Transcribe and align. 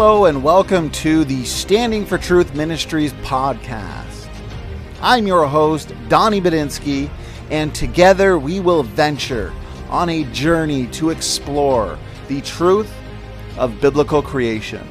Hello, 0.00 0.26
and 0.26 0.44
welcome 0.44 0.90
to 0.90 1.24
the 1.24 1.44
Standing 1.44 2.06
for 2.06 2.18
Truth 2.18 2.54
Ministries 2.54 3.12
podcast. 3.14 4.28
I'm 5.02 5.26
your 5.26 5.44
host, 5.44 5.92
Donnie 6.08 6.40
Badinsky, 6.40 7.10
and 7.50 7.74
together 7.74 8.38
we 8.38 8.60
will 8.60 8.84
venture 8.84 9.52
on 9.90 10.08
a 10.08 10.22
journey 10.26 10.86
to 10.92 11.10
explore 11.10 11.98
the 12.28 12.40
truth 12.42 12.88
of 13.56 13.80
biblical 13.80 14.22
creation. 14.22 14.88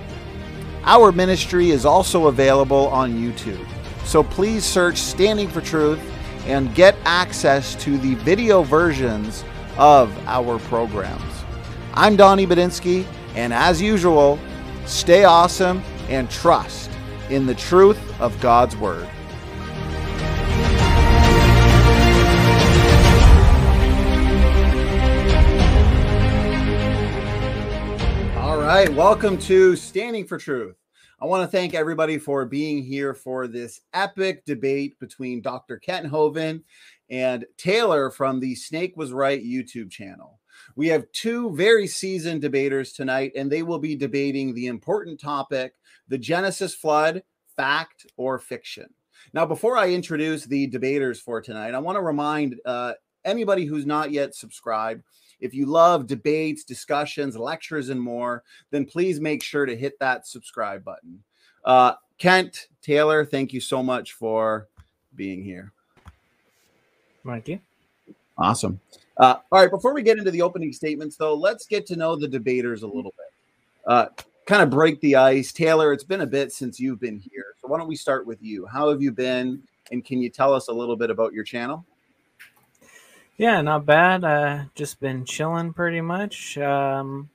Our 0.84 1.14
ministry 1.14 1.70
is 1.70 1.86
also 1.86 2.28
available 2.28 2.88
on 2.89 3.14
YouTube, 3.14 3.66
so 4.04 4.24
please 4.24 4.66
search 4.66 4.97
Standing 4.97 5.47
for 5.47 5.61
Truth 5.61 6.02
and 6.47 6.75
get 6.75 6.97
access 7.05 7.75
to 7.75 7.97
the 8.00 8.16
video 8.16 8.61
versions 8.61 9.46
of 9.78 10.11
our 10.28 10.60
programs. 10.60 11.46
I'm 11.94 12.18
Donnie 12.18 12.46
Badinsky, 12.46 13.05
and 13.36 13.54
as 13.54 13.82
usual, 13.82 14.38
stay 14.87 15.25
awesome 15.25 15.83
and 16.07 16.29
trust 16.32 16.89
in 17.29 17.46
the 17.46 17.55
truth 17.55 18.00
of 18.21 18.39
God's 18.39 18.75
Word. 18.77 19.07
All 28.37 28.57
right, 28.57 28.89
welcome 28.93 29.37
to 29.39 29.75
Standing 29.75 30.25
for 30.25 30.37
Truth. 30.37 30.77
I 31.19 31.25
want 31.25 31.43
to 31.43 31.57
thank 31.57 31.74
everybody 31.74 32.17
for 32.17 32.45
being 32.45 32.83
here 32.83 33.13
for 33.13 33.47
this 33.47 33.81
epic 33.94 34.45
debate 34.45 34.97
between 34.99 35.41
Dr. 35.41 35.81
Hovind 35.85 36.63
and 37.09 37.45
Taylor 37.57 38.09
from 38.09 38.39
the 38.39 38.55
Snake 38.55 38.95
Was 38.95 39.11
Right 39.11 39.44
YouTube 39.44 39.89
channel. 39.89 40.36
We 40.78 40.88
have 40.89 41.11
two 41.11 41.56
very 41.56 41.88
seasoned 41.88 42.42
debaters 42.42 42.94
tonight, 42.94 43.31
and 43.36 43.52
they 43.52 43.64
will 43.64 43.80
be 43.80 43.95
debating 43.95 44.53
the 44.53 44.67
important 44.67 45.19
topic 45.19 45.73
the 46.08 46.19
Genesis 46.19 46.73
flood, 46.75 47.23
fact 47.56 48.06
or 48.16 48.38
fiction. 48.38 48.86
Now, 49.34 49.45
before 49.45 49.75
I 49.75 49.89
introduce 49.89 50.45
the 50.45 50.67
debaters 50.67 51.19
for 51.19 51.42
tonight, 51.42 51.73
I 51.73 51.80
want 51.80 51.97
to 51.97 52.02
remind 52.03 52.56
uh, 52.64 52.94
anybody 53.25 53.66
who's 53.66 53.88
not 53.88 54.11
yet 54.11 54.36
subscribed 54.36 55.03
if 55.39 55.53
you 55.53 55.66
love 55.66 56.06
debates, 56.06 56.64
discussions, 56.64 57.36
lectures, 57.36 57.89
and 57.89 58.00
more, 58.00 58.44
then 58.69 58.86
please 58.86 59.19
make 59.19 59.44
sure 59.44 59.66
to 59.66 59.75
hit 59.75 60.00
that 60.00 60.28
subscribe 60.28 60.84
button. 60.84 61.23
Uh, 61.66 61.94
Kent, 62.19 62.67
Taylor, 62.84 63.25
thank 63.25 63.52
you 63.52 63.59
so 63.59 63.81
much 63.84 64.14
for 64.14 64.67
being 65.16 65.44
here. 65.44 65.73
Thank 67.25 67.47
you. 67.47 67.59
Awesome. 68.38 68.80
Uh, 69.19 69.37
all 69.51 69.61
right, 69.61 69.71
before 69.71 69.93
we 69.93 70.03
get 70.03 70.17
into 70.17 70.31
the 70.31 70.41
opening 70.41 70.71
statements, 70.71 71.15
though, 71.17 71.33
let's 71.33 71.65
get 71.65 71.85
to 71.87 71.95
know 71.95 72.15
the 72.15 72.27
debaters 72.27 72.83
a 72.83 72.87
little 72.87 73.13
bit. 73.17 73.33
Uh, 73.85 74.05
kind 74.45 74.61
of 74.61 74.69
break 74.69 74.99
the 75.01 75.15
ice. 75.15 75.51
Taylor, 75.51 75.91
it's 75.91 76.03
been 76.03 76.21
a 76.21 76.27
bit 76.27 76.51
since 76.51 76.79
you've 76.79 76.99
been 76.99 77.17
here. 77.17 77.55
So 77.61 77.67
why 77.67 77.79
don't 77.79 77.88
we 77.88 77.95
start 77.95 78.27
with 78.27 78.41
you? 78.41 78.65
How 78.65 78.89
have 78.89 79.01
you 79.01 79.11
been? 79.11 79.63
And 79.91 80.03
can 80.05 80.21
you 80.21 80.29
tell 80.29 80.53
us 80.53 80.67
a 80.67 80.73
little 80.73 80.95
bit 80.95 81.09
about 81.09 81.33
your 81.33 81.43
channel? 81.43 81.85
Yeah, 83.38 83.61
not 83.61 83.85
bad. 83.85 84.23
Uh, 84.23 84.63
just 84.75 84.99
been 84.99 85.25
chilling 85.25 85.73
pretty 85.73 86.01
much. 86.01 86.57
Um, 86.57 87.29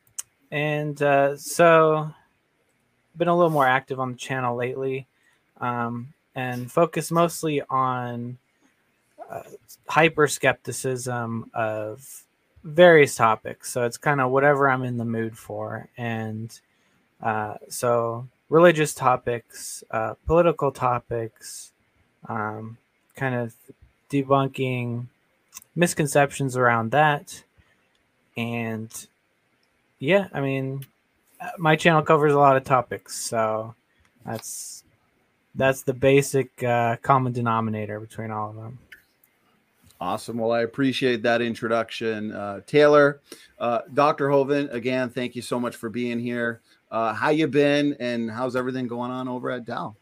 and 0.50 1.00
uh, 1.02 1.36
so, 1.36 2.12
been 3.16 3.28
a 3.28 3.36
little 3.36 3.50
more 3.50 3.66
active 3.66 4.00
on 4.00 4.12
the 4.12 4.18
channel 4.18 4.56
lately 4.56 5.06
um, 5.60 6.12
and 6.34 6.70
focus 6.70 7.10
mostly 7.10 7.62
on 7.68 8.38
uh, 9.32 9.42
hyper 9.88 10.28
skepticism 10.28 11.50
of 11.54 12.24
various 12.62 13.14
topics. 13.14 13.72
So, 13.72 13.84
it's 13.84 13.96
kind 13.96 14.20
of 14.20 14.30
whatever 14.30 14.68
I'm 14.68 14.84
in 14.84 14.98
the 14.98 15.04
mood 15.04 15.36
for. 15.36 15.88
And 15.96 16.58
uh, 17.22 17.54
so, 17.68 18.28
religious 18.48 18.94
topics, 18.94 19.82
uh, 19.90 20.14
political 20.26 20.70
topics, 20.70 21.72
um, 22.28 22.76
kind 23.16 23.34
of 23.34 23.54
debunking 24.10 25.06
misconceptions 25.74 26.56
around 26.56 26.90
that. 26.92 27.42
And 28.36 28.90
yeah, 29.98 30.28
I 30.32 30.40
mean, 30.40 30.86
uh, 31.40 31.50
my 31.58 31.76
channel 31.76 32.02
covers 32.02 32.32
a 32.32 32.38
lot 32.38 32.56
of 32.56 32.64
topics, 32.64 33.16
so 33.16 33.74
that's 34.24 34.84
that's 35.54 35.82
the 35.82 35.92
basic 35.92 36.62
uh, 36.62 36.96
common 37.02 37.32
denominator 37.32 38.00
between 38.00 38.30
all 38.30 38.50
of 38.50 38.56
them. 38.56 38.78
Awesome. 40.02 40.36
Well, 40.36 40.50
I 40.50 40.62
appreciate 40.62 41.22
that 41.22 41.40
introduction, 41.40 42.32
uh, 42.32 42.62
Taylor. 42.66 43.20
Uh, 43.60 43.82
Dr. 43.94 44.26
Hovind, 44.30 44.72
again, 44.72 45.08
thank 45.08 45.36
you 45.36 45.42
so 45.42 45.60
much 45.60 45.76
for 45.76 45.88
being 45.88 46.18
here. 46.18 46.60
Uh, 46.90 47.14
how 47.14 47.30
you 47.30 47.46
been, 47.46 47.96
and 48.00 48.28
how's 48.28 48.56
everything 48.56 48.88
going 48.88 49.12
on 49.12 49.28
over 49.28 49.48
at 49.48 49.64
Dow? 49.64 49.94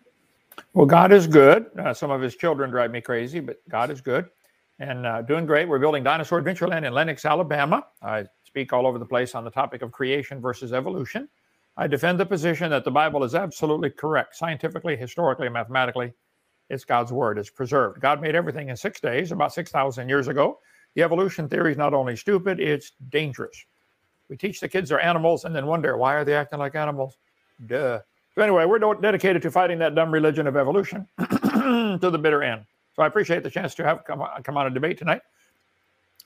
Well, 0.72 0.86
God 0.86 1.12
is 1.12 1.26
good. 1.26 1.66
Uh, 1.78 1.92
some 1.92 2.10
of 2.10 2.22
His 2.22 2.34
children 2.34 2.70
drive 2.70 2.90
me 2.90 3.02
crazy, 3.02 3.40
but 3.40 3.60
God 3.68 3.90
is 3.90 4.00
good 4.00 4.30
and 4.78 5.04
uh, 5.04 5.20
doing 5.20 5.44
great. 5.44 5.68
We're 5.68 5.78
building 5.78 6.02
Dinosaur 6.02 6.40
Adventureland 6.40 6.86
in 6.86 6.94
Lenox, 6.94 7.26
Alabama. 7.26 7.86
I 8.00 8.24
speak 8.44 8.72
all 8.72 8.86
over 8.86 8.98
the 8.98 9.04
place 9.04 9.34
on 9.34 9.44
the 9.44 9.50
topic 9.50 9.82
of 9.82 9.92
creation 9.92 10.40
versus 10.40 10.72
evolution. 10.72 11.28
I 11.76 11.86
defend 11.86 12.18
the 12.18 12.24
position 12.24 12.70
that 12.70 12.84
the 12.84 12.90
Bible 12.90 13.22
is 13.22 13.34
absolutely 13.34 13.90
correct, 13.90 14.34
scientifically, 14.34 14.96
historically, 14.96 15.50
mathematically. 15.50 16.14
It's 16.70 16.84
God's 16.84 17.12
word. 17.12 17.38
It's 17.38 17.50
preserved. 17.50 18.00
God 18.00 18.22
made 18.22 18.34
everything 18.34 18.68
in 18.68 18.76
six 18.76 19.00
days, 19.00 19.32
about 19.32 19.52
6,000 19.52 20.08
years 20.08 20.28
ago. 20.28 20.60
The 20.94 21.02
evolution 21.02 21.48
theory 21.48 21.72
is 21.72 21.78
not 21.78 21.94
only 21.94 22.16
stupid, 22.16 22.60
it's 22.60 22.92
dangerous. 23.10 23.64
We 24.28 24.36
teach 24.36 24.60
the 24.60 24.68
kids 24.68 24.88
they're 24.88 25.00
animals 25.00 25.44
and 25.44 25.54
then 25.54 25.66
wonder, 25.66 25.96
why 25.96 26.14
are 26.14 26.24
they 26.24 26.34
acting 26.34 26.60
like 26.60 26.76
animals? 26.76 27.18
Duh. 27.66 28.00
So, 28.34 28.42
anyway, 28.42 28.64
we're 28.64 28.78
dedicated 28.94 29.42
to 29.42 29.50
fighting 29.50 29.78
that 29.80 29.94
dumb 29.96 30.12
religion 30.12 30.46
of 30.46 30.56
evolution 30.56 31.06
to 31.18 31.98
the 32.00 32.18
bitter 32.18 32.42
end. 32.42 32.64
So 32.94 33.02
I 33.02 33.06
appreciate 33.06 33.42
the 33.42 33.50
chance 33.50 33.74
to 33.76 33.84
have 33.84 34.04
come, 34.04 34.22
come 34.44 34.56
on 34.56 34.66
a 34.66 34.70
debate 34.70 34.98
tonight. 34.98 35.22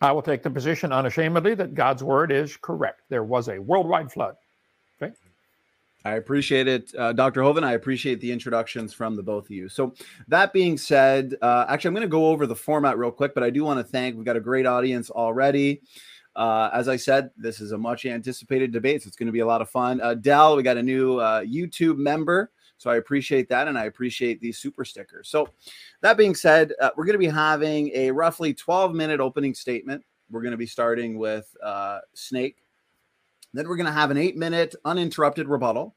I 0.00 0.12
will 0.12 0.22
take 0.22 0.42
the 0.42 0.50
position 0.50 0.92
unashamedly 0.92 1.54
that 1.54 1.74
God's 1.74 2.02
word 2.02 2.32
is 2.32 2.56
correct. 2.56 3.02
There 3.08 3.24
was 3.24 3.48
a 3.48 3.58
worldwide 3.58 4.12
flood. 4.12 4.36
I 6.04 6.14
appreciate 6.14 6.68
it, 6.68 6.94
uh, 6.98 7.12
Dr. 7.14 7.40
Hovind. 7.40 7.64
I 7.64 7.72
appreciate 7.72 8.20
the 8.20 8.30
introductions 8.30 8.92
from 8.92 9.16
the 9.16 9.22
both 9.22 9.44
of 9.46 9.50
you. 9.50 9.68
So, 9.70 9.94
that 10.28 10.52
being 10.52 10.76
said, 10.76 11.34
uh, 11.40 11.64
actually, 11.68 11.88
I'm 11.88 11.94
going 11.94 12.02
to 12.02 12.08
go 12.08 12.26
over 12.26 12.46
the 12.46 12.54
format 12.54 12.98
real 12.98 13.10
quick, 13.10 13.34
but 13.34 13.42
I 13.42 13.50
do 13.50 13.64
want 13.64 13.80
to 13.80 13.84
thank 13.84 14.14
we've 14.14 14.24
got 14.24 14.36
a 14.36 14.40
great 14.40 14.66
audience 14.66 15.08
already. 15.10 15.80
Uh, 16.36 16.68
as 16.72 16.88
I 16.88 16.96
said, 16.96 17.30
this 17.36 17.60
is 17.60 17.72
a 17.72 17.78
much 17.78 18.04
anticipated 18.06 18.72
debate, 18.72 19.02
so 19.02 19.08
it's 19.08 19.16
going 19.16 19.28
to 19.28 19.32
be 19.32 19.40
a 19.40 19.46
lot 19.46 19.62
of 19.62 19.70
fun. 19.70 20.00
Uh, 20.00 20.14
Dell, 20.14 20.56
we 20.56 20.62
got 20.62 20.76
a 20.76 20.82
new 20.82 21.18
uh, 21.18 21.42
YouTube 21.42 21.96
member. 21.96 22.50
So 22.76 22.90
I 22.90 22.96
appreciate 22.96 23.48
that, 23.48 23.68
and 23.68 23.78
I 23.78 23.84
appreciate 23.84 24.40
these 24.40 24.58
super 24.58 24.84
stickers. 24.84 25.28
So 25.28 25.48
that 26.02 26.16
being 26.16 26.34
said, 26.34 26.72
uh, 26.80 26.90
we're 26.96 27.04
going 27.04 27.14
to 27.14 27.18
be 27.18 27.26
having 27.26 27.90
a 27.94 28.10
roughly 28.10 28.52
12 28.52 28.94
minute 28.94 29.20
opening 29.20 29.54
statement. 29.54 30.04
We're 30.28 30.42
going 30.42 30.52
to 30.52 30.58
be 30.58 30.66
starting 30.66 31.16
with 31.18 31.54
uh, 31.62 32.00
Snake. 32.14 32.63
Then 33.54 33.68
we're 33.68 33.76
going 33.76 33.86
to 33.86 33.92
have 33.92 34.10
an 34.10 34.18
eight 34.18 34.36
minute 34.36 34.74
uninterrupted 34.84 35.48
rebuttal. 35.48 35.94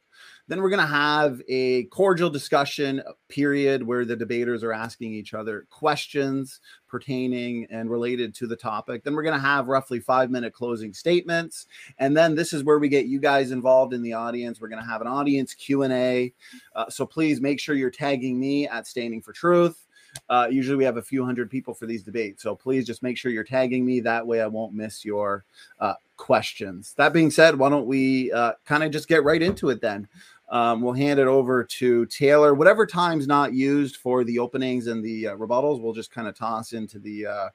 Then 0.47 0.61
we're 0.61 0.69
going 0.69 0.79
to 0.79 0.87
have 0.87 1.41
a 1.49 1.83
cordial 1.85 2.29
discussion 2.29 3.03
period 3.27 3.83
where 3.83 4.05
the 4.05 4.15
debaters 4.15 4.63
are 4.63 4.71
asking 4.71 5.13
each 5.13 5.33
other 5.33 5.65
questions 5.69 6.61
pertaining 6.87 7.67
and 7.69 7.89
related 7.89 8.33
to 8.35 8.47
the 8.47 8.55
topic. 8.55 9.03
Then 9.03 9.13
we're 9.13 9.23
going 9.23 9.35
to 9.35 9.45
have 9.45 9.67
roughly 9.67 9.99
five 9.99 10.31
minute 10.31 10.53
closing 10.53 10.93
statements, 10.93 11.65
and 11.97 12.15
then 12.15 12.33
this 12.33 12.53
is 12.53 12.63
where 12.63 12.79
we 12.79 12.87
get 12.87 13.07
you 13.07 13.19
guys 13.19 13.51
involved 13.51 13.93
in 13.93 14.01
the 14.01 14.13
audience. 14.13 14.61
We're 14.61 14.69
going 14.69 14.81
to 14.81 14.89
have 14.89 15.01
an 15.01 15.07
audience 15.07 15.53
Q 15.53 15.83
and 15.83 15.93
A. 15.93 16.33
Uh, 16.75 16.89
so 16.89 17.05
please 17.05 17.41
make 17.41 17.59
sure 17.59 17.75
you're 17.75 17.89
tagging 17.89 18.39
me 18.39 18.67
at 18.67 18.87
Standing 18.87 19.21
for 19.21 19.33
Truth. 19.33 19.86
Uh, 20.29 20.47
usually 20.49 20.77
we 20.77 20.83
have 20.83 20.97
a 20.97 21.01
few 21.01 21.23
hundred 21.23 21.49
people 21.49 21.73
for 21.73 21.85
these 21.85 22.03
debates. 22.03 22.43
So 22.43 22.55
please 22.55 22.85
just 22.85 23.03
make 23.03 23.17
sure 23.17 23.31
you're 23.31 23.43
tagging 23.43 23.85
me. 23.85 23.99
That 23.99 24.25
way 24.25 24.41
I 24.41 24.47
won't 24.47 24.73
miss 24.73 25.05
your 25.05 25.45
uh, 25.79 25.93
questions. 26.17 26.93
That 26.97 27.13
being 27.13 27.31
said, 27.31 27.57
why 27.57 27.69
don't 27.69 27.87
we 27.87 28.31
uh, 28.31 28.53
kind 28.65 28.83
of 28.83 28.91
just 28.91 29.07
get 29.07 29.23
right 29.23 29.41
into 29.41 29.69
it 29.69 29.81
then? 29.81 30.07
Um, 30.49 30.81
we'll 30.81 30.93
hand 30.93 31.19
it 31.19 31.27
over 31.27 31.63
to 31.63 32.05
Taylor. 32.05 32.53
Whatever 32.53 32.85
time's 32.85 33.27
not 33.27 33.53
used 33.53 33.97
for 33.97 34.23
the 34.23 34.39
openings 34.39 34.87
and 34.87 35.03
the 35.03 35.27
uh, 35.27 35.35
rebuttals, 35.35 35.81
we'll 35.81 35.93
just 35.93 36.11
kind 36.11 36.27
of 36.27 36.35
toss 36.35 36.71
into 36.71 36.99
the 36.99 37.27
uh, 37.27 37.49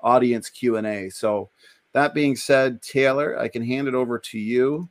audience 0.00 0.50
Q 0.50 0.76
and 0.76 0.86
A. 0.86 1.08
So, 1.08 1.48
that 1.92 2.12
being 2.12 2.34
said, 2.34 2.82
Taylor, 2.82 3.38
I 3.38 3.46
can 3.46 3.64
hand 3.64 3.86
it 3.86 3.94
over 3.94 4.18
to 4.18 4.38
you, 4.38 4.88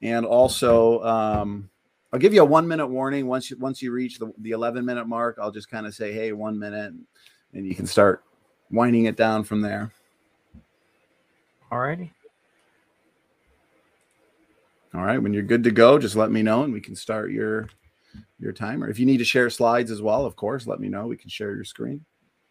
and 0.00 0.24
also 0.24 1.02
um, 1.02 1.68
I'll 2.16 2.20
give 2.20 2.32
you 2.32 2.40
a 2.40 2.46
one 2.46 2.66
minute 2.66 2.86
warning 2.86 3.26
once 3.26 3.50
you 3.50 3.58
once 3.58 3.82
you 3.82 3.92
reach 3.92 4.18
the, 4.18 4.32
the 4.38 4.52
11 4.52 4.86
minute 4.86 5.06
mark. 5.06 5.36
I'll 5.38 5.50
just 5.50 5.68
kind 5.68 5.86
of 5.86 5.94
say, 5.94 6.14
hey, 6.14 6.32
one 6.32 6.58
minute, 6.58 6.94
and 7.52 7.66
you 7.66 7.74
can 7.74 7.86
start 7.86 8.24
winding 8.70 9.04
it 9.04 9.18
down 9.18 9.44
from 9.44 9.60
there. 9.60 9.92
Alrighty. 11.70 12.10
All 14.94 15.02
right, 15.02 15.18
when 15.18 15.34
you're 15.34 15.42
good 15.42 15.62
to 15.64 15.70
go, 15.70 15.98
just 15.98 16.16
let 16.16 16.30
me 16.30 16.42
know 16.42 16.62
and 16.62 16.72
we 16.72 16.80
can 16.80 16.96
start 16.96 17.32
your 17.32 17.68
your 18.40 18.54
timer. 18.54 18.88
If 18.88 18.98
you 18.98 19.04
need 19.04 19.18
to 19.18 19.24
share 19.24 19.50
slides 19.50 19.90
as 19.90 20.00
well, 20.00 20.24
of 20.24 20.36
course, 20.36 20.66
let 20.66 20.80
me 20.80 20.88
know. 20.88 21.06
We 21.08 21.18
can 21.18 21.28
share 21.28 21.54
your 21.54 21.64
screen. 21.64 22.02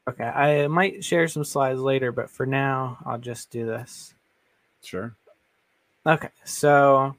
Okay, 0.08 0.26
I 0.26 0.68
might 0.68 1.04
share 1.04 1.28
some 1.28 1.44
slides 1.44 1.80
later, 1.80 2.12
but 2.12 2.30
for 2.30 2.46
now, 2.46 3.00
I'll 3.04 3.18
just 3.18 3.50
do 3.50 3.66
this. 3.66 4.14
Sure. 4.84 5.16
Okay, 6.06 6.30
so 6.44 7.16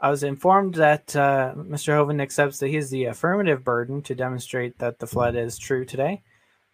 I 0.00 0.10
was 0.10 0.22
informed 0.22 0.74
that 0.74 1.14
uh, 1.16 1.54
Mr. 1.56 1.94
Hovind 1.94 2.22
accepts 2.22 2.58
that 2.58 2.68
he 2.68 2.76
has 2.76 2.90
the 2.90 3.06
affirmative 3.06 3.64
burden 3.64 4.00
to 4.02 4.14
demonstrate 4.14 4.78
that 4.78 4.98
the 4.98 5.06
flood 5.06 5.34
is 5.34 5.58
true 5.58 5.84
today. 5.84 6.22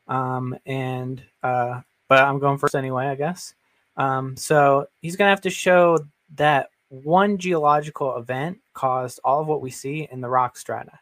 Um, 0.08 0.56
and 0.66 1.22
uh, 1.42 1.80
but 2.08 2.22
I'm 2.22 2.38
going 2.38 2.58
first 2.58 2.74
anyway, 2.74 3.06
I 3.06 3.14
guess. 3.14 3.54
Um, 3.96 4.36
so 4.36 4.86
he's 5.00 5.16
going 5.16 5.28
to 5.28 5.30
have 5.30 5.40
to 5.42 5.50
show 5.50 5.98
that 6.34 6.68
one 6.88 7.38
geological 7.38 8.16
event 8.16 8.58
caused 8.74 9.20
all 9.24 9.40
of 9.40 9.46
what 9.46 9.62
we 9.62 9.70
see 9.70 10.08
in 10.10 10.20
the 10.20 10.28
rock 10.28 10.56
strata, 10.56 10.98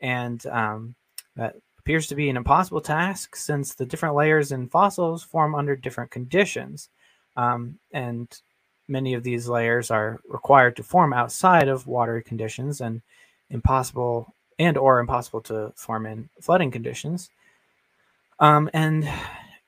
and 0.00 0.44
um, 0.46 0.94
that 1.36 1.56
appears 1.78 2.06
to 2.08 2.14
be 2.14 2.28
an 2.28 2.36
impossible 2.36 2.80
task 2.80 3.36
since 3.36 3.74
the 3.74 3.86
different 3.86 4.14
layers 4.14 4.52
in 4.52 4.68
fossils 4.68 5.22
form 5.22 5.54
under 5.54 5.76
different 5.76 6.10
conditions, 6.10 6.88
um, 7.36 7.78
and 7.92 8.40
many 8.90 9.14
of 9.14 9.22
these 9.22 9.48
layers 9.48 9.90
are 9.90 10.20
required 10.28 10.76
to 10.76 10.82
form 10.82 11.12
outside 11.12 11.68
of 11.68 11.86
watery 11.86 12.22
conditions 12.22 12.80
and 12.80 13.00
impossible 13.48 14.34
and 14.58 14.76
or 14.76 14.98
impossible 14.98 15.40
to 15.40 15.72
form 15.76 16.04
in 16.06 16.28
flooding 16.40 16.70
conditions. 16.70 17.30
Um, 18.38 18.68
and 18.74 19.08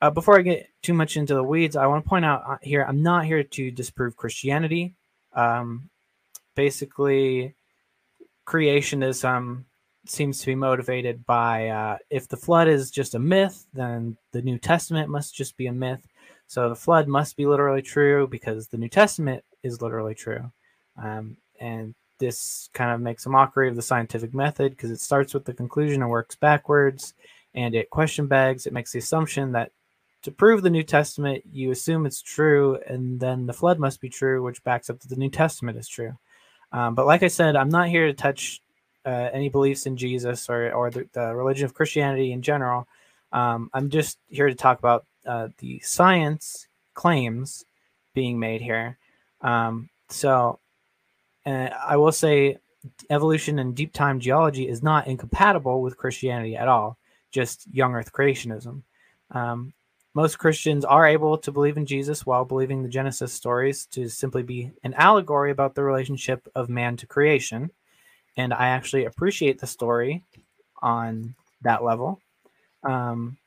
uh, 0.01 0.09
before 0.09 0.37
I 0.37 0.41
get 0.41 0.69
too 0.81 0.93
much 0.93 1.17
into 1.17 1.33
the 1.33 1.43
weeds, 1.43 1.75
I 1.75 1.87
want 1.87 2.03
to 2.03 2.09
point 2.09 2.25
out 2.25 2.43
uh, 2.47 2.57
here 2.61 2.85
I'm 2.87 3.01
not 3.01 3.25
here 3.25 3.43
to 3.43 3.71
disprove 3.71 4.17
Christianity. 4.17 4.93
Um, 5.33 5.89
basically, 6.55 7.55
creationism 8.45 9.63
seems 10.05 10.39
to 10.41 10.47
be 10.47 10.55
motivated 10.55 11.25
by 11.25 11.69
uh, 11.69 11.97
if 12.09 12.27
the 12.27 12.37
flood 12.37 12.67
is 12.67 12.91
just 12.91 13.15
a 13.15 13.19
myth, 13.19 13.65
then 13.73 14.17
the 14.31 14.41
New 14.41 14.57
Testament 14.57 15.09
must 15.09 15.33
just 15.33 15.55
be 15.55 15.67
a 15.67 15.73
myth. 15.73 16.05
So 16.47 16.69
the 16.69 16.75
flood 16.75 17.07
must 17.07 17.35
be 17.35 17.45
literally 17.45 17.81
true 17.81 18.27
because 18.27 18.67
the 18.67 18.77
New 18.77 18.89
Testament 18.89 19.43
is 19.63 19.81
literally 19.81 20.15
true. 20.15 20.51
Um, 21.01 21.37
and 21.59 21.95
this 22.19 22.69
kind 22.73 22.91
of 22.91 23.01
makes 23.01 23.25
a 23.25 23.29
mockery 23.29 23.69
of 23.69 23.75
the 23.75 23.81
scientific 23.81 24.33
method 24.33 24.71
because 24.71 24.91
it 24.91 24.99
starts 24.99 25.33
with 25.33 25.45
the 25.45 25.53
conclusion 25.53 26.01
and 26.01 26.11
works 26.11 26.35
backwards. 26.35 27.13
And 27.55 27.75
it 27.75 27.89
question 27.89 28.27
begs, 28.27 28.65
it 28.65 28.73
makes 28.73 28.91
the 28.91 28.99
assumption 28.99 29.51
that 29.53 29.71
to 30.23 30.31
prove 30.31 30.61
the 30.61 30.69
New 30.69 30.83
Testament, 30.83 31.43
you 31.51 31.71
assume 31.71 32.05
it's 32.05 32.21
true, 32.21 32.79
and 32.87 33.19
then 33.19 33.45
the 33.45 33.53
flood 33.53 33.77
must 33.77 33.99
be 33.99 34.09
true, 34.09 34.41
which 34.41 34.63
backs 34.63 34.89
up 34.89 34.99
that 34.99 35.09
the 35.09 35.17
New 35.17 35.29
Testament 35.29 35.77
is 35.77 35.87
true. 35.87 36.17
Um, 36.71 36.95
but 36.95 37.05
like 37.05 37.23
I 37.23 37.27
said, 37.27 37.55
I'm 37.55 37.69
not 37.69 37.89
here 37.89 38.07
to 38.07 38.13
touch 38.13 38.61
uh, 39.05 39.29
any 39.33 39.49
beliefs 39.49 39.85
in 39.85 39.97
Jesus 39.97 40.49
or, 40.49 40.71
or 40.71 40.89
the, 40.89 41.07
the, 41.11 41.35
religion 41.35 41.65
of 41.65 41.73
Christianity 41.73 42.31
in 42.31 42.41
general. 42.41 42.87
Um, 43.33 43.69
I'm 43.73 43.89
just 43.89 44.17
here 44.29 44.47
to 44.47 44.55
talk 44.55 44.79
about 44.79 45.05
uh, 45.25 45.49
the 45.59 45.79
science 45.79 46.67
claims 46.93 47.65
being 48.13 48.39
made 48.39 48.61
here. 48.61 48.97
Um, 49.41 49.89
so, 50.09 50.59
uh, 51.45 51.69
I 51.85 51.97
will 51.97 52.11
say 52.11 52.57
evolution 53.09 53.59
and 53.59 53.75
deep 53.75 53.93
time 53.93 54.19
geology 54.19 54.67
is 54.67 54.83
not 54.83 55.07
incompatible 55.07 55.81
with 55.81 55.97
Christianity 55.97 56.55
at 56.55 56.67
all, 56.67 56.97
just 57.31 57.67
young 57.73 57.93
earth 57.95 58.11
creationism. 58.11 58.83
Um, 59.31 59.73
most 60.13 60.37
Christians 60.37 60.85
are 60.85 61.07
able 61.07 61.37
to 61.39 61.51
believe 61.51 61.77
in 61.77 61.87
Jesus 61.87 62.25
while 62.25 62.45
believing 62.45 62.83
the 62.83 62.89
Genesis 62.89 63.33
stories 63.33 63.87
to 63.87 64.07
simply 64.07 64.43
be 64.43 64.71
an 64.83 64.93
allegory 64.93 65.49
about 65.49 65.73
the 65.73 65.83
relationship 65.83 66.47
of 66.53 66.69
man 66.69 66.95
to 66.97 67.07
creation. 67.07 67.71
And 68.37 68.53
I 68.53 68.67
actually 68.67 69.05
appreciate 69.05 69.59
the 69.59 69.67
story 69.67 70.23
on 70.81 71.33
that 71.61 71.83
level. 71.83 72.21
Um, 72.83 73.37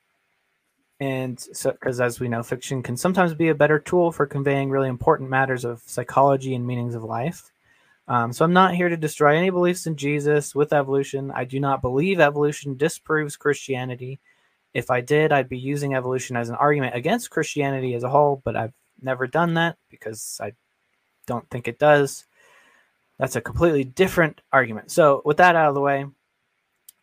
and 0.98 1.38
so, 1.38 1.72
because 1.72 2.00
as 2.00 2.20
we 2.20 2.28
know, 2.28 2.43
fiction 2.43 2.82
can 2.82 2.96
sometimes 2.96 3.34
be 3.34 3.48
a 3.48 3.54
better 3.54 3.78
tool 3.78 4.12
for 4.12 4.26
conveying 4.26 4.70
really 4.70 4.88
important 4.88 5.28
matters 5.28 5.64
of 5.64 5.82
psychology 5.84 6.54
and 6.54 6.66
meanings 6.66 6.94
of 6.94 7.04
life. 7.04 7.50
Um, 8.08 8.32
so 8.32 8.44
I'm 8.44 8.52
not 8.52 8.75
here 8.75 8.88
to 8.88 8.96
destroy 8.96 9.37
any 9.37 9.50
beliefs 9.50 9.87
in 9.87 9.96
Jesus 9.96 10.54
with 10.54 10.72
evolution. 10.72 11.32
I 11.34 11.44
do 11.44 11.60
not 11.60 11.82
believe 11.82 12.20
evolution 12.20 12.76
disproves 12.76 13.37
Christianity. 13.37 14.20
If 14.72 14.90
I 14.90 15.00
did, 15.00 15.32
I'd 15.32 15.48
be 15.48 15.58
using 15.58 15.94
evolution 15.94 16.37
as 16.37 16.48
an 16.48 16.54
argument 16.54 16.94
against 16.94 17.31
Christianity 17.31 17.94
as 17.94 18.02
a 18.02 18.10
whole, 18.10 18.40
but 18.44 18.56
I've 18.56 18.75
never 19.02 19.26
done 19.26 19.54
that 19.54 19.76
because 19.90 20.38
I 20.43 20.52
don't 21.26 21.48
think 21.50 21.69
it 21.69 21.78
does. 21.78 22.25
That's 23.19 23.37
a 23.37 23.40
completely 23.40 23.84
different 23.84 24.40
argument. 24.52 24.90
So, 24.90 25.20
with 25.25 25.38
that 25.38 25.56
out 25.56 25.70
of 25.70 25.75
the 25.75 25.81
way, 25.81 26.06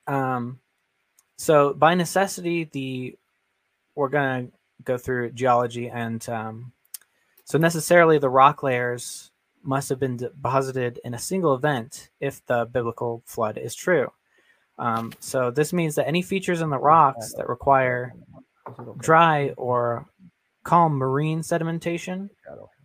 um, 0.08 0.60
so 1.38 1.74
by 1.74 1.96
necessity, 1.96 2.66
the 2.66 3.18
we're 3.96 4.10
going 4.10 4.48
to 4.48 4.54
go 4.84 4.98
through 4.98 5.32
geology 5.32 5.90
and 5.90 6.28
um, 6.30 6.72
so 7.46 7.58
necessarily 7.58 8.18
the 8.18 8.30
rock 8.30 8.64
layers 8.64 9.32
must 9.64 9.90
have 9.90 10.00
been 10.00 10.18
deposited 10.18 11.00
in 11.04 11.14
a 11.14 11.20
single 11.20 11.56
event 11.56 12.10
if 12.20 12.46
the 12.46 12.66
biblical 12.66 13.24
flood 13.26 13.58
is 13.58 13.74
true. 13.74 14.12
Um, 14.78 15.14
so 15.20 15.52
this 15.52 15.72
means 15.72 15.96
that 15.96 16.08
any 16.08 16.22
features 16.22 16.62
in 16.62 16.70
the 16.70 16.78
rocks 16.78 17.34
that 17.38 17.48
require 17.48 18.14
dry 18.98 19.50
or 19.58 20.08
calm 20.64 20.94
marine 20.94 21.42
sedimentation 21.42 22.30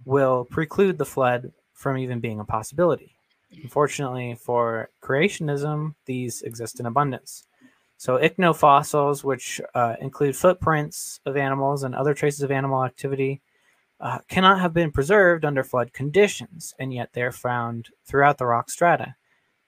will 0.05 0.45
preclude 0.51 0.99
the 0.99 1.05
flood 1.05 1.53
from 1.73 1.99
even 1.99 2.21
being 2.21 2.41
a 2.41 2.45
possibility. 2.45 3.15
Unfortunately 3.63 4.35
for 4.35 4.91
creationism, 5.03 5.95
these 6.05 6.43
exist 6.43 6.81
in 6.81 6.87
abundance. 6.87 7.45
So 7.99 8.17
ichnofossils, 8.17 9.25
which 9.25 9.61
uh, 9.75 9.97
include 10.01 10.37
footprints 10.37 11.21
of 11.27 11.37
animals 11.37 11.83
and 11.83 11.95
other 11.95 12.15
traces 12.15 12.43
of 12.43 12.53
animal 12.53 12.85
activity, 12.85 13.41
uh, 14.01 14.21
cannot 14.29 14.61
have 14.61 14.73
been 14.73 14.93
preserved 14.93 15.45
under 15.45 15.65
flood 15.65 15.93
conditions, 15.93 16.75
and 16.79 16.95
yet 16.95 17.11
they're 17.13 17.33
found 17.33 17.89
throughout 18.07 18.39
the 18.39 18.47
rock 18.47 18.71
strata. 18.71 19.17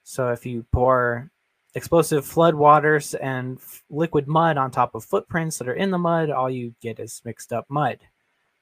So 0.04 0.28
if 0.28 0.46
you 0.46 0.64
pour 0.72 1.30
explosive 1.74 2.24
flood 2.24 2.54
waters 2.54 3.14
and 3.14 3.58
f- 3.58 3.82
liquid 3.90 4.28
mud 4.28 4.56
on 4.56 4.70
top 4.70 4.94
of 4.94 5.04
footprints 5.04 5.58
that 5.58 5.68
are 5.68 5.74
in 5.74 5.90
the 5.90 5.98
mud, 5.98 6.30
all 6.30 6.48
you 6.48 6.74
get 6.80 7.00
is 7.00 7.22
mixed 7.24 7.52
up 7.52 7.66
mud. 7.68 7.98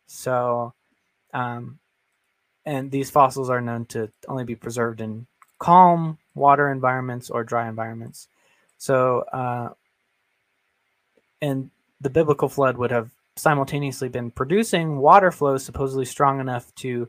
So, 0.07 0.73
um, 1.35 1.79
and 2.65 2.91
these 2.91 3.11
fossils 3.11 3.51
are 3.51 3.61
known 3.61 3.85
to 3.87 4.11
only 4.29 4.45
be 4.45 4.55
preserved 4.55 5.03
in 5.03 5.27
calm 5.59 6.17
water 6.35 6.73
environments 6.73 7.29
or 7.29 7.45
dry 7.45 7.69
environments. 7.69 8.29
So, 8.79 9.21
uh, 9.33 9.71
and 11.43 11.71
the 12.01 12.11
biblical 12.11 12.49
flood 12.49 12.77
would 12.79 12.91
have 12.91 13.11
simultaneously 13.37 14.09
been 14.09 14.31
producing 14.31 14.99
water 14.99 15.31
flows 15.31 15.65
supposedly 15.65 16.05
strong 16.05 16.41
enough 16.41 16.75
to 16.77 17.09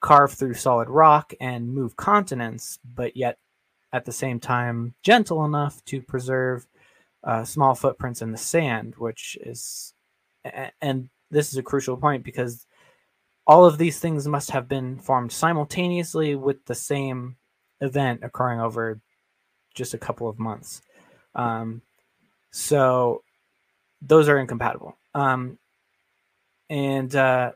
carve 0.00 0.32
through 0.32 0.54
solid 0.54 0.88
rock 0.88 1.32
and 1.40 1.72
move 1.72 1.96
continents, 1.96 2.78
but 2.94 3.16
yet 3.16 3.38
at 3.92 4.04
the 4.04 4.12
same 4.12 4.40
time 4.40 4.94
gentle 5.02 5.44
enough 5.44 5.84
to 5.84 6.00
preserve 6.00 6.66
uh, 7.24 7.44
small 7.44 7.74
footprints 7.74 8.22
in 8.22 8.32
the 8.32 8.38
sand, 8.38 8.94
which 8.96 9.36
is, 9.42 9.92
and 10.80 11.08
this 11.30 11.52
is 11.52 11.58
a 11.58 11.62
crucial 11.62 11.96
point 11.96 12.24
because 12.24 12.66
all 13.46 13.64
of 13.64 13.78
these 13.78 13.98
things 13.98 14.26
must 14.26 14.50
have 14.52 14.68
been 14.68 14.98
formed 14.98 15.32
simultaneously 15.32 16.34
with 16.34 16.64
the 16.66 16.74
same 16.74 17.36
event 17.80 18.20
occurring 18.22 18.60
over 18.60 19.00
just 19.74 19.92
a 19.94 19.98
couple 19.98 20.28
of 20.28 20.38
months. 20.38 20.82
Um, 21.34 21.82
so 22.50 23.22
those 24.02 24.28
are 24.28 24.38
incompatible. 24.38 24.96
Um, 25.14 25.58
and 26.68 27.14
uh, 27.14 27.52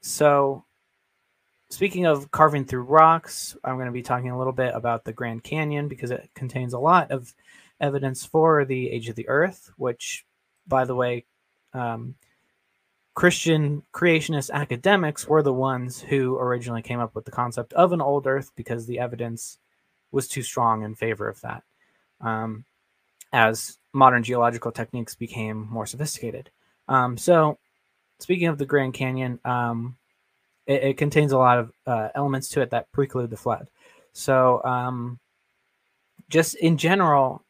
so, 0.00 0.64
speaking 1.70 2.06
of 2.06 2.30
carving 2.30 2.64
through 2.64 2.82
rocks, 2.82 3.56
I'm 3.64 3.76
going 3.76 3.86
to 3.86 3.92
be 3.92 4.02
talking 4.02 4.30
a 4.30 4.38
little 4.38 4.52
bit 4.52 4.74
about 4.74 5.04
the 5.04 5.12
Grand 5.12 5.42
Canyon 5.42 5.88
because 5.88 6.10
it 6.10 6.30
contains 6.34 6.72
a 6.72 6.78
lot 6.78 7.10
of 7.10 7.34
evidence 7.80 8.24
for 8.24 8.64
the 8.64 8.90
age 8.90 9.08
of 9.08 9.16
the 9.16 9.28
earth, 9.28 9.72
which, 9.76 10.24
by 10.66 10.84
the 10.84 10.94
way, 10.94 11.24
um, 11.72 12.14
Christian 13.14 13.82
creationist 13.92 14.50
academics 14.50 15.26
were 15.26 15.42
the 15.42 15.52
ones 15.52 16.00
who 16.00 16.36
originally 16.36 16.82
came 16.82 17.00
up 17.00 17.14
with 17.14 17.24
the 17.24 17.30
concept 17.30 17.72
of 17.74 17.92
an 17.92 18.00
old 18.00 18.26
earth 18.26 18.52
because 18.56 18.86
the 18.86 18.98
evidence 18.98 19.58
was 20.10 20.28
too 20.28 20.42
strong 20.42 20.82
in 20.82 20.94
favor 20.94 21.28
of 21.28 21.40
that 21.40 21.62
um, 22.24 22.64
as 23.32 23.78
modern 23.92 24.22
geological 24.22 24.72
techniques 24.72 25.14
became 25.14 25.68
more 25.70 25.86
sophisticated. 25.86 26.50
Um, 26.88 27.16
so, 27.16 27.58
speaking 28.18 28.48
of 28.48 28.58
the 28.58 28.66
Grand 28.66 28.94
Canyon, 28.94 29.38
um, 29.44 29.96
it, 30.66 30.82
it, 30.82 30.96
contains 30.96 31.32
a 31.32 31.38
lot 31.38 31.58
of 31.58 31.72
uh, 31.86 32.08
elements 32.14 32.48
to 32.50 32.62
it 32.62 32.70
that 32.70 32.90
preclude 32.92 33.30
the 33.30 33.36
flood. 33.36 33.68
So, 34.12 34.62
um, 34.64 35.18
just 36.28 36.54
in 36.56 36.76
general, 36.78 37.44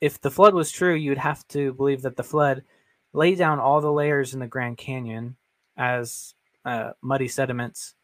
if 0.00 0.20
the 0.20 0.30
flood 0.30 0.54
was 0.54 0.70
true, 0.70 0.94
you'd 0.94 1.18
have 1.18 1.46
to 1.48 1.72
believe 1.72 2.02
that 2.02 2.16
the 2.16 2.24
flood 2.24 2.64
laid 3.12 3.38
down 3.38 3.58
all 3.58 3.80
the 3.80 3.92
layers 3.92 4.34
in 4.34 4.40
the 4.40 4.46
Grand 4.46 4.76
Canyon 4.76 5.36
as 5.76 6.34
uh, 6.64 6.90
muddy 7.02 7.28
sediments. 7.28 7.94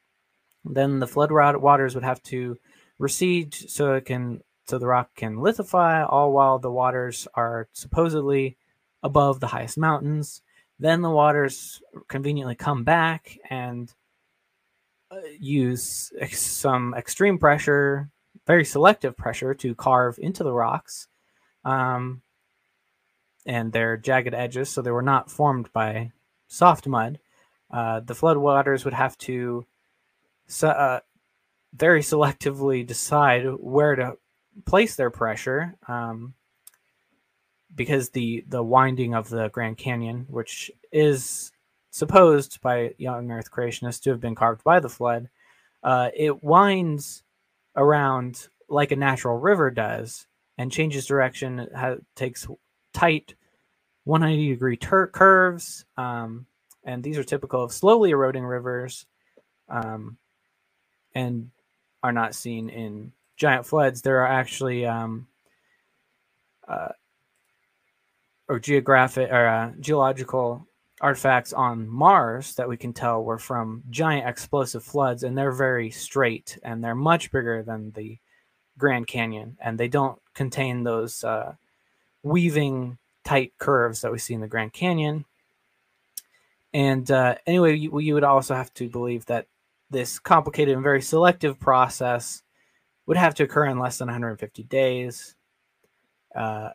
Then 0.64 0.99
the 0.99 1.06
flood 1.06 1.30
waters 1.30 1.94
would 1.94 2.04
have 2.04 2.23
to 2.25 2.59
recede 2.99 3.54
so 3.54 3.94
it 3.94 4.06
can 4.06 4.42
so 4.66 4.78
the 4.78 4.87
rock 4.87 5.14
can 5.14 5.40
lithify, 5.40 6.04
all 6.04 6.33
while 6.33 6.59
the 6.59 6.71
waters 6.71 7.28
are 7.35 7.68
supposedly 7.73 8.56
above 9.02 9.40
the 9.40 9.49
highest 9.49 9.76
mountains. 9.76 10.42
Then 10.78 11.02
the 11.02 11.11
waters 11.11 11.83
conveniently 12.09 12.54
come 12.54 12.85
back 12.85 13.38
and 13.49 13.92
use 15.38 16.12
ex- 16.18 16.40
some 16.40 16.94
extreme 16.94 17.38
pressure, 17.38 18.11
very 18.47 18.64
selective 18.64 19.16
pressure 19.16 19.54
to 19.54 19.75
carve 19.75 20.18
into 20.18 20.44
the 20.44 20.52
rocks 20.52 21.09
um, 21.64 22.23
and 23.47 23.73
their 23.73 23.97
jagged 23.97 24.35
edges, 24.35 24.68
so 24.68 24.83
they 24.83 24.90
were 24.90 25.02
not 25.02 25.30
formed 25.30 25.73
by 25.73 26.12
soft 26.49 26.87
mud. 26.87 27.18
Uh, 27.71 28.00
the 28.00 28.14
floodwaters 28.14 28.85
would 28.85 28.94
have 28.94 29.16
to 29.18 29.66
uh, 30.62 31.00
very 31.75 32.00
selectively 32.00 32.87
decide 32.87 33.44
where 33.59 33.97
to 33.97 34.16
place 34.66 34.96
their 34.96 35.11
pressure 35.11 35.76
um, 35.88 36.34
because 37.75 38.11
the 38.11 38.44
the 38.49 38.62
winding 38.62 39.14
of 39.14 39.28
the 39.30 39.49
Grand 39.50 39.78
Canyon, 39.78 40.26
which 40.28 40.70
is 40.92 41.52
supposed 41.90 42.61
by 42.62 42.94
young 42.99 43.30
Earth 43.30 43.50
creationists 43.50 44.02
to 44.02 44.11
have 44.11 44.20
been 44.20 44.34
carved 44.34 44.64
by 44.64 44.80
the 44.80 44.88
flood, 44.90 45.28
uh, 45.82 46.11
it 46.16 46.42
winds 46.44 47.23
around 47.76 48.49
like 48.68 48.92
a 48.92 48.96
natural 48.96 49.38
river 49.38 49.70
does 49.70 50.26
and 50.58 50.73
changes 50.73 51.06
direction. 51.06 51.61
It 51.61 51.75
ha- 51.75 51.96
takes 52.16 52.46
tight 52.94 53.34
180 54.04 54.50
degree 54.50 54.76
curves, 55.12 55.84
um, 55.96 56.46
and 56.84 57.02
these 57.04 57.18
are 57.18 57.25
typical 57.25 57.62
of 57.64 57.73
slowly 57.73 58.11
eroding 58.11 58.44
rivers, 58.44 59.06
um, 59.68 60.18
and 61.14 61.50
are 62.02 62.12
not 62.12 62.34
seen 62.34 62.68
in 62.70 63.12
giant 63.36 63.66
floods. 63.66 64.02
There 64.02 64.20
are 64.20 64.28
actually 64.28 64.86
um, 64.86 65.26
uh, 66.66 66.88
or 68.48 68.58
geographic 68.58 69.30
or 69.30 69.46
uh, 69.46 69.72
geological 69.80 70.66
artifacts 71.00 71.52
on 71.52 71.88
Mars 71.88 72.54
that 72.54 72.68
we 72.68 72.76
can 72.76 72.92
tell 72.92 73.22
were 73.24 73.38
from 73.38 73.82
giant 73.90 74.28
explosive 74.28 74.84
floods, 74.84 75.22
and 75.22 75.36
they're 75.36 75.52
very 75.52 75.90
straight 75.90 76.58
and 76.62 76.82
they're 76.82 76.94
much 76.94 77.32
bigger 77.32 77.62
than 77.62 77.90
the 77.92 78.18
Grand 78.78 79.06
Canyon, 79.06 79.56
and 79.60 79.78
they 79.78 79.88
don't 79.88 80.20
contain 80.34 80.82
those 80.82 81.22
uh, 81.24 81.54
weaving 82.22 82.98
tight 83.24 83.52
curves 83.58 84.00
that 84.00 84.12
we 84.12 84.18
see 84.18 84.34
in 84.34 84.40
the 84.40 84.48
Grand 84.48 84.72
Canyon. 84.72 85.24
And 86.72 87.08
uh, 87.10 87.36
anyway, 87.46 87.76
you, 87.76 87.98
you 88.00 88.14
would 88.14 88.24
also 88.24 88.54
have 88.54 88.72
to 88.74 88.88
believe 88.88 89.26
that 89.26 89.46
this 89.90 90.18
complicated 90.18 90.74
and 90.74 90.82
very 90.82 91.02
selective 91.02 91.60
process 91.60 92.42
would 93.06 93.16
have 93.16 93.34
to 93.34 93.44
occur 93.44 93.66
in 93.66 93.78
less 93.78 93.99
than 93.99 94.08
150 94.08 94.62
days. 94.64 95.34
Uh, 96.34 96.70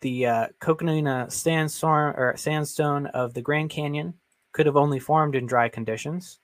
the 0.00 0.26
uh, 0.26 0.46
Coconino 0.60 1.28
sandstone 1.30 2.14
or 2.16 2.34
sandstone 2.36 3.06
of 3.06 3.34
the 3.34 3.42
Grand 3.42 3.70
Canyon 3.70 4.14
could 4.52 4.66
have 4.66 4.76
only 4.76 4.98
formed 4.98 5.34
in 5.34 5.46
dry 5.46 5.68
conditions. 5.68 6.38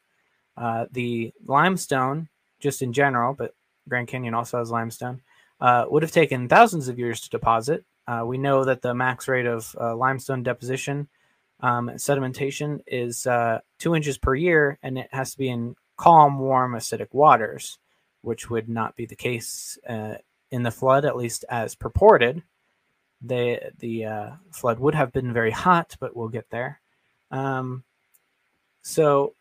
Uh, 0.57 0.87
the 0.93 1.33
limestone, 1.45 2.29
just 2.61 2.83
in 2.83 2.93
general, 2.93 3.35
but 3.35 3.55
Grand 3.89 4.09
Canyon 4.09 4.35
also 4.35 4.59
has 4.59 4.71
limestone, 4.71 5.21
uh, 5.61 5.85
would 5.89 6.03
have 6.03 6.13
taken 6.13 6.49
thousands 6.49 6.89
of 6.89 6.99
years 6.99 7.21
to 7.23 7.31
deposit. 7.31 7.85
Uh, 8.07 8.23
we 8.25 8.39
know 8.39 8.65
that 8.65 8.83
the 8.83 8.95
max 8.95 9.27
rate 9.29 9.47
of 9.47 9.75
uh, 9.81 9.97
limestone 9.97 10.43
deposition 10.43 11.09
um, 11.61 11.89
sedimentation 11.95 12.81
is 12.87 13.27
uh, 13.27 13.61
two 13.79 13.95
inches 13.95 14.19
per 14.19 14.35
year, 14.35 14.79
and 14.83 14.99
it 14.99 15.09
has 15.13 15.33
to 15.33 15.39
be 15.39 15.49
in 15.49 15.75
calm, 15.97 16.39
warm, 16.39 16.73
acidic 16.73 17.09
waters, 17.13 17.79
which 18.27 18.51
would 18.51 18.69
not 18.69 18.97
be 18.97 19.07
the 19.07 19.15
case 19.15 19.79
uh, 19.89 20.17
in 20.51 20.65
the 20.65 20.71
flood, 20.73 21.05
at 21.05 21.17
least 21.17 21.45
as 21.49 21.77
purported. 21.77 22.43
The 23.23 23.71
the 23.79 24.05
uh, 24.05 24.31
flood 24.51 24.81
would 24.81 24.97
have 24.97 25.13
been 25.13 25.33
very 25.33 25.53
hot, 25.53 25.97
but 26.01 26.17
we'll 26.17 26.29
get 26.29 26.51
there. 26.51 26.81
Um, 27.31 27.85
so 28.83 29.35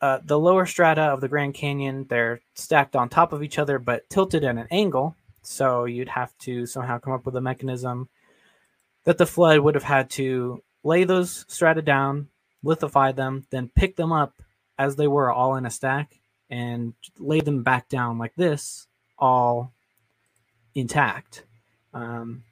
uh, 0.00 0.20
the 0.24 0.38
lower 0.38 0.64
strata 0.64 1.02
of 1.02 1.20
the 1.20 1.28
Grand 1.28 1.52
Canyon, 1.52 2.06
they're 2.08 2.40
stacked 2.54 2.96
on 2.96 3.10
top 3.10 3.34
of 3.34 3.42
each 3.42 3.58
other, 3.58 3.78
but 3.78 4.08
tilted 4.08 4.44
at 4.44 4.56
an 4.56 4.66
angle. 4.70 5.14
So 5.42 5.84
you'd 5.84 6.08
have 6.08 6.36
to 6.38 6.64
somehow 6.64 6.98
come 6.98 7.12
up 7.12 7.26
with 7.26 7.36
a 7.36 7.40
mechanism 7.40 8.08
that 9.04 9.18
the 9.18 9.26
flood 9.26 9.60
would 9.60 9.74
have 9.74 9.84
had 9.84 10.08
to 10.10 10.62
lay 10.84 11.04
those 11.04 11.44
strata 11.48 11.82
down, 11.82 12.28
lithify 12.62 13.12
them, 13.12 13.46
then 13.50 13.68
pick 13.68 13.96
them 13.96 14.10
up 14.10 14.40
as 14.78 14.96
they 14.96 15.06
were 15.06 15.30
all 15.30 15.56
in 15.56 15.66
a 15.66 15.70
stack 15.70 16.21
and 16.52 16.92
lay 17.18 17.40
them 17.40 17.62
back 17.62 17.88
down 17.88 18.18
like 18.18 18.34
this, 18.36 18.86
all 19.18 19.72
intact. 20.74 21.44
Um, 21.94 22.44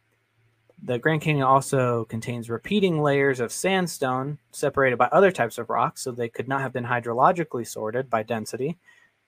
the 0.83 0.99
Grand 0.99 1.21
Canyon 1.21 1.45
also 1.45 2.07
contains 2.07 2.49
repeating 2.49 3.03
layers 3.03 3.41
of 3.41 3.53
sandstone 3.53 4.39
separated 4.53 4.97
by 4.97 5.11
other 5.13 5.31
types 5.31 5.59
of 5.59 5.69
rocks, 5.69 6.01
so 6.01 6.13
they 6.13 6.31
could 6.31 6.49
not 6.49 6.63
have 6.63 6.73
been 6.73 6.87
hydrologically 6.87 7.67
sorted 7.67 8.09
by 8.09 8.23
density. 8.23 8.79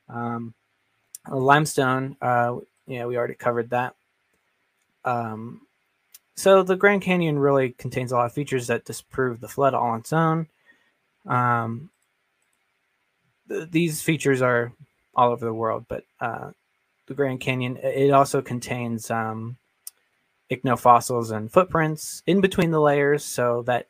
Um, 0.08 0.54
limestone, 1.30 2.16
uh, 2.22 2.56
yeah, 2.86 3.04
we 3.04 3.18
already 3.18 3.34
covered 3.34 3.68
that. 3.70 3.94
Um, 5.04 5.66
so 6.34 6.62
the 6.62 6.76
Grand 6.76 7.02
Canyon 7.02 7.38
really 7.38 7.72
contains 7.72 8.10
a 8.10 8.16
lot 8.16 8.24
of 8.24 8.32
features 8.32 8.68
that 8.68 8.86
disprove 8.86 9.40
the 9.40 9.48
flood 9.48 9.74
all 9.74 9.90
on 9.90 10.00
its 10.00 10.14
own. 10.14 10.46
Um, 11.26 11.90
th- 13.52 13.70
these 13.70 14.02
features 14.02 14.42
are 14.42 14.72
all 15.14 15.30
over 15.30 15.44
the 15.44 15.54
world, 15.54 15.84
but 15.88 16.04
uh, 16.20 16.50
the 17.06 17.14
Grand 17.14 17.40
Canyon 17.40 17.76
it 17.76 18.10
also 18.10 18.40
contains 18.40 19.10
um, 19.10 19.56
ichnofossils 20.50 21.34
and 21.34 21.52
footprints 21.52 22.22
in 22.26 22.40
between 22.40 22.70
the 22.70 22.80
layers, 22.80 23.24
so 23.24 23.62
that 23.62 23.86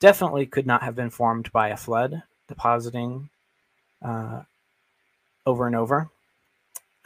definitely 0.00 0.46
could 0.46 0.66
not 0.66 0.82
have 0.82 0.94
been 0.94 1.10
formed 1.10 1.50
by 1.52 1.68
a 1.68 1.76
flood 1.76 2.22
depositing 2.46 3.28
uh, 4.02 4.42
over 5.46 5.66
and 5.66 5.76
over, 5.76 6.08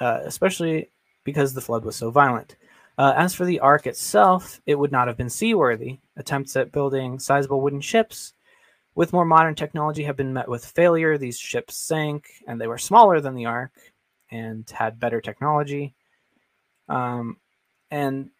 uh, 0.00 0.20
especially 0.24 0.88
because 1.24 1.54
the 1.54 1.60
flood 1.60 1.84
was 1.84 1.96
so 1.96 2.10
violent. 2.10 2.56
Uh, 2.98 3.14
as 3.16 3.34
for 3.34 3.44
the 3.44 3.60
Ark 3.60 3.86
itself, 3.86 4.60
it 4.66 4.78
would 4.78 4.92
not 4.92 5.08
have 5.08 5.16
been 5.16 5.30
seaworthy. 5.30 5.98
Attempts 6.16 6.56
at 6.56 6.72
building 6.72 7.18
sizable 7.18 7.60
wooden 7.60 7.80
ships 7.80 8.34
with 8.94 9.12
more 9.12 9.24
modern 9.24 9.54
technology 9.54 10.04
have 10.04 10.16
been 10.16 10.32
met 10.32 10.48
with 10.48 10.64
failure. 10.64 11.16
These 11.16 11.38
ships 11.38 11.76
sank, 11.76 12.26
and 12.46 12.60
they 12.60 12.66
were 12.66 12.78
smaller 12.78 13.20
than 13.20 13.34
the 13.34 13.46
Ark 13.46 13.72
and 14.30 14.68
had 14.70 15.00
better 15.00 15.20
technology. 15.20 15.94
Um, 16.88 17.38
and 17.90 18.30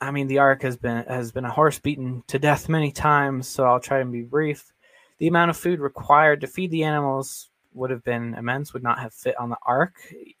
I 0.00 0.10
mean, 0.10 0.26
the 0.26 0.38
Ark 0.38 0.62
has 0.62 0.76
been 0.76 1.04
has 1.06 1.32
been 1.32 1.44
a 1.44 1.50
horse 1.50 1.78
beaten 1.78 2.22
to 2.28 2.38
death 2.38 2.68
many 2.68 2.90
times, 2.92 3.48
so 3.48 3.64
I'll 3.64 3.80
try 3.80 4.00
and 4.00 4.12
be 4.12 4.22
brief. 4.22 4.72
The 5.18 5.28
amount 5.28 5.50
of 5.50 5.56
food 5.56 5.80
required 5.80 6.40
to 6.40 6.48
feed 6.48 6.70
the 6.70 6.84
animals 6.84 7.50
would 7.74 7.90
have 7.90 8.04
been 8.04 8.34
immense, 8.34 8.72
would 8.72 8.82
not 8.82 8.98
have 8.98 9.14
fit 9.14 9.38
on 9.38 9.48
the 9.48 9.56
Ark, 9.64 9.94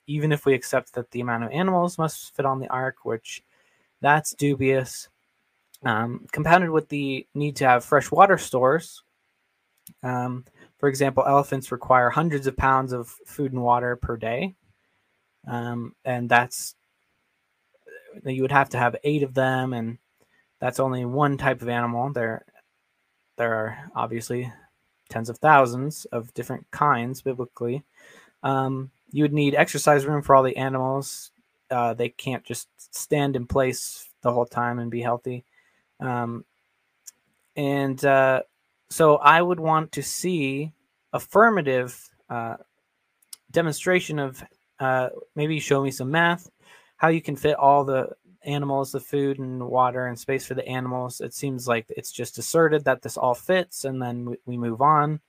even 0.06 0.32
if 0.32 0.44
we 0.44 0.54
accept 0.54 0.94
that 0.94 1.10
the 1.12 1.20
amount 1.20 1.44
of 1.44 1.50
animals 1.52 1.98
must 1.98 2.34
fit 2.34 2.44
on 2.44 2.58
the 2.58 2.68
Ark, 2.68 3.04
which 3.04 3.42
that's 4.00 4.34
dubious. 4.34 5.08
Um, 5.84 6.26
compounded 6.30 6.70
with 6.70 6.88
the 6.88 7.26
need 7.34 7.56
to 7.56 7.66
have 7.66 7.84
fresh 7.84 8.10
water 8.10 8.38
stores. 8.38 9.02
Um, 10.02 10.44
for 10.78 10.88
example, 10.88 11.24
elephants 11.26 11.72
require 11.72 12.10
hundreds 12.10 12.46
of 12.46 12.56
pounds 12.56 12.92
of 12.92 13.08
food 13.26 13.52
and 13.52 13.62
water 13.62 13.96
per 13.96 14.16
day. 14.16 14.54
Um, 15.46 15.94
and 16.04 16.28
that's 16.28 16.74
you 18.24 18.42
would 18.42 18.52
have 18.52 18.68
to 18.70 18.78
have 18.78 18.96
eight 19.04 19.22
of 19.22 19.34
them, 19.34 19.72
and 19.72 19.98
that's 20.60 20.80
only 20.80 21.04
one 21.04 21.38
type 21.38 21.62
of 21.62 21.68
animal. 21.68 22.12
There, 22.12 22.44
there 23.36 23.54
are 23.54 23.90
obviously 23.94 24.52
tens 25.08 25.28
of 25.28 25.38
thousands 25.38 26.04
of 26.06 26.32
different 26.34 26.70
kinds 26.70 27.22
biblically. 27.22 27.82
Um, 28.42 28.90
you 29.10 29.24
would 29.24 29.32
need 29.32 29.54
exercise 29.54 30.06
room 30.06 30.22
for 30.22 30.34
all 30.34 30.42
the 30.42 30.56
animals. 30.56 31.30
Uh, 31.70 31.94
they 31.94 32.08
can't 32.08 32.44
just 32.44 32.68
stand 32.94 33.36
in 33.36 33.46
place 33.46 34.08
the 34.22 34.32
whole 34.32 34.46
time 34.46 34.78
and 34.78 34.90
be 34.90 35.00
healthy. 35.00 35.44
Um, 36.00 36.44
and 37.56 38.02
uh, 38.04 38.42
so 38.92 39.16
I 39.16 39.40
would 39.40 39.60
want 39.60 39.92
to 39.92 40.02
see 40.02 40.72
affirmative 41.12 42.10
uh, 42.28 42.56
demonstration 43.50 44.18
of 44.18 44.42
uh, 44.78 45.08
maybe 45.34 45.60
show 45.60 45.82
me 45.82 45.90
some 45.90 46.10
math 46.10 46.50
how 46.96 47.08
you 47.08 47.20
can 47.20 47.34
fit 47.34 47.56
all 47.56 47.84
the 47.84 48.10
animals, 48.44 48.92
the 48.92 49.00
food 49.00 49.38
and 49.38 49.66
water 49.66 50.06
and 50.06 50.18
space 50.18 50.46
for 50.46 50.54
the 50.54 50.66
animals. 50.68 51.20
It 51.20 51.34
seems 51.34 51.66
like 51.66 51.86
it's 51.88 52.12
just 52.12 52.38
asserted 52.38 52.84
that 52.84 53.02
this 53.02 53.16
all 53.16 53.34
fits 53.34 53.84
and 53.84 54.00
then 54.00 54.36
we 54.46 54.56
move 54.56 54.80
on. 54.82 55.20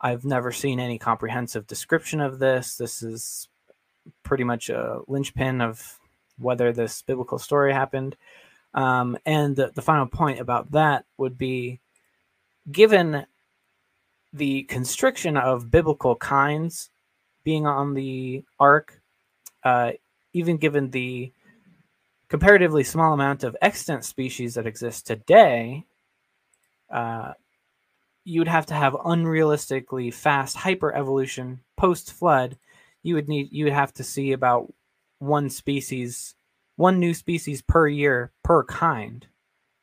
I've 0.00 0.24
never 0.24 0.52
seen 0.52 0.78
any 0.78 0.98
comprehensive 0.98 1.66
description 1.66 2.20
of 2.20 2.38
this. 2.38 2.76
This 2.76 3.02
is 3.02 3.48
pretty 4.22 4.44
much 4.44 4.70
a 4.70 5.00
linchpin 5.08 5.60
of 5.60 5.98
whether 6.38 6.72
this 6.72 7.02
biblical 7.02 7.38
story 7.38 7.72
happened. 7.72 8.16
Um, 8.72 9.18
and 9.26 9.56
the, 9.56 9.72
the 9.74 9.82
final 9.82 10.06
point 10.06 10.38
about 10.40 10.70
that 10.72 11.04
would 11.16 11.36
be 11.36 11.80
given 12.70 13.26
the 14.32 14.62
constriction 14.64 15.36
of 15.36 15.70
biblical 15.70 16.16
kinds 16.16 16.90
being 17.44 17.66
on 17.66 17.94
the 17.94 18.44
ark, 18.60 19.00
uh, 19.64 19.92
even 20.32 20.58
given 20.58 20.90
the 20.90 21.32
comparatively 22.28 22.84
small 22.84 23.14
amount 23.14 23.42
of 23.42 23.56
extant 23.62 24.04
species 24.04 24.54
that 24.54 24.66
exist 24.66 25.06
today, 25.06 25.84
uh, 26.90 27.32
you'd 28.24 28.48
have 28.48 28.66
to 28.66 28.74
have 28.74 28.92
unrealistically 28.92 30.12
fast 30.12 30.56
hyper 30.56 30.94
evolution 30.94 31.60
post 31.76 32.12
flood. 32.12 32.58
You 33.02 33.14
would 33.14 33.28
need 33.28 33.48
you 33.50 33.64
would 33.64 33.72
have 33.72 33.94
to 33.94 34.04
see 34.04 34.32
about 34.32 34.72
one 35.18 35.48
species, 35.48 36.34
one 36.76 37.00
new 37.00 37.14
species 37.14 37.62
per 37.62 37.88
year 37.88 38.30
per 38.42 38.64
kind 38.64 39.26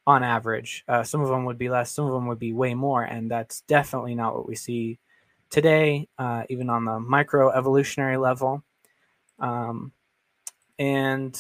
on 0.08 0.24
average. 0.24 0.84
Uh, 0.88 1.04
some 1.04 1.22
of 1.22 1.30
them 1.30 1.46
would 1.46 1.58
be 1.58 1.70
less, 1.70 1.92
some 1.92 2.06
of 2.06 2.14
them 2.14 2.28
would 2.28 2.40
be 2.40 2.54
way 2.54 2.74
more, 2.74 3.04
and 3.04 3.30
that's 3.30 3.62
definitely 3.62 4.16
not 4.16 4.36
what 4.36 4.48
we 4.48 4.56
see 4.56 5.00
today, 5.50 6.08
uh, 6.18 6.44
even 6.50 6.70
on 6.70 6.86
the 6.86 7.00
micro 7.00 7.50
evolutionary 7.50 8.18
level. 8.18 8.64
Um, 9.40 9.92
and 10.78 11.40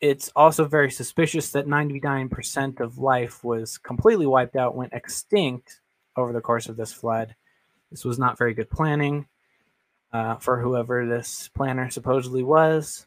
it's 0.00 0.30
also 0.34 0.64
very 0.64 0.90
suspicious 0.90 1.50
that 1.52 1.66
99% 1.66 2.80
of 2.80 2.98
life 2.98 3.44
was 3.44 3.78
completely 3.78 4.26
wiped 4.26 4.56
out, 4.56 4.74
went 4.74 4.92
extinct 4.92 5.80
over 6.16 6.32
the 6.32 6.40
course 6.40 6.68
of 6.68 6.76
this 6.76 6.92
flood. 6.92 7.34
This 7.90 8.04
was 8.04 8.18
not 8.18 8.38
very 8.38 8.54
good 8.54 8.70
planning 8.70 9.26
uh, 10.12 10.36
for 10.36 10.60
whoever 10.60 11.06
this 11.06 11.48
planner 11.54 11.90
supposedly 11.90 12.42
was. 12.42 13.06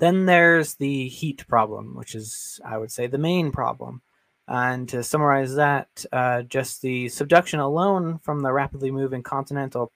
Then 0.00 0.26
there's 0.26 0.74
the 0.74 1.08
heat 1.08 1.46
problem, 1.46 1.94
which 1.94 2.14
is, 2.14 2.58
I 2.64 2.78
would 2.78 2.90
say, 2.90 3.06
the 3.06 3.18
main 3.18 3.52
problem. 3.52 4.02
And 4.48 4.88
to 4.88 5.02
summarize 5.02 5.54
that, 5.54 6.04
uh, 6.10 6.42
just 6.42 6.82
the 6.82 7.08
subduction 7.08 7.60
alone 7.60 8.18
from 8.18 8.40
the 8.40 8.52
rapidly 8.52 8.90
moving 8.90 9.22
continental 9.22 9.92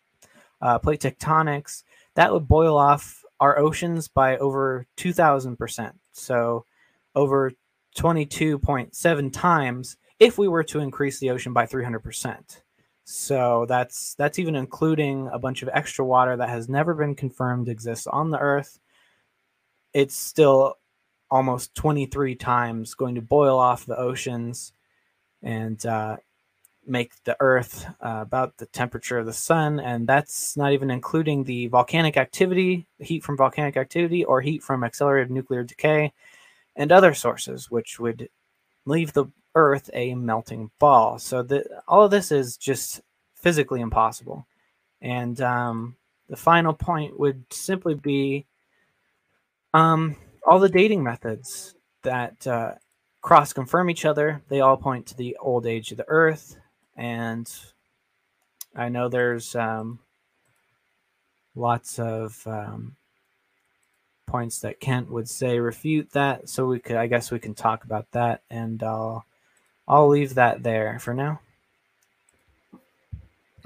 uh, 0.60 0.78
plate 0.78 1.00
tectonics, 1.00 1.82
that 2.14 2.32
would 2.32 2.46
boil 2.46 2.76
off 2.76 3.24
our 3.40 3.58
oceans 3.58 4.06
by 4.06 4.36
over 4.36 4.86
2,000%. 4.96 5.92
So 6.12 6.64
over 7.14 7.52
22.7 7.96 9.32
times 9.32 9.96
if 10.20 10.38
we 10.38 10.48
were 10.48 10.64
to 10.64 10.80
increase 10.80 11.18
the 11.18 11.30
ocean 11.30 11.52
by 11.52 11.66
300%. 11.66 12.60
So 13.04 13.66
that's 13.68 14.14
that's 14.14 14.38
even 14.38 14.56
including 14.56 15.28
a 15.32 15.38
bunch 15.38 15.62
of 15.62 15.68
extra 15.72 16.04
water 16.04 16.36
that 16.36 16.48
has 16.48 16.68
never 16.68 16.94
been 16.94 17.14
confirmed 17.14 17.68
exists 17.68 18.06
on 18.06 18.30
the 18.30 18.38
earth. 18.38 18.78
It's 19.94 20.16
still 20.16 20.76
almost 21.30 21.74
23 21.74 22.34
times 22.34 22.94
going 22.94 23.14
to 23.14 23.22
boil 23.22 23.58
off 23.58 23.86
the 23.86 23.96
oceans 23.96 24.72
and 25.42 25.84
uh, 25.86 26.16
make 26.86 27.12
the 27.24 27.36
earth 27.40 27.86
uh, 28.00 28.18
about 28.20 28.56
the 28.56 28.66
temperature 28.66 29.18
of 29.18 29.26
the 29.26 29.32
sun. 29.32 29.80
And 29.80 30.06
that's 30.06 30.56
not 30.56 30.72
even 30.72 30.90
including 30.90 31.44
the 31.44 31.68
volcanic 31.68 32.16
activity 32.16 32.86
heat 32.98 33.22
from 33.22 33.36
volcanic 33.36 33.76
activity 33.76 34.24
or 34.24 34.40
heat 34.40 34.62
from 34.62 34.84
accelerated 34.84 35.30
nuclear 35.30 35.62
decay 35.62 36.12
and 36.76 36.92
other 36.92 37.14
sources 37.14 37.70
which 37.70 37.98
would 37.98 38.28
leave 38.86 39.12
the 39.12 39.26
earth 39.54 39.88
a 39.92 40.14
melting 40.14 40.70
ball. 40.78 41.18
So 41.18 41.46
all 41.86 42.04
of 42.04 42.10
this 42.10 42.32
is 42.32 42.56
just 42.56 43.00
physically 43.36 43.80
impossible. 43.80 44.46
And 45.00 45.40
um, 45.40 45.96
the 46.28 46.36
final 46.36 46.72
point 46.72 47.18
would 47.18 47.44
simply 47.52 47.94
be 47.94 48.46
um, 49.74 50.16
all 50.46 50.58
the 50.58 50.70
dating 50.70 51.02
methods 51.02 51.74
that 52.02 52.46
uh, 52.46 52.72
cross 53.20 53.52
confirm 53.52 53.90
each 53.90 54.06
other 54.06 54.42
they 54.48 54.60
all 54.60 54.76
point 54.78 55.06
to 55.06 55.16
the 55.16 55.36
old 55.40 55.66
age 55.66 55.90
of 55.90 55.98
the 55.98 56.08
earth 56.08 56.56
and 56.96 57.52
I 58.76 58.88
know 58.88 59.08
there's 59.08 59.54
um, 59.54 60.00
lots 61.54 61.98
of 61.98 62.42
um, 62.46 62.96
points 64.26 64.60
that 64.60 64.80
Kent 64.80 65.10
would 65.10 65.28
say 65.28 65.60
refute 65.60 66.10
that. 66.12 66.48
So 66.48 66.66
we 66.66 66.80
could, 66.80 66.96
I 66.96 67.06
guess, 67.06 67.30
we 67.30 67.38
can 67.38 67.54
talk 67.54 67.84
about 67.84 68.10
that, 68.12 68.42
and 68.50 68.82
I'll 68.82 69.24
I'll 69.86 70.08
leave 70.08 70.34
that 70.34 70.62
there 70.62 70.98
for 70.98 71.14
now. 71.14 71.40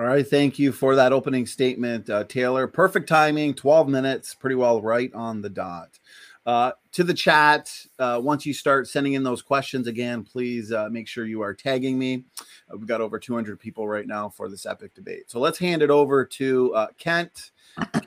All 0.00 0.06
right, 0.06 0.24
thank 0.24 0.60
you 0.60 0.70
for 0.70 0.94
that 0.94 1.12
opening 1.12 1.44
statement, 1.44 2.08
uh, 2.08 2.22
Taylor. 2.22 2.68
Perfect 2.68 3.08
timing, 3.08 3.52
12 3.52 3.88
minutes, 3.88 4.32
pretty 4.32 4.54
well 4.54 4.80
right 4.80 5.12
on 5.12 5.42
the 5.42 5.48
dot. 5.48 5.98
Uh, 6.46 6.70
to 6.92 7.02
the 7.02 7.12
chat, 7.12 7.68
uh, 7.98 8.20
once 8.22 8.46
you 8.46 8.54
start 8.54 8.86
sending 8.86 9.14
in 9.14 9.24
those 9.24 9.42
questions 9.42 9.88
again, 9.88 10.22
please 10.22 10.70
uh, 10.70 10.88
make 10.88 11.08
sure 11.08 11.26
you 11.26 11.42
are 11.42 11.52
tagging 11.52 11.98
me. 11.98 12.22
Uh, 12.40 12.76
we've 12.76 12.86
got 12.86 13.00
over 13.00 13.18
200 13.18 13.58
people 13.58 13.88
right 13.88 14.06
now 14.06 14.28
for 14.28 14.48
this 14.48 14.66
epic 14.66 14.94
debate. 14.94 15.28
So 15.28 15.40
let's 15.40 15.58
hand 15.58 15.82
it 15.82 15.90
over 15.90 16.24
to 16.24 16.74
uh, 16.74 16.86
Kent. 16.96 17.50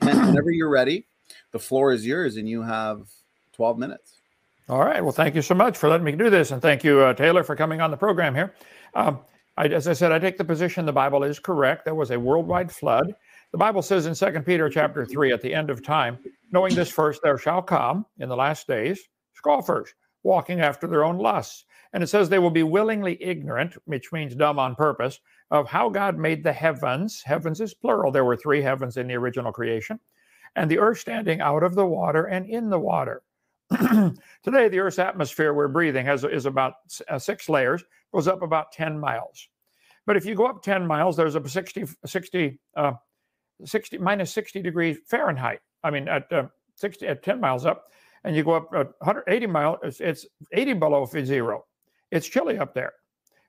whenever 0.00 0.50
you're 0.50 0.70
ready, 0.70 1.06
the 1.50 1.58
floor 1.58 1.92
is 1.92 2.06
yours 2.06 2.36
and 2.36 2.48
you 2.48 2.62
have 2.62 3.06
12 3.52 3.78
minutes. 3.78 4.14
All 4.70 4.80
right. 4.82 5.02
Well, 5.02 5.12
thank 5.12 5.34
you 5.34 5.42
so 5.42 5.54
much 5.54 5.76
for 5.76 5.90
letting 5.90 6.06
me 6.06 6.12
do 6.12 6.30
this. 6.30 6.52
And 6.52 6.62
thank 6.62 6.84
you, 6.84 7.12
Taylor, 7.14 7.44
for 7.44 7.54
coming 7.54 7.82
on 7.82 7.90
the 7.90 7.98
program 7.98 8.34
here. 8.34 8.54
Um, 8.94 9.20
I, 9.56 9.66
as 9.66 9.86
I 9.86 9.92
said, 9.92 10.12
I 10.12 10.18
take 10.18 10.38
the 10.38 10.44
position 10.44 10.86
the 10.86 10.92
Bible 10.92 11.24
is 11.24 11.38
correct. 11.38 11.84
There 11.84 11.94
was 11.94 12.10
a 12.10 12.18
worldwide 12.18 12.72
flood. 12.72 13.14
The 13.52 13.58
Bible 13.58 13.82
says 13.82 14.06
in 14.06 14.14
Second 14.14 14.46
Peter 14.46 14.70
chapter 14.70 15.04
3, 15.04 15.32
at 15.32 15.42
the 15.42 15.52
end 15.52 15.68
of 15.68 15.84
time, 15.84 16.18
knowing 16.52 16.74
this 16.74 16.90
first, 16.90 17.20
there 17.22 17.36
shall 17.36 17.60
come 17.60 18.06
in 18.18 18.28
the 18.28 18.36
last 18.36 18.66
days 18.66 19.08
scoffers, 19.34 19.92
walking 20.22 20.60
after 20.60 20.86
their 20.86 21.04
own 21.04 21.18
lusts. 21.18 21.64
And 21.92 22.02
it 22.02 22.06
says 22.06 22.28
they 22.28 22.38
will 22.38 22.50
be 22.50 22.62
willingly 22.62 23.22
ignorant, 23.22 23.74
which 23.84 24.12
means 24.12 24.34
dumb 24.34 24.58
on 24.58 24.74
purpose, 24.74 25.20
of 25.50 25.68
how 25.68 25.90
God 25.90 26.16
made 26.16 26.42
the 26.42 26.52
heavens. 26.52 27.22
Heavens 27.22 27.60
is 27.60 27.74
plural. 27.74 28.10
There 28.10 28.24
were 28.24 28.36
three 28.36 28.62
heavens 28.62 28.96
in 28.96 29.08
the 29.08 29.14
original 29.14 29.52
creation. 29.52 30.00
And 30.56 30.70
the 30.70 30.78
earth 30.78 30.98
standing 30.98 31.40
out 31.40 31.62
of 31.62 31.74
the 31.74 31.86
water 31.86 32.26
and 32.26 32.46
in 32.46 32.70
the 32.70 32.78
water. 32.78 33.22
Today, 34.42 34.68
the 34.68 34.78
Earth's 34.78 34.98
atmosphere 34.98 35.54
we're 35.54 35.68
breathing 35.68 36.04
has, 36.04 36.24
is 36.24 36.46
about 36.46 36.74
uh, 37.08 37.18
six 37.18 37.48
layers, 37.48 37.84
goes 38.12 38.28
up 38.28 38.42
about 38.42 38.72
10 38.72 38.98
miles. 38.98 39.48
But 40.06 40.16
if 40.16 40.26
you 40.26 40.34
go 40.34 40.46
up 40.46 40.62
10 40.62 40.86
miles, 40.86 41.16
there's 41.16 41.36
a 41.36 41.48
60, 41.48 41.84
60 42.04 42.60
uh, 42.76 42.92
60 43.64 43.98
minus 43.98 44.32
60 44.32 44.62
degrees 44.62 44.98
Fahrenheit. 45.06 45.60
I 45.84 45.90
mean, 45.90 46.08
at 46.08 46.32
uh, 46.32 46.44
60 46.76 47.06
at 47.06 47.22
10 47.22 47.40
miles 47.40 47.66
up, 47.66 47.84
and 48.24 48.36
you 48.36 48.44
go 48.44 48.52
up 48.52 48.68
uh, 48.74 48.84
180 48.98 49.46
miles, 49.46 49.78
it's, 49.82 50.00
it's 50.00 50.26
80 50.52 50.74
below 50.74 51.06
zero. 51.06 51.64
It's 52.10 52.28
chilly 52.28 52.58
up 52.58 52.74
there. 52.74 52.92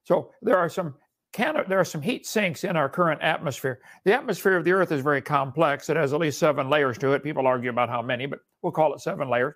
So 0.03 0.31
there 0.41 0.57
are 0.57 0.69
some 0.69 0.95
can 1.31 1.55
there 1.67 1.79
are 1.79 1.85
some 1.85 2.01
heat 2.01 2.27
sinks 2.27 2.63
in 2.63 2.77
our 2.77 2.87
current 2.87 3.21
atmosphere. 3.21 3.79
The 4.05 4.13
atmosphere 4.13 4.55
of 4.55 4.63
the 4.63 4.71
Earth 4.71 4.91
is 4.91 5.01
very 5.01 5.21
complex. 5.21 5.89
It 5.89 5.97
has 5.97 6.13
at 6.13 6.19
least 6.19 6.37
seven 6.37 6.69
layers 6.69 6.97
to 6.99 7.13
it. 7.13 7.23
People 7.23 7.47
argue 7.47 7.71
about 7.71 7.89
how 7.89 8.01
many, 8.01 8.27
but 8.27 8.39
we'll 8.61 8.71
call 8.71 8.93
it 8.93 9.01
seven 9.01 9.29
layers. 9.29 9.55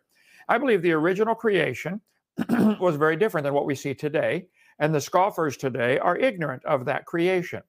I 0.50 0.58
believe 0.58 0.82
the 0.82 0.94
original 0.94 1.36
creation 1.36 2.02
was 2.80 2.96
very 2.96 3.16
different 3.16 3.46
than 3.46 3.54
what 3.54 3.66
we 3.66 3.76
see 3.76 3.94
today, 3.94 4.48
and 4.80 4.94
the 4.94 5.02
scoffers 5.02 5.58
today 5.58 5.98
are 6.00 6.18
ignorant 6.18 6.64
of 6.66 6.86
that 6.86 7.06
creation. 7.06 7.62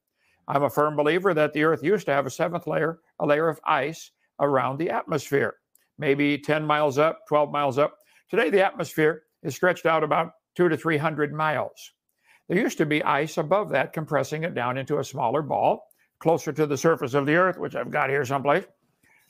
I'm 0.47 0.63
a 0.63 0.71
firm 0.71 0.97
believer 0.97 1.35
that 1.35 1.53
the 1.53 1.65
Earth 1.65 1.83
used 1.83 2.07
to 2.07 2.13
have 2.13 2.27
a 2.27 2.31
seventh 2.31 2.67
layer, 2.67 3.01
a 3.19 3.27
layer 3.27 3.49
of 3.49 3.61
ice 3.65 4.11
around 4.41 4.79
the 4.79 4.91
atmosphere, 4.91 5.57
maybe 5.99 6.39
10 6.39 6.65
miles 6.65 6.99
up, 6.99 7.21
12 7.29 7.51
miles 7.51 7.79
up. 7.79 7.99
Today, 8.31 8.51
the 8.51 8.65
atmosphere 8.65 9.23
is 9.43 9.55
stretched 9.55 9.87
out 9.87 10.03
about 10.03 10.33
two 10.55 10.69
to 10.69 10.77
300 10.77 11.33
miles. 11.33 11.93
There 12.49 12.59
used 12.59 12.79
to 12.79 12.87
be 12.87 13.03
ice 13.03 13.37
above 13.37 13.71
that, 13.71 13.93
compressing 13.93 14.45
it 14.45 14.55
down 14.55 14.79
into 14.79 14.99
a 14.99 15.05
smaller 15.05 15.43
ball 15.43 15.85
closer 16.19 16.53
to 16.53 16.67
the 16.67 16.77
surface 16.77 17.15
of 17.15 17.27
the 17.27 17.37
Earth, 17.37 17.59
which 17.59 17.77
I've 17.77 17.91
got 17.91 18.11
here 18.11 18.25
someplace. 18.25 18.65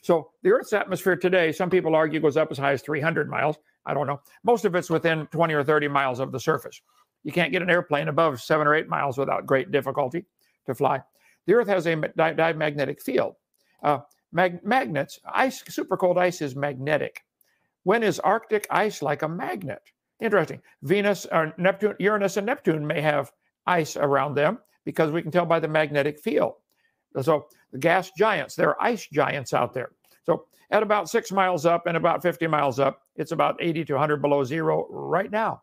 So 0.03 0.31
the 0.43 0.51
Earth's 0.51 0.73
atmosphere 0.73 1.17
today, 1.17 1.53
some 1.53 1.71
people 1.71 1.95
argue, 1.95 2.21
goes 2.21 2.37
up 2.37 2.51
as 2.51 2.59
high 2.59 2.73
as 2.73 2.83
300 2.83 3.29
miles. 3.29 3.57
I 3.85 3.95
don't 3.95 4.07
know. 4.07 4.21
Most 4.45 4.64
of 4.64 4.75
it's 4.75 4.91
within 4.91 5.27
20 5.27 5.55
or 5.55 5.64
30 5.64 5.88
miles 5.88 6.21
of 6.21 6.31
the 6.31 6.41
surface. 6.41 6.81
You 7.24 7.33
can't 7.33 7.52
get 7.52 7.62
an 7.62 7.70
airplane 7.70 8.09
above 8.09 8.40
seven 8.40 8.66
or 8.66 8.74
eight 8.74 8.88
miles 8.88 9.18
without 9.18 9.46
great 9.46 9.70
difficulty 9.70 10.24
to 10.66 10.74
fly. 10.74 11.02
The 11.46 11.54
Earth 11.54 11.68
has 11.68 11.87
a 11.87 11.96
diamagnetic 12.16 13.02
field. 13.02 13.35
Uh, 13.83 13.98
mag- 14.33 14.64
magnets, 14.64 15.18
ice, 15.33 15.64
super 15.68 15.96
cold 15.96 16.18
ice 16.18 16.42
is 16.42 16.54
magnetic. 16.54 17.24
When 17.85 18.02
is 18.02 18.20
Arctic 18.20 18.66
ice 18.70 19.02
like 19.02 19.22
a 19.22 19.28
magnet? 19.28 19.83
Interesting. 20.20 20.61
Venus 20.83 21.26
or 21.31 21.54
Neptune, 21.59 21.94
Uranus 21.98 22.37
and 22.37 22.46
Neptune 22.46 22.87
may 22.87 23.00
have 23.00 23.33
ice 23.66 23.96
around 23.96 24.35
them 24.35 24.59
because 24.85 25.11
we 25.11 25.22
can 25.22 25.31
tell 25.31 25.46
by 25.46 25.61
the 25.61 25.68
magnetic 25.68 26.18
field. 26.18 26.54
So 27.22 27.46
the 27.72 27.78
gas 27.78 28.11
giants, 28.16 28.54
there 28.54 28.70
are 28.70 28.83
ice 28.83 29.07
giants 29.12 29.54
out 29.54 29.72
there. 29.72 29.92
So 30.24 30.46
at 30.70 30.83
about 30.83 31.09
six 31.09 31.33
miles 31.33 31.66
up 31.66 31.87
and 31.87 31.96
about 31.96 32.22
50 32.22 32.46
miles 32.46 32.78
up, 32.78 33.02
it's 33.16 33.33
about 33.33 33.57
80 33.61 33.85
to 33.87 33.92
100 33.94 34.20
below 34.20 34.44
zero 34.44 34.87
right 34.90 35.31
now. 35.31 35.62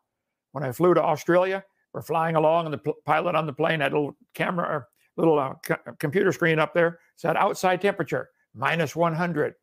When 0.56 0.64
I 0.64 0.72
flew 0.72 0.94
to 0.94 1.04
Australia, 1.04 1.66
we're 1.92 2.02
flying 2.02 2.38
along, 2.38 2.64
and 2.64 2.74
the 2.74 2.94
pilot 3.04 3.36
on 3.36 3.46
the 3.46 3.52
plane 3.52 3.82
had 3.82 3.92
a 3.92 3.98
little 3.98 4.16
camera, 4.34 4.86
little 5.18 5.38
uh, 5.38 5.56
co- 5.66 5.94
computer 6.00 6.32
screen 6.32 6.60
up 6.60 6.74
there 6.74 7.00
said 7.18 7.36
outside 7.36 7.82
temperature 7.82 8.30
minus 8.54 8.96
100. 8.96 9.56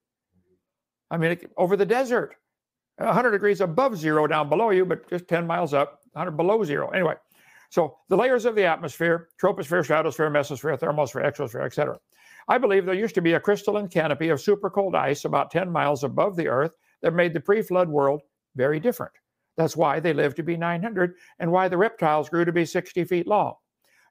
I 1.10 1.16
mean, 1.16 1.30
it, 1.30 1.50
over 1.56 1.78
the 1.78 1.86
desert, 1.86 2.34
100 2.98 3.30
degrees 3.30 3.62
above 3.62 3.96
zero 3.96 4.26
down 4.26 4.50
below 4.50 4.68
you, 4.68 4.84
but 4.84 5.08
just 5.08 5.28
10 5.28 5.46
miles 5.46 5.72
up, 5.72 6.00
100 6.12 6.32
below 6.32 6.62
zero. 6.62 6.90
Anyway, 6.90 7.14
so 7.70 7.96
the 8.10 8.16
layers 8.16 8.44
of 8.44 8.54
the 8.54 8.66
atmosphere, 8.66 9.30
troposphere, 9.40 9.82
stratosphere, 9.82 10.30
mesosphere, 10.30 10.78
thermosphere, 10.78 11.24
exosphere, 11.24 11.64
etc. 11.64 11.98
I 12.48 12.58
believe 12.58 12.84
there 12.84 12.94
used 12.94 13.14
to 13.14 13.22
be 13.22 13.32
a 13.32 13.40
crystalline 13.40 13.88
canopy 13.88 14.28
of 14.28 14.42
super 14.42 14.68
cold 14.68 14.94
ice 14.94 15.24
about 15.24 15.50
10 15.50 15.72
miles 15.72 16.04
above 16.04 16.36
the 16.36 16.48
Earth 16.48 16.76
that 17.00 17.14
made 17.14 17.32
the 17.32 17.40
pre 17.40 17.62
flood 17.62 17.88
world 17.88 18.20
very 18.56 18.78
different. 18.78 19.12
That's 19.56 19.76
why 19.76 20.00
they 20.00 20.12
lived 20.12 20.36
to 20.36 20.42
be 20.42 20.56
900 20.56 21.14
and 21.38 21.52
why 21.52 21.68
the 21.68 21.76
reptiles 21.76 22.28
grew 22.28 22.44
to 22.44 22.52
be 22.52 22.64
60 22.64 23.04
feet 23.04 23.26
long. 23.26 23.54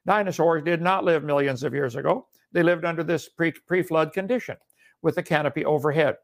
Dinosaurs 0.06 0.62
did 0.64 0.80
not 0.80 1.04
live 1.04 1.24
millions 1.24 1.62
of 1.62 1.74
years 1.74 1.96
ago. 1.96 2.26
They 2.52 2.62
lived 2.62 2.84
under 2.84 3.02
this 3.02 3.28
pre 3.28 3.82
flood 3.82 4.12
condition 4.12 4.56
with 5.02 5.14
the 5.16 5.22
canopy 5.22 5.64
overhead. 5.64 6.16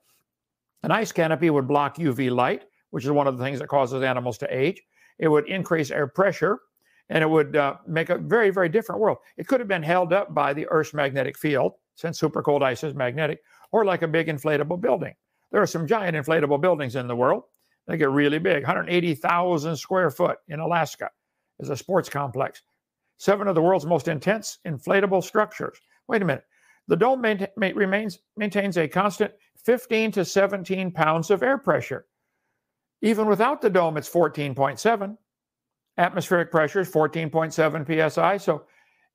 An 0.83 0.91
ice 0.91 1.13
canopy 1.13 1.51
would 1.51 1.67
block 1.67 1.97
UV 1.97 2.31
light, 2.31 2.65
which 2.91 3.05
is 3.05 3.11
one 3.11 3.27
of 3.27 3.39
the 3.39 3.45
things 3.45 3.59
that 3.59 3.69
causes 3.69 4.03
animals 4.03 4.39
to 4.39 4.57
age. 4.57 4.81
It 5.19 5.29
would 5.29 5.49
increase 5.49 5.91
air 5.91 6.07
pressure, 6.07 6.61
and 7.09 7.23
it 7.23 7.29
would 7.29 7.57
uh, 7.57 7.77
make 7.87 8.11
a 8.11 8.19
very, 8.19 8.51
very 8.51 8.69
different 8.69 9.01
world. 9.01 9.19
It 9.37 9.49
could 9.49 9.61
have 9.61 9.69
been 9.69 9.83
held 9.83 10.13
up 10.13 10.35
by 10.35 10.53
the 10.53 10.67
Earth's 10.69 10.95
magnetic 10.95 11.37
field, 11.37 11.73
since 11.97 12.21
super 12.21 12.43
cold 12.43 12.63
ice 12.63 12.85
is 12.85 12.95
magnetic, 12.95 13.41
or 13.73 13.85
like 13.85 14.03
a 14.03 14.09
big 14.09 14.29
inflatable 14.29 14.81
building. 14.81 15.15
There 15.51 15.63
are 15.63 15.67
some 15.67 15.87
giant 15.87 16.17
inflatable 16.17 16.61
buildings 16.61 16.95
in 16.95 17.09
the 17.09 17.17
world. 17.17 17.45
They 17.88 17.96
get 17.96 18.11
really 18.11 18.38
big 18.38 18.62
180,000 18.62 19.77
square 19.77 20.11
foot 20.11 20.38
in 20.48 20.61
Alaska 20.61 21.11
is 21.59 21.70
a 21.70 21.77
sports 21.77 22.09
complex. 22.09 22.62
Seven 23.16 23.48
of 23.48 23.55
the 23.55 23.62
world's 23.62 23.87
most 23.87 24.09
intense 24.09 24.59
inflatable 24.66 25.24
structures. 25.24 25.79
Wait 26.07 26.22
a 26.22 26.24
minute. 26.24 26.44
The 26.87 26.96
dome 26.96 27.20
main, 27.20 27.46
remains, 27.57 28.18
maintains 28.37 28.77
a 28.77 28.87
constant 28.87 29.33
15 29.64 30.12
to 30.12 30.24
17 30.24 30.92
pounds 30.92 31.31
of 31.31 31.42
air 31.42 31.59
pressure. 31.59 32.07
Even 33.03 33.27
without 33.27 33.61
the 33.61 33.70
dome, 33.70 33.96
it's 33.96 34.09
14.7. 34.09 35.16
Atmospheric 35.96 36.51
pressure 36.51 36.81
is 36.81 36.90
14.7 36.90 38.11
psi. 38.11 38.37
So 38.37 38.64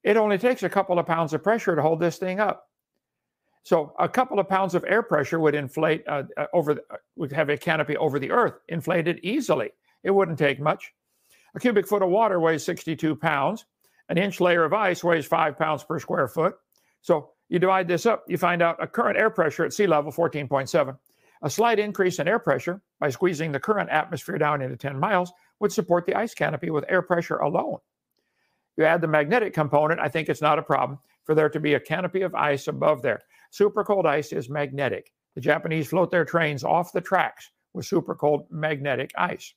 it 0.03 0.17
only 0.17 0.37
takes 0.37 0.63
a 0.63 0.69
couple 0.69 0.99
of 0.99 1.05
pounds 1.05 1.33
of 1.33 1.43
pressure 1.43 1.75
to 1.75 1.81
hold 1.81 1.99
this 1.99 2.17
thing 2.17 2.39
up. 2.39 2.67
So 3.63 3.93
a 3.97 4.09
couple 4.09 4.39
of 4.39 4.49
pounds 4.49 4.75
of 4.75 4.83
air 4.87 5.01
pressure 5.01 5.39
would 5.39 5.55
inflate 5.55 6.03
uh, 6.07 6.23
uh, 6.37 6.47
over, 6.53 6.73
the, 6.75 6.83
uh, 6.91 6.97
would 7.15 7.31
have 7.31 7.49
a 7.49 7.57
canopy 7.57 7.95
over 7.95 8.19
the 8.19 8.29
Earth 8.29 8.55
inflated 8.67 9.19
easily. 9.23 9.71
It 10.03 10.11
wouldn't 10.11 10.37
take 10.37 10.59
much. 10.59 10.93
A 11.55 11.59
cubic 11.59 11.87
foot 11.87 12.01
of 12.01 12.09
water 12.09 12.39
weighs 12.41 12.65
62 12.65 13.15
pounds. 13.15 13.65
An 14.09 14.17
inch 14.17 14.41
layer 14.41 14.65
of 14.65 14.73
ice 14.73 15.01
weighs 15.01 15.25
five 15.25 15.57
pounds 15.57 15.83
per 15.83 15.97
square 15.97 16.27
foot. 16.27 16.55
So 17.01 17.31
you 17.47 17.57
divide 17.57 17.87
this 17.87 18.05
up, 18.05 18.25
you 18.27 18.37
find 18.37 18.61
out 18.61 18.83
a 18.83 18.87
current 18.87 19.17
air 19.17 19.29
pressure 19.29 19.63
at 19.63 19.73
sea 19.73 19.87
level 19.87 20.11
14.7. 20.11 20.97
A 21.43 21.49
slight 21.49 21.79
increase 21.79 22.19
in 22.19 22.27
air 22.27 22.39
pressure 22.39 22.81
by 22.99 23.09
squeezing 23.09 23.51
the 23.51 23.59
current 23.59 23.89
atmosphere 23.89 24.37
down 24.37 24.61
into 24.61 24.75
10 24.75 24.99
miles 24.99 25.31
would 25.59 25.71
support 25.71 26.05
the 26.05 26.15
ice 26.15 26.33
canopy 26.33 26.69
with 26.69 26.85
air 26.89 27.01
pressure 27.01 27.37
alone. 27.37 27.77
You 28.75 28.85
add 28.85 29.01
the 29.01 29.07
magnetic 29.07 29.53
component, 29.53 29.99
I 29.99 30.09
think 30.09 30.29
it's 30.29 30.41
not 30.41 30.59
a 30.59 30.63
problem 30.63 30.99
for 31.23 31.35
there 31.35 31.49
to 31.49 31.59
be 31.59 31.75
a 31.75 31.79
canopy 31.79 32.21
of 32.21 32.35
ice 32.35 32.67
above 32.67 33.01
there. 33.01 33.21
Super 33.53 33.83
cold 33.83 34.07
ice 34.07 34.31
is 34.31 34.49
magnetic. 34.49 35.11
The 35.35 35.41
Japanese 35.41 35.87
float 35.87 36.09
their 36.09 36.25
trains 36.25 36.63
off 36.63 36.91
the 36.91 36.99
tracks 36.99 37.51
with 37.75 37.85
super 37.85 38.15
cold 38.15 38.47
magnetic 38.49 39.11
ice. 39.15 39.53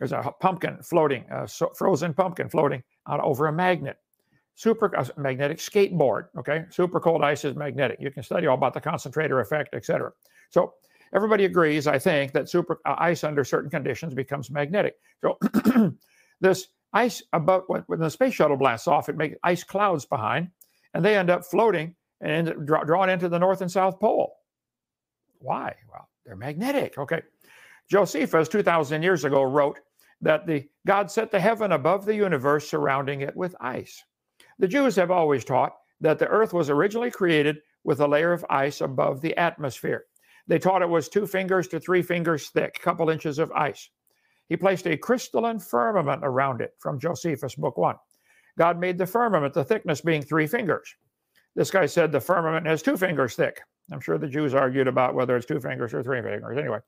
There's 0.00 0.10
a 0.10 0.32
pumpkin 0.40 0.82
floating, 0.82 1.24
a 1.30 1.46
frozen 1.46 2.14
pumpkin 2.14 2.48
floating 2.48 2.82
out 3.08 3.20
over 3.20 3.46
a 3.46 3.52
magnet. 3.52 3.98
Super 4.56 4.92
uh, 4.98 5.06
magnetic 5.16 5.58
skateboard. 5.58 6.30
Okay, 6.36 6.64
super 6.70 6.98
cold 6.98 7.22
ice 7.22 7.44
is 7.44 7.54
magnetic. 7.54 7.98
You 8.00 8.10
can 8.10 8.24
study 8.24 8.48
all 8.48 8.56
about 8.56 8.74
the 8.74 8.80
concentrator 8.80 9.38
effect, 9.38 9.72
etc. 9.72 10.10
So 10.50 10.74
everybody 11.14 11.44
agrees, 11.44 11.86
I 11.86 12.00
think, 12.00 12.32
that 12.32 12.50
super 12.50 12.80
uh, 12.84 12.96
ice 12.98 13.22
under 13.22 13.44
certain 13.44 13.70
conditions 13.70 14.14
becomes 14.14 14.50
magnetic. 14.50 14.96
So 15.20 15.38
this 16.40 16.66
ice 16.92 17.22
above 17.32 17.62
when 17.68 18.00
the 18.00 18.10
space 18.10 18.34
shuttle 18.34 18.56
blasts 18.56 18.88
off, 18.88 19.08
it 19.08 19.16
makes 19.16 19.36
ice 19.44 19.62
clouds 19.62 20.06
behind, 20.06 20.48
and 20.92 21.04
they 21.04 21.16
end 21.16 21.30
up 21.30 21.44
floating 21.44 21.94
and 22.22 22.66
drawn 22.66 23.10
into 23.10 23.28
the 23.28 23.38
North 23.38 23.60
and 23.60 23.70
South 23.70 24.00
Pole. 24.00 24.34
Why? 25.40 25.74
Well, 25.90 26.08
they're 26.24 26.36
magnetic. 26.36 26.96
Okay. 26.96 27.22
Josephus, 27.90 28.48
2,000 28.48 29.02
years 29.02 29.24
ago, 29.24 29.42
wrote 29.42 29.80
that 30.20 30.46
the 30.46 30.68
God 30.86 31.10
set 31.10 31.30
the 31.32 31.40
heaven 31.40 31.72
above 31.72 32.06
the 32.06 32.14
universe, 32.14 32.70
surrounding 32.70 33.22
it 33.22 33.36
with 33.36 33.56
ice. 33.60 34.02
The 34.60 34.68
Jews 34.68 34.94
have 34.96 35.10
always 35.10 35.44
taught 35.44 35.72
that 36.00 36.18
the 36.18 36.28
earth 36.28 36.52
was 36.52 36.70
originally 36.70 37.10
created 37.10 37.58
with 37.84 38.00
a 38.00 38.06
layer 38.06 38.32
of 38.32 38.46
ice 38.48 38.80
above 38.80 39.20
the 39.20 39.36
atmosphere. 39.36 40.04
They 40.46 40.58
taught 40.58 40.82
it 40.82 40.88
was 40.88 41.08
two 41.08 41.26
fingers 41.26 41.66
to 41.68 41.80
three 41.80 42.02
fingers 42.02 42.50
thick, 42.50 42.76
a 42.78 42.82
couple 42.82 43.10
inches 43.10 43.38
of 43.40 43.50
ice. 43.52 43.90
He 44.48 44.56
placed 44.56 44.86
a 44.86 44.96
crystalline 44.96 45.58
firmament 45.58 46.22
around 46.24 46.60
it 46.60 46.74
from 46.78 47.00
Josephus, 47.00 47.56
Book 47.56 47.76
One. 47.76 47.96
God 48.58 48.78
made 48.78 48.98
the 48.98 49.06
firmament, 49.06 49.54
the 49.54 49.64
thickness 49.64 50.00
being 50.00 50.22
three 50.22 50.46
fingers. 50.46 50.94
This 51.54 51.70
guy 51.70 51.86
said 51.86 52.12
the 52.12 52.20
firmament 52.20 52.66
has 52.66 52.82
two 52.82 52.96
fingers 52.96 53.34
thick. 53.34 53.60
I'm 53.92 54.00
sure 54.00 54.18
the 54.18 54.26
Jews 54.26 54.54
argued 54.54 54.88
about 54.88 55.14
whether 55.14 55.36
it's 55.36 55.46
two 55.46 55.60
fingers 55.60 55.92
or 55.92 56.02
three 56.02 56.22
fingers. 56.22 56.56
Anyway, 56.56 56.78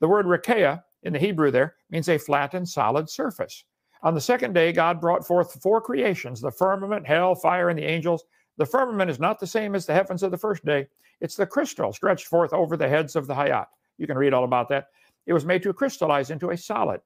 the 0.00 0.08
word 0.08 0.26
rakeia 0.26 0.82
in 1.02 1.12
the 1.12 1.18
Hebrew 1.18 1.50
there 1.50 1.74
means 1.90 2.08
a 2.08 2.18
flat 2.18 2.54
and 2.54 2.68
solid 2.68 3.10
surface. 3.10 3.64
On 4.02 4.14
the 4.14 4.20
second 4.20 4.52
day, 4.52 4.72
God 4.72 5.00
brought 5.00 5.26
forth 5.26 5.60
four 5.60 5.80
creations 5.80 6.40
the 6.40 6.50
firmament, 6.50 7.06
hell, 7.06 7.34
fire, 7.34 7.68
and 7.68 7.78
the 7.78 7.84
angels. 7.84 8.24
The 8.56 8.66
firmament 8.66 9.10
is 9.10 9.20
not 9.20 9.38
the 9.38 9.46
same 9.46 9.74
as 9.74 9.86
the 9.86 9.94
heavens 9.94 10.22
of 10.22 10.30
the 10.30 10.38
first 10.38 10.64
day. 10.64 10.86
It's 11.20 11.36
the 11.36 11.46
crystal 11.46 11.92
stretched 11.92 12.26
forth 12.26 12.52
over 12.52 12.76
the 12.76 12.88
heads 12.88 13.16
of 13.16 13.26
the 13.26 13.34
Hayat. 13.34 13.66
You 13.98 14.06
can 14.06 14.16
read 14.16 14.32
all 14.32 14.44
about 14.44 14.68
that. 14.68 14.86
It 15.26 15.32
was 15.32 15.44
made 15.44 15.62
to 15.64 15.72
crystallize 15.72 16.30
into 16.30 16.50
a 16.50 16.56
solid. 16.56 17.00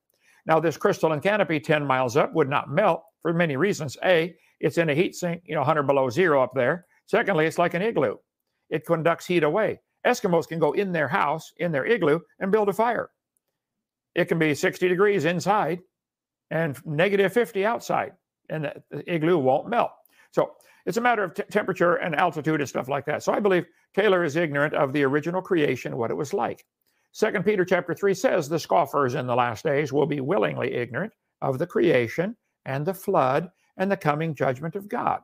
Now, 0.47 0.61
this 0.61 0.77
crystalline 0.77 1.21
canopy 1.21 1.61
10 1.61 1.85
miles 1.85 2.17
up 2.17 2.35
would 2.35 2.49
not 2.49 2.71
melt 2.71 3.03
for 3.23 3.33
many 3.33 3.57
reasons. 3.57 3.97
A, 4.05 4.35
it's 4.61 4.79
in 4.79 4.91
a 4.91 4.95
heat 4.95 5.15
sink, 5.15 5.43
you 5.47 5.55
know, 5.55 5.61
100 5.61 5.85
below 5.85 6.11
zero 6.11 6.43
up 6.43 6.53
there. 6.55 6.87
Secondly, 7.13 7.45
it's 7.45 7.59
like 7.59 7.75
an 7.75 7.83
igloo. 7.83 8.17
It 8.71 8.87
conducts 8.87 9.27
heat 9.27 9.43
away. 9.43 9.81
Eskimos 10.07 10.49
can 10.49 10.59
go 10.59 10.73
in 10.73 10.93
their 10.93 11.09
house, 11.09 11.53
in 11.59 11.71
their 11.71 11.85
igloo, 11.85 12.21
and 12.41 12.51
build 12.51 12.71
a 12.71 12.73
fire. 12.73 13.11
It 14.15 14.29
can 14.29 14.39
be 14.39 14.55
60 14.55 14.89
degrees 14.89 15.27
inside 15.27 15.81
and 16.51 16.75
negative 16.87 17.31
50 17.35 17.67
outside, 17.67 18.13
and 18.49 18.73
the 18.91 19.15
igloo 19.15 19.37
won't 19.37 19.69
melt. 19.69 19.91
So 20.31 20.53
it's 20.87 20.97
a 20.97 21.03
matter 21.03 21.23
of 21.23 21.35
t- 21.35 21.43
temperature 21.51 21.97
and 21.97 22.15
altitude 22.15 22.61
and 22.61 22.69
stuff 22.69 22.89
like 22.89 23.05
that. 23.05 23.23
So 23.23 23.35
I 23.35 23.41
believe 23.41 23.67
Taylor 23.95 24.25
is 24.25 24.37
ignorant 24.37 24.73
of 24.73 24.95
the 24.95 25.03
original 25.03 25.43
creation, 25.43 25.99
what 25.99 26.11
it 26.11 26.17
was 26.17 26.33
like. 26.33 26.65
Second 27.13 27.45
Peter 27.45 27.67
chapter 27.67 27.93
3 27.95 28.15
says 28.15 28.49
the 28.49 28.59
scoffers 28.59 29.17
in 29.17 29.27
the 29.27 29.37
last 29.37 29.65
days 29.65 29.93
will 29.93 30.07
be 30.07 30.21
willingly 30.21 30.73
ignorant 30.73 31.13
of 31.43 31.59
the 31.59 31.67
creation 31.67 32.39
and 32.65 32.87
the 32.87 32.95
flood 32.95 33.51
and 33.77 33.91
the 33.91 33.99
coming 33.99 34.35
judgment 34.35 34.77
of 34.77 34.89
God. 34.89 35.21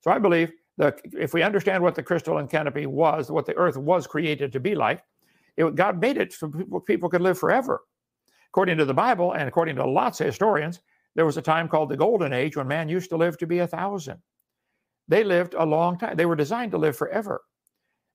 So 0.00 0.12
I 0.12 0.20
believe 0.20 0.52
the, 0.76 0.96
if 1.12 1.32
we 1.34 1.42
understand 1.42 1.82
what 1.82 1.94
the 1.94 2.02
crystalline 2.02 2.48
canopy 2.48 2.86
was, 2.86 3.30
what 3.30 3.46
the 3.46 3.54
earth 3.54 3.76
was 3.76 4.06
created 4.06 4.52
to 4.52 4.60
be 4.60 4.74
like, 4.74 5.02
it, 5.56 5.74
God 5.74 6.00
made 6.00 6.16
it 6.16 6.32
so 6.32 6.48
people, 6.48 6.80
people 6.80 7.08
could 7.08 7.20
live 7.20 7.38
forever. 7.38 7.82
According 8.48 8.78
to 8.78 8.84
the 8.84 8.94
Bible 8.94 9.32
and 9.32 9.48
according 9.48 9.76
to 9.76 9.86
lots 9.86 10.20
of 10.20 10.26
historians, 10.26 10.80
there 11.14 11.26
was 11.26 11.36
a 11.36 11.42
time 11.42 11.68
called 11.68 11.88
the 11.88 11.96
Golden 11.96 12.32
Age 12.32 12.56
when 12.56 12.66
man 12.66 12.88
used 12.88 13.10
to 13.10 13.16
live 13.16 13.38
to 13.38 13.46
be 13.46 13.60
a 13.60 13.66
thousand. 13.66 14.18
They 15.06 15.22
lived 15.22 15.54
a 15.54 15.64
long 15.64 15.98
time. 15.98 16.16
They 16.16 16.26
were 16.26 16.36
designed 16.36 16.72
to 16.72 16.78
live 16.78 16.96
forever 16.96 17.42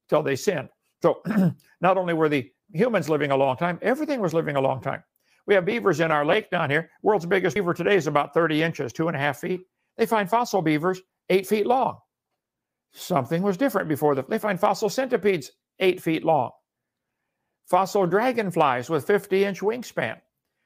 till 0.10 0.24
they 0.24 0.36
sinned. 0.36 0.70
So 1.02 1.22
not 1.82 1.98
only 1.98 2.14
were 2.14 2.30
the 2.30 2.52
humans 2.74 3.10
living 3.10 3.32
a 3.32 3.38
long 3.38 3.56
time, 3.58 3.80
everything 3.82 4.20
was 4.20 4.34
living 4.34 4.56
a 4.56 4.62
long 4.62 4.82
time. 4.82 5.04
We 5.46 5.54
have 5.56 5.66
beavers 5.66 6.00
in 6.00 6.12
our 6.12 6.26
lake 6.26 6.50
down 6.52 6.70
here. 6.70 6.92
World's 7.02 7.26
biggest 7.26 7.56
beaver 7.56 7.74
today 7.74 7.96
is 7.96 8.08
about 8.08 8.34
30 8.34 8.62
inches, 8.62 8.92
two 8.92 9.08
and 9.08 9.16
a 9.16 9.20
half 9.20 9.40
feet. 9.40 9.62
They 9.98 10.06
find 10.06 10.30
fossil 10.30 10.62
beavers 10.62 11.02
eight 11.30 11.48
feet 11.48 11.66
long. 11.66 12.00
Something 12.92 13.42
was 13.42 13.58
different 13.58 13.88
before 13.88 14.16
the, 14.16 14.24
they 14.24 14.40
find 14.40 14.60
fossil 14.60 14.90
centipedes 14.90 15.52
eight 15.80 16.02
feet 16.02 16.24
long. 16.24 16.52
Fossil 17.66 18.08
dragonflies 18.08 18.90
with 18.90 19.06
50 19.06 19.46
inch 19.46 19.60
wingspan. 19.62 20.20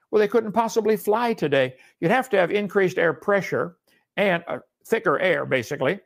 Well, 0.10 0.20
they 0.20 0.28
couldn't 0.28 0.54
possibly 0.54 0.96
fly 0.96 1.34
today. 1.34 1.76
You'd 2.00 2.12
have 2.12 2.30
to 2.30 2.38
have 2.38 2.52
increased 2.52 2.98
air 2.98 3.14
pressure 3.14 3.78
and 4.16 4.44
uh, 4.48 4.60
thicker 4.86 5.20
air, 5.20 5.46
basically, 5.46 6.00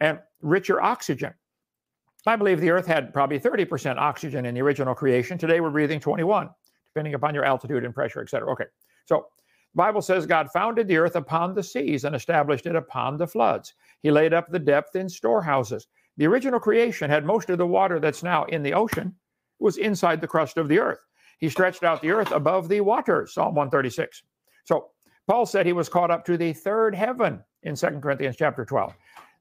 and 0.00 0.18
richer 0.42 0.80
oxygen. 0.80 1.32
I 2.26 2.36
believe 2.36 2.60
the 2.60 2.70
Earth 2.70 2.86
had 2.86 3.12
probably 3.12 3.38
30% 3.38 3.98
oxygen 3.98 4.46
in 4.46 4.54
the 4.54 4.62
original 4.62 4.94
creation. 4.94 5.36
Today 5.36 5.60
we're 5.60 5.70
breathing 5.70 6.00
21, 6.00 6.48
depending 6.86 7.14
upon 7.14 7.34
your 7.34 7.44
altitude 7.44 7.84
and 7.84 7.94
pressure, 7.94 8.22
etc. 8.22 8.50
Okay, 8.52 8.64
so 9.06 9.26
Bible 9.74 10.02
says 10.02 10.24
God 10.24 10.50
founded 10.52 10.86
the 10.86 10.96
earth 10.96 11.16
upon 11.16 11.54
the 11.54 11.62
seas 11.62 12.04
and 12.04 12.14
established 12.14 12.66
it 12.66 12.76
upon 12.76 13.16
the 13.16 13.26
floods. 13.26 13.74
He 14.04 14.10
laid 14.10 14.34
up 14.34 14.50
the 14.50 14.58
depth 14.58 14.96
in 14.96 15.08
storehouses. 15.08 15.88
The 16.18 16.26
original 16.26 16.60
creation 16.60 17.08
had 17.08 17.24
most 17.24 17.48
of 17.48 17.56
the 17.56 17.66
water 17.66 17.98
that's 17.98 18.22
now 18.22 18.44
in 18.44 18.62
the 18.62 18.74
ocean 18.74 19.14
was 19.58 19.78
inside 19.78 20.20
the 20.20 20.28
crust 20.28 20.58
of 20.58 20.68
the 20.68 20.78
earth. 20.78 20.98
He 21.38 21.48
stretched 21.48 21.82
out 21.82 22.02
the 22.02 22.10
earth 22.10 22.30
above 22.30 22.68
the 22.68 22.82
waters, 22.82 23.32
Psalm 23.32 23.54
136. 23.54 24.22
So 24.66 24.90
Paul 25.26 25.46
said 25.46 25.64
he 25.64 25.72
was 25.72 25.88
caught 25.88 26.10
up 26.10 26.22
to 26.26 26.36
the 26.36 26.52
third 26.52 26.94
heaven 26.94 27.42
in 27.62 27.76
2 27.76 27.86
Corinthians 28.02 28.36
chapter 28.36 28.66
12. 28.66 28.92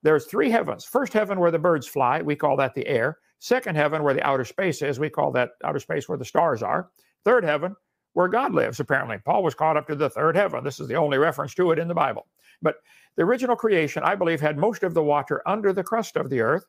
There's 0.02 0.28
three 0.28 0.50
heavens. 0.50 0.86
First 0.86 1.12
heaven 1.12 1.42
where 1.42 1.52
the 1.52 1.60
birds 1.60 1.86
fly, 1.86 2.22
we 2.22 2.38
call 2.38 2.56
that 2.56 2.74
the 2.74 2.88
air. 2.88 3.18
Second 3.40 3.76
heaven 3.76 4.02
where 4.02 4.14
the 4.14 4.26
outer 4.26 4.46
space 4.46 4.82
is, 4.82 4.98
we 4.98 5.10
call 5.10 5.34
that 5.34 5.50
outer 5.66 5.80
space 5.80 6.08
where 6.08 6.18
the 6.18 6.24
stars 6.24 6.64
are. 6.64 6.90
Third 7.26 7.44
heaven 7.44 7.76
where 8.14 8.30
God 8.30 8.54
lives, 8.54 8.80
apparently. 8.80 9.18
Paul 9.26 9.44
was 9.44 9.56
caught 9.56 9.76
up 9.76 9.88
to 9.88 9.96
the 9.96 10.10
third 10.10 10.38
heaven. 10.38 10.64
This 10.64 10.80
is 10.80 10.88
the 10.88 10.96
only 10.96 11.18
reference 11.18 11.54
to 11.56 11.72
it 11.72 11.80
in 11.80 11.90
the 11.90 11.94
Bible. 11.94 12.28
But 12.64 12.78
the 13.16 13.24
original 13.24 13.56
creation, 13.56 14.02
I 14.04 14.16
believe, 14.16 14.42
had 14.42 14.58
most 14.58 14.82
of 14.82 14.96
the 14.96 15.04
water 15.04 15.44
under 15.46 15.72
the 15.72 15.84
crust 15.84 16.16
of 16.16 16.32
the 16.32 16.42
earth, 16.42 16.66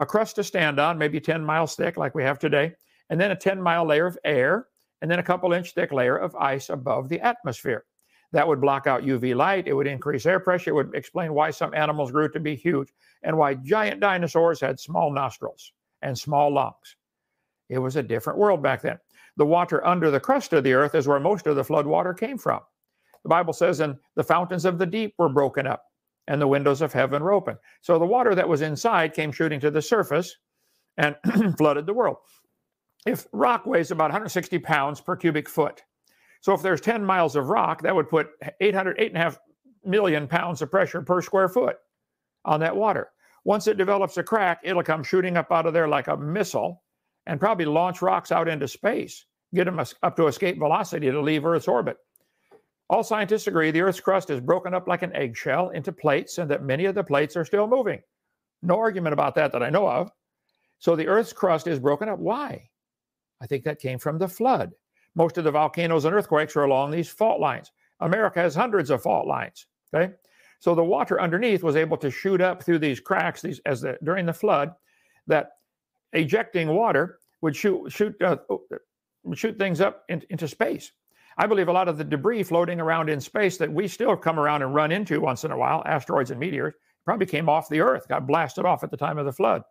a 0.00 0.06
crust 0.06 0.36
to 0.36 0.44
stand 0.44 0.80
on, 0.80 0.96
maybe 0.96 1.20
10 1.20 1.44
miles 1.44 1.74
thick, 1.74 1.98
like 1.98 2.14
we 2.14 2.22
have 2.22 2.38
today, 2.38 2.72
and 3.10 3.20
then 3.20 3.32
a 3.32 3.36
10 3.36 3.60
mile 3.60 3.84
layer 3.84 4.06
of 4.06 4.18
air, 4.24 4.68
and 5.02 5.10
then 5.10 5.18
a 5.18 5.22
couple 5.22 5.52
inch 5.52 5.74
thick 5.74 5.92
layer 5.92 6.16
of 6.16 6.34
ice 6.36 6.70
above 6.70 7.08
the 7.08 7.20
atmosphere. 7.20 7.84
That 8.32 8.48
would 8.48 8.62
block 8.62 8.86
out 8.86 9.02
UV 9.02 9.36
light. 9.36 9.68
It 9.68 9.74
would 9.74 9.86
increase 9.86 10.24
air 10.24 10.40
pressure. 10.40 10.70
It 10.70 10.74
would 10.74 10.94
explain 10.94 11.34
why 11.34 11.50
some 11.50 11.74
animals 11.74 12.10
grew 12.10 12.30
to 12.30 12.40
be 12.40 12.56
huge 12.56 12.88
and 13.22 13.36
why 13.36 13.54
giant 13.54 14.00
dinosaurs 14.00 14.60
had 14.60 14.80
small 14.80 15.12
nostrils 15.12 15.72
and 16.00 16.18
small 16.18 16.50
lungs. 16.52 16.96
It 17.68 17.78
was 17.78 17.96
a 17.96 18.02
different 18.02 18.38
world 18.38 18.62
back 18.62 18.80
then. 18.80 18.98
The 19.36 19.46
water 19.46 19.86
under 19.86 20.10
the 20.10 20.20
crust 20.20 20.52
of 20.54 20.64
the 20.64 20.72
earth 20.72 20.94
is 20.94 21.06
where 21.06 21.20
most 21.20 21.46
of 21.46 21.56
the 21.56 21.64
flood 21.64 21.86
water 21.86 22.14
came 22.14 22.38
from. 22.38 22.60
The 23.22 23.28
Bible 23.28 23.52
says, 23.52 23.80
and 23.80 23.96
the 24.16 24.24
fountains 24.24 24.64
of 24.64 24.78
the 24.78 24.86
deep 24.86 25.14
were 25.18 25.28
broken 25.28 25.66
up 25.66 25.84
and 26.28 26.40
the 26.40 26.48
windows 26.48 26.82
of 26.82 26.92
heaven 26.92 27.22
were 27.22 27.32
open. 27.32 27.56
So 27.80 27.98
the 27.98 28.06
water 28.06 28.34
that 28.34 28.48
was 28.48 28.62
inside 28.62 29.14
came 29.14 29.32
shooting 29.32 29.60
to 29.60 29.70
the 29.70 29.82
surface 29.82 30.36
and 30.96 31.16
flooded 31.58 31.86
the 31.86 31.94
world. 31.94 32.18
If 33.06 33.26
rock 33.32 33.66
weighs 33.66 33.90
about 33.90 34.04
160 34.04 34.58
pounds 34.60 35.00
per 35.00 35.16
cubic 35.16 35.48
foot, 35.48 35.82
so 36.40 36.54
if 36.54 36.62
there's 36.62 36.80
10 36.80 37.04
miles 37.04 37.36
of 37.36 37.48
rock, 37.48 37.82
that 37.82 37.94
would 37.94 38.08
put 38.08 38.30
800, 38.60 38.98
8.5 38.98 39.38
million 39.84 40.28
pounds 40.28 40.62
of 40.62 40.70
pressure 40.70 41.02
per 41.02 41.20
square 41.20 41.48
foot 41.48 41.76
on 42.44 42.60
that 42.60 42.76
water. 42.76 43.10
Once 43.44 43.66
it 43.66 43.76
develops 43.76 44.16
a 44.16 44.22
crack, 44.22 44.60
it'll 44.62 44.82
come 44.82 45.02
shooting 45.02 45.36
up 45.36 45.50
out 45.50 45.66
of 45.66 45.72
there 45.72 45.88
like 45.88 46.06
a 46.06 46.16
missile 46.16 46.82
and 47.26 47.40
probably 47.40 47.64
launch 47.64 48.02
rocks 48.02 48.30
out 48.30 48.48
into 48.48 48.68
space, 48.68 49.26
get 49.54 49.64
them 49.64 49.80
up 49.80 50.16
to 50.16 50.26
escape 50.26 50.58
velocity 50.58 51.10
to 51.10 51.20
leave 51.20 51.44
Earth's 51.44 51.68
orbit. 51.68 51.96
All 52.92 53.02
scientists 53.02 53.46
agree 53.46 53.70
the 53.70 53.80
Earth's 53.80 54.00
crust 54.00 54.28
is 54.28 54.38
broken 54.38 54.74
up 54.74 54.86
like 54.86 55.00
an 55.00 55.16
eggshell 55.16 55.70
into 55.70 55.90
plates 55.90 56.36
and 56.36 56.50
that 56.50 56.62
many 56.62 56.84
of 56.84 56.94
the 56.94 57.02
plates 57.02 57.38
are 57.38 57.44
still 57.44 57.66
moving. 57.66 58.02
No 58.60 58.78
argument 58.78 59.14
about 59.14 59.34
that 59.36 59.50
that 59.52 59.62
I 59.62 59.70
know 59.70 59.88
of. 59.88 60.12
So 60.78 60.94
the 60.94 61.08
Earth's 61.08 61.32
crust 61.32 61.66
is 61.66 61.78
broken 61.78 62.10
up. 62.10 62.18
Why? 62.18 62.68
I 63.40 63.46
think 63.46 63.64
that 63.64 63.80
came 63.80 63.98
from 63.98 64.18
the 64.18 64.28
flood. 64.28 64.72
Most 65.14 65.38
of 65.38 65.44
the 65.44 65.50
volcanoes 65.50 66.04
and 66.04 66.14
earthquakes 66.14 66.54
are 66.54 66.64
along 66.64 66.90
these 66.90 67.08
fault 67.08 67.40
lines. 67.40 67.72
America 68.00 68.40
has 68.40 68.54
hundreds 68.54 68.90
of 68.90 69.02
fault 69.02 69.26
lines. 69.26 69.66
Okay, 69.94 70.12
so 70.60 70.74
the 70.74 70.84
water 70.84 71.18
underneath 71.18 71.62
was 71.62 71.76
able 71.76 71.96
to 71.96 72.10
shoot 72.10 72.42
up 72.42 72.62
through 72.62 72.78
these 72.78 73.00
cracks. 73.00 73.40
These 73.40 73.60
as 73.64 73.80
the 73.80 73.96
during 74.04 74.26
the 74.26 74.34
flood, 74.34 74.72
that 75.26 75.52
ejecting 76.12 76.68
water 76.68 77.20
would 77.40 77.56
shoot 77.56 77.90
shoot 77.90 78.14
uh, 78.22 78.36
shoot 79.34 79.58
things 79.58 79.80
up 79.80 80.04
in, 80.10 80.22
into 80.28 80.46
space. 80.46 80.92
I 81.38 81.46
believe 81.46 81.68
a 81.68 81.72
lot 81.72 81.88
of 81.88 81.98
the 81.98 82.04
debris 82.04 82.42
floating 82.42 82.80
around 82.80 83.08
in 83.08 83.20
space 83.20 83.56
that 83.58 83.72
we 83.72 83.88
still 83.88 84.16
come 84.16 84.38
around 84.38 84.62
and 84.62 84.74
run 84.74 84.92
into 84.92 85.20
once 85.20 85.44
in 85.44 85.50
a 85.50 85.56
while, 85.56 85.82
asteroids 85.86 86.30
and 86.30 86.40
meteors, 86.40 86.74
probably 87.04 87.26
came 87.26 87.48
off 87.48 87.68
the 87.68 87.80
Earth, 87.80 88.06
got 88.08 88.26
blasted 88.26 88.64
off 88.64 88.84
at 88.84 88.90
the 88.90 88.96
time 88.96 89.18
of 89.18 89.24
the 89.24 89.32
flood. 89.32 89.62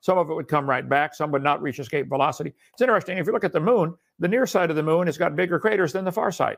Some 0.00 0.18
of 0.18 0.30
it 0.30 0.34
would 0.34 0.48
come 0.48 0.68
right 0.68 0.88
back, 0.88 1.14
some 1.14 1.30
would 1.30 1.44
not 1.44 1.62
reach 1.62 1.78
escape 1.78 2.08
velocity. 2.08 2.52
It's 2.72 2.82
interesting. 2.82 3.18
If 3.18 3.26
you 3.26 3.32
look 3.32 3.44
at 3.44 3.52
the 3.52 3.60
moon, 3.60 3.94
the 4.18 4.28
near 4.28 4.46
side 4.46 4.70
of 4.70 4.76
the 4.76 4.82
moon 4.82 5.06
has 5.06 5.16
got 5.16 5.36
bigger 5.36 5.60
craters 5.60 5.92
than 5.92 6.04
the 6.04 6.10
far 6.10 6.32
side. 6.32 6.56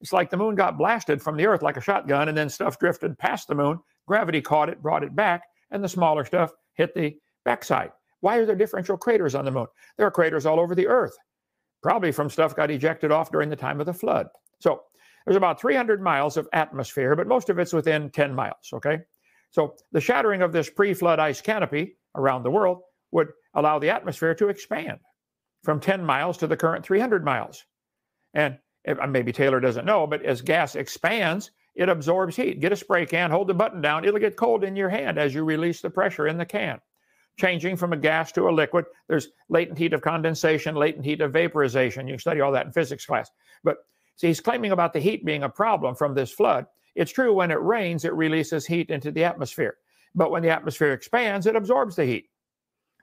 It's 0.00 0.12
like 0.12 0.30
the 0.30 0.36
moon 0.36 0.54
got 0.54 0.78
blasted 0.78 1.22
from 1.22 1.36
the 1.36 1.46
Earth 1.46 1.62
like 1.62 1.76
a 1.76 1.80
shotgun, 1.80 2.28
and 2.28 2.36
then 2.36 2.48
stuff 2.48 2.78
drifted 2.78 3.18
past 3.18 3.48
the 3.48 3.54
moon. 3.54 3.80
Gravity 4.06 4.40
caught 4.40 4.68
it, 4.68 4.82
brought 4.82 5.02
it 5.02 5.16
back, 5.16 5.42
and 5.70 5.82
the 5.82 5.88
smaller 5.88 6.24
stuff 6.24 6.52
hit 6.74 6.94
the 6.94 7.16
backside. 7.44 7.90
Why 8.20 8.36
are 8.36 8.46
there 8.46 8.54
differential 8.54 8.96
craters 8.96 9.34
on 9.34 9.44
the 9.44 9.50
moon? 9.50 9.66
There 9.96 10.06
are 10.06 10.12
craters 10.12 10.46
all 10.46 10.60
over 10.60 10.74
the 10.74 10.86
Earth, 10.86 11.16
probably 11.84 12.10
from 12.10 12.30
stuff 12.30 12.56
got 12.56 12.70
ejected 12.70 13.12
off 13.12 13.30
during 13.30 13.50
the 13.50 13.54
time 13.54 13.78
of 13.78 13.84
the 13.84 13.92
flood. 13.92 14.26
So 14.58 14.84
there's 15.26 15.36
about 15.36 15.60
300 15.60 16.00
miles 16.00 16.38
of 16.38 16.48
atmosphere, 16.54 17.14
but 17.14 17.26
most 17.26 17.50
of 17.50 17.58
it's 17.58 17.74
within 17.74 18.08
10 18.08 18.34
miles. 18.34 18.70
Okay. 18.72 19.00
So 19.50 19.74
the 19.92 20.00
shattering 20.00 20.40
of 20.40 20.50
this 20.50 20.70
pre 20.70 20.94
flood 20.94 21.20
ice 21.20 21.42
canopy 21.42 21.98
around 22.14 22.42
the 22.42 22.50
world 22.50 22.80
would 23.12 23.28
allow 23.52 23.78
the 23.78 23.90
atmosphere 23.90 24.34
to 24.34 24.48
expand 24.48 24.98
from 25.62 25.78
10 25.78 26.02
miles 26.02 26.38
to 26.38 26.46
the 26.46 26.56
current 26.56 26.86
300 26.86 27.22
miles. 27.22 27.62
And 28.32 28.56
uh, 28.88 29.06
maybe 29.06 29.30
Taylor 29.30 29.60
doesn't 29.60 29.84
know, 29.84 30.06
but 30.06 30.24
as 30.24 30.40
gas 30.40 30.76
expands, 30.76 31.50
it 31.74 31.90
absorbs 31.90 32.34
heat. 32.34 32.60
Get 32.60 32.72
a 32.72 32.76
spray 32.76 33.04
can, 33.04 33.30
hold 33.30 33.48
the 33.48 33.54
button 33.54 33.82
down, 33.82 34.06
it'll 34.06 34.18
get 34.18 34.36
cold 34.36 34.64
in 34.64 34.74
your 34.74 34.88
hand 34.88 35.18
as 35.18 35.34
you 35.34 35.44
release 35.44 35.82
the 35.82 35.90
pressure 35.90 36.28
in 36.28 36.38
the 36.38 36.46
can. 36.46 36.80
Changing 37.36 37.76
from 37.76 37.92
a 37.92 37.96
gas 37.96 38.30
to 38.32 38.48
a 38.48 38.50
liquid, 38.50 38.84
there's 39.08 39.28
latent 39.48 39.78
heat 39.78 39.92
of 39.92 40.02
condensation, 40.02 40.76
latent 40.76 41.04
heat 41.04 41.20
of 41.20 41.32
vaporization. 41.32 42.06
You 42.06 42.18
study 42.18 42.40
all 42.40 42.52
that 42.52 42.66
in 42.66 42.72
physics 42.72 43.06
class. 43.06 43.30
But 43.64 43.78
see, 44.16 44.28
he's 44.28 44.40
claiming 44.40 44.70
about 44.70 44.92
the 44.92 45.00
heat 45.00 45.24
being 45.24 45.42
a 45.42 45.48
problem 45.48 45.96
from 45.96 46.14
this 46.14 46.30
flood. 46.30 46.66
It's 46.94 47.12
true 47.12 47.34
when 47.34 47.50
it 47.50 47.60
rains, 47.60 48.04
it 48.04 48.14
releases 48.14 48.66
heat 48.66 48.90
into 48.90 49.10
the 49.10 49.24
atmosphere. 49.24 49.76
But 50.14 50.30
when 50.30 50.42
the 50.42 50.50
atmosphere 50.50 50.92
expands, 50.92 51.46
it 51.46 51.56
absorbs 51.56 51.96
the 51.96 52.04
heat. 52.04 52.26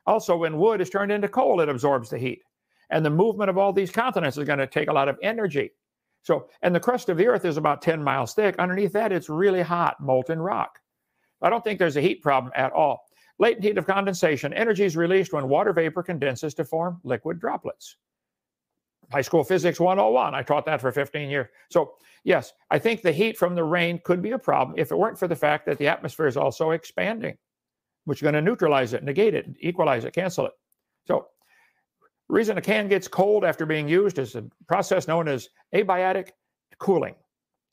Also, 0.05 0.37
when 0.37 0.57
wood 0.57 0.81
is 0.81 0.89
turned 0.89 1.11
into 1.11 1.27
coal, 1.27 1.59
it 1.59 1.69
absorbs 1.69 2.09
the 2.09 2.17
heat. 2.17 2.41
And 2.89 3.05
the 3.05 3.09
movement 3.09 3.49
of 3.49 3.57
all 3.57 3.73
these 3.73 3.91
continents 3.91 4.37
is 4.37 4.47
going 4.47 4.59
to 4.59 4.67
take 4.67 4.89
a 4.89 4.93
lot 4.93 5.09
of 5.09 5.17
energy. 5.21 5.71
So, 6.23 6.47
and 6.61 6.73
the 6.73 6.79
crust 6.79 7.09
of 7.09 7.17
the 7.17 7.27
earth 7.27 7.45
is 7.45 7.57
about 7.57 7.81
10 7.81 8.03
miles 8.03 8.33
thick. 8.33 8.55
Underneath 8.59 8.93
that, 8.93 9.11
it's 9.11 9.29
really 9.29 9.61
hot, 9.61 9.99
molten 9.99 10.39
rock. 10.39 10.79
I 11.41 11.49
don't 11.49 11.63
think 11.63 11.79
there's 11.79 11.97
a 11.97 12.01
heat 12.01 12.21
problem 12.21 12.53
at 12.55 12.71
all. 12.71 13.05
Latent 13.41 13.63
heat 13.63 13.77
of 13.79 13.87
condensation, 13.87 14.53
energy 14.53 14.85
is 14.85 14.95
released 14.95 15.33
when 15.33 15.49
water 15.49 15.73
vapor 15.73 16.03
condenses 16.03 16.53
to 16.53 16.63
form 16.63 17.01
liquid 17.03 17.39
droplets. 17.39 17.95
High 19.11 19.23
school 19.23 19.43
physics 19.43 19.79
101, 19.79 20.35
I 20.35 20.43
taught 20.43 20.63
that 20.67 20.79
for 20.79 20.91
15 20.91 21.27
years. 21.27 21.47
So 21.71 21.95
yes, 22.23 22.53
I 22.69 22.77
think 22.77 23.01
the 23.01 23.11
heat 23.11 23.35
from 23.35 23.55
the 23.55 23.63
rain 23.63 23.99
could 24.05 24.21
be 24.21 24.31
a 24.31 24.37
problem 24.37 24.77
if 24.77 24.91
it 24.91 24.95
weren't 24.95 25.17
for 25.17 25.27
the 25.27 25.35
fact 25.35 25.65
that 25.65 25.79
the 25.79 25.87
atmosphere 25.87 26.27
is 26.27 26.37
also 26.37 26.69
expanding, 26.69 27.35
which 28.05 28.19
is 28.19 28.21
going 28.21 28.35
to 28.35 28.43
neutralize 28.43 28.93
it, 28.93 29.03
negate 29.03 29.33
it, 29.33 29.47
equalize 29.59 30.05
it, 30.05 30.13
cancel 30.13 30.45
it. 30.45 30.53
So, 31.07 31.25
reason 32.29 32.59
a 32.59 32.61
can 32.61 32.87
gets 32.87 33.07
cold 33.07 33.43
after 33.43 33.65
being 33.65 33.89
used 33.89 34.19
is 34.19 34.35
a 34.35 34.45
process 34.67 35.07
known 35.07 35.27
as 35.27 35.49
adiabatic 35.73 36.29
cooling, 36.77 37.15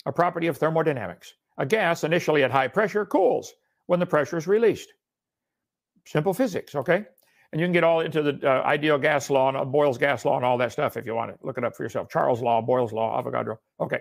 a 0.07 0.13
property 0.13 0.47
of 0.47 0.57
thermodynamics. 0.57 1.35
A 1.59 1.67
gas 1.67 2.05
initially 2.05 2.43
at 2.43 2.51
high 2.51 2.69
pressure 2.69 3.05
cools 3.05 3.53
when 3.85 4.01
the 4.01 4.07
pressure 4.07 4.39
is 4.39 4.47
released. 4.47 4.95
Simple 6.09 6.33
physics, 6.33 6.75
okay? 6.75 7.05
And 7.53 7.61
you 7.61 7.67
can 7.67 7.73
get 7.73 7.85
all 7.85 8.01
into 8.01 8.23
the 8.23 8.41
uh, 8.43 8.63
ideal 8.63 8.97
gas 8.97 9.29
law 9.29 9.55
and 9.55 9.71
Boyle's 9.71 9.99
gas 9.99 10.25
law 10.25 10.37
and 10.37 10.45
all 10.45 10.57
that 10.57 10.73
stuff 10.73 10.97
if 10.97 11.05
you 11.05 11.15
want 11.15 11.31
to 11.31 11.47
look 11.47 11.59
it 11.59 11.65
up 11.65 11.77
for 11.77 11.83
yourself. 11.83 12.09
Charles 12.09 12.41
law, 12.41 12.63
Boyle's 12.63 12.95
law, 12.95 13.23
Avogadro. 13.23 13.59
Okay. 13.79 14.01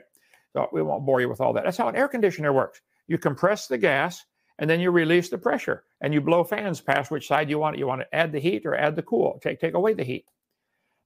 So 0.54 0.70
we 0.72 0.82
won't 0.82 1.06
bore 1.06 1.20
you 1.20 1.28
with 1.28 1.41
all 1.41 1.52
that. 1.52 1.65
That's 1.65 1.76
how 1.76 1.89
an 1.89 1.98
air 1.98 2.08
conditioner 2.08 2.54
works. 2.54 2.80
You 3.08 3.17
compress 3.17 3.67
the 3.67 3.78
gas 3.78 4.24
and 4.58 4.70
then 4.70 4.80
you 4.80 4.89
release 4.89 5.28
the 5.28 5.38
pressure 5.38 5.84
and 6.00 6.13
you 6.13 6.22
blow 6.22 6.46
fans 6.46 6.80
past 6.80 7.12
which 7.12 7.28
side 7.28 7.50
you 7.50 7.60
want 7.60 7.76
it. 7.76 7.80
You 7.80 7.88
want 7.88 8.02
to 8.02 8.15
add 8.15 8.32
the 8.32 8.39
heat 8.39 8.65
or 8.65 8.74
add 8.74 8.96
the 8.96 9.04
cool, 9.04 9.38
take, 9.43 9.60
take 9.60 9.74
away 9.74 9.93
the 9.93 10.06
heat. 10.06 10.26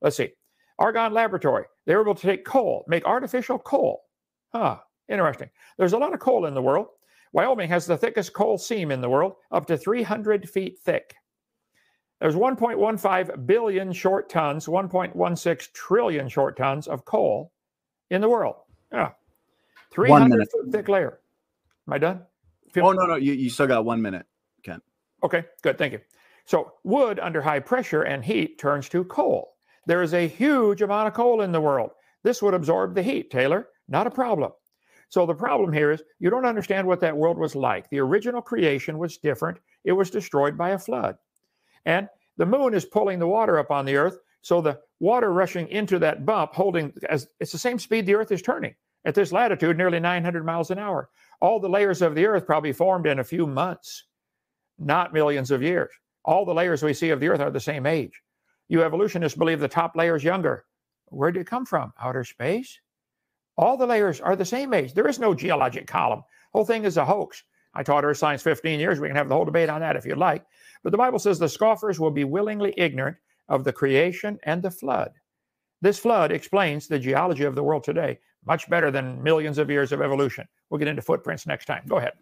Let's 0.04 0.18
see. 0.18 0.30
Argonne 0.78 1.14
Laboratory, 1.14 1.66
they 1.88 1.96
were 1.96 2.02
able 2.02 2.16
to 2.16 2.22
take 2.22 2.46
coal, 2.46 2.86
make 2.88 3.06
artificial 3.06 3.58
coal. 3.58 4.04
Huh, 4.54 4.78
interesting. 5.10 5.50
There's 5.80 5.94
a 5.94 5.98
lot 5.98 6.14
of 6.14 6.20
coal 6.20 6.46
in 6.46 6.54
the 6.54 6.62
world. 6.62 6.88
Wyoming 7.34 7.70
has 7.70 7.86
the 7.86 7.98
thickest 7.98 8.34
coal 8.34 8.58
seam 8.58 8.92
in 8.92 9.02
the 9.02 9.10
world, 9.10 9.36
up 9.52 9.66
to 9.68 9.78
300 9.78 10.50
feet 10.50 10.80
thick. 10.80 11.16
There's 12.20 12.36
1.15 12.36 13.46
billion 13.48 13.92
short 13.94 14.30
tons, 14.30 14.68
1.16 14.68 15.74
trillion 15.74 16.28
short 16.28 16.58
tons 16.58 16.88
of 16.88 17.06
coal 17.06 17.52
in 18.10 18.22
the 18.22 18.30
world. 18.30 18.56
Yeah. 18.92 19.12
300 19.92 20.48
foot 20.52 20.72
thick 20.72 20.88
layer. 20.88 21.20
Am 21.88 21.94
I 21.94 21.98
done? 21.98 22.22
oh, 22.78 22.92
no, 22.92 23.06
no. 23.06 23.16
You, 23.16 23.34
you 23.34 23.50
still 23.50 23.68
got 23.68 23.86
one 23.86 24.02
minute, 24.02 24.26
Ken. 24.64 24.82
Okay, 25.24 25.46
good. 25.62 25.78
Thank 25.78 25.94
you. 25.94 26.00
So, 26.46 26.74
wood 26.84 27.20
under 27.20 27.42
high 27.42 27.60
pressure 27.60 28.04
and 28.04 28.24
heat 28.24 28.60
turns 28.60 28.90
to 28.90 29.04
coal. 29.06 29.56
There 29.88 30.02
is 30.02 30.14
a 30.14 30.28
huge 30.28 30.82
amount 30.82 31.08
of 31.08 31.14
coal 31.14 31.42
in 31.42 31.52
the 31.52 31.62
world. 31.62 31.92
This 32.24 32.42
would 32.42 32.54
absorb 32.54 32.94
the 32.94 33.04
heat, 33.04 33.32
Taylor. 33.32 33.68
Not 33.88 34.08
a 34.08 34.12
problem. 34.12 34.52
So, 35.12 35.26
the 35.26 35.36
problem 35.36 35.74
here 35.74 35.92
is 35.92 36.02
you 36.20 36.30
don't 36.30 36.46
understand 36.46 36.88
what 36.88 37.02
that 37.02 37.18
world 37.18 37.38
was 37.38 37.54
like. 37.54 37.90
The 37.90 38.00
original 38.00 38.42
creation 38.42 38.98
was 38.98 39.18
different, 39.18 39.60
it 39.84 39.92
was 39.92 40.10
destroyed 40.10 40.58
by 40.58 40.70
a 40.70 40.80
flood. 40.80 41.18
And 41.86 42.08
the 42.38 42.46
moon 42.46 42.74
is 42.74 42.86
pulling 42.86 43.20
the 43.20 43.28
water 43.28 43.60
up 43.60 43.72
on 43.72 43.84
the 43.84 43.98
earth. 43.98 44.20
So, 44.42 44.62
the 44.62 44.80
water 45.02 45.34
rushing 45.34 45.68
into 45.68 46.00
that 46.00 46.26
bump, 46.26 46.54
holding 46.54 46.94
as 47.10 47.28
it's 47.42 47.52
the 47.52 47.58
same 47.58 47.78
speed 47.78 48.06
the 48.06 48.16
earth 48.16 48.32
is 48.32 48.42
turning 48.42 48.74
at 49.04 49.14
this 49.14 49.34
latitude, 49.34 49.78
nearly 49.78 50.00
900 50.00 50.46
miles 50.46 50.72
an 50.72 50.80
hour. 50.80 51.10
All 51.42 51.60
the 51.60 51.68
layers 51.68 52.02
of 52.02 52.16
the 52.16 52.26
earth 52.26 52.46
probably 52.46 52.72
formed 52.72 53.06
in 53.06 53.20
a 53.20 53.24
few 53.24 53.46
months, 53.46 54.06
not 54.80 55.12
millions 55.12 55.52
of 55.52 55.62
years. 55.62 55.90
All 56.24 56.46
the 56.46 56.54
layers 56.54 56.84
we 56.84 56.94
see 56.94 57.10
of 57.10 57.20
the 57.20 57.28
earth 57.28 57.42
are 57.42 57.52
the 57.52 57.60
same 57.60 57.86
age. 57.86 58.22
You 58.70 58.82
evolutionists 58.82 59.38
believe 59.38 59.60
the 59.60 59.68
top 59.68 59.98
layer 59.98 60.16
is 60.16 60.24
younger. 60.24 60.64
Where 61.08 61.34
did 61.34 61.42
it 61.42 61.48
come 61.48 61.66
from? 61.66 61.92
Outer 62.00 62.24
space? 62.24 62.80
All 63.62 63.78
the 63.78 63.86
layers 63.86 64.20
are 64.20 64.36
the 64.36 64.44
same 64.44 64.74
age. 64.74 64.96
There 64.96 65.08
is 65.08 65.20
no 65.20 65.36
geologic 65.36 65.86
column. 65.86 66.24
Whole 66.52 66.66
thing 66.66 66.84
is 66.84 66.98
a 66.98 67.06
hoax. 67.06 67.44
I 67.76 67.84
taught 67.84 68.04
Earth 68.04 68.18
Science 68.18 68.42
15 68.42 68.80
years. 68.80 69.00
We 69.00 69.08
can 69.08 69.16
have 69.16 69.30
the 69.30 69.36
whole 69.36 69.46
debate 69.46 69.70
on 69.70 69.82
that 69.82 69.96
if 69.96 70.06
you'd 70.06 70.18
like. 70.18 70.44
But 70.84 70.90
the 70.90 70.98
Bible 70.98 71.20
says 71.20 71.38
the 71.38 71.48
scoffers 71.48 72.00
will 72.00 72.12
be 72.12 72.24
willingly 72.24 72.74
ignorant 72.76 73.18
of 73.48 73.64
the 73.64 73.72
creation 73.72 74.40
and 74.44 74.64
the 74.64 74.72
flood. 74.72 75.12
This 75.80 76.00
flood 76.00 76.32
explains 76.32 76.88
the 76.88 77.00
geology 77.00 77.44
of 77.44 77.54
the 77.54 77.64
world 77.64 77.84
today 77.84 78.20
much 78.46 78.68
better 78.68 78.90
than 78.90 79.22
millions 79.22 79.60
of 79.60 79.70
years 79.70 79.92
of 79.92 80.02
evolution. 80.02 80.48
We'll 80.70 80.80
get 80.80 80.88
into 80.88 81.04
footprints 81.04 81.46
next 81.46 81.66
time. 81.66 81.84
Go 81.88 81.98
ahead. 81.98 82.14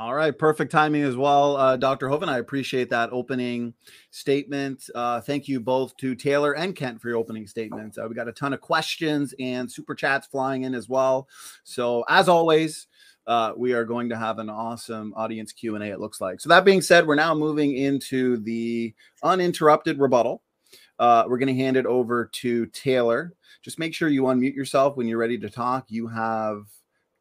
All 0.00 0.14
right, 0.14 0.36
perfect 0.36 0.72
timing 0.72 1.02
as 1.02 1.14
well, 1.14 1.58
uh, 1.58 1.76
Dr. 1.76 2.08
Hovind. 2.08 2.30
I 2.30 2.38
appreciate 2.38 2.88
that 2.88 3.12
opening 3.12 3.74
statement. 4.10 4.88
Uh, 4.94 5.20
thank 5.20 5.46
you 5.46 5.60
both 5.60 5.94
to 5.98 6.14
Taylor 6.14 6.56
and 6.56 6.74
Kent 6.74 7.02
for 7.02 7.10
your 7.10 7.18
opening 7.18 7.46
statements. 7.46 7.98
Uh, 7.98 8.06
we 8.08 8.14
got 8.14 8.26
a 8.26 8.32
ton 8.32 8.54
of 8.54 8.62
questions 8.62 9.34
and 9.38 9.70
super 9.70 9.94
chats 9.94 10.26
flying 10.26 10.62
in 10.62 10.74
as 10.74 10.88
well. 10.88 11.28
So, 11.64 12.02
as 12.08 12.30
always, 12.30 12.86
uh, 13.26 13.52
we 13.54 13.74
are 13.74 13.84
going 13.84 14.08
to 14.08 14.16
have 14.16 14.38
an 14.38 14.48
awesome 14.48 15.12
audience 15.18 15.52
Q 15.52 15.74
and 15.74 15.84
A. 15.84 15.88
It 15.88 16.00
looks 16.00 16.18
like. 16.18 16.40
So 16.40 16.48
that 16.48 16.64
being 16.64 16.80
said, 16.80 17.06
we're 17.06 17.14
now 17.14 17.34
moving 17.34 17.76
into 17.76 18.38
the 18.38 18.94
uninterrupted 19.22 20.00
rebuttal. 20.00 20.42
Uh, 20.98 21.24
we're 21.28 21.36
going 21.36 21.54
to 21.54 21.62
hand 21.62 21.76
it 21.76 21.84
over 21.84 22.30
to 22.36 22.64
Taylor. 22.68 23.34
Just 23.60 23.78
make 23.78 23.92
sure 23.92 24.08
you 24.08 24.22
unmute 24.22 24.54
yourself 24.54 24.96
when 24.96 25.06
you're 25.06 25.18
ready 25.18 25.36
to 25.36 25.50
talk. 25.50 25.84
You 25.90 26.06
have 26.06 26.62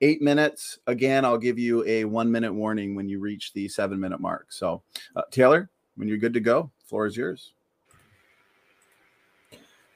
eight 0.01 0.21
minutes. 0.21 0.79
Again, 0.87 1.25
I'll 1.25 1.37
give 1.37 1.59
you 1.59 1.85
a 1.85 2.05
one 2.05 2.31
minute 2.31 2.53
warning 2.53 2.95
when 2.95 3.09
you 3.09 3.19
reach 3.19 3.53
the 3.53 3.67
seven 3.67 3.99
minute 3.99 4.19
mark. 4.19 4.51
So, 4.51 4.81
uh, 5.15 5.23
Taylor, 5.31 5.69
when 5.95 6.07
you're 6.07 6.17
good 6.17 6.33
to 6.33 6.39
go, 6.39 6.71
floor 6.85 7.05
is 7.05 7.17
yours. 7.17 7.53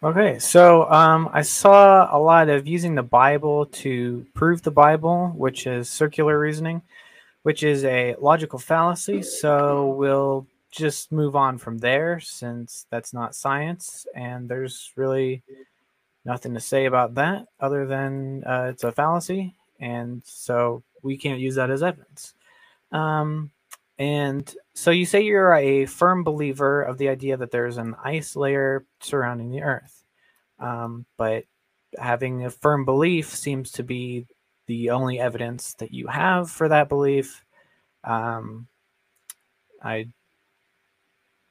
Okay, 0.04 0.38
so 0.38 0.90
um, 0.92 1.30
I 1.32 1.44
saw 1.44 2.14
a 2.14 2.20
lot 2.20 2.50
of 2.50 2.68
using 2.68 2.94
the 2.94 3.04
Bible 3.04 3.68
to 3.68 4.26
prove 4.34 4.62
the 4.62 4.72
Bible, 4.72 5.32
which 5.36 5.66
is 5.66 5.90
circular 5.90 6.38
reasoning, 6.38 6.82
which 7.44 7.64
is 7.64 7.86
a 7.86 8.16
logical 8.20 8.60
fallacy. 8.60 9.22
So 9.22 9.96
we'll 9.98 10.46
just 10.72 11.12
move 11.12 11.38
on 11.38 11.58
from 11.58 11.78
there 11.78 12.20
since 12.20 12.86
that's 12.90 13.14
not 13.14 13.36
science 13.36 14.08
and 14.16 14.50
there's 14.50 14.92
really 14.96 15.44
nothing 16.26 16.54
to 16.56 16.60
say 16.60 16.86
about 16.86 17.14
that 17.14 17.46
other 17.60 17.86
than 17.86 18.44
uh, 18.44 18.70
it's 18.72 18.84
a 18.84 18.92
fallacy 18.92 19.56
and 19.84 20.22
so 20.24 20.82
we 21.02 21.18
can't 21.18 21.42
use 21.42 21.56
that 21.56 21.70
as 21.70 21.84
evidence. 21.84 22.34
Um, 22.94 23.52
and 24.00 24.56
so 24.74 24.92
you 24.92 25.06
say 25.06 25.22
you're 25.22 25.54
a 25.54 25.86
firm 25.86 26.24
believer 26.24 26.82
of 26.82 26.98
the 26.98 27.10
idea 27.10 27.36
that 27.36 27.52
there's 27.52 27.78
an 27.78 27.94
ice 28.02 28.38
layer 28.38 28.86
surrounding 29.02 29.52
the 29.52 29.62
Earth, 29.62 30.06
um, 30.58 31.06
but 31.18 31.44
having 32.00 32.46
a 32.46 32.50
firm 32.50 32.86
belief 32.86 33.36
seems 33.36 33.74
to 33.74 33.84
be 33.84 34.26
the 34.68 34.92
only 34.92 35.20
evidence 35.20 35.74
that 35.76 35.94
you 35.94 36.08
have 36.08 36.50
for 36.50 36.70
that 36.70 36.88
belief. 36.88 37.44
Um, 38.06 38.68
I 39.82 40.08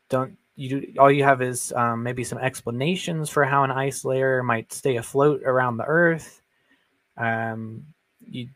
don't. 0.09 0.39
You 0.57 0.95
all 0.99 1.11
you 1.11 1.25
have 1.25 1.43
is 1.43 1.73
um, 1.73 2.03
maybe 2.03 2.25
some 2.25 2.39
explanations 2.39 3.29
for 3.29 3.45
how 3.45 3.65
an 3.65 3.71
ice 3.71 4.05
layer 4.05 4.43
might 4.43 4.73
stay 4.73 4.97
afloat 4.97 5.43
around 5.45 5.77
the 5.77 5.85
Earth. 5.85 6.41
Um, 7.17 7.92
you 8.29 8.49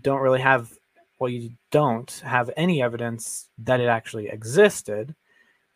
don't 0.00 0.20
really 0.20 0.40
have 0.40 0.72
well 1.18 1.30
you 1.30 1.50
don't 1.70 2.22
have 2.24 2.50
any 2.56 2.82
evidence 2.82 3.48
that 3.58 3.80
it 3.80 3.86
actually 3.86 4.28
existed 4.28 5.14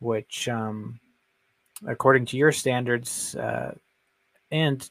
which 0.01 0.49
um, 0.49 1.01
according 1.87 2.25
to 2.27 2.37
your 2.37 2.53
standards 2.53 3.35
uh, 3.37 3.75
and 4.51 4.91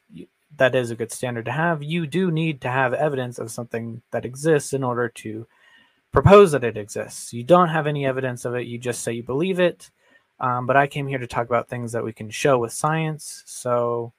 that 0.57 0.75
is 0.75 0.91
a 0.91 0.95
good 0.95 1.11
standard 1.11 1.45
to 1.45 1.51
have 1.51 1.83
you 1.83 2.05
do 2.07 2.31
need 2.31 2.61
to 2.61 2.69
have 2.69 2.93
evidence 2.93 3.39
of 3.39 3.51
something 3.51 4.01
that 4.11 4.25
exists 4.25 4.73
in 4.73 4.83
order 4.83 5.09
to 5.09 5.45
propose 6.11 6.53
that 6.53 6.63
it 6.63 6.77
exists. 6.77 7.33
You 7.33 7.43
don't 7.43 7.69
have 7.69 7.87
any 7.87 8.05
evidence 8.05 8.45
of 8.45 8.55
it 8.55 8.67
you 8.67 8.77
just 8.77 9.01
say 9.03 9.13
you 9.13 9.23
believe 9.23 9.59
it. 9.59 9.91
Um, 10.39 10.65
but 10.65 10.75
i 10.75 10.85
came 10.85 11.07
here 11.07 11.17
to 11.17 11.27
talk 11.27 11.47
about 11.47 11.69
things 11.69 11.93
that 11.93 12.03
we 12.03 12.11
can 12.11 12.29
show 12.29 12.57
with 12.57 12.73
science 12.73 13.43
so 13.45 14.11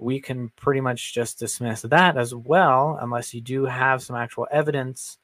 we 0.00 0.20
can 0.20 0.50
pretty 0.56 0.80
much 0.80 1.14
just 1.14 1.38
dismiss 1.38 1.82
that 1.82 2.16
as 2.16 2.34
well, 2.34 2.98
unless 3.00 3.34
you 3.34 3.40
do 3.40 3.64
have 3.64 4.02
some 4.02 4.16
actual 4.16 4.48
evidence 4.50 5.18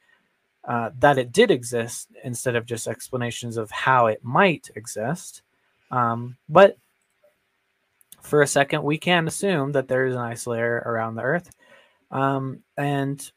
uh, 0.67 0.91
that 0.99 1.17
it 1.17 1.31
did 1.31 1.49
exist 1.49 2.09
instead 2.23 2.55
of 2.55 2.65
just 2.65 2.87
explanations 2.87 3.57
of 3.57 3.71
how 3.71 4.07
it 4.07 4.23
might 4.23 4.69
exist. 4.75 5.41
Um, 5.91 6.37
but 6.49 6.77
for 8.21 8.41
a 8.41 8.47
second, 8.47 8.83
we 8.83 8.97
can 8.97 9.27
assume 9.27 9.71
that 9.71 9.87
there 9.87 10.05
is 10.05 10.15
an 10.15 10.21
ice 10.21 10.45
layer 10.45 10.83
around 10.85 11.15
the 11.15 11.23
Earth, 11.23 11.49
um, 12.11 12.59
and 12.75 13.31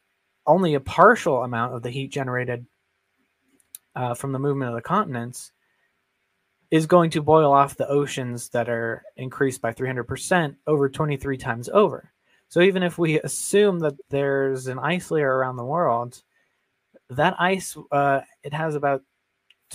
only 0.45 0.73
a 0.73 0.79
partial 0.79 1.43
amount 1.43 1.73
of 1.73 1.81
the 1.81 1.89
heat 1.89 2.11
generated 2.11 2.65
uh, 3.95 4.13
from 4.13 4.31
the 4.31 4.39
movement 4.39 4.69
of 4.69 4.75
the 4.75 4.81
continents 4.81 5.51
is 6.71 6.87
going 6.87 7.09
to 7.11 7.21
boil 7.21 7.51
off 7.51 7.75
the 7.75 7.87
oceans 7.87 8.49
that 8.49 8.69
are 8.69 9.03
increased 9.17 9.61
by 9.61 9.73
300% 9.73 10.55
over 10.65 10.89
23 10.89 11.37
times 11.37 11.69
over. 11.69 12.11
So 12.47 12.61
even 12.61 12.81
if 12.81 12.97
we 12.97 13.19
assume 13.19 13.79
that 13.79 13.95
there's 14.09 14.67
an 14.67 14.79
ice 14.79 15.11
layer 15.11 15.37
around 15.37 15.57
the 15.57 15.65
world, 15.65 16.21
that 17.09 17.35
ice 17.39 17.77
uh, 17.91 18.21
it 18.43 18.53
has 18.53 18.75
about 18.75 19.03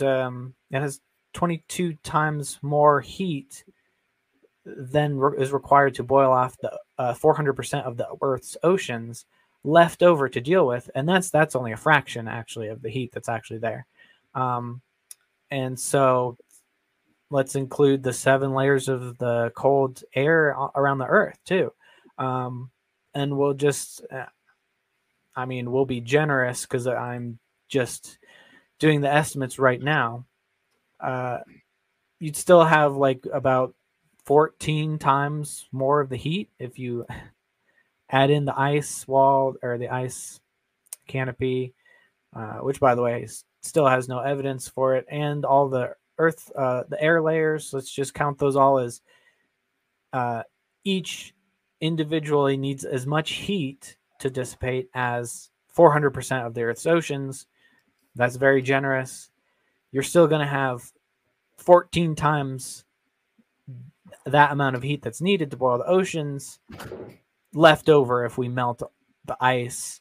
um, 0.01 0.55
it 0.71 0.81
has 0.81 1.01
22 1.35 1.95
times 2.03 2.59
more 2.63 3.01
heat 3.01 3.65
than 4.65 5.17
re- 5.19 5.39
is 5.39 5.53
required 5.53 5.95
to 5.95 6.03
boil 6.03 6.33
off 6.33 6.57
the 6.59 6.79
uh, 6.99 7.15
400% 7.15 7.83
of 7.85 7.97
the 7.97 8.09
Earth's 8.23 8.57
oceans 8.63 9.27
left 9.65 10.03
over 10.03 10.29
to 10.29 10.41
deal 10.41 10.67
with, 10.67 10.91
and 10.95 11.09
that's 11.09 11.31
that's 11.31 11.57
only 11.57 11.73
a 11.73 11.77
fraction 11.77 12.27
actually 12.27 12.69
of 12.69 12.83
the 12.83 12.91
heat 12.91 13.13
that's 13.13 13.29
actually 13.29 13.59
there. 13.59 13.87
Um, 14.35 14.81
and 15.51 15.79
so 15.79 16.37
let's 17.31 17.55
include 17.55 18.03
the 18.03 18.12
seven 18.12 18.53
layers 18.53 18.89
of 18.89 19.19
the 19.19 19.53
cold 19.55 20.03
air 20.15 20.57
around 20.75 20.99
the 20.99 21.07
earth 21.07 21.39
too. 21.45 21.73
Um, 22.19 22.71
and 23.15 23.37
we'll 23.37 23.55
just 23.55 24.03
uh, 24.12 24.27
i 25.35 25.45
mean 25.45 25.71
we'll 25.71 25.87
be 25.87 26.01
generous 26.01 26.62
because 26.62 26.87
i'm 26.87 27.39
just 27.69 28.19
doing 28.79 29.01
the 29.01 29.12
estimates 29.12 29.59
right 29.59 29.83
now. 29.83 30.25
Uh, 31.01 31.39
you'd 32.21 32.37
still 32.37 32.65
have 32.65 32.97
like 32.97 33.27
about 33.33 33.75
14 34.25 34.99
times 34.99 35.67
more 35.73 36.01
of 36.01 36.09
the 36.09 36.17
heat 36.17 36.51
if 36.59 36.79
you 36.79 37.07
add 38.11 38.31
in 38.31 38.45
the 38.45 38.59
ice 38.59 39.07
wall 39.07 39.55
or 39.62 39.79
the 39.79 39.89
ice 39.89 40.41
canopy 41.07 41.75
uh, 42.35 42.59
which 42.59 42.81
by 42.81 42.95
the 42.95 43.03
way 43.03 43.27
still 43.62 43.87
has 43.87 44.09
no 44.09 44.21
evidence 44.21 44.69
for 44.69 44.95
it 44.95 45.07
and 45.11 45.45
all 45.45 45.69
the 45.69 45.95
earth 46.19 46.51
uh, 46.57 46.83
the 46.89 47.01
air 47.03 47.21
layers 47.21 47.73
let's 47.73 47.91
just 47.91 48.15
count 48.15 48.39
those 48.39 48.57
all 48.57 48.79
as 48.79 49.01
uh, 50.13 50.43
each 50.85 51.35
individually 51.81 52.57
needs 52.57 52.85
as 52.85 53.07
much 53.07 53.33
heat 53.33 53.97
to 54.19 54.31
dissipate 54.31 54.89
as 54.95 55.51
400% 55.77 56.47
of 56.47 56.55
the 56.55 56.63
earth's 56.63 56.87
oceans. 56.87 57.47
That's 58.15 58.37
very 58.37 58.63
generous. 58.63 59.31
You're 59.93 60.03
still 60.03 60.27
going 60.27 60.41
to 60.41 60.47
have 60.47 60.91
14 61.59 62.15
times 62.15 62.85
that 64.25 64.53
amount 64.53 64.77
of 64.77 64.83
heat 64.83 65.03
that's 65.03 65.21
needed 65.21 65.51
to 65.51 65.57
boil 65.57 65.79
the 65.79 65.87
oceans 65.87 66.59
left 67.53 67.89
over 67.89 68.25
if 68.25 68.39
we 68.39 68.49
melt 68.49 68.83
the 69.25 69.37
ice 69.41 70.01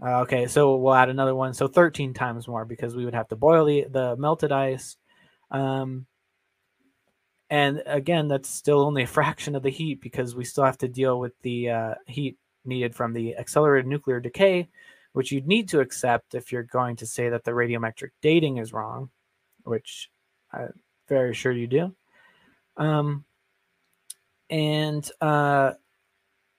uh, 0.00 0.20
okay, 0.20 0.46
so 0.46 0.76
we'll 0.76 0.94
add 0.94 1.08
another 1.08 1.34
one. 1.34 1.54
So 1.54 1.66
13 1.66 2.14
times 2.14 2.46
more 2.46 2.64
because 2.64 2.94
we 2.94 3.04
would 3.04 3.14
have 3.14 3.28
to 3.28 3.36
boil 3.36 3.64
the, 3.64 3.86
the 3.90 4.16
melted 4.16 4.52
ice. 4.52 4.96
Um, 5.50 6.06
and 7.50 7.82
again, 7.86 8.28
that's 8.28 8.48
still 8.48 8.80
only 8.80 9.02
a 9.02 9.08
fraction 9.08 9.56
of 9.56 9.62
the 9.62 9.70
heat 9.70 10.00
because 10.00 10.36
we 10.36 10.44
still 10.44 10.64
have 10.64 10.78
to 10.78 10.88
deal 10.88 11.18
with 11.18 11.32
the 11.42 11.70
uh, 11.70 11.94
heat 12.06 12.36
needed 12.64 12.94
from 12.94 13.12
the 13.12 13.36
accelerated 13.36 13.86
nuclear 13.86 14.20
decay, 14.20 14.68
which 15.14 15.32
you'd 15.32 15.46
need 15.48 15.68
to 15.70 15.80
accept 15.80 16.34
if 16.34 16.52
you're 16.52 16.62
going 16.62 16.96
to 16.96 17.06
say 17.06 17.30
that 17.30 17.44
the 17.44 17.50
radiometric 17.50 18.10
dating 18.22 18.58
is 18.58 18.72
wrong, 18.72 19.10
which 19.64 20.10
I'm 20.52 20.74
very 21.08 21.34
sure 21.34 21.50
you 21.50 21.66
do. 21.66 21.94
Um, 22.76 23.24
and 24.50 25.10
uh, 25.20 25.72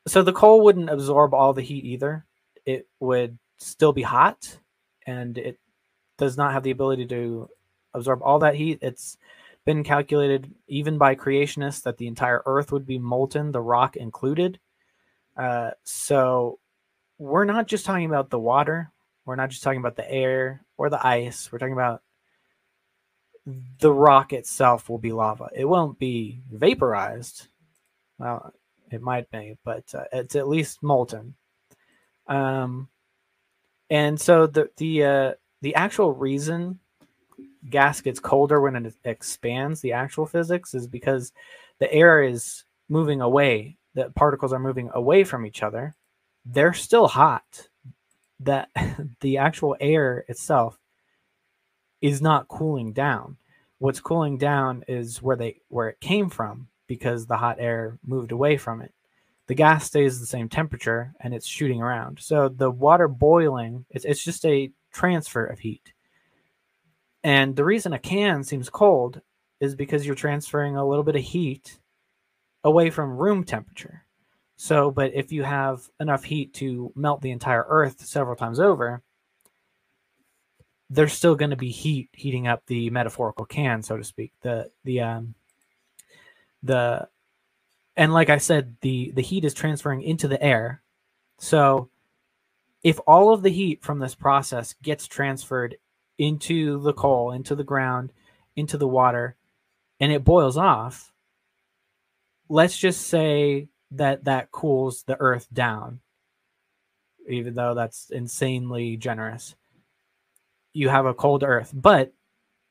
so 0.07 0.23
the 0.23 0.33
coal 0.33 0.61
wouldn't 0.61 0.89
absorb 0.89 1.33
all 1.33 1.53
the 1.53 1.61
heat 1.61 1.85
either 1.85 2.25
it 2.69 2.87
would 2.99 3.39
still 3.57 3.91
be 3.93 4.03
hot 4.03 4.59
and 5.07 5.39
it 5.39 5.57
does 6.19 6.37
not 6.37 6.53
have 6.53 6.61
the 6.61 6.69
ability 6.71 7.07
to 7.07 7.49
absorb 7.95 8.21
all 8.21 8.39
that 8.39 8.53
heat. 8.53 8.77
It's 8.83 9.17
been 9.65 9.83
calculated 9.83 10.53
even 10.67 10.99
by 10.99 11.15
creationists 11.15 11.81
that 11.83 11.97
the 11.97 12.05
entire 12.05 12.43
earth 12.45 12.71
would 12.71 12.85
be 12.85 12.99
molten, 12.99 13.51
the 13.51 13.61
rock 13.61 13.95
included. 13.95 14.59
Uh, 15.35 15.71
so 15.83 16.59
we're 17.17 17.45
not 17.45 17.67
just 17.67 17.85
talking 17.85 18.05
about 18.05 18.29
the 18.29 18.39
water, 18.39 18.91
we're 19.25 19.35
not 19.35 19.49
just 19.49 19.63
talking 19.63 19.79
about 19.79 19.95
the 19.95 20.09
air 20.09 20.63
or 20.77 20.91
the 20.91 21.05
ice, 21.05 21.51
we're 21.51 21.59
talking 21.59 21.73
about 21.73 22.03
the 23.79 23.91
rock 23.91 24.31
itself 24.31 24.89
will 24.89 24.99
be 24.99 25.11
lava. 25.11 25.49
It 25.55 25.65
won't 25.65 25.97
be 25.97 26.41
vaporized. 26.51 27.47
Well, 28.19 28.53
it 28.91 29.01
might 29.01 29.31
be, 29.31 29.57
but 29.65 29.85
uh, 29.95 30.03
it's 30.13 30.35
at 30.35 30.47
least 30.47 30.83
molten. 30.83 31.33
Um, 32.29 32.87
and 33.89 34.19
so 34.21 34.47
the 34.47 34.69
the 34.77 35.03
uh, 35.03 35.33
the 35.61 35.75
actual 35.75 36.13
reason 36.13 36.79
gas 37.69 38.01
gets 38.01 38.19
colder 38.19 38.61
when 38.61 38.75
it 38.75 38.95
expands, 39.03 39.81
the 39.81 39.93
actual 39.93 40.25
physics 40.25 40.73
is 40.73 40.87
because 40.87 41.33
the 41.79 41.91
air 41.91 42.23
is 42.23 42.63
moving 42.87 43.21
away. 43.21 43.77
The 43.95 44.11
particles 44.11 44.53
are 44.53 44.59
moving 44.59 44.89
away 44.93 45.23
from 45.23 45.45
each 45.45 45.63
other. 45.63 45.95
They're 46.45 46.73
still 46.73 47.07
hot. 47.07 47.67
that 48.41 48.69
the 49.21 49.37
actual 49.37 49.75
air 49.79 50.25
itself 50.29 50.79
is 52.01 52.21
not 52.21 52.47
cooling 52.47 52.93
down. 52.93 53.37
What's 53.79 53.99
cooling 53.99 54.37
down 54.37 54.83
is 54.87 55.21
where 55.21 55.35
they 55.35 55.61
where 55.69 55.89
it 55.89 55.99
came 55.99 56.29
from 56.29 56.67
because 56.87 57.25
the 57.25 57.37
hot 57.37 57.57
air 57.59 57.97
moved 58.05 58.31
away 58.31 58.57
from 58.57 58.81
it. 58.81 58.93
The 59.49 59.55
gas 59.55 59.87
stays 59.87 60.19
the 60.19 60.27
same 60.27 60.47
temperature 60.47 61.15
and 61.19 61.33
it's 61.33 61.47
shooting 61.47 61.81
around. 61.81 62.19
So 62.19 62.49
the 62.49 62.69
water 62.69 63.07
boiling, 63.07 63.83
it's, 63.89 64.05
it's 64.05 64.23
just 64.23 64.45
a 64.45 64.71
transfer 64.93 65.43
of 65.43 65.57
heat. 65.57 65.91
And 67.23 67.55
the 67.55 67.65
reason 67.65 67.93
a 67.93 67.97
can 67.97 68.43
seems 68.43 68.69
cold 68.69 69.21
is 69.59 69.73
because 69.73 70.05
you're 70.05 70.13
transferring 70.13 70.75
a 70.75 70.87
little 70.87 71.03
bit 71.03 71.15
of 71.15 71.23
heat 71.23 71.79
away 72.63 72.91
from 72.91 73.17
room 73.17 73.43
temperature. 73.43 74.05
So, 74.55 74.91
but 74.91 75.15
if 75.15 75.31
you 75.31 75.41
have 75.41 75.81
enough 75.99 76.23
heat 76.23 76.53
to 76.55 76.93
melt 76.95 77.21
the 77.21 77.31
entire 77.31 77.65
earth 77.67 78.05
several 78.05 78.35
times 78.35 78.59
over, 78.59 79.01
there's 80.91 81.13
still 81.13 81.33
going 81.33 81.49
to 81.49 81.57
be 81.57 81.71
heat 81.71 82.09
heating 82.13 82.45
up 82.45 82.67
the 82.67 82.91
metaphorical 82.91 83.45
can, 83.45 83.81
so 83.81 83.97
to 83.97 84.03
speak. 84.03 84.31
The 84.43 84.69
the 84.83 85.01
um 85.01 85.33
the 86.61 87.07
and 87.99 88.13
like 88.13 88.29
I 88.29 88.37
said, 88.37 88.77
the 88.79 89.11
the 89.11 89.21
heat 89.21 89.43
is 89.43 89.53
transferring 89.53 90.03
into 90.03 90.29
the 90.29 90.41
air. 90.41 90.81
So 91.37 91.89
if 92.81 92.97
all 93.05 93.33
of 93.33 93.43
the 93.43 93.49
heat 93.49 93.83
from 93.83 93.99
this 93.99 94.15
process 94.15 94.73
gets 94.81 95.05
transferred 95.05 95.75
into 96.17 96.79
the 96.81 96.93
coal, 96.93 97.33
into 97.33 97.55
the 97.55 97.63
ground, 97.65 98.13
into 98.55 98.77
the 98.77 98.87
water, 98.87 99.35
and 99.99 100.13
it 100.13 100.23
boils 100.23 100.55
off, 100.55 101.11
let's 102.47 102.77
just 102.77 103.07
say 103.07 103.67
that 103.91 104.23
that 104.23 104.49
cools 104.49 105.03
the 105.03 105.19
earth 105.19 105.49
down, 105.51 105.99
even 107.27 107.53
though 107.53 107.73
that's 107.73 108.11
insanely 108.11 108.95
generous. 108.95 109.55
You 110.71 110.87
have 110.87 111.05
a 111.05 111.13
cold 111.13 111.43
earth, 111.43 111.71
but 111.73 112.13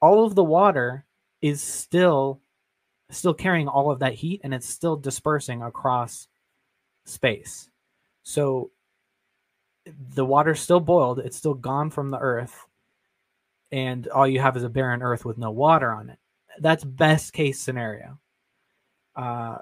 all 0.01 0.25
of 0.25 0.35
the 0.35 0.45
water 0.45 1.05
is 1.43 1.61
still 1.61 2.41
still 3.11 3.35
carrying 3.35 3.69
all 3.69 3.91
of 3.91 4.01
that 4.01 4.15
heat 4.15 4.41
and 4.45 4.53
it's 4.53 4.69
still 4.69 4.97
dispersing 4.97 5.63
across 5.63 6.29
space. 7.05 7.71
So 8.23 8.71
the 10.15 10.25
water's 10.25 10.61
still 10.61 10.81
boiled, 10.81 11.19
it's 11.19 11.37
still 11.37 11.55
gone 11.55 11.91
from 11.91 12.11
the 12.11 12.19
earth, 12.19 12.67
and 13.73 14.07
all 14.09 14.27
you 14.27 14.41
have 14.41 14.57
is 14.57 14.63
a 14.63 14.69
barren 14.69 15.03
earth 15.03 15.25
with 15.25 15.39
no 15.39 15.51
water 15.51 15.91
on 15.91 16.11
it. 16.11 16.19
That's 16.61 16.85
best 16.85 17.33
case 17.33 17.61
scenario. 17.61 18.19
Uh, 19.17 19.59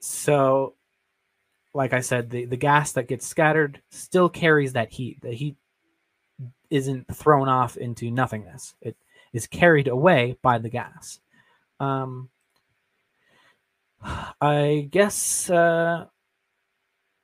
so, 0.00 0.74
like 1.74 1.92
I 1.92 2.00
said, 2.00 2.30
the, 2.30 2.44
the 2.46 2.56
gas 2.56 2.92
that 2.92 3.08
gets 3.08 3.26
scattered 3.26 3.80
still 3.90 4.28
carries 4.28 4.72
that 4.74 4.92
heat. 4.92 5.20
The 5.20 5.32
heat 5.32 5.56
isn't 6.70 7.14
thrown 7.14 7.48
off 7.48 7.76
into 7.76 8.10
nothingness, 8.10 8.74
it 8.80 8.96
is 9.32 9.46
carried 9.46 9.88
away 9.88 10.36
by 10.42 10.58
the 10.58 10.70
gas. 10.70 11.20
Um, 11.78 12.30
I 14.02 14.88
guess 14.90 15.50
uh, 15.50 16.06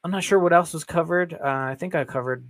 I'm 0.04 0.10
not 0.10 0.24
sure 0.24 0.38
what 0.38 0.52
else 0.52 0.72
was 0.72 0.84
covered. 0.84 1.34
Uh, 1.34 1.38
I 1.42 1.76
think 1.78 1.94
I 1.94 2.04
covered 2.04 2.46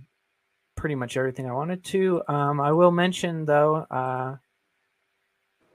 pretty 0.75 0.95
much 0.95 1.17
everything 1.17 1.47
I 1.47 1.53
wanted 1.53 1.83
to. 1.85 2.21
Um, 2.27 2.59
I 2.59 2.71
will 2.71 2.91
mention 2.91 3.45
though, 3.45 3.75
uh, 3.89 4.37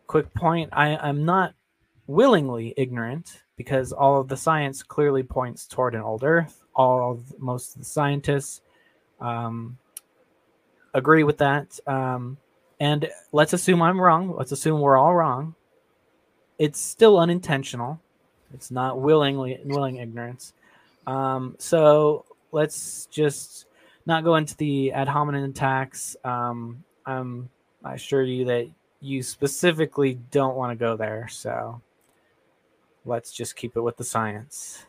quick 0.06 0.32
point: 0.34 0.70
I, 0.72 0.96
I'm 0.96 1.24
not 1.24 1.54
willingly 2.06 2.74
ignorant 2.76 3.42
because 3.56 3.92
all 3.92 4.20
of 4.20 4.28
the 4.28 4.36
science 4.36 4.82
clearly 4.82 5.22
points 5.22 5.66
toward 5.66 5.94
an 5.94 6.02
old 6.02 6.24
Earth. 6.24 6.62
All 6.74 7.12
of, 7.12 7.38
most 7.40 7.74
of 7.74 7.80
the 7.80 7.84
scientists 7.84 8.60
um, 9.20 9.78
agree 10.94 11.24
with 11.24 11.38
that. 11.38 11.78
Um, 11.86 12.38
and 12.80 13.08
let's 13.32 13.52
assume 13.52 13.82
I'm 13.82 14.00
wrong. 14.00 14.34
Let's 14.36 14.52
assume 14.52 14.80
we're 14.80 14.96
all 14.96 15.14
wrong. 15.14 15.54
It's 16.58 16.80
still 16.80 17.18
unintentional. 17.18 18.00
It's 18.54 18.70
not 18.70 19.00
willingly 19.00 19.60
willing 19.64 19.96
ignorance. 19.96 20.54
Um, 21.06 21.56
so 21.58 22.24
let's 22.52 23.06
just 23.06 23.66
not 24.06 24.24
go 24.24 24.36
into 24.36 24.56
the 24.56 24.92
ad 24.92 25.08
hominem 25.08 25.44
attacks. 25.44 26.16
Um, 26.24 26.82
I'm 27.06 27.50
I 27.84 27.94
assure 27.94 28.22
you 28.22 28.44
that 28.46 28.68
you 29.00 29.22
specifically 29.22 30.18
don't 30.30 30.56
want 30.56 30.72
to 30.72 30.76
go 30.76 30.96
there. 30.96 31.28
So 31.30 31.80
let's 33.04 33.32
just 33.32 33.56
keep 33.56 33.76
it 33.76 33.80
with 33.80 33.96
the 33.96 34.04
science. 34.04 34.84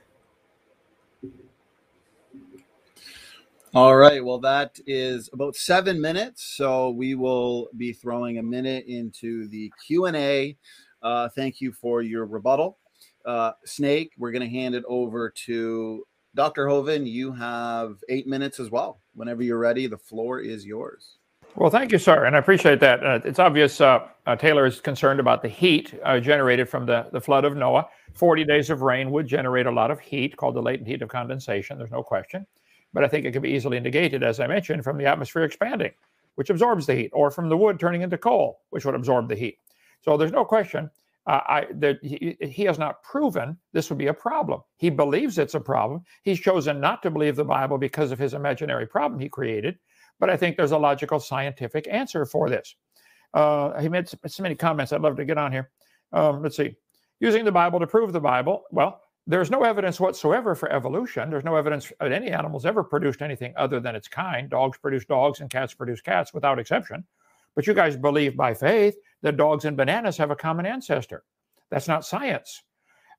All 3.76 3.96
right. 3.96 4.26
Well, 4.26 4.40
that 4.40 4.80
is 4.88 5.30
about 5.32 5.56
seven 5.56 6.02
minutes, 6.02 6.44
so 6.44 6.90
we 6.90 7.14
will 7.14 7.68
be 7.78 7.94
throwing 7.94 8.40
a 8.40 8.44
minute 8.44 8.86
into 8.88 9.48
the 9.48 9.72
Q 9.86 10.06
and 10.06 10.18
A. 10.18 10.58
Uh, 11.04 11.30
thank 11.30 11.62
you 11.62 11.72
for 11.72 12.02
your 12.02 12.26
rebuttal, 12.26 12.80
uh, 13.30 13.52
Snake. 13.64 14.12
We're 14.18 14.32
going 14.32 14.42
to 14.42 14.50
hand 14.50 14.74
it 14.74 14.84
over 14.88 15.30
to 15.46 16.04
Dr. 16.36 16.66
Hovind. 16.66 17.08
You 17.08 17.32
have 17.32 17.98
eight 18.10 18.28
minutes 18.28 18.60
as 18.60 18.72
well. 18.72 19.02
Whenever 19.14 19.44
you're 19.44 19.60
ready, 19.60 19.86
the 19.86 19.98
floor 19.98 20.40
is 20.40 20.66
yours. 20.66 21.18
Well, 21.56 21.70
thank 21.70 21.92
you, 21.92 21.98
sir, 21.98 22.26
and 22.26 22.36
I 22.36 22.40
appreciate 22.40 22.80
that. 22.80 23.04
Uh, 23.04 23.20
it's 23.26 23.40
obvious 23.40 23.82
uh, 23.82 24.08
uh, 24.26 24.36
Taylor 24.36 24.66
is 24.66 24.82
concerned 24.82 25.20
about 25.20 25.42
the 25.42 25.48
heat 25.48 25.94
uh, 26.04 26.20
generated 26.20 26.70
from 26.70 26.86
the, 26.86 27.08
the 27.12 27.22
flood 27.22 27.44
of 27.46 27.56
Noah. 27.56 27.88
40 28.14 28.44
days 28.46 28.70
of 28.70 28.82
rain 28.82 29.12
would 29.12 29.28
generate 29.28 29.66
a 29.66 29.72
lot 29.72 29.92
of 29.92 30.00
heat, 30.00 30.38
called 30.38 30.56
the 30.56 30.62
latent 30.62 30.88
heat 30.88 31.02
of 31.02 31.10
condensation. 31.10 31.78
There's 31.78 31.92
no 31.92 32.04
question. 32.04 32.46
But 32.94 33.04
I 33.04 33.08
think 33.08 33.26
it 33.26 33.32
can 33.32 33.42
be 33.42 33.50
easily 33.50 33.80
negated, 33.80 34.24
as 34.24 34.40
I 34.40 34.48
mentioned, 34.48 34.84
from 34.84 34.98
the 34.98 35.06
atmosphere 35.06 35.44
expanding, 35.44 35.92
which 36.36 36.50
absorbs 36.50 36.86
the 36.86 36.96
heat, 36.96 37.12
or 37.14 37.30
from 37.30 37.50
the 37.50 37.58
wood 37.58 37.80
turning 37.80 38.02
into 38.02 38.18
coal, 38.18 38.62
which 38.70 38.86
would 38.86 38.96
absorb 38.96 39.28
the 39.28 39.36
heat. 39.36 39.58
So 40.02 40.18
there's 40.18 40.32
no 40.32 40.46
question 40.46 40.90
uh, 41.30 41.42
I, 41.48 41.68
that 41.76 42.00
he, 42.02 42.36
he, 42.42 42.64
has 42.64 42.80
not 42.80 43.04
proven 43.04 43.56
this 43.72 43.90
would 43.90 44.00
be 44.00 44.08
a 44.08 44.14
problem. 44.14 44.62
He 44.78 44.90
believes 44.90 45.38
it's 45.38 45.54
a 45.54 45.60
problem. 45.60 46.02
He's 46.24 46.40
chosen 46.40 46.80
not 46.80 47.04
to 47.04 47.12
believe 47.12 47.36
the 47.36 47.46
Bible 47.46 47.78
because 47.78 48.12
of 48.12 48.18
his 48.18 48.34
imaginary 48.34 48.88
problem 48.88 49.20
he 49.20 49.30
created. 49.30 49.78
But 50.20 50.32
I 50.32 50.38
think 50.38 50.58
there's 50.58 50.72
a 50.72 50.78
logical 50.78 51.20
scientific 51.20 51.88
answer 51.88 52.26
for 52.26 52.50
this. 52.50 52.76
Uh, 53.36 53.80
he 53.80 53.90
made 53.90 54.10
so 54.10 54.42
many 54.42 54.56
comments. 54.56 54.92
I'd 54.92 55.02
love 55.02 55.18
to 55.18 55.26
get 55.26 55.38
on 55.38 55.52
here. 55.52 55.70
Um, 56.14 56.42
let's 56.42 56.58
see. 56.58 56.76
Using 57.20 57.46
the 57.46 57.52
Bible 57.52 57.80
to 57.80 57.86
prove 57.86 58.12
the 58.12 58.20
Bible. 58.20 58.64
Well, 58.72 59.00
there's 59.28 59.52
no 59.52 59.64
evidence 59.64 60.00
whatsoever 60.00 60.56
for 60.56 60.72
evolution. 60.72 61.30
There's 61.30 61.44
no 61.44 61.58
evidence 61.58 61.94
that 62.00 62.12
any 62.12 62.32
animals 62.32 62.66
ever 62.66 62.84
produced 62.84 63.22
anything 63.22 63.54
other 63.56 63.80
than 63.80 63.96
its 63.96 64.08
kind. 64.08 64.50
Dogs 64.50 64.80
produce 64.80 65.06
dogs 65.06 65.42
and 65.42 65.50
cats 65.52 65.76
produce 65.76 66.02
cats 66.02 66.34
without 66.34 66.58
exception. 66.58 67.06
But 67.56 67.68
you 67.68 67.76
guys 67.76 67.96
believe 67.96 68.36
by 68.36 68.56
faith 68.56 68.96
that 69.22 69.38
dogs 69.38 69.66
and 69.66 69.78
bananas 69.78 70.18
have 70.18 70.32
a 70.32 70.36
common 70.36 70.66
ancestor. 70.66 71.24
That's 71.72 71.88
not 71.88 72.06
science. 72.06 72.64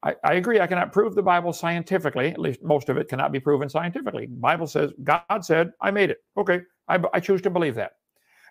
I, 0.02 0.16
I, 0.24 0.34
agree. 0.34 0.60
I 0.60 0.66
cannot 0.66 0.92
prove 0.92 1.14
the 1.14 1.22
Bible 1.22 1.52
scientifically. 1.52 2.28
At 2.28 2.38
least 2.38 2.62
most 2.62 2.88
of 2.88 2.96
it 2.96 3.08
cannot 3.08 3.32
be 3.32 3.40
proven 3.40 3.68
scientifically. 3.68 4.26
Bible 4.26 4.66
says 4.66 4.92
God 5.04 5.22
said, 5.42 5.72
"I 5.80 5.90
made 5.90 6.10
it." 6.10 6.18
Okay, 6.36 6.62
I, 6.88 6.98
I 7.12 7.20
choose 7.20 7.42
to 7.42 7.50
believe 7.50 7.74
that. 7.74 7.92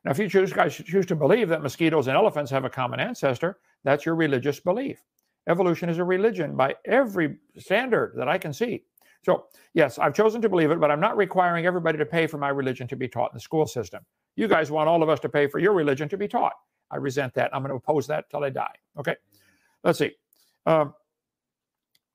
Now, 0.05 0.11
if 0.11 0.19
you 0.19 0.29
choose 0.29 0.53
guys 0.53 0.75
choose 0.75 1.05
to 1.07 1.15
believe 1.15 1.49
that 1.49 1.63
mosquitoes 1.63 2.07
and 2.07 2.15
elephants 2.15 2.51
have 2.51 2.65
a 2.65 2.69
common 2.69 2.99
ancestor, 2.99 3.57
that's 3.83 4.05
your 4.05 4.15
religious 4.15 4.59
belief. 4.59 5.01
Evolution 5.47 5.89
is 5.89 5.97
a 5.97 6.03
religion 6.03 6.55
by 6.55 6.75
every 6.85 7.37
standard 7.57 8.13
that 8.15 8.27
I 8.27 8.37
can 8.37 8.53
see. 8.53 8.83
So, 9.23 9.45
yes, 9.73 9.99
I've 9.99 10.13
chosen 10.13 10.41
to 10.43 10.49
believe 10.49 10.71
it, 10.71 10.79
but 10.79 10.91
I'm 10.91 10.99
not 10.99 11.17
requiring 11.17 11.65
everybody 11.65 11.97
to 11.97 12.05
pay 12.05 12.27
for 12.27 12.37
my 12.37 12.49
religion 12.49 12.87
to 12.87 12.95
be 12.95 13.07
taught 13.07 13.31
in 13.31 13.35
the 13.35 13.41
school 13.41 13.65
system. 13.65 14.05
You 14.35 14.47
guys 14.47 14.71
want 14.71 14.87
all 14.87 15.03
of 15.03 15.09
us 15.09 15.19
to 15.21 15.29
pay 15.29 15.47
for 15.47 15.59
your 15.59 15.73
religion 15.73 16.07
to 16.09 16.17
be 16.17 16.27
taught. 16.27 16.53
I 16.91 16.97
resent 16.97 17.33
that. 17.35 17.53
I'm 17.53 17.61
going 17.61 17.69
to 17.69 17.75
oppose 17.75 18.07
that 18.07 18.29
till 18.29 18.43
I 18.43 18.49
die. 18.49 18.75
Okay. 18.97 19.15
Let's 19.83 19.99
see. 19.99 20.11
Um, 20.65 20.93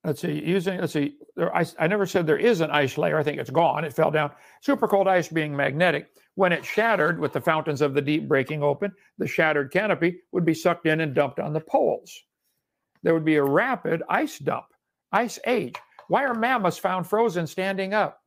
let's 0.04 0.20
see. 0.20 0.44
Using 0.44 0.80
let's 0.80 0.92
see. 0.92 1.16
There, 1.36 1.54
I, 1.54 1.64
I 1.78 1.86
never 1.86 2.06
said 2.06 2.26
there 2.26 2.38
is 2.38 2.60
an 2.60 2.70
ice 2.70 2.98
layer. 2.98 3.18
I 3.18 3.22
think 3.22 3.38
it's 3.38 3.50
gone. 3.50 3.84
It 3.84 3.92
fell 3.92 4.10
down. 4.10 4.30
Super 4.60 4.88
cold 4.88 5.08
ice 5.08 5.28
being 5.28 5.56
magnetic. 5.56 6.08
When 6.36 6.52
it 6.52 6.64
shattered, 6.64 7.20
with 7.20 7.32
the 7.32 7.40
fountains 7.40 7.80
of 7.80 7.94
the 7.94 8.02
deep 8.02 8.26
breaking 8.26 8.62
open, 8.62 8.92
the 9.18 9.28
shattered 9.28 9.70
canopy 9.72 10.18
would 10.32 10.44
be 10.44 10.54
sucked 10.54 10.86
in 10.86 11.00
and 11.00 11.14
dumped 11.14 11.38
on 11.38 11.52
the 11.52 11.60
poles. 11.60 12.12
There 13.04 13.14
would 13.14 13.24
be 13.24 13.36
a 13.36 13.44
rapid 13.44 14.02
ice 14.08 14.38
dump, 14.38 14.66
ice 15.12 15.38
age. 15.46 15.76
Why 16.08 16.24
are 16.24 16.34
mammoths 16.34 16.78
found 16.78 17.06
frozen 17.06 17.46
standing 17.46 17.94
up? 17.94 18.20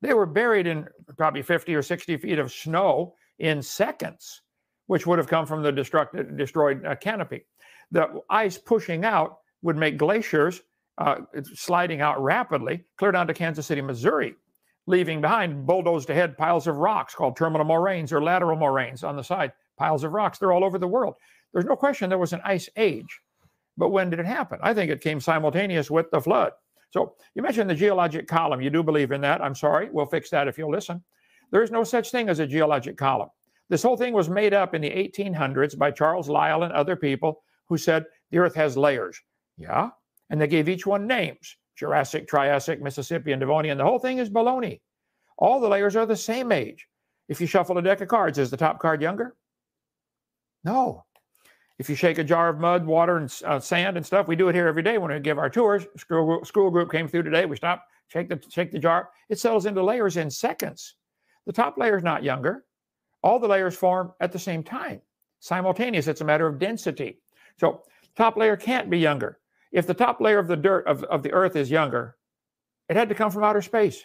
They 0.00 0.14
were 0.14 0.26
buried 0.26 0.66
in 0.66 0.86
probably 1.16 1.42
50 1.42 1.74
or 1.74 1.82
60 1.82 2.18
feet 2.18 2.38
of 2.38 2.52
snow 2.52 3.14
in 3.38 3.62
seconds, 3.62 4.42
which 4.86 5.06
would 5.06 5.18
have 5.18 5.28
come 5.28 5.46
from 5.46 5.62
the 5.62 5.72
destroyed 5.72 6.84
uh, 6.84 6.94
canopy. 6.96 7.44
The 7.90 8.20
ice 8.30 8.58
pushing 8.58 9.04
out 9.04 9.38
would 9.62 9.76
make 9.76 9.96
glaciers 9.96 10.62
uh, 10.98 11.16
sliding 11.54 12.00
out 12.00 12.22
rapidly, 12.22 12.84
clear 12.96 13.12
down 13.12 13.26
to 13.26 13.34
Kansas 13.34 13.66
City, 13.66 13.80
Missouri, 13.80 14.34
leaving 14.86 15.20
behind 15.20 15.66
bulldozed 15.66 16.10
ahead 16.10 16.36
piles 16.36 16.66
of 16.66 16.76
rocks 16.76 17.14
called 17.14 17.36
terminal 17.36 17.66
moraines 17.66 18.12
or 18.12 18.22
lateral 18.22 18.56
moraines 18.56 19.02
on 19.02 19.16
the 19.16 19.22
side, 19.22 19.52
piles 19.76 20.04
of 20.04 20.12
rocks. 20.12 20.38
They're 20.38 20.52
all 20.52 20.64
over 20.64 20.78
the 20.78 20.88
world. 20.88 21.14
There's 21.52 21.64
no 21.64 21.76
question 21.76 22.08
there 22.08 22.18
was 22.18 22.32
an 22.32 22.42
ice 22.44 22.68
age. 22.76 23.20
But 23.76 23.90
when 23.90 24.10
did 24.10 24.20
it 24.20 24.26
happen? 24.26 24.58
I 24.62 24.72
think 24.72 24.90
it 24.90 25.00
came 25.00 25.20
simultaneous 25.20 25.90
with 25.90 26.10
the 26.10 26.20
flood. 26.20 26.52
So 26.90 27.14
you 27.34 27.42
mentioned 27.42 27.68
the 27.68 27.74
geologic 27.74 28.28
column. 28.28 28.60
You 28.60 28.70
do 28.70 28.82
believe 28.82 29.10
in 29.10 29.20
that. 29.22 29.40
I'm 29.40 29.54
sorry. 29.54 29.88
We'll 29.90 30.06
fix 30.06 30.30
that 30.30 30.46
if 30.46 30.58
you'll 30.58 30.70
listen. 30.70 31.02
There 31.50 31.62
is 31.62 31.72
no 31.72 31.82
such 31.82 32.10
thing 32.10 32.28
as 32.28 32.38
a 32.38 32.46
geologic 32.46 32.96
column. 32.96 33.30
This 33.74 33.82
whole 33.82 33.96
thing 33.96 34.12
was 34.12 34.30
made 34.30 34.54
up 34.54 34.72
in 34.76 34.82
the 34.82 34.88
1800s 34.88 35.76
by 35.76 35.90
Charles 35.90 36.28
Lyell 36.28 36.62
and 36.62 36.72
other 36.72 36.94
people 36.94 37.42
who 37.66 37.76
said 37.76 38.04
the 38.30 38.38
Earth 38.38 38.54
has 38.54 38.76
layers. 38.76 39.20
Yeah. 39.56 39.90
And 40.30 40.40
they 40.40 40.46
gave 40.46 40.68
each 40.68 40.86
one 40.86 41.08
names 41.08 41.56
Jurassic, 41.74 42.28
Triassic, 42.28 42.80
Mississippian, 42.80 43.40
Devonian. 43.40 43.76
The 43.76 43.82
whole 43.82 43.98
thing 43.98 44.18
is 44.18 44.30
baloney. 44.30 44.80
All 45.38 45.58
the 45.58 45.68
layers 45.68 45.96
are 45.96 46.06
the 46.06 46.14
same 46.14 46.52
age. 46.52 46.86
If 47.28 47.40
you 47.40 47.48
shuffle 47.48 47.76
a 47.76 47.82
deck 47.82 48.00
of 48.00 48.06
cards, 48.06 48.38
is 48.38 48.48
the 48.48 48.56
top 48.56 48.78
card 48.78 49.02
younger? 49.02 49.34
No. 50.62 51.04
If 51.80 51.90
you 51.90 51.96
shake 51.96 52.18
a 52.18 52.22
jar 52.22 52.50
of 52.50 52.60
mud, 52.60 52.86
water, 52.86 53.16
and 53.16 53.40
uh, 53.44 53.58
sand 53.58 53.96
and 53.96 54.06
stuff, 54.06 54.28
we 54.28 54.36
do 54.36 54.48
it 54.48 54.54
here 54.54 54.68
every 54.68 54.84
day 54.84 54.98
when 54.98 55.12
we 55.12 55.18
give 55.18 55.38
our 55.38 55.50
tours. 55.50 55.84
School, 55.96 56.44
school 56.44 56.70
group 56.70 56.92
came 56.92 57.08
through 57.08 57.24
today. 57.24 57.44
We 57.44 57.56
stop, 57.56 57.84
shake 58.06 58.28
the 58.28 58.40
shake 58.50 58.70
the 58.70 58.78
jar. 58.78 59.10
It 59.28 59.40
settles 59.40 59.66
into 59.66 59.82
layers 59.82 60.16
in 60.16 60.30
seconds. 60.30 60.94
The 61.44 61.52
top 61.52 61.76
layer 61.76 61.96
is 61.96 62.04
not 62.04 62.22
younger. 62.22 62.64
All 63.24 63.38
the 63.38 63.48
layers 63.48 63.74
form 63.74 64.12
at 64.20 64.32
the 64.32 64.38
same 64.38 64.62
time, 64.62 65.00
simultaneous. 65.40 66.08
It's 66.08 66.20
a 66.20 66.26
matter 66.26 66.46
of 66.46 66.58
density. 66.58 67.20
So 67.58 67.82
top 68.14 68.36
layer 68.36 68.54
can't 68.54 68.90
be 68.90 68.98
younger. 68.98 69.38
If 69.72 69.86
the 69.86 69.94
top 69.94 70.20
layer 70.20 70.38
of 70.38 70.46
the 70.46 70.56
dirt 70.56 70.86
of, 70.86 71.04
of 71.04 71.22
the 71.22 71.32
earth 71.32 71.56
is 71.56 71.70
younger, 71.70 72.16
it 72.90 72.96
had 72.96 73.08
to 73.08 73.14
come 73.14 73.30
from 73.30 73.42
outer 73.42 73.62
space. 73.62 74.04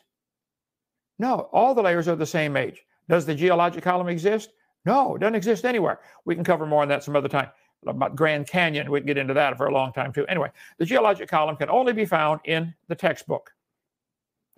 No, 1.20 1.50
all 1.52 1.76
the 1.76 1.82
layers 1.82 2.08
are 2.08 2.16
the 2.16 2.26
same 2.26 2.56
age. 2.56 2.82
Does 3.10 3.26
the 3.26 3.36
geologic 3.36 3.84
column 3.84 4.08
exist? 4.08 4.54
No, 4.86 5.16
it 5.16 5.20
doesn't 5.20 5.36
exist 5.36 5.66
anywhere. 5.66 6.00
We 6.24 6.34
can 6.34 6.46
cover 6.46 6.66
more 6.66 6.82
on 6.82 6.88
that 6.88 7.04
some 7.04 7.18
other 7.18 7.28
time. 7.28 7.50
About 7.86 8.16
Grand 8.16 8.48
Canyon, 8.48 8.90
we 8.90 9.02
can 9.02 9.08
get 9.08 9.18
into 9.18 9.34
that 9.34 9.58
for 9.58 9.66
a 9.68 9.74
long 9.74 9.92
time 9.92 10.14
too. 10.14 10.26
Anyway, 10.28 10.50
the 10.78 10.86
geologic 10.86 11.28
column 11.28 11.58
can 11.58 11.70
only 11.70 11.92
be 11.92 12.06
found 12.06 12.40
in 12.46 12.74
the 12.88 12.96
textbook. 12.96 13.52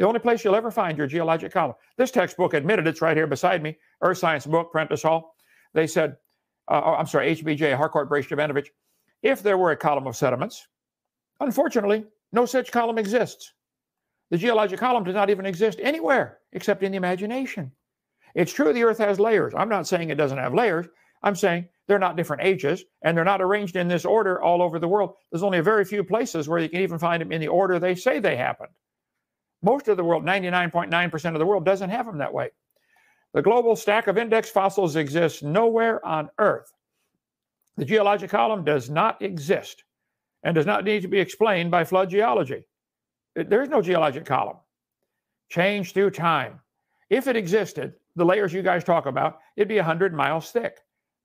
The 0.02 0.08
only 0.08 0.20
place 0.20 0.44
you'll 0.44 0.56
ever 0.56 0.72
find 0.72 0.98
your 0.98 1.06
geologic 1.06 1.54
column. 1.54 1.76
This 1.96 2.10
textbook 2.10 2.56
admitted 2.56 2.88
it's 2.88 3.04
right 3.04 3.16
here 3.16 3.28
beside 3.28 3.62
me, 3.62 3.78
Earth 4.02 4.18
Science 4.18 4.48
book, 4.48 4.72
Prentice 4.72 5.04
Hall. 5.04 5.36
They 5.76 5.86
said, 5.86 6.18
uh, 6.68 6.82
oh, 6.84 6.94
I'm 6.96 7.06
sorry, 7.06 7.36
HBJ, 7.36 7.78
Harcourt 7.78 8.10
Brace 8.10 8.26
Jovanovich, 8.26 8.70
if 9.22 9.44
there 9.44 9.60
were 9.60 9.70
a 9.70 9.78
column 9.78 10.08
of 10.08 10.16
sediments, 10.16 10.68
unfortunately, 11.40 12.04
no 12.32 12.48
such 12.48 12.72
column 12.72 12.98
exists. 12.98 13.54
The 14.32 14.40
geologic 14.40 14.80
column 14.80 15.04
does 15.04 15.14
not 15.14 15.30
even 15.30 15.46
exist 15.46 15.80
anywhere 15.80 16.40
except 16.52 16.82
in 16.82 16.94
the 16.94 16.98
imagination. 16.98 17.72
It's 18.34 18.54
true 18.54 18.74
the 18.74 18.86
Earth 18.86 18.98
has 18.98 19.20
layers. 19.20 19.54
I'm 19.56 19.70
not 19.70 19.86
saying 19.86 20.10
it 20.10 20.16
doesn't 20.16 20.40
have 20.40 20.56
layers. 20.56 20.88
I'm 21.22 21.36
saying 21.36 21.68
they're 21.88 22.00
not 22.00 22.18
different 22.18 22.42
ages 22.42 22.86
and 23.04 23.16
they're 23.16 23.24
not 23.24 23.40
arranged 23.40 23.76
in 23.76 23.88
this 23.88 24.06
order 24.06 24.42
all 24.42 24.64
over 24.64 24.80
the 24.80 24.88
world. 24.88 25.14
There's 25.32 25.44
only 25.44 25.60
a 25.60 25.64
very 25.64 25.86
few 25.86 26.04
places 26.04 26.50
where 26.50 26.58
you 26.58 26.70
can 26.70 26.82
even 26.82 26.98
find 26.98 27.22
them 27.22 27.32
in 27.32 27.40
the 27.40 27.50
order 27.50 27.78
they 27.78 27.94
say 27.94 28.18
they 28.18 28.36
happened. 28.36 28.72
Most 29.62 29.88
of 29.88 29.98
the 29.98 30.04
world, 30.04 30.26
99.9% 30.26 31.34
of 31.34 31.40
the 31.40 31.46
world, 31.46 31.66
doesn't 31.66 31.90
have 31.90 32.06
them 32.06 32.18
that 32.18 32.34
way. 32.34 32.50
The 33.34 33.42
global 33.42 33.76
stack 33.76 34.08
of 34.08 34.18
index 34.18 34.50
fossils 34.50 34.96
exists 34.96 35.42
nowhere 35.42 36.06
on 36.06 36.30
Earth. 36.38 36.74
The 37.78 37.86
geologic 37.86 38.30
column 38.30 38.64
does 38.64 38.90
not 38.90 39.22
exist 39.22 39.84
and 40.44 40.56
does 40.56 40.66
not 40.66 40.84
need 40.84 41.02
to 41.04 41.08
be 41.08 41.20
explained 41.20 41.72
by 41.72 41.84
flood 41.84 42.10
geology. 42.10 42.66
There 43.36 43.62
is 43.62 43.70
no 43.70 43.82
geologic 43.82 44.26
column. 44.26 44.58
Change 45.50 45.94
through 45.94 46.12
time. 46.12 46.60
If 47.10 47.28
it 47.28 47.38
existed, 47.38 47.94
the 48.16 48.26
layers 48.26 48.54
you 48.54 48.62
guys 48.62 48.84
talk 48.84 49.06
about, 49.06 49.40
it'd 49.56 49.68
be 49.68 49.78
100 49.78 50.14
miles 50.14 50.52
thick. 50.52 50.80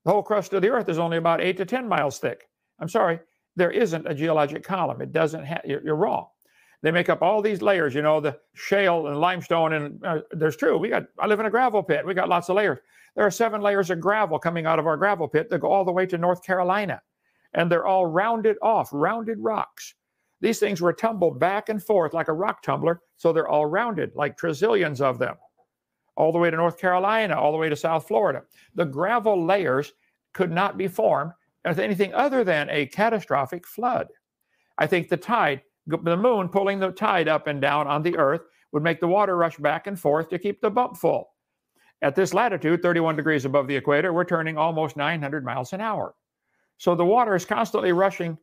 The 0.05 0.11
whole 0.11 0.23
crust 0.23 0.53
of 0.53 0.61
the 0.61 0.69
Earth 0.69 0.87
is 0.87 0.99
only 0.99 1.17
about 1.17 1.41
8 1.41 1.57
to 1.57 1.65
10 1.65 1.87
miles 1.87 2.19
thick. 2.19 2.47
I'm 2.79 2.87
sorry, 2.87 3.19
there 3.55 3.71
isn't 3.71 4.07
a 4.07 4.13
geologic 4.13 4.63
column. 4.63 5.01
It 5.01 5.11
doesn't 5.11 5.43
have, 5.43 5.61
you're, 5.65 5.83
you're 5.83 5.95
wrong. 5.95 6.27
They 6.83 6.91
make 6.91 7.09
up 7.09 7.21
all 7.21 7.41
these 7.41 7.61
layers, 7.61 7.95
you 7.95 8.01
know, 8.01 8.19
the 8.19 8.37
shale 8.53 9.07
and 9.07 9.19
limestone. 9.19 9.73
And 9.73 10.05
uh, 10.05 10.21
there's 10.31 10.55
true. 10.55 10.77
We 10.77 10.89
got, 10.89 11.05
I 11.19 11.25
live 11.25 11.39
in 11.39 11.47
a 11.47 11.51
gravel 11.51 11.81
pit. 11.81 12.05
We 12.05 12.13
got 12.13 12.29
lots 12.29 12.49
of 12.49 12.55
layers. 12.55 12.79
There 13.15 13.25
are 13.25 13.31
seven 13.31 13.61
layers 13.61 13.89
of 13.89 13.99
gravel 13.99 14.37
coming 14.37 14.67
out 14.67 14.77
of 14.77 14.85
our 14.85 14.95
gravel 14.95 15.27
pit 15.27 15.49
that 15.49 15.59
go 15.59 15.71
all 15.71 15.83
the 15.83 15.91
way 15.91 16.05
to 16.05 16.17
North 16.17 16.43
Carolina. 16.43 17.01
And 17.55 17.71
they're 17.71 17.87
all 17.87 18.05
rounded 18.05 18.57
off, 18.61 18.89
rounded 18.91 19.39
rocks. 19.39 19.95
These 20.39 20.59
things 20.59 20.81
were 20.81 20.93
tumbled 20.93 21.39
back 21.39 21.69
and 21.69 21.81
forth 21.81 22.13
like 22.13 22.27
a 22.27 22.33
rock 22.33 22.61
tumbler. 22.61 23.01
So 23.15 23.33
they're 23.33 23.47
all 23.47 23.65
rounded, 23.65 24.11
like 24.15 24.37
trillions 24.37 25.01
of 25.01 25.17
them, 25.17 25.35
all 26.15 26.31
the 26.31 26.37
way 26.37 26.51
to 26.51 26.57
North 26.57 26.77
Carolina, 26.77 27.35
all 27.35 27.51
the 27.51 27.57
way 27.57 27.69
to 27.69 27.75
South 27.75 28.07
Florida. 28.07 28.43
The 28.75 28.85
gravel 28.85 29.43
layers 29.43 29.93
could 30.33 30.51
not 30.51 30.77
be 30.77 30.87
formed 30.87 31.31
with 31.65 31.79
anything 31.79 32.13
other 32.13 32.43
than 32.43 32.69
a 32.69 32.85
catastrophic 32.85 33.65
flood. 33.65 34.09
I 34.77 34.85
think 34.85 35.09
the 35.09 35.17
tide 35.17 35.63
the 35.87 36.17
moon 36.17 36.49
pulling 36.49 36.79
the 36.79 36.91
tide 36.91 37.27
up 37.27 37.47
and 37.47 37.61
down 37.61 37.87
on 37.87 38.03
the 38.03 38.17
earth 38.17 38.41
would 38.71 38.83
make 38.83 38.99
the 38.99 39.07
water 39.07 39.37
rush 39.37 39.57
back 39.57 39.87
and 39.87 39.99
forth 39.99 40.29
to 40.29 40.39
keep 40.39 40.61
the 40.61 40.69
bump 40.69 40.97
full. 40.97 41.29
At 42.01 42.15
this 42.15 42.33
latitude, 42.33 42.81
31 42.81 43.15
degrees 43.15 43.45
above 43.45 43.67
the 43.67 43.75
equator, 43.75 44.13
we're 44.13 44.25
turning 44.25 44.57
almost 44.57 44.97
900 44.97 45.43
miles 45.43 45.73
an 45.73 45.81
hour. 45.81 46.13
So 46.77 46.93
the 46.93 47.05
water 47.05 47.33
is 47.33 47.45
constantly 47.45 47.91
rushing 47.91 48.37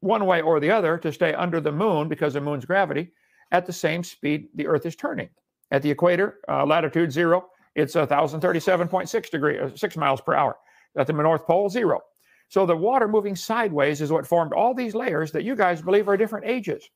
one 0.00 0.24
way 0.24 0.40
or 0.40 0.60
the 0.60 0.70
other 0.70 0.96
to 0.98 1.12
stay 1.12 1.34
under 1.34 1.60
the 1.60 1.72
moon 1.72 2.08
because 2.08 2.34
of 2.34 2.44
the 2.44 2.50
moon's 2.50 2.64
gravity 2.64 3.12
at 3.50 3.66
the 3.66 3.72
same 3.72 4.02
speed 4.02 4.48
the 4.54 4.66
earth 4.66 4.86
is 4.86 4.96
turning. 4.96 5.28
At 5.70 5.82
the 5.82 5.90
equator, 5.90 6.38
uh, 6.48 6.64
latitude 6.64 7.12
zero, 7.12 7.48
it's 7.74 7.94
1,037.6 7.94 9.30
degrees, 9.30 9.60
uh, 9.60 9.76
six 9.76 9.96
miles 9.96 10.20
per 10.20 10.34
hour. 10.34 10.56
At 10.96 11.06
the 11.06 11.12
North 11.12 11.46
Pole, 11.46 11.68
zero. 11.68 12.00
So 12.48 12.64
the 12.64 12.76
water 12.76 13.06
moving 13.06 13.36
sideways 13.36 14.00
is 14.00 14.10
what 14.10 14.26
formed 14.26 14.52
all 14.52 14.74
these 14.74 14.94
layers 14.94 15.32
that 15.32 15.44
you 15.44 15.54
guys 15.54 15.82
believe 15.82 16.08
are 16.08 16.16
different 16.16 16.46
ages. 16.46 16.88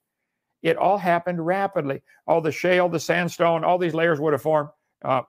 It 0.63 0.77
all 0.77 0.97
happened 0.97 1.45
rapidly. 1.45 2.03
All 2.27 2.41
the 2.41 2.53
shale, 2.53 2.89
the 2.89 3.01
sandstone, 3.01 3.65
all 3.65 3.79
these 3.79 3.95
layers 3.95 4.21
would 4.21 4.33
have 4.33 4.43
formed 4.43 4.71
uh, 5.05 5.23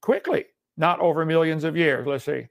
quickly, 0.00 0.46
not 0.76 1.00
over 1.00 1.24
millions 1.24 1.64
of 1.64 1.76
years. 1.76 2.06
Let's 2.06 2.24
see. 2.24 2.46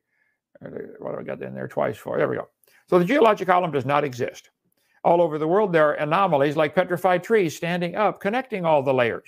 What 0.99 1.11
have 1.11 1.19
I 1.19 1.23
got 1.23 1.41
in 1.43 1.53
there 1.53 1.67
twice 1.67 1.97
for? 1.97 2.17
There 2.17 2.27
we 2.27 2.37
go. 2.37 2.47
So 2.89 2.97
the 2.97 3.05
geologic 3.05 3.47
column 3.47 3.71
does 3.71 3.85
not 3.85 4.03
exist. 4.03 4.49
All 5.03 5.21
over 5.21 5.37
the 5.37 5.47
world, 5.47 5.71
there 5.71 5.89
are 5.89 5.93
anomalies 5.93 6.57
like 6.57 6.73
petrified 6.73 7.23
trees 7.23 7.55
standing 7.55 7.95
up, 7.95 8.19
connecting 8.19 8.65
all 8.65 8.81
the 8.81 8.93
layers. 8.93 9.27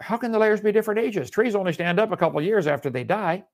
How 0.00 0.16
can 0.16 0.32
the 0.32 0.38
layers 0.38 0.60
be 0.60 0.72
different 0.72 1.00
ages? 1.00 1.30
Trees 1.30 1.54
only 1.54 1.72
stand 1.72 1.98
up 1.98 2.12
a 2.12 2.16
couple 2.16 2.42
years 2.42 2.66
after 2.66 2.90
they 2.90 3.04
die. 3.04 3.44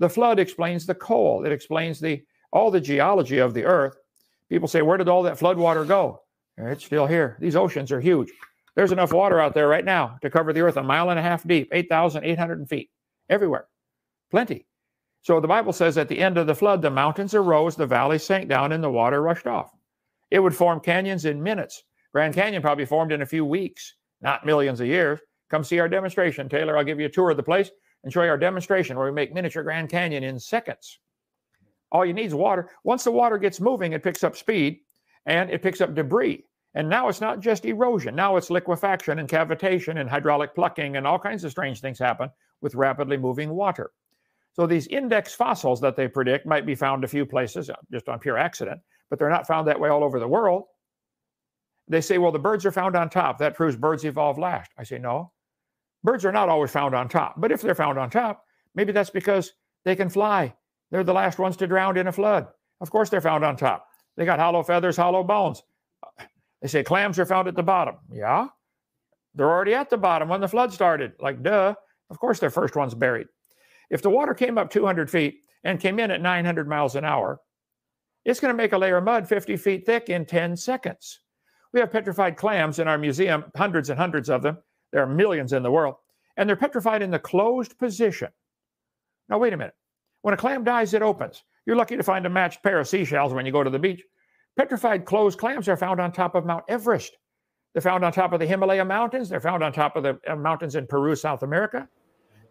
The 0.00 0.08
flood 0.08 0.38
explains 0.38 0.86
the 0.86 0.94
coal. 0.94 1.44
It 1.44 1.52
explains 1.52 2.00
the 2.00 2.24
all 2.52 2.70
the 2.70 2.80
geology 2.80 3.38
of 3.38 3.54
the 3.54 3.64
earth. 3.64 3.96
People 4.48 4.66
say, 4.66 4.82
where 4.82 4.96
did 4.96 5.08
all 5.08 5.22
that 5.22 5.38
flood 5.38 5.56
water 5.56 5.84
go? 5.84 6.22
It's 6.56 6.84
still 6.84 7.06
here. 7.06 7.36
These 7.38 7.54
oceans 7.54 7.92
are 7.92 8.00
huge. 8.00 8.32
There's 8.74 8.92
enough 8.92 9.12
water 9.12 9.38
out 9.38 9.54
there 9.54 9.68
right 9.68 9.84
now 9.84 10.18
to 10.22 10.30
cover 10.30 10.52
the 10.52 10.62
earth 10.62 10.76
a 10.76 10.82
mile 10.82 11.10
and 11.10 11.18
a 11.18 11.22
half 11.22 11.46
deep, 11.46 11.68
8,800 11.70 12.68
feet, 12.68 12.90
everywhere. 13.28 13.68
Plenty. 14.30 14.66
So 15.22 15.38
the 15.38 15.46
Bible 15.46 15.72
says 15.72 15.98
at 15.98 16.08
the 16.08 16.18
end 16.18 16.38
of 16.38 16.46
the 16.46 16.54
flood, 16.54 16.82
the 16.82 16.90
mountains 16.90 17.34
arose, 17.34 17.76
the 17.76 17.86
valleys 17.86 18.24
sank 18.24 18.48
down, 18.48 18.72
and 18.72 18.82
the 18.82 18.90
water 18.90 19.22
rushed 19.22 19.46
off. 19.46 19.70
It 20.30 20.40
would 20.40 20.54
form 20.54 20.80
canyons 20.80 21.26
in 21.26 21.42
minutes. 21.42 21.84
Grand 22.12 22.34
Canyon 22.34 22.62
probably 22.62 22.86
formed 22.86 23.12
in 23.12 23.22
a 23.22 23.26
few 23.26 23.44
weeks, 23.44 23.94
not 24.22 24.46
millions 24.46 24.80
of 24.80 24.86
years. 24.86 25.20
Come 25.50 25.62
see 25.62 25.78
our 25.78 25.88
demonstration. 25.88 26.48
Taylor, 26.48 26.76
I'll 26.76 26.84
give 26.84 27.00
you 27.00 27.06
a 27.06 27.10
tour 27.10 27.30
of 27.30 27.36
the 27.36 27.42
place 27.42 27.70
and 28.02 28.12
show 28.12 28.22
you 28.22 28.30
our 28.30 28.38
demonstration 28.38 28.96
where 28.96 29.06
we 29.06 29.12
make 29.12 29.34
miniature 29.34 29.62
Grand 29.62 29.88
Canyon 29.88 30.24
in 30.24 30.38
seconds. 30.38 30.98
All 31.92 32.04
you 32.04 32.14
need 32.14 32.26
is 32.26 32.34
water. 32.34 32.70
Once 32.84 33.04
the 33.04 33.10
water 33.10 33.36
gets 33.36 33.60
moving, 33.60 33.92
it 33.92 34.02
picks 34.02 34.24
up 34.24 34.36
speed 34.36 34.80
and 35.26 35.50
it 35.50 35.62
picks 35.62 35.80
up 35.80 35.94
debris. 35.94 36.44
And 36.74 36.88
now 36.88 37.08
it's 37.08 37.20
not 37.20 37.40
just 37.40 37.64
erosion. 37.64 38.14
Now 38.14 38.36
it's 38.36 38.48
liquefaction 38.48 39.18
and 39.18 39.28
cavitation 39.28 40.00
and 40.00 40.08
hydraulic 40.08 40.54
plucking 40.54 40.96
and 40.96 41.06
all 41.06 41.18
kinds 41.18 41.42
of 41.42 41.50
strange 41.50 41.80
things 41.80 41.98
happen 41.98 42.30
with 42.60 42.76
rapidly 42.76 43.16
moving 43.16 43.50
water. 43.50 43.90
So 44.52 44.66
these 44.66 44.86
index 44.88 45.34
fossils 45.34 45.80
that 45.80 45.96
they 45.96 46.08
predict 46.08 46.46
might 46.46 46.66
be 46.66 46.74
found 46.74 47.02
a 47.02 47.08
few 47.08 47.26
places 47.26 47.70
uh, 47.70 47.74
just 47.90 48.08
on 48.08 48.18
pure 48.18 48.38
accident, 48.38 48.80
but 49.08 49.18
they're 49.18 49.30
not 49.30 49.46
found 49.46 49.66
that 49.66 49.80
way 49.80 49.88
all 49.88 50.04
over 50.04 50.20
the 50.20 50.28
world. 50.28 50.64
They 51.88 52.00
say, 52.00 52.18
well, 52.18 52.32
the 52.32 52.38
birds 52.38 52.64
are 52.64 52.72
found 52.72 52.94
on 52.94 53.10
top. 53.10 53.38
That 53.38 53.56
proves 53.56 53.74
birds 53.74 54.04
evolved 54.04 54.38
last. 54.38 54.70
I 54.78 54.84
say, 54.84 54.98
no, 54.98 55.32
Birds 56.02 56.24
are 56.24 56.32
not 56.32 56.48
always 56.48 56.70
found 56.70 56.94
on 56.94 57.08
top, 57.08 57.34
but 57.36 57.52
if 57.52 57.60
they're 57.60 57.74
found 57.74 57.98
on 57.98 58.10
top, 58.10 58.44
maybe 58.74 58.92
that's 58.92 59.10
because 59.10 59.52
they 59.84 59.96
can 59.96 60.08
fly. 60.08 60.54
They're 60.90 61.04
the 61.04 61.12
last 61.12 61.38
ones 61.38 61.56
to 61.58 61.66
drown 61.66 61.96
in 61.96 62.08
a 62.08 62.12
flood. 62.12 62.48
Of 62.80 62.90
course, 62.90 63.10
they're 63.10 63.20
found 63.20 63.44
on 63.44 63.56
top. 63.56 63.86
They 64.16 64.24
got 64.24 64.38
hollow 64.38 64.62
feathers, 64.62 64.96
hollow 64.96 65.22
bones. 65.22 65.62
They 66.62 66.68
say 66.68 66.82
clams 66.82 67.18
are 67.18 67.26
found 67.26 67.48
at 67.48 67.54
the 67.54 67.62
bottom. 67.62 67.96
Yeah, 68.12 68.48
they're 69.34 69.50
already 69.50 69.74
at 69.74 69.90
the 69.90 69.96
bottom 69.96 70.28
when 70.28 70.40
the 70.40 70.48
flood 70.48 70.72
started. 70.72 71.12
Like, 71.20 71.42
duh. 71.42 71.74
Of 72.10 72.18
course, 72.18 72.40
they're 72.40 72.50
first 72.50 72.74
ones 72.74 72.94
buried. 72.94 73.28
If 73.88 74.02
the 74.02 74.10
water 74.10 74.34
came 74.34 74.58
up 74.58 74.70
200 74.70 75.08
feet 75.08 75.42
and 75.62 75.78
came 75.78 76.00
in 76.00 76.10
at 76.10 76.20
900 76.20 76.68
miles 76.68 76.96
an 76.96 77.04
hour, 77.04 77.40
it's 78.24 78.40
going 78.40 78.52
to 78.52 78.56
make 78.56 78.72
a 78.72 78.78
layer 78.78 78.96
of 78.96 79.04
mud 79.04 79.28
50 79.28 79.56
feet 79.56 79.86
thick 79.86 80.08
in 80.08 80.26
10 80.26 80.56
seconds. 80.56 81.20
We 81.72 81.80
have 81.80 81.92
petrified 81.92 82.36
clams 82.36 82.80
in 82.80 82.88
our 82.88 82.98
museum, 82.98 83.44
hundreds 83.56 83.90
and 83.90 83.98
hundreds 83.98 84.28
of 84.28 84.42
them. 84.42 84.58
There 84.92 85.02
are 85.02 85.06
millions 85.06 85.52
in 85.52 85.62
the 85.62 85.70
world, 85.70 85.96
and 86.36 86.48
they're 86.48 86.56
petrified 86.56 87.02
in 87.02 87.10
the 87.10 87.18
closed 87.18 87.78
position. 87.78 88.28
Now, 89.28 89.38
wait 89.38 89.52
a 89.52 89.56
minute. 89.56 89.74
When 90.22 90.34
a 90.34 90.36
clam 90.36 90.64
dies, 90.64 90.94
it 90.94 91.02
opens. 91.02 91.44
You're 91.66 91.76
lucky 91.76 91.96
to 91.96 92.02
find 92.02 92.26
a 92.26 92.30
matched 92.30 92.62
pair 92.62 92.78
of 92.80 92.88
seashells 92.88 93.32
when 93.32 93.46
you 93.46 93.52
go 93.52 93.62
to 93.62 93.70
the 93.70 93.78
beach. 93.78 94.02
Petrified 94.56 95.04
closed 95.04 95.38
clams 95.38 95.68
are 95.68 95.76
found 95.76 96.00
on 96.00 96.12
top 96.12 96.34
of 96.34 96.44
Mount 96.44 96.64
Everest. 96.68 97.16
They're 97.72 97.82
found 97.82 98.04
on 98.04 98.12
top 98.12 98.32
of 98.32 98.40
the 98.40 98.46
Himalaya 98.46 98.84
Mountains. 98.84 99.28
They're 99.28 99.40
found 99.40 99.62
on 99.62 99.72
top 99.72 99.96
of 99.96 100.02
the 100.02 100.18
uh, 100.28 100.34
mountains 100.34 100.74
in 100.74 100.86
Peru, 100.86 101.14
South 101.14 101.42
America. 101.42 101.88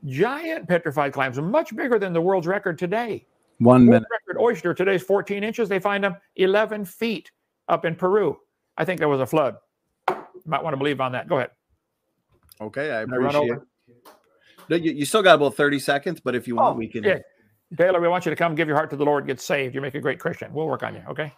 Giant 0.06 0.68
petrified 0.68 1.12
clams, 1.12 1.38
much 1.40 1.76
bigger 1.76 2.00
than 2.00 2.14
the 2.14 2.22
world's 2.22 2.48
record 2.48 2.80
today. 2.80 3.28
One 3.58 3.82
World 3.82 4.04
minute. 4.04 4.08
record 4.10 4.42
oyster 4.42 4.74
today 4.74 4.96
is 4.96 5.04
14 5.04 5.44
inches. 5.44 5.68
They 5.68 5.80
find 5.80 6.02
them 6.02 6.16
11 6.38 6.86
feet 6.86 7.30
up 7.68 7.84
in 7.84 7.96
Peru. 7.96 8.38
I 8.78 8.86
think 8.86 9.00
there 9.00 9.10
was 9.10 9.20
a 9.20 9.26
flood. 9.26 9.56
You 10.08 10.16
might 10.46 10.64
want 10.64 10.74
to 10.74 10.78
believe 10.78 11.02
on 11.02 11.12
that. 11.12 11.28
Go 11.28 11.38
ahead. 11.38 11.50
Okay, 12.62 12.96
I 12.96 13.06
Can 13.06 13.14
I 13.14 13.18
run 13.18 13.36
appreciate 13.36 13.60
it. 14.70 14.84
You, 14.84 14.92
you 14.92 15.06
still 15.06 15.24
got 15.24 15.36
about 15.36 15.56
30 15.56 15.80
seconds, 15.80 16.20
but 16.20 16.36
if 16.36 16.48
you 16.48 16.56
want, 16.56 16.78
we 16.78 16.88
can. 16.88 17.06
Oh, 17.06 17.10
yeah. 17.10 17.20
Taylor, 17.78 18.02
we 18.02 18.08
want 18.08 18.26
you 18.26 18.30
to 18.32 18.36
come 18.36 18.56
give 18.56 18.68
your 18.68 18.78
heart 18.78 18.90
to 18.90 18.96
the 18.96 19.06
Lord, 19.06 19.28
get 19.28 19.40
saved. 19.40 19.76
You 19.76 19.82
make 19.82 19.96
a 19.96 20.00
great 20.00 20.20
Christian. 20.20 20.52
We'll 20.54 20.68
work 20.68 20.84
on 20.84 20.96
you. 20.96 21.04
Okay. 21.10 21.34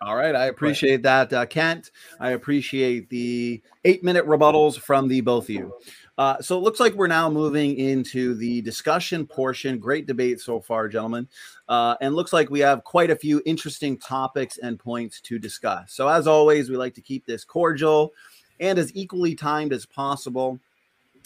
All 0.00 0.16
right. 0.16 0.34
I 0.34 0.46
appreciate 0.46 1.02
that, 1.04 1.32
uh, 1.32 1.46
Kent. 1.46 1.92
I 2.18 2.30
appreciate 2.30 3.08
the 3.08 3.62
eight 3.84 4.02
minute 4.02 4.26
rebuttals 4.26 4.78
from 4.78 5.06
the 5.06 5.20
both 5.20 5.44
of 5.44 5.50
you. 5.50 5.72
Uh, 6.18 6.40
so 6.40 6.58
it 6.58 6.62
looks 6.62 6.80
like 6.80 6.94
we're 6.94 7.06
now 7.06 7.30
moving 7.30 7.76
into 7.76 8.34
the 8.34 8.60
discussion 8.62 9.26
portion. 9.26 9.78
Great 9.78 10.06
debate 10.06 10.40
so 10.40 10.60
far, 10.60 10.88
gentlemen. 10.88 11.28
Uh, 11.68 11.94
and 12.00 12.16
looks 12.16 12.32
like 12.32 12.50
we 12.50 12.58
have 12.60 12.82
quite 12.82 13.10
a 13.10 13.16
few 13.16 13.40
interesting 13.46 13.96
topics 13.96 14.58
and 14.58 14.76
points 14.76 15.20
to 15.20 15.38
discuss. 15.38 15.92
So, 15.92 16.08
as 16.08 16.26
always, 16.26 16.68
we 16.68 16.76
like 16.76 16.94
to 16.94 17.00
keep 17.00 17.24
this 17.24 17.44
cordial 17.44 18.12
and 18.60 18.78
as 18.78 18.94
equally 18.94 19.34
timed 19.34 19.72
as 19.72 19.86
possible, 19.86 20.58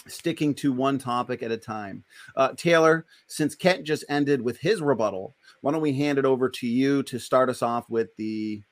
sticking 0.08 0.54
to 0.54 0.72
one 0.72 0.98
topic 0.98 1.42
at 1.42 1.50
a 1.50 1.56
time. 1.56 2.04
Uh, 2.36 2.52
Taylor, 2.56 3.06
since 3.26 3.54
Kent 3.54 3.84
just 3.84 4.04
ended 4.08 4.40
with 4.40 4.58
his 4.58 4.80
rebuttal, 4.80 5.34
why 5.60 5.72
don't 5.72 5.80
we 5.80 5.92
hand 5.92 6.18
it 6.18 6.24
over 6.24 6.48
to 6.48 6.66
you 6.66 7.02
to 7.04 7.18
start 7.18 7.48
us 7.48 7.62
off 7.62 7.88
with 7.90 8.14
the 8.16 8.62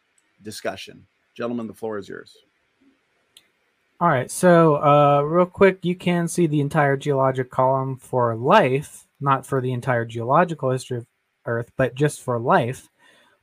discussion? 0.43 1.07
Gentlemen, 1.35 1.67
the 1.67 1.75
floor 1.75 1.99
is 1.99 2.09
yours. 2.09 2.37
All 4.01 4.09
right, 4.09 4.31
so 4.31 4.77
uh, 4.77 5.23
real 5.23 5.47
quick, 5.47 5.79
you 5.83 5.95
can 5.95 6.29
see 6.29 6.47
the 6.47 6.61
entire 6.61 6.97
geologic 6.97 7.51
column 7.51 7.97
for 7.97 8.35
life, 8.35 9.07
not 9.21 9.47
for 9.47 9.61
the 9.61 9.73
entire 9.73 10.05
geological 10.05 10.71
history 10.71 10.99
of 10.99 11.07
Earth, 11.47 11.71
but 11.77 11.95
just 11.95 12.21
for 12.21 12.39
life, 12.39 12.91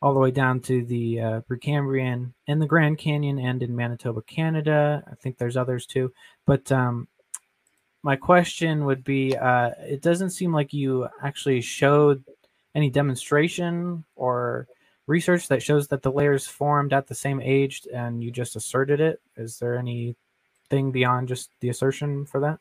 all 0.01 0.13
the 0.13 0.19
way 0.19 0.31
down 0.31 0.59
to 0.59 0.83
the 0.83 1.19
uh, 1.19 1.41
Precambrian 1.41 2.33
in 2.47 2.59
the 2.59 2.65
Grand 2.65 2.97
Canyon 2.97 3.37
and 3.37 3.61
in 3.61 3.75
Manitoba, 3.75 4.21
Canada. 4.23 5.03
I 5.09 5.15
think 5.15 5.37
there's 5.37 5.57
others 5.57 5.85
too. 5.85 6.11
But 6.45 6.71
um, 6.71 7.07
my 8.03 8.15
question 8.15 8.85
would 8.85 9.03
be 9.03 9.37
uh, 9.37 9.71
it 9.79 10.01
doesn't 10.01 10.31
seem 10.31 10.51
like 10.51 10.73
you 10.73 11.07
actually 11.21 11.61
showed 11.61 12.23
any 12.73 12.89
demonstration 12.89 14.03
or 14.15 14.67
research 15.05 15.47
that 15.49 15.61
shows 15.61 15.87
that 15.89 16.01
the 16.01 16.11
layers 16.11 16.47
formed 16.47 16.93
at 16.93 17.07
the 17.07 17.15
same 17.15 17.41
age 17.41 17.85
and 17.93 18.23
you 18.23 18.31
just 18.31 18.55
asserted 18.55 18.99
it. 18.99 19.21
Is 19.37 19.59
there 19.59 19.77
any 19.77 20.15
thing 20.69 20.91
beyond 20.91 21.27
just 21.27 21.51
the 21.59 21.69
assertion 21.69 22.25
for 22.25 22.39
that? 22.39 22.59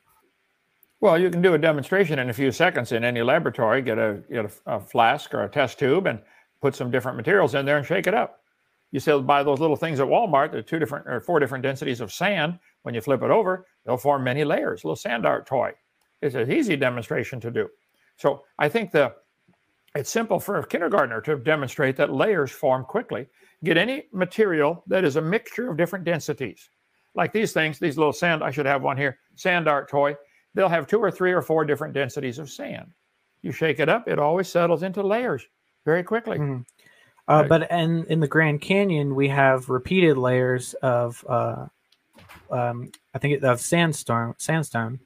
Well, 1.00 1.18
you 1.18 1.30
can 1.30 1.40
do 1.40 1.54
a 1.54 1.58
demonstration 1.58 2.18
in 2.18 2.28
a 2.28 2.34
few 2.34 2.52
seconds 2.52 2.92
in 2.92 3.04
any 3.04 3.22
laboratory. 3.22 3.80
Get 3.80 3.98
a 3.98 4.22
get 4.30 4.44
a, 4.44 4.50
a 4.66 4.80
flask 4.80 5.32
or 5.32 5.44
a 5.44 5.48
test 5.48 5.78
tube 5.78 6.06
and 6.06 6.20
put 6.60 6.74
some 6.74 6.90
different 6.90 7.16
materials 7.16 7.54
in 7.54 7.64
there 7.64 7.78
and 7.78 7.86
shake 7.86 8.06
it 8.06 8.14
up. 8.14 8.40
You 8.92 9.00
still 9.00 9.22
buy 9.22 9.42
those 9.42 9.60
little 9.60 9.76
things 9.76 10.00
at 10.00 10.06
Walmart. 10.06 10.50
There 10.50 10.60
are 10.60 10.64
two 10.64 10.78
different 10.78 11.06
or 11.06 11.20
four 11.20 11.38
different 11.38 11.62
densities 11.62 12.00
of 12.00 12.12
sand. 12.12 12.58
When 12.82 12.94
you 12.94 13.00
flip 13.00 13.22
it 13.22 13.30
over, 13.30 13.66
they'll 13.84 13.96
form 13.96 14.24
many 14.24 14.44
layers. 14.44 14.84
Little 14.84 14.96
sand 14.96 15.26
art 15.26 15.46
toy. 15.46 15.72
It's 16.22 16.34
an 16.34 16.50
easy 16.50 16.76
demonstration 16.76 17.40
to 17.40 17.50
do. 17.50 17.68
So 18.16 18.44
I 18.58 18.68
think 18.68 18.90
the 18.90 19.14
it's 19.94 20.10
simple 20.10 20.38
for 20.38 20.58
a 20.58 20.66
kindergartner 20.66 21.20
to 21.22 21.36
demonstrate 21.36 21.96
that 21.96 22.12
layers 22.12 22.50
form 22.50 22.84
quickly. 22.84 23.26
Get 23.64 23.76
any 23.76 24.04
material 24.12 24.84
that 24.86 25.04
is 25.04 25.16
a 25.16 25.22
mixture 25.22 25.70
of 25.70 25.76
different 25.76 26.04
densities, 26.04 26.70
like 27.14 27.32
these 27.32 27.52
things, 27.52 27.78
these 27.78 27.98
little 27.98 28.12
sand. 28.12 28.44
I 28.44 28.50
should 28.50 28.66
have 28.66 28.82
one 28.82 28.96
here. 28.96 29.18
Sand 29.34 29.68
art 29.68 29.88
toy. 29.88 30.16
They'll 30.54 30.68
have 30.68 30.86
two 30.86 30.98
or 30.98 31.10
three 31.10 31.32
or 31.32 31.42
four 31.42 31.64
different 31.64 31.94
densities 31.94 32.38
of 32.38 32.50
sand. 32.50 32.92
You 33.42 33.52
shake 33.52 33.80
it 33.80 33.88
up, 33.88 34.06
it 34.06 34.18
always 34.18 34.48
settles 34.48 34.82
into 34.82 35.02
layers 35.02 35.46
very 35.84 36.02
quickly. 36.02 36.38
Mhm. 36.38 36.64
Uh, 37.28 37.40
Right. 37.42 37.48
But 37.48 37.70
in 37.70 38.04
in 38.06 38.20
the 38.20 38.28
Grand 38.28 38.60
Canyon, 38.60 39.14
we 39.14 39.28
have 39.28 39.68
repeated 39.68 40.18
layers 40.18 40.74
of, 40.74 41.24
uh, 41.28 41.66
um, 42.50 42.90
I 43.14 43.18
think 43.18 43.34
it- 43.34 43.44
of 43.44 43.60
sandstone, 43.60 44.34
sandstone, 44.38 45.00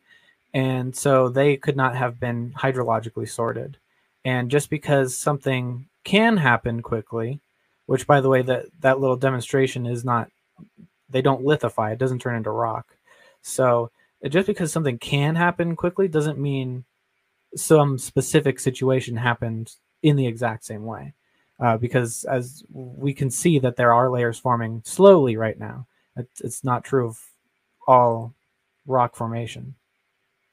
and 0.54 0.94
so 0.96 1.28
they 1.28 1.56
could 1.56 1.76
not 1.76 1.96
have 1.96 2.18
been 2.20 2.52
hydrologically 2.52 3.28
sorted. 3.28 3.78
And 4.24 4.50
just 4.50 4.70
because 4.70 5.16
something 5.16 5.88
can 6.04 6.36
happen 6.38 6.82
quickly, 6.82 7.40
which 7.86 8.06
by 8.06 8.20
the 8.20 8.28
way, 8.30 8.42
that 8.42 8.66
that 8.80 9.00
little 9.00 9.16
demonstration 9.16 9.86
is 9.86 10.04
not, 10.04 10.30
they 11.10 11.22
don't 11.22 11.44
lithify; 11.44 11.92
it 11.92 11.98
doesn't 11.98 12.20
turn 12.20 12.36
into 12.36 12.50
rock. 12.50 12.96
So 13.42 13.90
just 14.28 14.46
because 14.46 14.72
something 14.72 14.98
can 14.98 15.34
happen 15.36 15.76
quickly 15.76 16.08
doesn't 16.08 16.38
mean 16.38 16.84
some 17.56 17.98
specific 17.98 18.58
situation 18.60 19.16
happened 19.16 19.74
in 20.04 20.16
the 20.16 20.26
exact 20.26 20.64
same 20.64 20.84
way 20.84 21.14
uh, 21.60 21.76
because 21.78 22.24
as 22.24 22.62
we 22.70 23.14
can 23.14 23.30
see 23.30 23.58
that 23.58 23.74
there 23.74 23.92
are 23.92 24.10
layers 24.10 24.38
forming 24.38 24.82
slowly 24.84 25.36
right 25.36 25.58
now. 25.58 25.86
It's, 26.16 26.40
it's 26.42 26.62
not 26.62 26.84
true 26.84 27.08
of 27.08 27.18
all 27.88 28.34
rock 28.86 29.16
formation. 29.16 29.74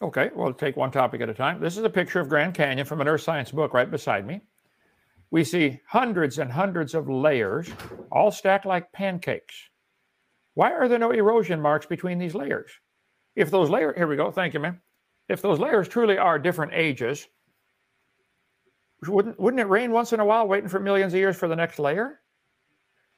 Okay, 0.01 0.31
well, 0.35 0.53
take 0.53 0.77
one 0.77 0.89
topic 0.89 1.21
at 1.21 1.29
a 1.29 1.33
time. 1.33 1.59
This 1.59 1.77
is 1.77 1.83
a 1.83 1.89
picture 1.89 2.19
of 2.19 2.29
Grand 2.29 2.55
Canyon 2.55 2.87
from 2.87 3.01
an 3.01 3.07
earth 3.07 3.21
science 3.21 3.51
book 3.51 3.73
right 3.73 3.91
beside 3.91 4.25
me. 4.25 4.41
We 5.29 5.43
see 5.43 5.79
hundreds 5.87 6.39
and 6.39 6.51
hundreds 6.51 6.95
of 6.95 7.09
layers, 7.09 7.69
all 8.11 8.31
stacked 8.31 8.65
like 8.65 8.91
pancakes. 8.91 9.55
Why 10.55 10.71
are 10.71 10.87
there 10.87 10.97
no 10.97 11.11
erosion 11.11 11.61
marks 11.61 11.85
between 11.85 12.17
these 12.17 12.35
layers? 12.35 12.71
If 13.35 13.51
those 13.51 13.69
layers, 13.69 13.95
here 13.95 14.07
we 14.07 14.17
go, 14.17 14.31
thank 14.31 14.53
you, 14.53 14.59
man. 14.59 14.81
If 15.29 15.41
those 15.41 15.59
layers 15.59 15.87
truly 15.87 16.17
are 16.17 16.39
different 16.39 16.73
ages, 16.73 17.27
wouldn't, 19.07 19.39
wouldn't 19.39 19.59
it 19.59 19.67
rain 19.67 19.91
once 19.91 20.13
in 20.13 20.19
a 20.19 20.25
while, 20.25 20.47
waiting 20.47 20.69
for 20.69 20.79
millions 20.79 21.13
of 21.13 21.19
years 21.19 21.37
for 21.37 21.47
the 21.47 21.55
next 21.55 21.79
layer? 21.79 22.19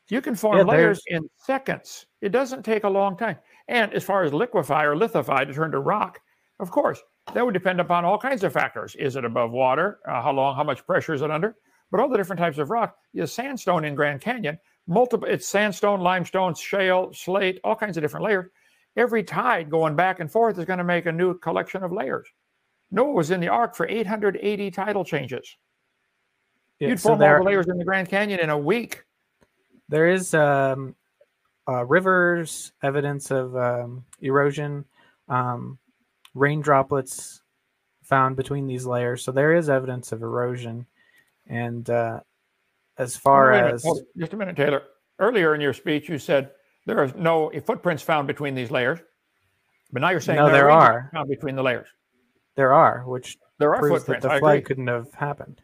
You 0.09 0.21
can 0.21 0.35
form 0.35 0.57
Yeah, 0.57 0.63
layers 0.63 1.01
in 1.07 1.29
seconds. 1.37 2.05
It 2.21 2.29
doesn't 2.31 2.63
take 2.63 2.83
a 2.83 2.89
long 2.89 3.17
time. 3.17 3.37
And 3.67 3.93
as 3.93 4.03
far 4.03 4.23
as 4.23 4.33
liquefy 4.33 4.83
or 4.83 4.95
lithify 4.95 5.45
to 5.45 5.53
turn 5.53 5.71
to 5.71 5.79
rock, 5.79 6.19
of 6.59 6.71
course, 6.71 7.01
that 7.33 7.45
would 7.45 7.53
depend 7.53 7.79
upon 7.79 8.05
all 8.05 8.17
kinds 8.17 8.43
of 8.43 8.53
factors. 8.53 8.95
Is 8.95 9.15
it 9.15 9.25
above 9.25 9.51
water? 9.51 9.99
Uh, 10.07 10.21
how 10.21 10.31
long? 10.33 10.55
How 10.55 10.63
much 10.63 10.85
pressure 10.85 11.13
is 11.13 11.21
it 11.21 11.31
under? 11.31 11.55
But 11.89 11.99
all 11.99 12.09
the 12.09 12.17
different 12.17 12.39
types 12.39 12.57
of 12.57 12.69
rock. 12.69 12.97
You 13.13 13.25
sandstone 13.27 13.85
in 13.85 13.95
Grand 13.95 14.19
Canyon, 14.19 14.57
multiple. 14.87 15.27
It's 15.27 15.47
sandstone, 15.47 16.01
limestone, 16.01 16.55
shale, 16.55 17.13
slate, 17.13 17.59
all 17.63 17.75
kinds 17.75 17.97
of 17.97 18.03
different 18.03 18.25
layers. 18.25 18.49
Every 18.95 19.23
tide 19.23 19.69
going 19.69 19.95
back 19.95 20.19
and 20.19 20.31
forth 20.31 20.59
is 20.59 20.65
going 20.65 20.79
to 20.79 20.83
make 20.83 21.05
a 21.05 21.11
new 21.11 21.37
collection 21.39 21.83
of 21.83 21.91
layers. 21.91 22.27
Noah 22.91 23.13
was 23.13 23.31
in 23.31 23.39
the 23.39 23.47
ark 23.47 23.75
for 23.75 23.87
880 23.87 24.69
tidal 24.71 25.03
changes. 25.03 25.57
Yeah, 26.79 26.89
You'd 26.89 26.99
so 26.99 27.09
form 27.09 27.19
there, 27.19 27.37
all 27.37 27.43
the 27.43 27.49
layers 27.49 27.67
in 27.67 27.77
the 27.77 27.85
Grand 27.85 28.09
Canyon 28.09 28.39
in 28.39 28.49
a 28.49 28.57
week. 28.57 29.03
there 29.89 30.07
is 30.09 30.33
um, 30.33 30.95
uh, 31.67 31.85
rivers, 31.85 32.71
evidence 32.81 33.31
of 33.31 33.55
um, 33.55 34.03
erosion, 34.21 34.83
um, 35.29 35.77
rain 36.33 36.61
droplets 36.61 37.41
found 38.03 38.35
between 38.35 38.67
these 38.67 38.85
layers. 38.85 39.23
So 39.23 39.31
there 39.31 39.53
is 39.55 39.69
evidence 39.69 40.11
of 40.11 40.21
erosion. 40.21 40.85
And 41.47 41.89
uh, 41.89 42.19
as 42.97 43.15
far 43.15 43.51
Wait 43.51 43.59
a 43.59 43.61
minute, 43.63 43.73
as 43.75 44.01
just 44.17 44.33
a 44.33 44.37
minute, 44.37 44.55
Taylor. 44.55 44.83
Earlier 45.19 45.55
in 45.55 45.61
your 45.61 45.73
speech, 45.73 46.09
you 46.09 46.17
said 46.17 46.51
there 46.85 46.99
are 46.99 47.07
no 47.15 47.51
footprints 47.65 48.03
found 48.03 48.27
between 48.27 48.55
these 48.55 48.71
layers, 48.71 48.99
but 49.91 50.01
now 50.01 50.09
you're 50.09 50.19
saying 50.19 50.37
No, 50.39 50.49
there 50.51 50.65
ranges 50.67 50.83
are. 50.83 51.09
found 51.13 51.29
between 51.29 51.55
the 51.55 51.63
layers. 51.63 51.87
there 52.55 52.73
are, 52.73 53.03
which 53.07 53.37
There 53.59 53.73
are 53.73 53.79
proves 53.79 54.03
that 54.05 54.21
the 54.21 54.39
flood 54.39 54.65
couldn't 54.65 54.87
have 54.87 55.13
happened. 55.13 55.61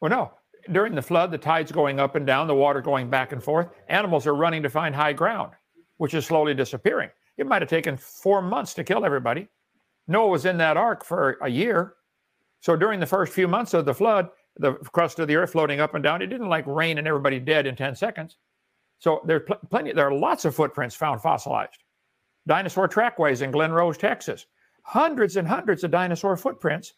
Well, 0.00 0.10
no. 0.10 0.32
During 0.72 0.94
the 0.94 1.02
flood, 1.02 1.30
the 1.30 1.38
tide's 1.38 1.72
going 1.72 1.98
up 1.98 2.16
and 2.16 2.26
down, 2.26 2.46
the 2.46 2.54
water 2.54 2.80
going 2.80 3.08
back 3.08 3.32
and 3.32 3.42
forth. 3.42 3.68
Animals 3.88 4.26
are 4.26 4.34
running 4.34 4.62
to 4.62 4.68
find 4.68 4.94
high 4.94 5.12
ground, 5.12 5.52
which 5.96 6.14
is 6.14 6.26
slowly 6.26 6.54
disappearing. 6.54 7.10
It 7.38 7.46
might 7.46 7.62
have 7.62 7.70
taken 7.70 7.96
four 7.96 8.42
months 8.42 8.74
to 8.74 8.84
kill 8.84 9.04
everybody. 9.04 9.48
Noah 10.06 10.28
was 10.28 10.44
in 10.44 10.58
that 10.58 10.76
ark 10.76 11.04
for 11.04 11.38
a 11.40 11.48
year. 11.48 11.94
So 12.60 12.76
during 12.76 13.00
the 13.00 13.06
first 13.06 13.32
few 13.32 13.48
months 13.48 13.72
of 13.72 13.86
the 13.86 13.94
flood, 13.94 14.28
the 14.56 14.74
crust 14.74 15.18
of 15.18 15.28
the 15.28 15.36
earth 15.36 15.52
floating 15.52 15.80
up 15.80 15.94
and 15.94 16.04
down, 16.04 16.20
it 16.20 16.26
didn't 16.26 16.48
like 16.48 16.66
rain 16.66 16.98
and 16.98 17.08
everybody 17.08 17.38
dead 17.38 17.66
in 17.66 17.74
10 17.74 17.96
seconds. 17.96 18.36
So 18.98 19.22
there's 19.24 19.42
pl- 19.46 19.60
plenty, 19.70 19.92
there 19.92 20.06
are 20.06 20.14
lots 20.14 20.44
of 20.44 20.54
footprints 20.54 20.94
found 20.94 21.22
fossilized. 21.22 21.82
Dinosaur 22.46 22.88
trackways 22.88 23.40
in 23.40 23.50
Glen 23.50 23.72
Rose, 23.72 23.96
Texas. 23.96 24.46
Hundreds 24.82 25.36
and 25.36 25.46
hundreds 25.48 25.84
of 25.84 25.90
dinosaur 25.90 26.36
footprints 26.36 26.94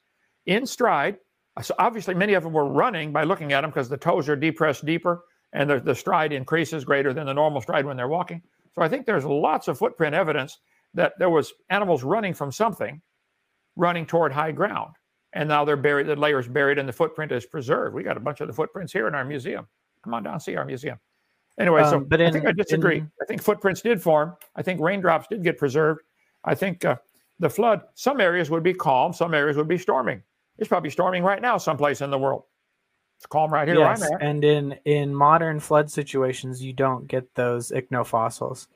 in 0.47 0.67
stride. 0.67 1.19
So 1.61 1.75
obviously, 1.79 2.15
many 2.15 2.33
of 2.35 2.43
them 2.45 2.53
were 2.53 2.67
running 2.67 3.13
by 3.13 3.25
looking 3.25 3.53
at 3.53 3.61
them 3.61 3.71
because 3.71 3.89
the 3.89 3.97
toes 3.99 4.29
are 4.29 4.37
depressed 4.37 4.87
deeper 4.87 5.25
and 5.53 5.69
the, 5.69 5.81
the 5.81 5.95
stride 5.95 6.33
increases 6.33 6.85
greater 6.85 7.13
than 7.13 7.27
the 7.27 7.35
normal 7.35 7.61
stride 7.61 7.85
when 7.85 7.97
they're 7.97 8.09
walking. 8.09 8.41
So 8.75 8.81
I 8.81 8.89
think 8.89 9.05
there's 9.05 9.27
lots 9.27 9.69
of 9.69 9.77
footprint 9.77 10.15
evidence 10.15 10.59
that 10.95 11.13
there 11.19 11.29
was 11.29 11.53
animals 11.69 12.03
running 12.05 12.33
from 12.33 12.51
something, 12.53 13.03
running 13.77 14.07
toward 14.07 14.33
high 14.33 14.53
ground, 14.53 14.95
and 15.35 15.47
now 15.47 15.65
they're 15.65 15.77
buried. 15.77 16.07
The 16.07 16.17
layer's 16.17 16.49
buried, 16.49 16.79
and 16.79 16.89
the 16.89 16.93
footprint 16.93 17.33
is 17.33 17.45
preserved. 17.45 17.95
We 17.95 18.03
got 18.03 18.17
a 18.17 18.21
bunch 18.21 18.41
of 18.41 18.47
the 18.47 18.55
footprints 18.55 18.93
here 18.93 19.07
in 19.07 19.15
our 19.15 19.25
museum. 19.25 19.67
Come 20.05 20.15
on 20.15 20.23
down, 20.23 20.41
see 20.41 20.57
our 20.57 20.65
museum. 20.65 20.99
Anyway, 21.59 21.83
so 21.85 21.99
Um, 21.99 22.05
but 22.05 22.23
I 22.23 22.31
think 22.31 22.47
I 22.47 22.53
disagree. 22.53 22.99
in- 22.99 23.13
I 23.21 23.27
think 23.27 23.43
footprints 23.43 23.83
did 23.83 24.01
form. 24.03 24.37
I 24.57 24.63
think 24.63 24.81
raindrops 24.81 25.29
did 25.29 25.45
get 25.45 25.59
preserved. 25.59 26.01
I 26.45 26.55
think 26.55 26.83
uh, 26.87 26.97
the 27.41 27.51
flood, 27.51 27.83
some 27.95 28.23
areas 28.23 28.49
would 28.49 28.63
be 28.63 28.73
calm, 28.73 29.13
some 29.13 29.35
areas 29.35 29.59
would 29.59 29.69
be 29.69 29.77
storming. 29.77 30.23
It's 30.59 30.69
probably 30.69 30.91
storming 30.91 31.23
right 31.23 31.43
now 31.43 31.59
someplace 31.59 32.01
in 32.01 32.11
the 32.11 32.19
world. 32.19 32.45
It's 33.19 33.27
calm 33.27 33.53
right 33.53 33.69
here 33.69 33.79
yes, 33.79 34.01
where 34.01 34.09
I'm 34.09 34.15
at. 34.15 34.23
and 34.23 34.45
in 34.45 34.73
in 34.85 35.15
modern 35.15 35.61
flood 35.61 35.91
situations, 35.91 36.63
you 36.63 36.73
don't 36.73 37.07
get 37.07 37.35
those 37.35 37.71
ichnofossils 37.71 38.67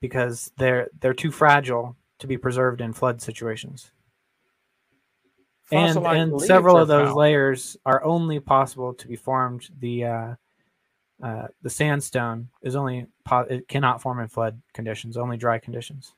because 0.00 0.50
they're 0.58 0.88
they're 1.00 1.14
too 1.14 1.30
fragile 1.30 1.96
to 2.18 2.26
be 2.26 2.36
preserved 2.36 2.80
in 2.80 2.92
flood 2.92 3.22
situations. 3.22 3.92
And 5.70 5.94
Fossilized 5.94 6.20
and 6.20 6.32
leaves 6.32 6.46
several 6.46 6.76
of 6.76 6.88
those 6.88 7.06
found. 7.08 7.16
layers 7.16 7.76
are 7.86 8.04
only 8.04 8.40
possible 8.40 8.92
to 8.94 9.08
be 9.08 9.16
formed. 9.16 9.68
The 9.78 10.04
uh, 10.04 10.34
uh, 11.22 11.46
the 11.62 11.70
sandstone 11.70 12.48
is 12.62 12.74
only 12.74 13.06
po- 13.24 13.46
it 13.48 13.68
cannot 13.68 14.02
form 14.02 14.18
in 14.18 14.28
flood 14.28 14.60
conditions, 14.74 15.16
only 15.16 15.36
dry 15.36 15.58
conditions. 15.58 16.14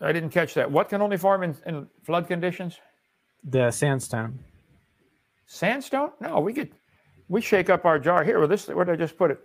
I 0.00 0.12
didn't 0.12 0.30
catch 0.30 0.54
that. 0.54 0.70
What 0.70 0.88
can 0.88 1.02
only 1.02 1.16
form 1.16 1.42
in, 1.42 1.56
in 1.66 1.86
flood 2.04 2.28
conditions? 2.28 2.78
The 3.44 3.70
sandstone. 3.70 4.38
Sandstone? 5.46 6.10
No, 6.20 6.40
we 6.40 6.52
could 6.52 6.72
we 7.28 7.40
shake 7.40 7.70
up 7.70 7.84
our 7.84 7.98
jar 7.98 8.24
here. 8.24 8.38
Well, 8.38 8.48
this 8.48 8.68
where 8.68 8.84
did 8.84 8.92
I 8.92 8.96
just 8.96 9.16
put 9.16 9.30
it? 9.30 9.38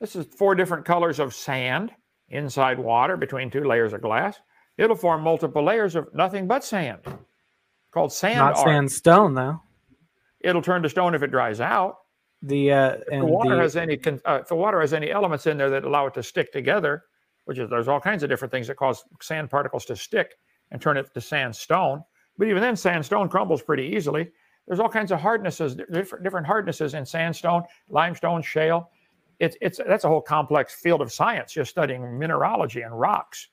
This 0.00 0.16
is 0.16 0.26
four 0.26 0.54
different 0.54 0.84
colors 0.84 1.18
of 1.18 1.34
sand 1.34 1.92
inside 2.28 2.78
water 2.78 3.16
between 3.16 3.50
two 3.50 3.64
layers 3.64 3.92
of 3.92 4.02
glass. 4.02 4.38
It'll 4.76 4.96
form 4.96 5.22
multiple 5.22 5.62
layers 5.62 5.94
of 5.94 6.12
nothing 6.14 6.46
but 6.48 6.64
sand, 6.64 7.00
called 7.92 8.12
sand 8.12 8.38
Not 8.38 8.56
art. 8.56 8.66
sandstone 8.66 9.34
though. 9.34 9.62
It'll 10.40 10.62
turn 10.62 10.82
to 10.82 10.88
stone 10.88 11.14
if 11.14 11.22
it 11.22 11.30
dries 11.30 11.60
out. 11.60 11.96
The 12.42 12.72
uh, 12.72 12.90
If 12.90 13.02
and 13.12 13.22
the 13.22 13.26
water 13.26 13.56
the, 13.56 13.62
has 13.62 13.76
any 13.76 13.98
uh, 14.04 14.40
if 14.42 14.48
the 14.48 14.56
water 14.56 14.80
has 14.80 14.92
any 14.92 15.10
elements 15.10 15.46
in 15.46 15.56
there 15.56 15.70
that 15.70 15.84
allow 15.84 16.06
it 16.06 16.14
to 16.14 16.22
stick 16.22 16.52
together, 16.52 17.04
which 17.44 17.58
is 17.58 17.68
there's 17.70 17.88
all 17.88 18.00
kinds 18.00 18.22
of 18.22 18.28
different 18.28 18.52
things 18.52 18.66
that 18.68 18.76
cause 18.76 19.04
sand 19.20 19.50
particles 19.50 19.84
to 19.86 19.96
stick 19.96 20.34
and 20.70 20.80
turn 20.80 20.96
it 20.96 21.12
to 21.14 21.20
sandstone. 21.20 22.02
But 22.38 22.48
even 22.48 22.62
then, 22.62 22.76
sandstone 22.76 23.28
crumbles 23.28 23.62
pretty 23.62 23.84
easily. 23.84 24.30
There's 24.66 24.80
all 24.80 24.88
kinds 24.88 25.12
of 25.12 25.20
hardnesses, 25.20 25.74
different 25.92 26.24
different 26.24 26.46
hardnesses 26.46 26.94
in 26.94 27.04
sandstone, 27.04 27.62
limestone, 27.88 28.42
shale. 28.42 28.90
It's 29.40 29.56
it's 29.60 29.78
that's 29.86 30.04
a 30.04 30.08
whole 30.08 30.22
complex 30.22 30.74
field 30.74 31.00
of 31.02 31.12
science 31.12 31.52
just 31.52 31.70
studying 31.70 32.18
mineralogy 32.18 32.80
and 32.82 32.98
rocks. 32.98 33.48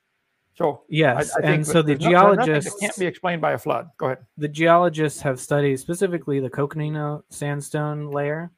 So 0.54 0.82
yes, 0.88 1.32
I, 1.36 1.46
I 1.46 1.50
and 1.52 1.66
so 1.66 1.82
the 1.82 1.94
there's 1.94 2.00
no- 2.00 2.10
there's 2.10 2.36
nothing 2.36 2.36
that 2.36 2.44
geologists 2.46 2.80
can't 2.80 2.96
be 2.98 3.06
explained 3.06 3.40
by 3.42 3.52
a 3.52 3.58
flood. 3.58 3.88
Go 3.98 4.06
ahead. 4.06 4.18
the 4.36 4.48
geologists 4.48 5.20
have 5.22 5.40
studied 5.40 5.78
specifically 5.78 6.40
the 6.40 6.50
Coconino 6.50 7.24
sandstone 7.30 8.10
layer. 8.10 8.50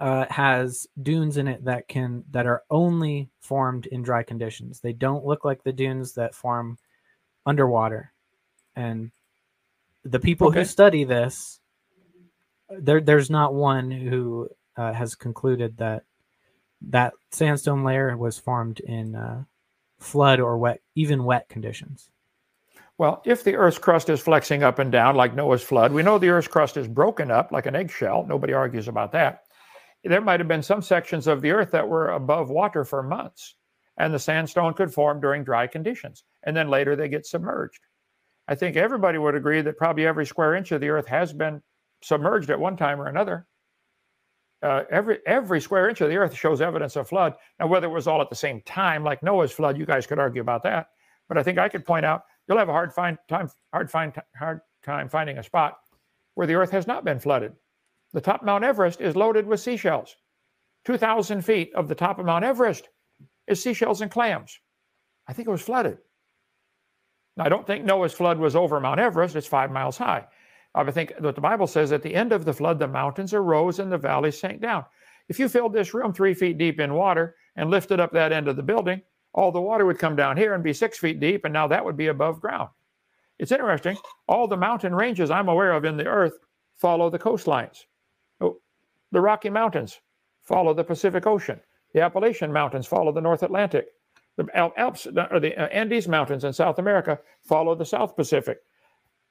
Uh, 0.00 0.26
has 0.30 0.86
dunes 1.02 1.38
in 1.38 1.48
it 1.48 1.64
that 1.64 1.88
can 1.88 2.22
that 2.30 2.46
are 2.46 2.62
only 2.70 3.28
formed 3.40 3.86
in 3.86 4.00
dry 4.02 4.22
conditions. 4.22 4.78
They 4.78 4.92
don't 4.92 5.24
look 5.26 5.44
like 5.44 5.64
the 5.64 5.72
dunes 5.72 6.12
that 6.14 6.36
form 6.36 6.78
underwater, 7.44 8.12
and 8.76 9.10
the 10.04 10.20
people 10.20 10.48
Okay. 10.48 10.60
who 10.60 10.64
study 10.64 11.02
this, 11.02 11.58
there 12.70 13.00
there's 13.00 13.28
not 13.28 13.54
one 13.54 13.90
who 13.90 14.48
uh, 14.76 14.92
has 14.92 15.16
concluded 15.16 15.76
that 15.78 16.04
that 16.80 17.12
sandstone 17.32 17.82
layer 17.82 18.16
was 18.16 18.38
formed 18.38 18.78
in 18.80 19.16
uh, 19.16 19.42
flood 19.98 20.38
or 20.38 20.58
wet, 20.58 20.80
even 20.94 21.24
wet 21.24 21.48
conditions. 21.48 22.10
Well, 22.98 23.22
if 23.24 23.42
the 23.44 23.56
Earth's 23.56 23.78
crust 23.78 24.08
is 24.10 24.20
flexing 24.20 24.62
up 24.62 24.78
and 24.78 24.90
down 24.92 25.16
like 25.16 25.34
Noah's 25.34 25.62
flood, 25.62 25.92
we 25.92 26.02
know 26.02 26.18
the 26.18 26.30
Earth's 26.30 26.48
crust 26.48 26.76
is 26.76 26.88
broken 26.88 27.30
up 27.30 27.52
like 27.52 27.66
an 27.66 27.74
eggshell. 27.76 28.26
Nobody 28.28 28.52
argues 28.52 28.88
about 28.88 29.12
that. 29.12 29.44
There 30.04 30.20
might 30.20 30.40
have 30.40 30.48
been 30.48 30.62
some 30.62 30.82
sections 30.82 31.26
of 31.26 31.42
the 31.42 31.50
Earth 31.50 31.70
that 31.72 31.88
were 31.88 32.10
above 32.10 32.50
water 32.50 32.84
for 32.84 33.02
months, 33.02 33.56
and 33.98 34.14
the 34.14 34.18
sandstone 34.18 34.74
could 34.74 34.92
form 34.92 35.20
during 35.20 35.44
dry 35.44 35.66
conditions, 35.66 36.24
and 36.44 36.56
then 36.56 36.68
later 36.68 36.94
they 36.94 37.08
get 37.08 37.26
submerged. 37.26 37.80
I 38.46 38.54
think 38.54 38.76
everybody 38.76 39.18
would 39.18 39.34
agree 39.34 39.60
that 39.60 39.76
probably 39.76 40.06
every 40.06 40.24
square 40.24 40.54
inch 40.54 40.72
of 40.72 40.80
the 40.80 40.88
Earth 40.88 41.06
has 41.06 41.32
been 41.32 41.62
submerged 42.02 42.50
at 42.50 42.60
one 42.60 42.76
time 42.76 43.00
or 43.00 43.06
another. 43.06 43.46
Uh, 44.62 44.84
every 44.90 45.18
every 45.26 45.60
square 45.60 45.88
inch 45.88 46.00
of 46.00 46.08
the 46.08 46.16
Earth 46.16 46.34
shows 46.34 46.60
evidence 46.60 46.96
of 46.96 47.08
flood. 47.08 47.34
Now, 47.60 47.66
whether 47.66 47.86
it 47.86 47.92
was 47.92 48.08
all 48.08 48.22
at 48.22 48.30
the 48.30 48.36
same 48.36 48.62
time, 48.62 49.04
like 49.04 49.22
Noah's 49.22 49.52
flood, 49.52 49.78
you 49.78 49.86
guys 49.86 50.06
could 50.06 50.18
argue 50.18 50.40
about 50.40 50.62
that. 50.64 50.88
But 51.28 51.38
I 51.38 51.42
think 51.42 51.58
I 51.58 51.68
could 51.68 51.84
point 51.84 52.06
out 52.06 52.22
you'll 52.48 52.58
have 52.58 52.68
a 52.68 52.72
hard 52.72 52.92
find 52.92 53.18
time 53.28 53.50
hard 53.72 53.90
find 53.90 54.12
hard 54.36 54.60
time 54.84 55.08
finding 55.08 55.38
a 55.38 55.42
spot 55.42 55.76
where 56.34 56.46
the 56.46 56.54
earth 56.54 56.70
has 56.70 56.86
not 56.86 57.04
been 57.04 57.20
flooded. 57.20 57.52
The 58.12 58.20
top 58.20 58.40
of 58.40 58.46
Mount 58.46 58.64
Everest 58.64 59.00
is 59.00 59.16
loaded 59.16 59.46
with 59.46 59.60
seashells. 59.60 60.16
2,000 60.84 61.42
feet 61.42 61.72
of 61.74 61.88
the 61.88 61.94
top 61.94 62.18
of 62.18 62.26
Mount 62.26 62.44
Everest 62.44 62.88
is 63.46 63.62
seashells 63.62 64.00
and 64.00 64.10
clams. 64.10 64.58
I 65.26 65.32
think 65.32 65.48
it 65.48 65.52
was 65.52 65.62
flooded. 65.62 65.98
Now, 67.36 67.44
I 67.44 67.48
don't 67.48 67.66
think 67.66 67.84
Noah's 67.84 68.14
flood 68.14 68.38
was 68.38 68.56
over 68.56 68.80
Mount 68.80 68.98
Everest. 68.98 69.36
It's 69.36 69.46
five 69.46 69.70
miles 69.70 69.98
high. 69.98 70.26
I 70.74 70.90
think 70.90 71.12
what 71.18 71.34
the 71.34 71.40
Bible 71.40 71.66
says 71.66 71.92
at 71.92 72.02
the 72.02 72.14
end 72.14 72.32
of 72.32 72.44
the 72.44 72.52
flood, 72.52 72.78
the 72.78 72.88
mountains 72.88 73.34
arose 73.34 73.78
and 73.78 73.90
the 73.90 73.98
valleys 73.98 74.38
sank 74.38 74.60
down. 74.60 74.84
If 75.28 75.38
you 75.38 75.48
filled 75.48 75.72
this 75.72 75.92
room 75.92 76.12
three 76.12 76.34
feet 76.34 76.56
deep 76.56 76.80
in 76.80 76.94
water 76.94 77.36
and 77.56 77.70
lifted 77.70 78.00
up 78.00 78.12
that 78.12 78.32
end 78.32 78.48
of 78.48 78.56
the 78.56 78.62
building, 78.62 79.02
all 79.34 79.52
the 79.52 79.60
water 79.60 79.84
would 79.84 79.98
come 79.98 80.16
down 80.16 80.36
here 80.36 80.54
and 80.54 80.64
be 80.64 80.72
six 80.72 80.98
feet 80.98 81.20
deep, 81.20 81.44
and 81.44 81.52
now 81.52 81.66
that 81.68 81.84
would 81.84 81.96
be 81.96 82.06
above 82.06 82.40
ground. 82.40 82.70
It's 83.38 83.52
interesting. 83.52 83.96
All 84.26 84.48
the 84.48 84.56
mountain 84.56 84.94
ranges 84.94 85.30
I'm 85.30 85.48
aware 85.48 85.72
of 85.72 85.84
in 85.84 85.96
the 85.96 86.06
earth 86.06 86.38
follow 86.76 87.10
the 87.10 87.18
coastlines. 87.18 87.84
The 89.12 89.20
Rocky 89.20 89.50
Mountains 89.50 90.00
follow 90.42 90.74
the 90.74 90.84
Pacific 90.84 91.26
Ocean. 91.26 91.60
The 91.94 92.00
Appalachian 92.00 92.52
Mountains 92.52 92.86
follow 92.86 93.12
the 93.12 93.20
North 93.20 93.42
Atlantic. 93.42 93.88
The 94.36 94.46
Alps 94.56 95.06
or 95.06 95.40
the 95.40 95.56
uh, 95.56 95.66
Andes 95.66 96.06
Mountains 96.06 96.44
in 96.44 96.52
South 96.52 96.78
America 96.78 97.18
follow 97.42 97.74
the 97.74 97.84
South 97.84 98.14
Pacific. 98.14 98.58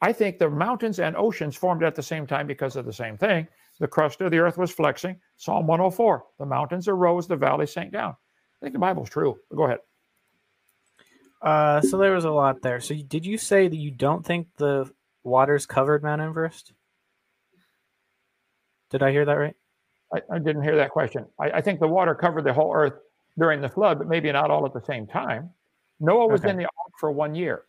I 0.02 0.12
think 0.12 0.38
the 0.38 0.50
mountains 0.50 1.00
and 1.00 1.16
oceans 1.16 1.56
formed 1.56 1.84
at 1.84 1.96
the 1.96 2.04
same 2.04 2.28
time 2.28 2.46
because 2.46 2.76
of 2.76 2.86
the 2.86 2.94
same 2.94 3.18
thing. 3.18 3.48
The 3.80 3.88
crust 3.88 4.22
of 4.22 4.32
the 4.32 4.40
earth 4.40 4.58
was 4.58 4.72
flexing. 4.72 5.20
Psalm 5.38 5.66
104. 5.68 6.26
The 6.40 6.46
mountains 6.46 6.88
arose, 6.88 7.28
the 7.28 7.36
valleys 7.36 7.72
sank 7.72 7.94
down. 7.94 8.12
I 8.12 8.66
think 8.66 8.74
the 8.74 8.80
Bible's 8.80 9.10
true. 9.10 9.38
Go 9.56 9.66
ahead. 9.66 9.80
Uh, 11.42 11.82
so 11.82 11.98
there 11.98 12.14
was 12.14 12.26
a 12.26 12.32
lot 12.32 12.62
there. 12.62 12.80
So 12.80 12.96
did 12.96 13.26
you 13.26 13.38
say 13.38 13.68
that 13.68 13.76
you 13.76 13.92
don't 13.92 14.26
think 14.26 14.48
the 14.58 14.92
waters 15.24 15.66
covered 15.66 16.04
Mount 16.04 16.22
Everest? 16.22 16.74
Did 18.90 19.04
I 19.04 19.12
hear 19.12 19.26
that 19.26 19.34
right? 19.34 19.56
I, 20.14 20.22
I 20.32 20.40
didn't 20.40 20.64
hear 20.64 20.76
that 20.76 20.92
question. 20.92 21.26
I, 21.40 21.52
I 21.52 21.62
think 21.62 21.80
the 21.80 21.88
water 21.88 22.16
covered 22.16 22.44
the 22.44 22.54
whole 22.54 22.74
earth 22.74 22.94
during 23.38 23.62
the 23.62 23.70
flood, 23.70 24.00
but 24.00 24.08
maybe 24.08 24.32
not 24.32 24.50
all 24.50 24.66
at 24.66 24.74
the 24.74 24.82
same 24.82 25.06
time. 25.08 25.50
Noah 26.00 26.28
was 26.28 26.42
Okay. 26.42 26.52
in 26.52 26.58
the 26.58 26.64
ark 26.66 26.94
for 27.00 27.12
one 27.12 27.36
year. 27.36 27.64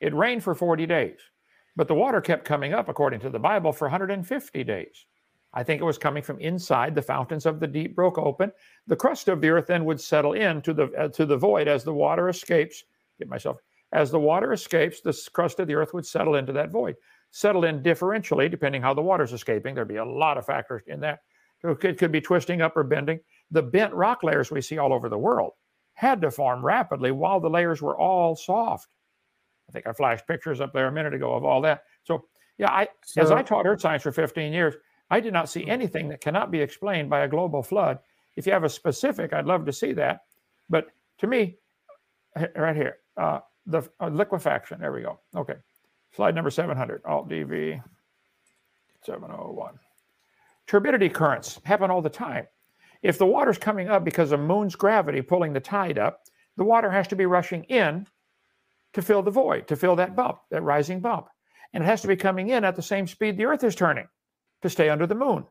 It 0.00 0.14
rained 0.14 0.42
for 0.42 0.54
40 0.54 0.86
days, 0.86 1.18
but 1.76 1.88
the 1.88 1.94
water 1.94 2.20
kept 2.20 2.44
coming 2.44 2.72
up, 2.72 2.88
according 2.88 3.20
to 3.20 3.30
the 3.30 3.38
Bible, 3.38 3.72
for 3.72 3.86
150 3.86 4.64
days. 4.64 5.06
I 5.52 5.64
think 5.64 5.82
it 5.82 5.84
was 5.84 5.98
coming 5.98 6.22
from 6.22 6.38
inside. 6.40 6.94
The 6.94 7.02
fountains 7.02 7.44
of 7.44 7.58
the 7.60 7.66
deep 7.66 7.96
broke 7.96 8.18
open. 8.18 8.52
The 8.86 8.96
crust 8.96 9.28
of 9.28 9.40
the 9.40 9.50
earth 9.50 9.66
then 9.66 9.84
would 9.84 10.00
settle 10.00 10.32
in 10.34 10.62
to 10.62 10.72
the 10.72 10.84
uh, 10.96 11.08
to 11.08 11.26
the 11.26 11.36
void 11.36 11.66
as 11.66 11.82
the 11.82 11.92
water 11.92 12.28
escapes. 12.28 12.84
Get 13.18 13.28
myself 13.28 13.58
as 13.92 14.10
the 14.10 14.20
water 14.20 14.52
escapes, 14.52 15.00
the 15.00 15.18
crust 15.32 15.58
of 15.58 15.66
the 15.66 15.74
earth 15.74 15.92
would 15.94 16.06
settle 16.06 16.36
into 16.36 16.52
that 16.52 16.70
void. 16.70 16.96
Settle 17.32 17.64
in 17.64 17.82
differentially, 17.82 18.50
depending 18.50 18.82
how 18.82 18.94
the 18.94 19.02
water's 19.02 19.32
escaping. 19.32 19.74
There'd 19.74 19.88
be 19.88 19.96
a 19.96 20.04
lot 20.04 20.38
of 20.38 20.46
factors 20.46 20.82
in 20.86 21.00
that. 21.00 21.20
So 21.62 21.70
It 21.70 21.98
could 21.98 22.12
be 22.12 22.20
twisting 22.20 22.62
up 22.62 22.76
or 22.76 22.84
bending. 22.84 23.20
The 23.50 23.62
bent 23.62 23.92
rock 23.92 24.22
layers 24.22 24.50
we 24.50 24.60
see 24.60 24.78
all 24.78 24.92
over 24.92 25.08
the 25.08 25.18
world 25.18 25.52
had 25.94 26.20
to 26.22 26.30
form 26.30 26.64
rapidly 26.64 27.10
while 27.10 27.40
the 27.40 27.50
layers 27.50 27.82
were 27.82 27.98
all 27.98 28.34
soft. 28.34 28.88
I 29.68 29.72
think 29.72 29.86
I 29.86 29.92
flashed 29.92 30.26
pictures 30.26 30.60
up 30.60 30.72
there 30.72 30.86
a 30.86 30.92
minute 30.92 31.14
ago 31.14 31.34
of 31.34 31.44
all 31.44 31.60
that. 31.62 31.82
So 32.04 32.24
yeah, 32.58 32.70
I 32.70 32.88
as 33.16 33.30
I 33.30 33.42
taught 33.42 33.66
earth 33.66 33.80
science 33.80 34.02
for 34.02 34.12
15 34.12 34.52
years, 34.52 34.74
I 35.10 35.20
did 35.20 35.32
not 35.32 35.48
see 35.48 35.66
anything 35.66 36.08
that 36.08 36.20
cannot 36.20 36.50
be 36.50 36.60
explained 36.60 37.10
by 37.10 37.20
a 37.20 37.28
global 37.28 37.62
flood. 37.62 37.98
If 38.36 38.46
you 38.46 38.52
have 38.52 38.64
a 38.64 38.68
specific, 38.68 39.32
I'd 39.32 39.46
love 39.46 39.66
to 39.66 39.72
see 39.72 39.92
that. 39.94 40.20
But 40.68 40.86
to 41.18 41.26
me, 41.26 41.56
right 42.56 42.76
here, 42.76 42.98
uh, 43.16 43.40
the 43.66 43.82
uh, 44.00 44.08
liquefaction. 44.08 44.80
There 44.80 44.92
we 44.92 45.02
go. 45.02 45.20
Okay, 45.36 45.56
slide 46.14 46.34
number 46.34 46.50
700. 46.50 47.02
Alt 47.04 47.28
DV 47.28 47.82
701. 49.04 49.78
Turbidity 50.70 51.08
currents 51.08 51.60
happen 51.64 51.90
all 51.90 52.00
the 52.00 52.08
time. 52.08 52.46
If 53.02 53.18
the 53.18 53.26
water's 53.26 53.58
coming 53.58 53.88
up 53.88 54.04
because 54.04 54.30
of 54.30 54.38
the 54.38 54.46
moon's 54.46 54.76
gravity 54.76 55.20
pulling 55.20 55.52
the 55.52 55.58
tide 55.58 55.98
up, 55.98 56.20
the 56.56 56.62
water 56.62 56.88
has 56.88 57.08
to 57.08 57.16
be 57.16 57.26
rushing 57.26 57.64
in 57.64 58.06
to 58.92 59.02
fill 59.02 59.20
the 59.20 59.32
void, 59.32 59.66
to 59.66 59.74
fill 59.74 59.96
that 59.96 60.14
bump, 60.14 60.38
that 60.52 60.62
rising 60.62 61.00
bump. 61.00 61.26
And 61.72 61.82
it 61.82 61.88
has 61.88 62.02
to 62.02 62.06
be 62.06 62.14
coming 62.14 62.50
in 62.50 62.62
at 62.62 62.76
the 62.76 62.82
same 62.82 63.08
speed 63.08 63.36
the 63.36 63.46
earth 63.46 63.64
is 63.64 63.74
turning 63.74 64.06
to 64.62 64.70
stay 64.70 64.88
under 64.88 65.08
the 65.08 65.14
moon. 65.16 65.44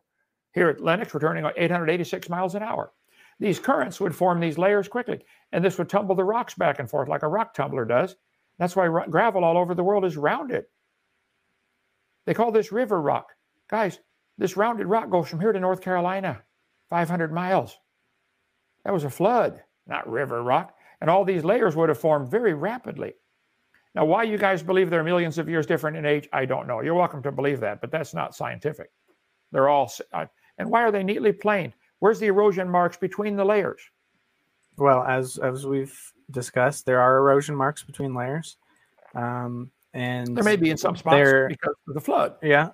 Here 0.54 0.70
at 0.70 0.80
Lenox, 0.80 1.14
we're 1.14 1.20
turning 1.20 1.44
at 1.44 1.54
886 1.58 2.30
miles 2.30 2.56
an 2.56 2.64
hour. 2.64 2.94
These 3.42 3.60
currents 3.60 4.00
would 4.00 4.16
form 4.16 4.40
these 4.40 4.58
layers 4.58 4.88
quickly, 4.88 5.20
and 5.52 5.66
this 5.66 5.78
would 5.78 5.90
tumble 5.90 6.16
the 6.16 6.24
rocks 6.24 6.54
back 6.54 6.80
and 6.80 6.90
forth 6.90 7.10
like 7.10 7.24
a 7.24 7.28
rock 7.28 7.54
tumbler 7.54 7.84
does. 7.84 8.16
That's 8.58 8.78
why 8.78 8.88
gravel 9.10 9.44
all 9.44 9.58
over 9.58 9.76
the 9.76 9.84
world 9.84 10.06
is 10.06 10.16
rounded. 10.16 10.64
They 12.26 12.34
call 12.34 12.54
this 12.54 12.72
river 12.72 13.02
rock. 13.02 13.34
Guys, 13.70 14.00
this 14.40 14.58
rounded 14.58 14.88
rock 14.88 15.10
goes 15.10 15.28
from 15.28 15.40
here 15.40 15.52
to 15.52 15.60
North 15.60 15.82
Carolina. 15.82 16.42
500 16.90 17.32
miles. 17.32 17.78
That 18.84 18.94
was 18.94 19.04
a 19.04 19.10
flood, 19.10 19.62
not 19.86 20.10
river 20.10 20.42
rock. 20.42 20.74
And 21.02 21.10
all 21.10 21.24
these 21.24 21.44
layers 21.44 21.76
would 21.76 21.90
have 21.90 22.00
formed 22.00 22.32
very 22.32 22.54
rapidly. 22.54 23.14
Now, 23.96 24.06
why 24.06 24.24
you 24.24 24.38
guys 24.38 24.64
believe 24.64 24.90
they're 24.90 25.04
millions 25.04 25.38
of 25.38 25.50
years 25.50 25.66
different 25.66 25.98
in 25.98 26.06
age, 26.06 26.30
I 26.34 26.46
don't 26.46 26.68
know. 26.68 26.82
You're 26.82 26.96
welcome 26.96 27.22
to 27.24 27.32
believe 27.32 27.60
that, 27.60 27.82
but 27.82 27.92
that's 27.92 28.14
not 28.14 28.36
scientific. 28.36 28.92
They're 29.52 29.70
all, 29.70 29.92
uh, 30.14 30.26
and 30.58 30.70
why 30.70 30.84
are 30.84 30.92
they 30.92 31.04
neatly 31.04 31.32
planed? 31.32 31.74
Where's 32.00 32.20
the 32.20 32.28
erosion 32.28 32.70
marks 32.70 32.98
between 32.98 33.36
the 33.36 33.46
layers? 33.46 33.82
Well, 34.78 35.04
as 35.04 35.38
as 35.38 35.66
we've 35.66 35.98
discussed, 36.32 36.86
there 36.86 37.02
are 37.02 37.18
erosion 37.18 37.56
marks 37.56 37.84
between 37.84 38.14
layers, 38.14 38.56
um, 39.14 39.70
and 39.94 40.38
there 40.38 40.44
may 40.46 40.56
be 40.56 40.70
in 40.70 40.78
some 40.78 40.96
spots 40.96 41.30
because 41.50 41.76
of 41.88 41.94
the 41.94 42.00
flood. 42.00 42.36
Yeah, 42.42 42.70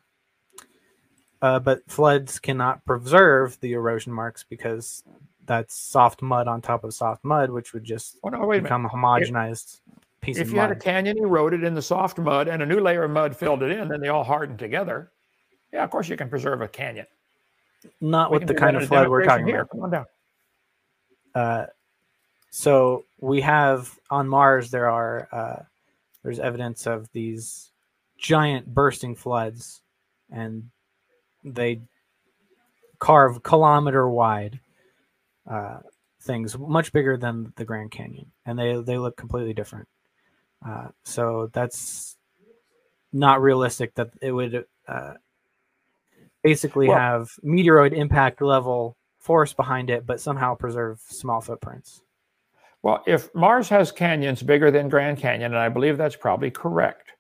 uh, 1.45 1.59
but 1.59 1.83
floods 1.87 2.39
cannot 2.39 2.83
preserve 2.85 3.55
the 3.59 3.73
erosion 3.73 4.11
marks 4.11 4.43
because 4.43 5.03
that's 5.45 5.75
soft 5.75 6.23
mud 6.23 6.47
on 6.47 6.59
top 6.59 6.83
of 6.83 6.91
soft 6.91 7.23
mud, 7.23 7.51
which 7.51 7.71
would 7.71 7.83
just 7.83 8.17
oh, 8.23 8.29
no, 8.29 8.49
become 8.49 8.83
a 8.87 8.89
homogenized 8.89 9.79
if, 9.93 10.21
piece 10.21 10.37
if 10.39 10.49
you 10.51 10.57
had 10.57 10.71
a 10.71 10.75
canyon 10.75 11.19
eroded 11.19 11.63
in 11.63 11.75
the 11.75 11.83
soft 11.83 12.17
mud 12.17 12.47
and 12.47 12.63
a 12.63 12.65
new 12.65 12.79
layer 12.79 13.03
of 13.03 13.11
mud 13.11 13.37
filled 13.37 13.61
it 13.61 13.69
in, 13.69 13.87
then 13.87 14.01
they 14.01 14.07
all 14.07 14.23
hardened 14.23 14.57
together. 14.57 15.11
Yeah, 15.71 15.83
of 15.83 15.91
course 15.91 16.09
you 16.09 16.17
can 16.17 16.29
preserve 16.29 16.61
a 16.61 16.67
canyon. 16.67 17.05
Not 18.01 18.31
we 18.31 18.39
with 18.39 18.47
the 18.47 18.55
kind 18.55 18.75
of 18.75 18.87
flood 18.87 19.07
we're 19.07 19.23
talking 19.23 19.45
here. 19.45 19.61
about. 19.61 19.69
Come 19.69 19.81
on 19.81 19.91
down. 19.91 20.05
Uh, 21.35 21.65
so 22.49 23.05
we 23.19 23.39
have 23.41 23.95
on 24.09 24.27
Mars 24.27 24.71
there 24.71 24.89
are 24.89 25.27
uh, 25.31 25.63
there's 26.23 26.39
evidence 26.39 26.87
of 26.87 27.07
these 27.11 27.69
giant 28.17 28.73
bursting 28.73 29.13
floods, 29.13 29.81
and 30.31 30.71
they 31.45 31.81
carve 32.99 33.43
kilometer 33.43 34.09
wide 34.09 34.59
uh, 35.49 35.79
things, 36.21 36.57
much 36.57 36.91
bigger 36.91 37.17
than 37.17 37.53
the 37.55 37.65
Grand 37.65 37.91
Canyon, 37.91 38.31
and 38.45 38.57
they 38.57 38.81
they 38.81 38.97
look 38.97 39.15
completely 39.15 39.53
different. 39.53 39.87
Uh, 40.65 40.87
so 41.03 41.49
that's 41.53 42.17
not 43.13 43.41
realistic 43.41 43.93
that 43.95 44.09
it 44.21 44.31
would 44.31 44.65
uh, 44.87 45.13
basically 46.43 46.87
well, 46.87 46.97
have 46.97 47.31
meteoroid 47.43 47.93
impact 47.93 48.41
level 48.41 48.97
force 49.19 49.53
behind 49.53 49.89
it, 49.89 50.05
but 50.05 50.19
somehow 50.19 50.55
preserve 50.55 50.99
small 51.07 51.41
footprints. 51.41 52.01
Well, 52.83 53.03
if 53.07 53.33
Mars 53.33 53.69
has 53.69 53.91
canyons 53.91 54.43
bigger 54.43 54.69
than 54.69 54.89
Grand 54.89 55.17
Canyon, 55.17 55.53
and 55.53 55.59
I 55.59 55.69
believe 55.69 55.97
that's 55.97 56.15
probably 56.15 56.51
correct, 56.51 57.13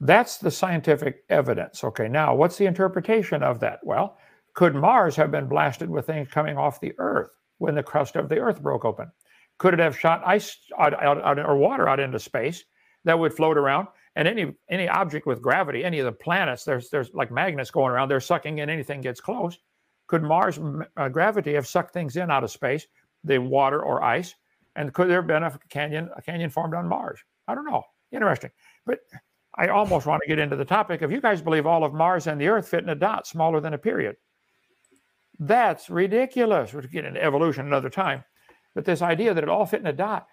that's 0.00 0.38
the 0.38 0.50
scientific 0.50 1.24
evidence. 1.28 1.84
Okay, 1.84 2.08
now 2.08 2.34
what's 2.34 2.56
the 2.56 2.66
interpretation 2.66 3.42
of 3.42 3.60
that? 3.60 3.80
Well, 3.82 4.16
could 4.54 4.74
Mars 4.74 5.14
have 5.16 5.30
been 5.30 5.46
blasted 5.46 5.90
with 5.90 6.06
things 6.06 6.28
coming 6.28 6.56
off 6.56 6.80
the 6.80 6.94
Earth 6.98 7.30
when 7.58 7.74
the 7.74 7.82
crust 7.82 8.16
of 8.16 8.28
the 8.28 8.38
Earth 8.38 8.62
broke 8.62 8.84
open? 8.84 9.10
Could 9.58 9.74
it 9.74 9.80
have 9.80 9.98
shot 9.98 10.22
ice 10.24 10.56
out, 10.78 10.94
out, 11.02 11.22
out, 11.22 11.38
or 11.38 11.56
water 11.56 11.86
out 11.88 12.00
into 12.00 12.18
space 12.18 12.64
that 13.04 13.18
would 13.18 13.34
float 13.34 13.58
around? 13.58 13.88
And 14.16 14.26
any 14.26 14.56
any 14.68 14.88
object 14.88 15.26
with 15.26 15.42
gravity, 15.42 15.84
any 15.84 16.00
of 16.00 16.06
the 16.06 16.12
planets, 16.12 16.64
there's 16.64 16.90
there's 16.90 17.12
like 17.14 17.30
magnets 17.30 17.70
going 17.70 17.92
around. 17.92 18.08
They're 18.08 18.20
sucking 18.20 18.58
in 18.58 18.68
anything 18.68 19.02
gets 19.02 19.20
close. 19.20 19.56
Could 20.08 20.22
Mars 20.22 20.58
uh, 20.96 21.08
gravity 21.08 21.54
have 21.54 21.68
sucked 21.68 21.92
things 21.92 22.16
in 22.16 22.30
out 22.30 22.42
of 22.42 22.50
space, 22.50 22.86
the 23.22 23.38
water 23.38 23.84
or 23.84 24.02
ice? 24.02 24.34
And 24.74 24.92
could 24.92 25.08
there 25.08 25.20
have 25.20 25.28
been 25.28 25.44
a 25.44 25.56
canyon 25.68 26.10
a 26.16 26.22
canyon 26.22 26.50
formed 26.50 26.74
on 26.74 26.88
Mars? 26.88 27.20
I 27.46 27.54
don't 27.54 27.66
know. 27.66 27.84
Interesting, 28.10 28.50
but 28.86 28.98
I 29.60 29.68
almost 29.68 30.06
want 30.06 30.22
to 30.22 30.28
get 30.28 30.38
into 30.38 30.56
the 30.56 30.64
topic. 30.64 31.02
If 31.02 31.12
you 31.12 31.20
guys 31.20 31.42
believe 31.42 31.66
all 31.66 31.84
of 31.84 31.92
Mars 31.92 32.26
and 32.26 32.40
the 32.40 32.48
Earth 32.48 32.68
fit 32.68 32.82
in 32.82 32.88
a 32.88 32.94
dot 32.94 33.26
smaller 33.26 33.60
than 33.60 33.74
a 33.74 33.78
period, 33.78 34.16
that's 35.38 35.90
ridiculous. 35.90 36.72
We're 36.72 36.80
getting 36.80 37.08
into 37.08 37.22
evolution 37.22 37.66
another 37.66 37.90
time. 37.90 38.24
But 38.74 38.86
this 38.86 39.02
idea 39.02 39.34
that 39.34 39.44
it 39.44 39.50
all 39.50 39.66
fit 39.66 39.80
in 39.80 39.86
a 39.86 39.92
dot, 39.92 40.28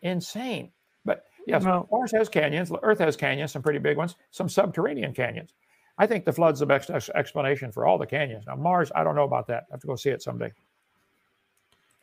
insane. 0.00 0.72
But 1.04 1.22
yes, 1.46 1.64
well, 1.64 1.88
Mars 1.92 2.10
has 2.10 2.28
canyons. 2.28 2.72
Earth 2.82 2.98
has 2.98 3.16
canyons, 3.16 3.52
some 3.52 3.62
pretty 3.62 3.78
big 3.78 3.96
ones, 3.96 4.16
some 4.32 4.48
subterranean 4.48 5.14
canyons. 5.14 5.54
I 5.96 6.08
think 6.08 6.24
the 6.24 6.32
flood's 6.32 6.58
the 6.58 6.66
best 6.66 6.90
explanation 6.90 7.70
for 7.70 7.86
all 7.86 7.98
the 7.98 8.06
canyons. 8.06 8.46
Now, 8.48 8.56
Mars, 8.56 8.90
I 8.96 9.04
don't 9.04 9.14
know 9.14 9.22
about 9.22 9.46
that. 9.46 9.66
I 9.70 9.74
have 9.74 9.80
to 9.82 9.86
go 9.86 9.94
see 9.94 10.10
it 10.10 10.22
someday. 10.22 10.50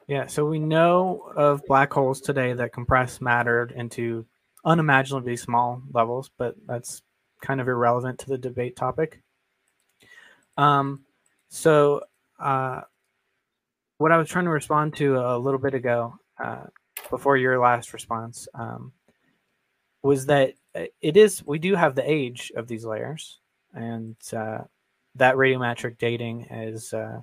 Yeah, 0.07 0.27
so 0.27 0.45
we 0.45 0.59
know 0.59 1.29
of 1.35 1.61
black 1.65 1.91
holes 1.91 2.21
today 2.21 2.53
that 2.53 2.71
compress 2.71 3.19
matter 3.19 3.69
into 3.75 4.25
unimaginably 4.69 5.35
small 5.35 5.81
levels, 5.91 6.29
but 6.37 6.55
that's 6.67 7.01
kind 7.41 7.59
of 7.59 7.67
irrelevant 7.67 8.19
to 8.19 8.27
the 8.27 8.37
debate 8.37 8.75
topic. 8.75 9.21
Um, 10.57 11.01
so 11.49 12.03
uh, 12.39 12.81
what 13.97 14.11
I 14.11 14.17
was 14.17 14.29
trying 14.29 14.45
to 14.45 14.51
respond 14.51 14.95
to 14.97 15.17
a 15.17 15.37
little 15.37 15.59
bit 15.59 15.73
ago, 15.73 16.19
uh, 16.41 16.65
before 17.09 17.37
your 17.37 17.59
last 17.59 17.93
response, 17.93 18.47
um, 18.53 18.91
was 20.03 20.27
that 20.27 20.53
it 21.01 21.17
is 21.17 21.43
we 21.45 21.59
do 21.59 21.75
have 21.75 21.95
the 21.95 22.09
age 22.09 22.51
of 22.55 22.67
these 22.67 22.85
layers, 22.85 23.39
and 23.73 24.15
uh, 24.33 24.59
that 25.15 25.35
radiometric 25.35 25.97
dating 25.97 26.45
is 26.51 26.93
uh, 26.93 27.21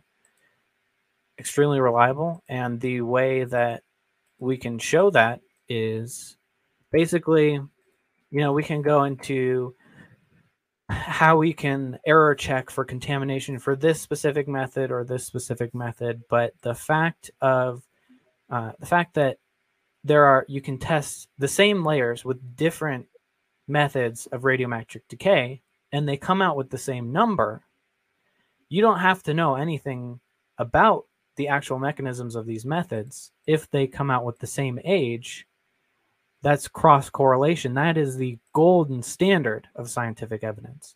extremely 1.39 1.81
reliable. 1.81 2.43
And 2.49 2.81
the 2.81 3.03
way 3.03 3.45
that 3.45 3.83
we 4.39 4.57
can 4.57 4.79
show 4.79 5.11
that 5.11 5.41
is 5.69 6.36
basically, 6.97 7.53
you 8.31 8.41
know, 8.41 8.55
we 8.55 8.63
can 8.63 8.81
go 8.81 9.05
into 9.05 9.75
how 10.89 11.37
we 11.37 11.53
can 11.53 11.99
error 12.07 12.35
check 12.35 12.71
for 12.71 12.87
contamination 12.87 13.59
for 13.59 13.77
this 13.77 14.01
specific 14.01 14.49
method 14.49 14.91
or 14.91 15.05
this 15.05 15.27
specific 15.27 15.75
method 15.75 16.23
but 16.31 16.53
the 16.63 16.75
fact 16.75 17.31
of 17.41 17.83
uh, 18.51 18.71
the 18.79 18.87
fact 18.87 19.15
that 19.15 19.39
there 20.05 20.25
are 20.25 20.47
you 20.49 20.61
can 20.61 20.79
test 20.79 21.29
the 21.39 21.49
same 21.49 21.85
layers 21.85 22.25
with 22.25 22.57
different 22.57 23.07
methods 23.67 24.27
of 24.27 24.43
radiometric 24.43 25.03
decay 25.09 25.61
and 25.91 26.09
they 26.09 26.17
come 26.17 26.41
out 26.41 26.57
with 26.57 26.71
the 26.71 26.79
same 26.79 27.11
number 27.11 27.63
you 28.69 28.81
don't 28.81 29.01
have 29.01 29.25
to 29.25 29.35
know 29.35 29.57
anything 29.57 30.21
about 30.57 31.07
the 31.35 31.49
actual 31.49 31.81
mechanisms 31.81 32.37
of 32.37 32.47
these 32.47 32.65
methods 32.65 33.33
if 33.45 33.69
they 33.71 33.89
come 33.89 34.09
out 34.09 34.25
with 34.25 34.39
the 34.39 34.47
same 34.47 34.79
age 34.85 35.49
that's 36.47 36.69
cross 36.69 37.11
correlation. 37.11 37.75
That 37.75 37.99
is 37.99 38.17
the 38.17 38.39
golden 38.53 39.03
standard 39.03 39.67
of 39.75 39.91
scientific 39.91 40.45
evidence. 40.45 40.95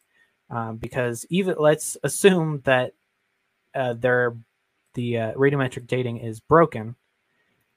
Um, 0.48 0.76
because 0.76 1.26
even 1.28 1.57
let's 1.59 1.96
assume 2.05 2.61
that 2.66 2.92
uh, 3.74 3.94
there, 3.94 4.36
the 4.94 5.18
uh, 5.18 5.32
radiometric 5.32 5.88
dating 5.88 6.18
is 6.18 6.38
broken, 6.38 6.94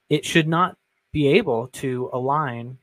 it 0.07 0.23
should 0.23 0.47
not 0.47 0.77
be 1.11 1.27
able 1.29 1.69
to 1.69 2.11
align 2.13 2.77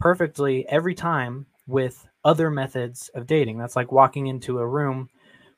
perfectly 0.00 0.66
every 0.70 0.94
time 0.94 1.44
with 1.66 2.08
other 2.24 2.50
methods 2.50 3.10
of 3.14 3.26
dating. 3.26 3.58
That's 3.58 3.76
like 3.76 3.92
walking 3.92 4.28
into 4.28 4.58
a 4.58 4.66
room 4.66 5.10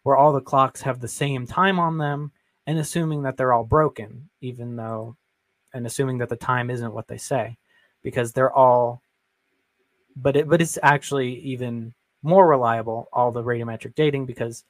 where 0.02 0.16
all 0.16 0.32
the 0.32 0.40
clocks 0.40 0.80
have 0.82 0.98
the 0.98 1.06
same 1.06 1.46
time 1.46 1.78
on 1.78 1.98
them 1.98 2.32
and 2.66 2.80
assuming 2.80 3.22
that 3.22 3.36
they're 3.36 3.52
all 3.52 3.62
broken, 3.62 4.28
even 4.40 4.74
though, 4.74 5.16
and 5.72 5.86
assuming 5.86 6.18
that 6.18 6.30
the 6.30 6.34
time 6.34 6.68
isn't 6.68 6.92
what 6.92 7.06
they 7.06 7.16
say 7.16 7.56
because 8.02 8.32
they're 8.32 8.52
all 8.52 9.02
but 10.16 10.36
it 10.36 10.48
but 10.48 10.60
it's 10.60 10.78
actually 10.82 11.34
even 11.40 11.94
more 12.22 12.46
reliable 12.46 13.08
all 13.12 13.30
the 13.30 13.42
radiometric 13.42 13.94
dating 13.94 14.26
because 14.26 14.64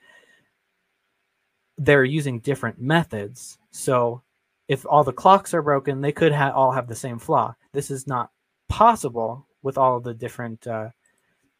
they're 1.78 2.04
using 2.04 2.40
different 2.40 2.78
methods. 2.78 3.58
So 3.70 4.22
if 4.68 4.84
all 4.86 5.02
the 5.02 5.12
clocks 5.12 5.54
are 5.54 5.62
broken 5.62 6.00
they 6.00 6.12
could 6.12 6.32
ha- 6.32 6.52
all 6.52 6.72
have 6.72 6.88
the 6.88 6.94
same 6.94 7.18
flaw. 7.18 7.54
This 7.72 7.90
is 7.90 8.06
not 8.06 8.30
possible 8.68 9.46
with 9.62 9.78
all 9.78 10.00
the 10.00 10.14
different 10.14 10.66
uh, 10.66 10.90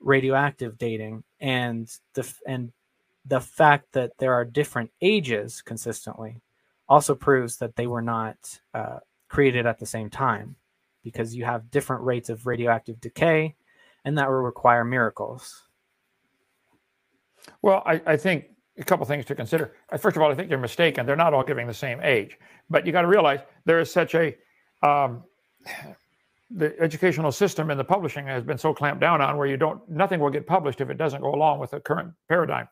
radioactive 0.00 0.78
dating 0.78 1.24
and 1.40 1.90
the 2.14 2.32
and 2.46 2.72
the 3.26 3.40
fact 3.40 3.92
that 3.92 4.12
there 4.18 4.32
are 4.32 4.44
different 4.44 4.90
ages 5.02 5.62
consistently 5.62 6.40
also 6.88 7.14
proves 7.14 7.56
that 7.58 7.76
they 7.76 7.86
were 7.86 8.02
not 8.02 8.36
uh, 8.74 8.98
created 9.28 9.66
at 9.66 9.78
the 9.78 9.86
same 9.86 10.10
time 10.10 10.56
because 11.02 11.34
you 11.34 11.44
have 11.44 11.70
different 11.70 12.02
rates 12.02 12.28
of 12.28 12.46
radioactive 12.46 13.00
decay, 13.00 13.56
and 14.04 14.18
that 14.18 14.28
will 14.28 14.36
require 14.36 14.84
miracles. 14.84 15.62
Well, 17.62 17.82
I, 17.86 18.00
I 18.06 18.16
think 18.16 18.46
a 18.78 18.84
couple 18.84 19.04
things 19.06 19.24
to 19.26 19.34
consider. 19.34 19.72
First 19.98 20.16
of 20.16 20.22
all, 20.22 20.30
I 20.30 20.34
think 20.34 20.50
you're 20.50 20.58
mistaken. 20.58 21.06
They're 21.06 21.16
not 21.16 21.34
all 21.34 21.44
giving 21.44 21.66
the 21.66 21.74
same 21.74 22.00
age, 22.02 22.38
but 22.68 22.86
you 22.86 22.92
got 22.92 23.02
to 23.02 23.08
realize 23.08 23.40
there 23.64 23.80
is 23.80 23.92
such 23.92 24.14
a 24.14 24.36
um, 24.82 25.22
the 26.52 26.78
educational 26.80 27.30
system 27.30 27.70
and 27.70 27.78
the 27.78 27.84
publishing 27.84 28.26
has 28.26 28.42
been 28.42 28.58
so 28.58 28.74
clamped 28.74 29.00
down 29.00 29.20
on 29.20 29.36
where 29.36 29.46
you 29.46 29.56
don't 29.56 29.88
nothing 29.88 30.18
will 30.18 30.30
get 30.30 30.48
published 30.48 30.80
if 30.80 30.90
it 30.90 30.98
doesn't 30.98 31.20
go 31.20 31.32
along 31.32 31.60
with 31.60 31.70
the 31.70 31.80
current 31.80 32.12
paradigm. 32.28 32.66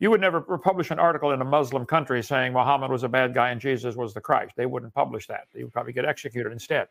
You 0.00 0.10
would 0.10 0.20
never 0.20 0.40
publish 0.40 0.90
an 0.92 0.98
article 0.98 1.32
in 1.32 1.40
a 1.40 1.44
Muslim 1.44 1.84
country 1.84 2.22
saying 2.22 2.52
Muhammad 2.52 2.90
was 2.90 3.02
a 3.02 3.08
bad 3.08 3.34
guy 3.34 3.50
and 3.50 3.60
Jesus 3.60 3.96
was 3.96 4.14
the 4.14 4.20
Christ. 4.20 4.54
They 4.56 4.64
wouldn't 4.64 4.94
publish 4.94 5.26
that. 5.26 5.48
They 5.52 5.64
would 5.64 5.72
probably 5.72 5.92
get 5.92 6.04
executed 6.04 6.52
instead. 6.52 6.86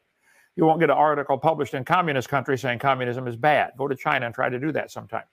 You 0.58 0.66
won't 0.66 0.80
get 0.80 0.90
an 0.90 0.98
article 0.98 1.38
published 1.38 1.74
in 1.76 1.86
communist 1.86 2.28
countries 2.30 2.62
saying 2.62 2.80
communism 2.80 3.28
is 3.28 3.36
bad. 3.36 3.72
Go 3.78 3.88
to 3.88 3.96
China 3.96 4.26
and 4.26 4.36
try 4.36 4.50
to 4.50 4.60
do 4.60 4.72
that 4.74 4.92
sometime. 4.92 5.24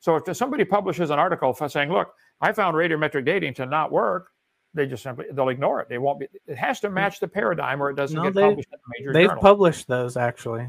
So 0.00 0.16
if 0.16 0.36
somebody 0.36 0.64
publishes 0.64 1.08
an 1.10 1.18
article 1.18 1.54
saying, 1.54 1.90
look, 1.90 2.12
I 2.40 2.52
found 2.52 2.76
radiometric 2.76 3.24
dating 3.24 3.54
to 3.54 3.66
not 3.66 3.90
work, 3.92 4.32
they 4.74 4.86
just 4.86 5.04
simply 5.04 5.26
they'll 5.32 5.48
ignore 5.48 5.80
it. 5.80 5.88
They 5.88 5.98
won't 5.98 6.18
be. 6.18 6.26
It 6.48 6.56
has 6.58 6.80
to 6.80 6.90
match 6.90 7.20
the 7.20 7.28
paradigm, 7.28 7.80
or 7.80 7.88
it 7.90 7.94
doesn't 7.94 8.16
No, 8.16 8.24
get 8.24 8.34
they- 8.34 8.42
published 8.42 8.68
in 8.72 8.74
a 8.78 9.00
major 9.00 9.12
They've 9.12 9.28
journal. 9.28 9.40
published 9.40 9.86
those 9.86 10.16
actually. 10.16 10.66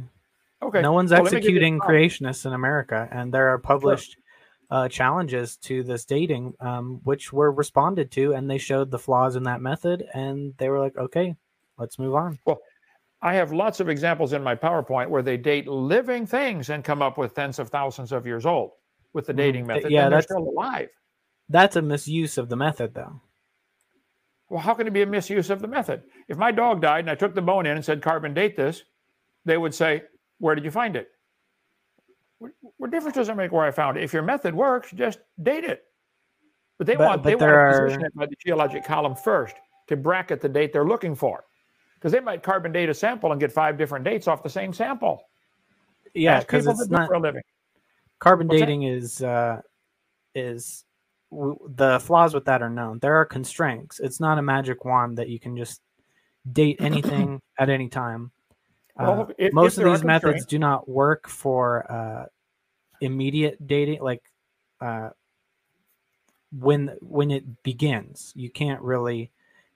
okay, 0.62 0.82
No 0.84 0.92
one's 0.94 1.12
Well, 1.12 1.24
let 1.24 1.34
me 1.34 1.40
give 1.42 1.50
you 1.50 1.58
executing 1.58 1.80
creationists 1.80 2.46
in 2.46 2.54
America, 2.54 3.10
and 3.12 3.34
there 3.34 3.50
are 3.50 3.58
published 3.58 4.18
uh, 4.70 4.88
challenges 4.90 5.58
to 5.58 5.82
this 5.84 6.06
dating, 6.06 6.54
um, 6.60 7.02
which 7.04 7.34
were 7.34 7.52
responded 7.52 8.12
to, 8.12 8.34
and 8.34 8.50
they 8.50 8.58
showed 8.60 8.92
the 8.92 9.00
flaws 9.00 9.36
in 9.36 9.44
that 9.44 9.60
method, 9.62 10.08
and 10.14 10.54
they 10.58 10.70
were 10.70 10.80
like, 10.80 10.96
"Okay, 10.98 11.36
let's 11.80 11.98
move 12.00 12.14
on." 12.16 12.38
I 13.26 13.34
have 13.34 13.52
lots 13.52 13.80
of 13.80 13.90
examples 13.90 14.34
in 14.34 14.44
my 14.44 14.54
PowerPoint 14.56 15.10
where 15.10 15.24
they 15.24 15.36
date 15.36 15.68
living 15.68 16.28
things 16.28 16.70
and 16.70 16.84
come 16.84 17.02
up 17.02 17.18
with 17.18 17.34
tens 17.34 17.58
of 17.58 17.70
thousands 17.70 18.12
of 18.12 18.28
years 18.28 18.46
old 18.46 18.74
with 19.14 19.26
the 19.26 19.34
Mhm. 19.34 19.38
dating 19.38 19.66
method. 19.68 19.92
yeah, 19.92 20.04
that's- 20.10 20.26
still 20.26 20.38
alive. 20.48 20.90
That's 21.50 21.76
a 21.76 21.82
misuse 21.82 22.38
of 22.38 22.50
the 22.50 22.56
method, 22.56 22.94
though. 22.94 23.20
Well, 24.48 24.60
how 24.62 24.76
can 24.76 24.86
it 24.86 24.94
be 24.94 25.02
a 25.02 25.08
misuse 25.08 25.50
of 25.50 25.60
the 25.60 25.68
method? 25.68 26.04
If 26.28 26.38
my 26.38 26.52
dog 26.52 26.82
died 26.82 27.00
and 27.00 27.10
I 27.10 27.16
took 27.16 27.34
the 27.34 27.42
bone 27.42 27.66
in 27.66 27.76
and 27.76 27.84
said 27.84 28.04
carbon 28.04 28.36
date 28.36 28.56
this, 28.56 28.84
they 29.44 29.58
would 29.58 29.74
say, 29.74 30.04
"Where 30.38 30.54
did 30.54 30.64
you 30.64 30.70
find 30.72 30.96
it?" 30.96 31.10
What, 32.38 32.52
what 32.78 32.92
difference 32.92 33.16
does 33.16 33.30
it 33.30 33.36
make 33.36 33.52
where 33.52 33.66
I 33.66 33.72
found 33.72 33.98
it? 33.98 34.04
If 34.04 34.14
your 34.14 34.22
method 34.22 34.54
works, 34.54 34.92
just 34.92 35.20
date 35.42 35.64
it. 35.64 35.84
But 36.78 36.86
they 36.86 36.96
But- 36.96 37.08
want 37.08 37.24
but 37.24 37.30
they 37.30 37.36
want 37.36 37.50
to 37.74 37.80
position 37.82 38.04
are- 38.04 38.06
it 38.08 38.16
by 38.16 38.26
the 38.28 38.36
geologic 38.46 38.84
column 38.86 39.16
first 39.16 39.56
to 39.88 39.98
bracket 39.98 40.42
the 40.42 40.50
date 40.50 40.74
they're 40.74 40.86
looking 40.86 41.16
for, 41.16 41.44
because 42.06 42.14
they 42.14 42.20
might 42.20 42.44
carbon 42.44 42.72
date 42.72 42.88
a 42.88 42.94
sample 42.94 43.32
and 43.32 43.42
get 43.42 43.52
five 43.52 43.80
different 43.80 44.06
dates 44.06 44.28
off 44.28 44.44
the 44.44 44.50
same 44.50 44.72
sample. 44.72 45.28
Yeah, 46.14 46.42
because 46.42 46.68
it's 46.68 46.88
not 46.92 47.08
for 47.08 47.16
a 47.16 47.20
living. 47.20 47.42
carbon 48.20 48.48
What's 48.48 48.60
dating 48.60 48.84
is 48.84 49.24
uh, 49.24 49.62
is 50.36 50.86
w- 51.32 51.58
the 51.68 52.00
flaws 52.00 52.36
with 52.36 52.46
that 52.46 52.62
are 52.62 52.70
known. 52.70 53.00
There 53.00 53.16
are 53.16 53.26
constraints. 53.26 54.00
It's 54.00 54.20
not 54.20 54.38
a 54.38 54.44
magic 54.44 54.86
wand 54.86 55.18
that 55.18 55.30
you 55.30 55.40
can 55.40 55.58
just 55.58 55.82
date 56.54 56.78
anything 56.80 57.42
at 57.58 57.72
any 57.72 57.90
time. 57.90 58.30
Uh, 59.00 59.04
Well, 59.06 59.22
if- 59.40 59.48
if 59.48 59.54
most 59.54 59.80
of 59.80 59.86
these 59.86 60.04
methods 60.04 60.46
do 60.46 60.60
not 60.60 60.88
work 60.88 61.28
for 61.28 61.92
uh, 61.92 62.26
immediate 63.02 63.66
dating, 63.66 64.04
like 64.04 64.22
uh, 64.80 65.10
when 66.52 66.96
when 67.02 67.32
it 67.32 67.64
begins. 67.64 68.32
You 68.36 68.52
can't 68.52 68.82
really 68.84 69.32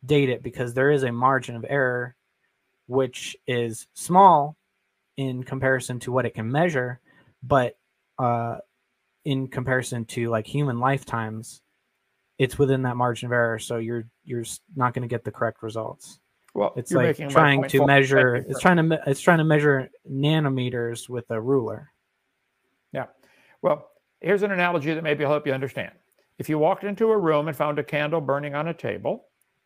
date 0.05 0.29
it 0.29 0.43
because 0.43 0.75
there 0.75 0.91
is 0.91 1.01
a 1.01 1.11
margin 1.11 1.55
of 1.55 1.65
error, 1.67 2.15
which 2.89 3.37
is 3.45 3.87
small 3.93 4.57
in 5.15 5.43
comparison 5.43 5.99
to 5.99 6.11
what 6.11 6.25
it 6.25 6.33
can 6.33 6.51
measure, 6.51 6.99
but 7.43 7.77
uh, 8.17 8.57
in 9.25 9.47
comparison 9.47 10.05
to 10.05 10.29
like 10.29 10.47
human 10.47 10.79
lifetimes, 10.79 11.61
it's 12.39 12.57
within 12.57 12.81
that 12.83 12.97
margin 12.97 13.27
of 13.27 13.31
error. 13.31 13.59
So 13.59 13.77
you're 13.77 14.05
you're 14.23 14.43
not 14.75 14.95
going 14.95 15.03
to 15.03 15.07
get 15.07 15.23
the 15.23 15.31
correct 15.31 15.61
results. 15.61 16.19
Well, 16.55 16.73
It's 16.75 16.91
like 16.91 17.17
trying 17.29 17.63
to 17.69 17.85
measure. 17.85 18.37
It's 18.37 18.59
trying 18.59 18.77
to 18.77 18.99
it's 19.05 19.21
trying 19.21 19.37
to 19.37 19.43
measure 19.43 19.89
nanometers 20.09 21.07
with 21.07 21.29
a 21.29 21.39
ruler. 21.39 21.91
Yeah. 22.91 23.05
Well, 23.61 23.87
here's 24.19 24.41
an 24.41 24.51
analogy 24.51 24.95
that 24.95 25.03
maybe 25.03 25.23
will 25.23 25.31
help 25.31 25.45
you 25.45 25.53
understand. 25.53 25.91
If 26.39 26.49
you 26.49 26.57
walked 26.57 26.85
into 26.85 27.11
a 27.11 27.17
room 27.17 27.49
and 27.49 27.55
found 27.55 27.77
a 27.77 27.83
candle 27.83 28.19
burning 28.19 28.55
on 28.55 28.69
a 28.69 28.73
table, 28.73 29.25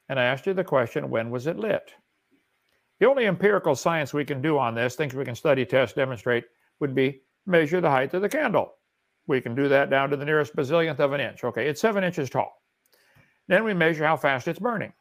and 0.09 0.19
I 0.19 0.26
asked 0.26 0.45
you 0.45 0.53
the 0.53 0.63
question, 0.63 1.09
when 1.09 1.30
was 1.30 1.47
it 1.47 1.57
lit? 1.57 1.93
The 3.00 3.10
only 3.10 3.26
empirical 3.26 3.76
science 3.76 4.14
we 4.14 4.26
can 4.26 4.41
do 4.41 4.58
on 4.58 4.76
this, 4.76 4.96
things 4.96 5.14
we 5.14 5.26
can 5.26 5.36
study, 5.36 5.66
test, 5.66 5.96
demonstrate, 5.96 6.46
would 6.80 6.96
be 6.96 7.22
measure 7.46 7.82
the 7.82 7.89
height 7.89 8.14
of 8.14 8.22
the 8.22 8.30
candle. 8.30 8.74
We 9.28 9.41
can 9.41 9.56
do 9.56 9.68
that 9.70 9.89
down 9.89 10.10
to 10.10 10.18
the 10.18 10.26
nearest 10.26 10.56
bazillionth 10.56 11.00
of 11.00 11.14
an 11.14 11.22
inch. 11.22 11.44
Okay, 11.44 11.68
it's 11.68 11.82
seven 11.82 12.04
inches 12.04 12.30
tall. 12.30 12.62
Then 13.48 13.64
we 13.64 13.74
measure 13.74 14.06
how 14.06 14.18
fast 14.18 14.48
it's 14.48 14.60
burning. 14.60 14.94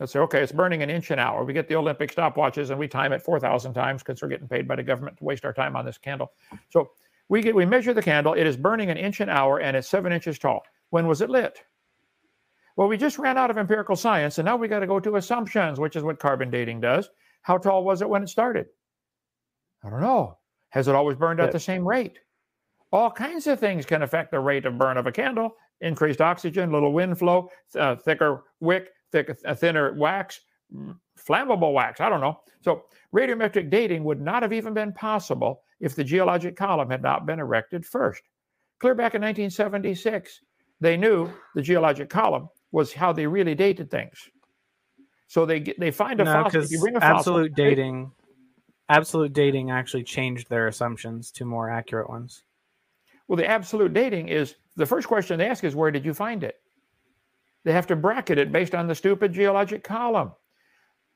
Let's 0.00 0.12
say, 0.12 0.20
okay, 0.20 0.42
it's 0.42 0.52
burning 0.52 0.82
an 0.82 0.90
inch 0.90 1.10
an 1.10 1.18
hour. 1.18 1.44
We 1.44 1.52
get 1.52 1.68
the 1.68 1.76
Olympic 1.76 2.14
stopwatches 2.14 2.70
and 2.70 2.78
we 2.78 2.88
time 2.88 3.12
it 3.12 3.22
4,000 3.22 3.74
times 3.74 4.02
because 4.02 4.22
we're 4.22 4.28
getting 4.28 4.48
paid 4.48 4.66
by 4.66 4.76
the 4.76 4.82
government 4.82 5.18
to 5.18 5.24
waste 5.24 5.44
our 5.44 5.52
time 5.52 5.76
on 5.76 5.84
this 5.84 5.98
candle. 5.98 6.32
So 6.70 6.90
we 7.28 7.42
get 7.42 7.54
we 7.54 7.66
measure 7.66 7.92
the 7.92 8.02
candle. 8.02 8.32
It 8.32 8.46
is 8.46 8.56
burning 8.56 8.90
an 8.90 8.96
inch 8.96 9.20
an 9.20 9.28
hour 9.28 9.60
and 9.60 9.76
it's 9.76 9.88
seven 9.88 10.12
inches 10.12 10.38
tall. 10.38 10.62
When 10.90 11.06
was 11.06 11.20
it 11.20 11.30
lit? 11.30 11.62
Well, 12.76 12.88
we 12.88 12.96
just 12.96 13.18
ran 13.18 13.36
out 13.36 13.50
of 13.50 13.58
empirical 13.58 13.96
science, 13.96 14.38
and 14.38 14.46
now 14.46 14.56
we 14.56 14.66
got 14.66 14.78
to 14.78 14.86
go 14.86 14.98
to 14.98 15.16
assumptions, 15.16 15.78
which 15.78 15.94
is 15.94 16.02
what 16.02 16.18
carbon 16.18 16.50
dating 16.50 16.80
does. 16.80 17.10
How 17.42 17.58
tall 17.58 17.84
was 17.84 18.02
it 18.02 18.08
when 18.08 18.22
it 18.22 18.28
started? 18.28 18.66
I 19.84 19.90
don't 19.90 20.00
know. 20.00 20.38
Has 20.70 20.88
it 20.88 20.94
always 20.94 21.16
burned 21.16 21.40
at 21.40 21.52
the 21.52 21.60
same 21.60 21.86
rate? 21.86 22.18
All 22.92 23.10
kinds 23.10 23.46
of 23.46 23.58
things 23.58 23.84
can 23.84 24.02
affect 24.02 24.30
the 24.30 24.40
rate 24.40 24.64
of 24.64 24.78
burn 24.78 24.96
of 24.96 25.06
a 25.06 25.12
candle. 25.12 25.56
Increased 25.80 26.20
oxygen, 26.20 26.70
little 26.70 26.92
wind 26.92 27.18
flow, 27.18 27.50
uh, 27.78 27.96
thicker 27.96 28.44
wick, 28.60 28.90
thick, 29.10 29.36
thinner 29.56 29.92
wax, 29.94 30.40
mm, 30.74 30.96
flammable 31.18 31.72
wax. 31.72 32.00
I 32.00 32.08
don't 32.08 32.20
know. 32.20 32.40
So 32.60 32.84
radiometric 33.14 33.70
dating 33.70 34.04
would 34.04 34.20
not 34.20 34.42
have 34.42 34.52
even 34.52 34.72
been 34.72 34.92
possible 34.92 35.62
if 35.80 35.96
the 35.96 36.04
geologic 36.04 36.56
column 36.56 36.90
had 36.90 37.02
not 37.02 37.26
been 37.26 37.40
erected 37.40 37.84
first. 37.84 38.22
Clear 38.78 38.94
back 38.94 39.14
in 39.14 39.22
1976, 39.22 40.40
they 40.80 40.96
knew 40.96 41.30
the 41.54 41.62
geologic 41.62 42.08
column 42.08 42.48
was 42.70 42.92
how 42.92 43.12
they 43.12 43.26
really 43.26 43.54
dated 43.54 43.90
things. 43.90 44.28
So 45.32 45.46
they 45.46 45.60
get, 45.60 45.80
they 45.80 45.90
find 45.90 46.20
a 46.20 46.24
No, 46.24 46.42
fossil. 46.42 46.62
You 46.66 46.78
bring 46.78 46.94
a 46.94 47.00
fossil, 47.00 47.38
absolute 47.38 47.54
dating, 47.54 48.12
absolute 48.90 49.32
dating 49.32 49.70
actually 49.70 50.04
changed 50.04 50.50
their 50.50 50.66
assumptions 50.66 51.30
to 51.30 51.46
more 51.46 51.70
accurate 51.70 52.10
ones. 52.10 52.42
Well, 53.26 53.38
the 53.38 53.46
absolute 53.46 53.94
dating 53.94 54.28
is 54.28 54.56
the 54.76 54.84
first 54.84 55.08
question 55.08 55.38
they 55.38 55.48
ask 55.48 55.64
is 55.64 55.74
where 55.74 55.90
did 55.90 56.04
you 56.04 56.12
find 56.12 56.44
it? 56.44 56.56
They 57.64 57.72
have 57.72 57.86
to 57.86 57.96
bracket 57.96 58.36
it 58.36 58.52
based 58.52 58.74
on 58.74 58.86
the 58.86 58.94
stupid 58.94 59.32
geologic 59.32 59.82
column. 59.82 60.32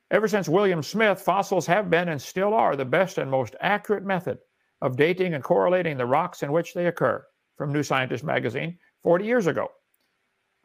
Ever 0.09 0.27
since 0.27 0.49
William 0.49 0.81
Smith, 0.81 1.21
fossils 1.21 1.67
have 1.67 1.91
been 1.91 2.09
and 2.09 2.19
still 2.19 2.55
are 2.55 2.75
the 2.75 2.85
best 2.85 3.19
and 3.19 3.29
most 3.29 3.55
accurate 3.61 4.03
method 4.03 4.39
of 4.81 4.97
dating 4.97 5.35
and 5.35 5.43
correlating 5.43 5.95
the 5.95 6.07
rocks 6.07 6.41
in 6.41 6.51
which 6.51 6.73
they 6.73 6.87
occur, 6.87 7.23
from 7.55 7.71
New 7.71 7.83
Scientist 7.83 8.23
magazine 8.23 8.79
40 9.03 9.25
years 9.25 9.45
ago. 9.45 9.69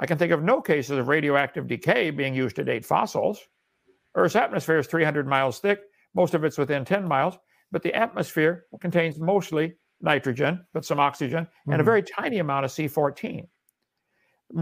I 0.03 0.07
can 0.07 0.19
think 0.19 0.33
of 0.33 0.43
no 0.43 0.61
cases 0.61 0.99
of 0.99 1.07
radioactive 1.07 1.69
decay 1.69 2.11
being 2.11 2.35
used 2.35 2.57
to 2.57 2.65
date 2.65 2.85
fossils. 2.85 3.39
Earth's 4.17 4.35
atmosphere 4.35 4.79
is 4.79 4.89
300 4.89 5.29
miles 5.29 5.61
thick, 5.61 5.79
most 6.13 6.35
of 6.35 6.43
it's 6.43 6.59
within 6.59 6.85
10 6.85 7.07
miles, 7.07 7.39
but 7.71 7.85
the 7.85 7.95
atmosphere 7.95 8.65
contains 8.81 9.21
mostly 9.21 9.75
nitrogen, 10.01 10.67
but 10.75 10.85
some 10.85 10.99
oxygen, 10.99 11.47
and 11.67 11.77
a 11.77 11.79
Mhm. 11.79 11.85
very 11.85 12.03
tiny 12.03 12.39
amount 12.39 12.65
of 12.65 12.73
C14. 12.73 13.47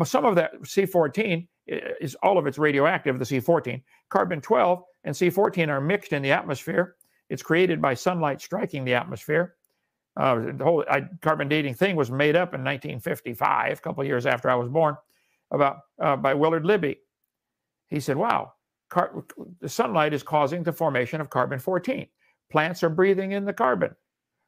Some 0.05 0.26
of 0.26 0.34
that 0.34 0.53
C14 0.66 1.49
is 1.66 2.14
all 2.16 2.36
of 2.36 2.47
it's 2.47 2.59
radioactive, 2.59 3.18
the 3.18 3.24
C14. 3.24 3.82
Carbon 4.11 4.43
12 4.43 4.84
and 5.05 5.16
C14 5.16 5.70
are 5.70 5.80
mixed 5.80 6.12
in 6.12 6.20
the 6.20 6.32
atmosphere. 6.32 6.97
It's 7.30 7.43
created 7.43 7.80
by 7.80 7.95
sunlight 7.95 8.43
striking 8.43 8.84
the 8.84 8.93
atmosphere. 8.93 9.57
Uh, 10.18 10.53
the 10.53 10.64
whole 10.64 10.84
I, 10.86 11.09
carbon 11.22 11.49
dating 11.49 11.74
thing 11.76 11.97
was 11.97 12.11
made 12.11 12.36
up 12.36 12.53
in 12.53 12.62
1955, 12.62 13.78
a 13.78 13.80
couple 13.80 14.05
years 14.05 14.26
after 14.26 14.51
I 14.51 14.55
was 14.55 14.68
born, 14.68 14.99
about 15.51 15.78
uh, 16.01 16.16
by 16.16 16.34
Willard 16.34 16.64
Libby. 16.64 16.98
He 17.88 18.01
said, 18.01 18.16
"Wow, 18.16 18.53
car- 18.88 19.24
the 19.61 19.68
sunlight 19.68 20.12
is 20.12 20.22
causing 20.22 20.62
the 20.62 20.72
formation 20.72 21.20
of 21.20 21.30
carbon 21.30 21.59
14. 21.59 22.07
Plants 22.51 22.82
are 22.82 22.90
breathing 22.90 23.32
in 23.32 23.44
the 23.44 23.53
carbon. 23.53 23.94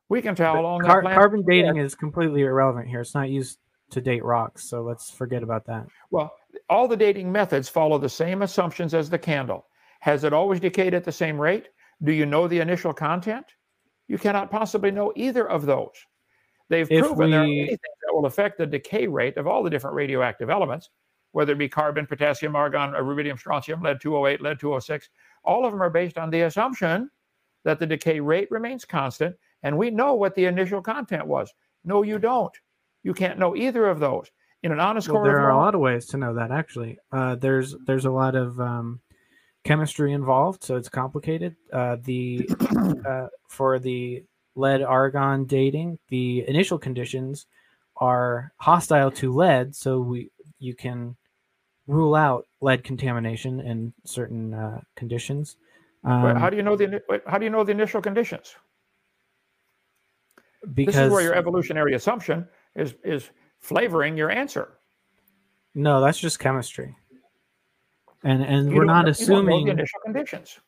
We 0.09 0.20
can 0.20 0.34
tell 0.34 0.55
how 0.55 0.59
But 0.59 0.62
long 0.62 0.82
that 0.82 0.88
car- 0.88 1.14
carbon 1.14 1.44
dating 1.46 1.76
is 1.76 1.94
completely 1.94 2.42
irrelevant 2.42 2.88
here. 2.88 3.00
It's 3.00 3.14
not 3.14 3.30
used 3.30 3.59
to 3.90 4.00
date 4.00 4.24
rocks, 4.24 4.68
so 4.68 4.82
let's 4.82 5.11
forget 5.11 5.42
about 5.42 5.66
that. 5.66 5.86
Well, 6.11 6.32
all 6.68 6.88
the 6.88 6.96
dating 6.96 7.30
methods 7.32 7.68
follow 7.68 7.98
the 7.98 8.09
same 8.09 8.42
assumptions 8.42 8.94
as 8.94 9.09
the 9.09 9.18
candle. 9.18 9.66
Has 10.00 10.24
it 10.24 10.32
always 10.32 10.61
decayed 10.61 10.94
at 10.94 11.05
the 11.05 11.12
same 11.12 11.40
rate? 11.40 11.68
Do 12.03 12.12
you 12.12 12.26
know 12.26 12.48
the 12.48 12.61
initial 12.61 12.92
content? 12.92 13.46
You 14.09 14.18
cannot 14.18 14.50
possibly 14.50 14.90
know 14.90 15.12
either 15.14 15.48
of 15.48 15.64
those. 15.64 15.94
They've 16.68 16.90
If 16.90 17.07
proven 17.07 17.30
there 17.30 17.40
are 17.40 17.44
many 17.44 17.66
things 17.66 17.78
that 18.12 18.16
will 18.16 18.26
affect 18.26 18.58
the 18.58 18.66
decay 18.66 19.06
rate 19.06 19.36
of 19.36 19.46
all 19.46 19.62
the 19.62 19.70
different 19.70 19.96
radioactive 19.96 20.50
elements, 20.50 20.90
whether 21.32 21.52
it 21.52 21.58
be 21.58 21.68
carbon, 21.68 22.06
potassium, 22.06 22.54
argon, 22.54 22.92
rubidium, 22.92 23.38
strontium, 23.38 23.80
lead 23.80 24.00
208, 24.00 24.40
lead 24.42 24.60
206. 24.60 25.08
All 25.44 25.64
of 25.64 25.72
them 25.72 25.82
are 25.82 25.90
based 25.90 26.18
on 26.18 26.30
the 26.30 26.42
assumption 26.42 27.10
that 27.64 27.78
the 27.78 27.86
decay 27.86 28.20
rate 28.20 28.50
remains 28.50 28.84
constant, 28.84 29.36
and 29.62 29.76
we 29.76 29.90
know 29.90 30.14
what 30.14 30.34
the 30.34 30.44
initial 30.44 30.82
content 30.82 31.26
was. 31.26 31.52
No, 31.84 32.02
you 32.02 32.18
don't. 32.18 32.54
You 33.02 33.14
can't 33.14 33.38
know 33.38 33.56
either 33.56 33.86
of 33.86 33.98
those. 33.98 34.30
In 34.62 34.70
an 34.70 34.78
honest 34.78 35.08
Well, 35.08 35.24
there 35.24 35.40
are 35.40 35.50
a 35.50 35.56
lot 35.56 35.74
of 35.74 35.80
ways 35.80 36.06
to 36.06 36.16
know 36.16 36.34
that 36.34 36.52
actually. 36.52 36.98
Uh, 37.10 37.34
there's 37.34 37.74
there's 37.86 38.04
a 38.04 38.10
lot 38.10 38.36
of 38.36 38.60
um, 38.60 39.00
chemistry 39.64 40.12
involved, 40.12 40.62
so 40.62 40.76
it's 40.76 40.88
complicated. 40.88 41.56
Uh, 41.72 41.96
the 42.04 42.48
uh, 43.08 43.26
for 43.48 43.80
the 43.80 44.22
lead 44.54 44.82
argon 44.82 45.46
dating, 45.46 45.98
the 46.10 46.44
initial 46.46 46.78
conditions 46.78 47.46
are 48.03 48.53
hostile 48.57 49.11
to 49.12 49.32
lead, 49.32 49.74
so 49.76 50.00
we 50.00 50.30
you 50.59 50.74
can 50.74 51.16
rule 51.86 52.14
out 52.14 52.46
lead 52.61 52.82
contamination 52.84 53.61
in 53.61 53.92
certain 54.05 54.53
uh, 54.55 54.80
conditions. 54.96 55.57
Um, 56.05 56.34
how 56.36 56.50
do 56.50 56.57
you 56.57 56.62
know 56.64 56.74
the 56.76 57.00
how 57.26 57.38
do 57.38 57.44
you 57.44 57.50
know 57.50 57.62
the 57.64 57.72
initial 57.72 58.03
conditions? 58.03 58.55
because 60.74 60.94
this 60.94 61.07
is 61.07 61.12
where 61.12 61.22
your 61.22 61.34
evolutionary 61.34 61.94
assumption 61.94 62.46
is 62.76 62.94
is 63.05 63.30
flavoring 63.61 64.16
your 64.16 64.30
answer. 64.30 64.78
no, 65.74 66.00
that's 66.00 66.18
just 66.18 66.38
chemistry. 66.38 66.94
and 68.24 68.42
and 68.42 68.70
You 68.70 68.76
we're 68.76 68.84
not 68.84 69.07
you 69.07 69.12
don't 69.12 69.28
know 69.28 69.36
assuming. 69.46 69.64
the 69.66 69.72
initial 69.72 70.00
conditions. 70.05 70.59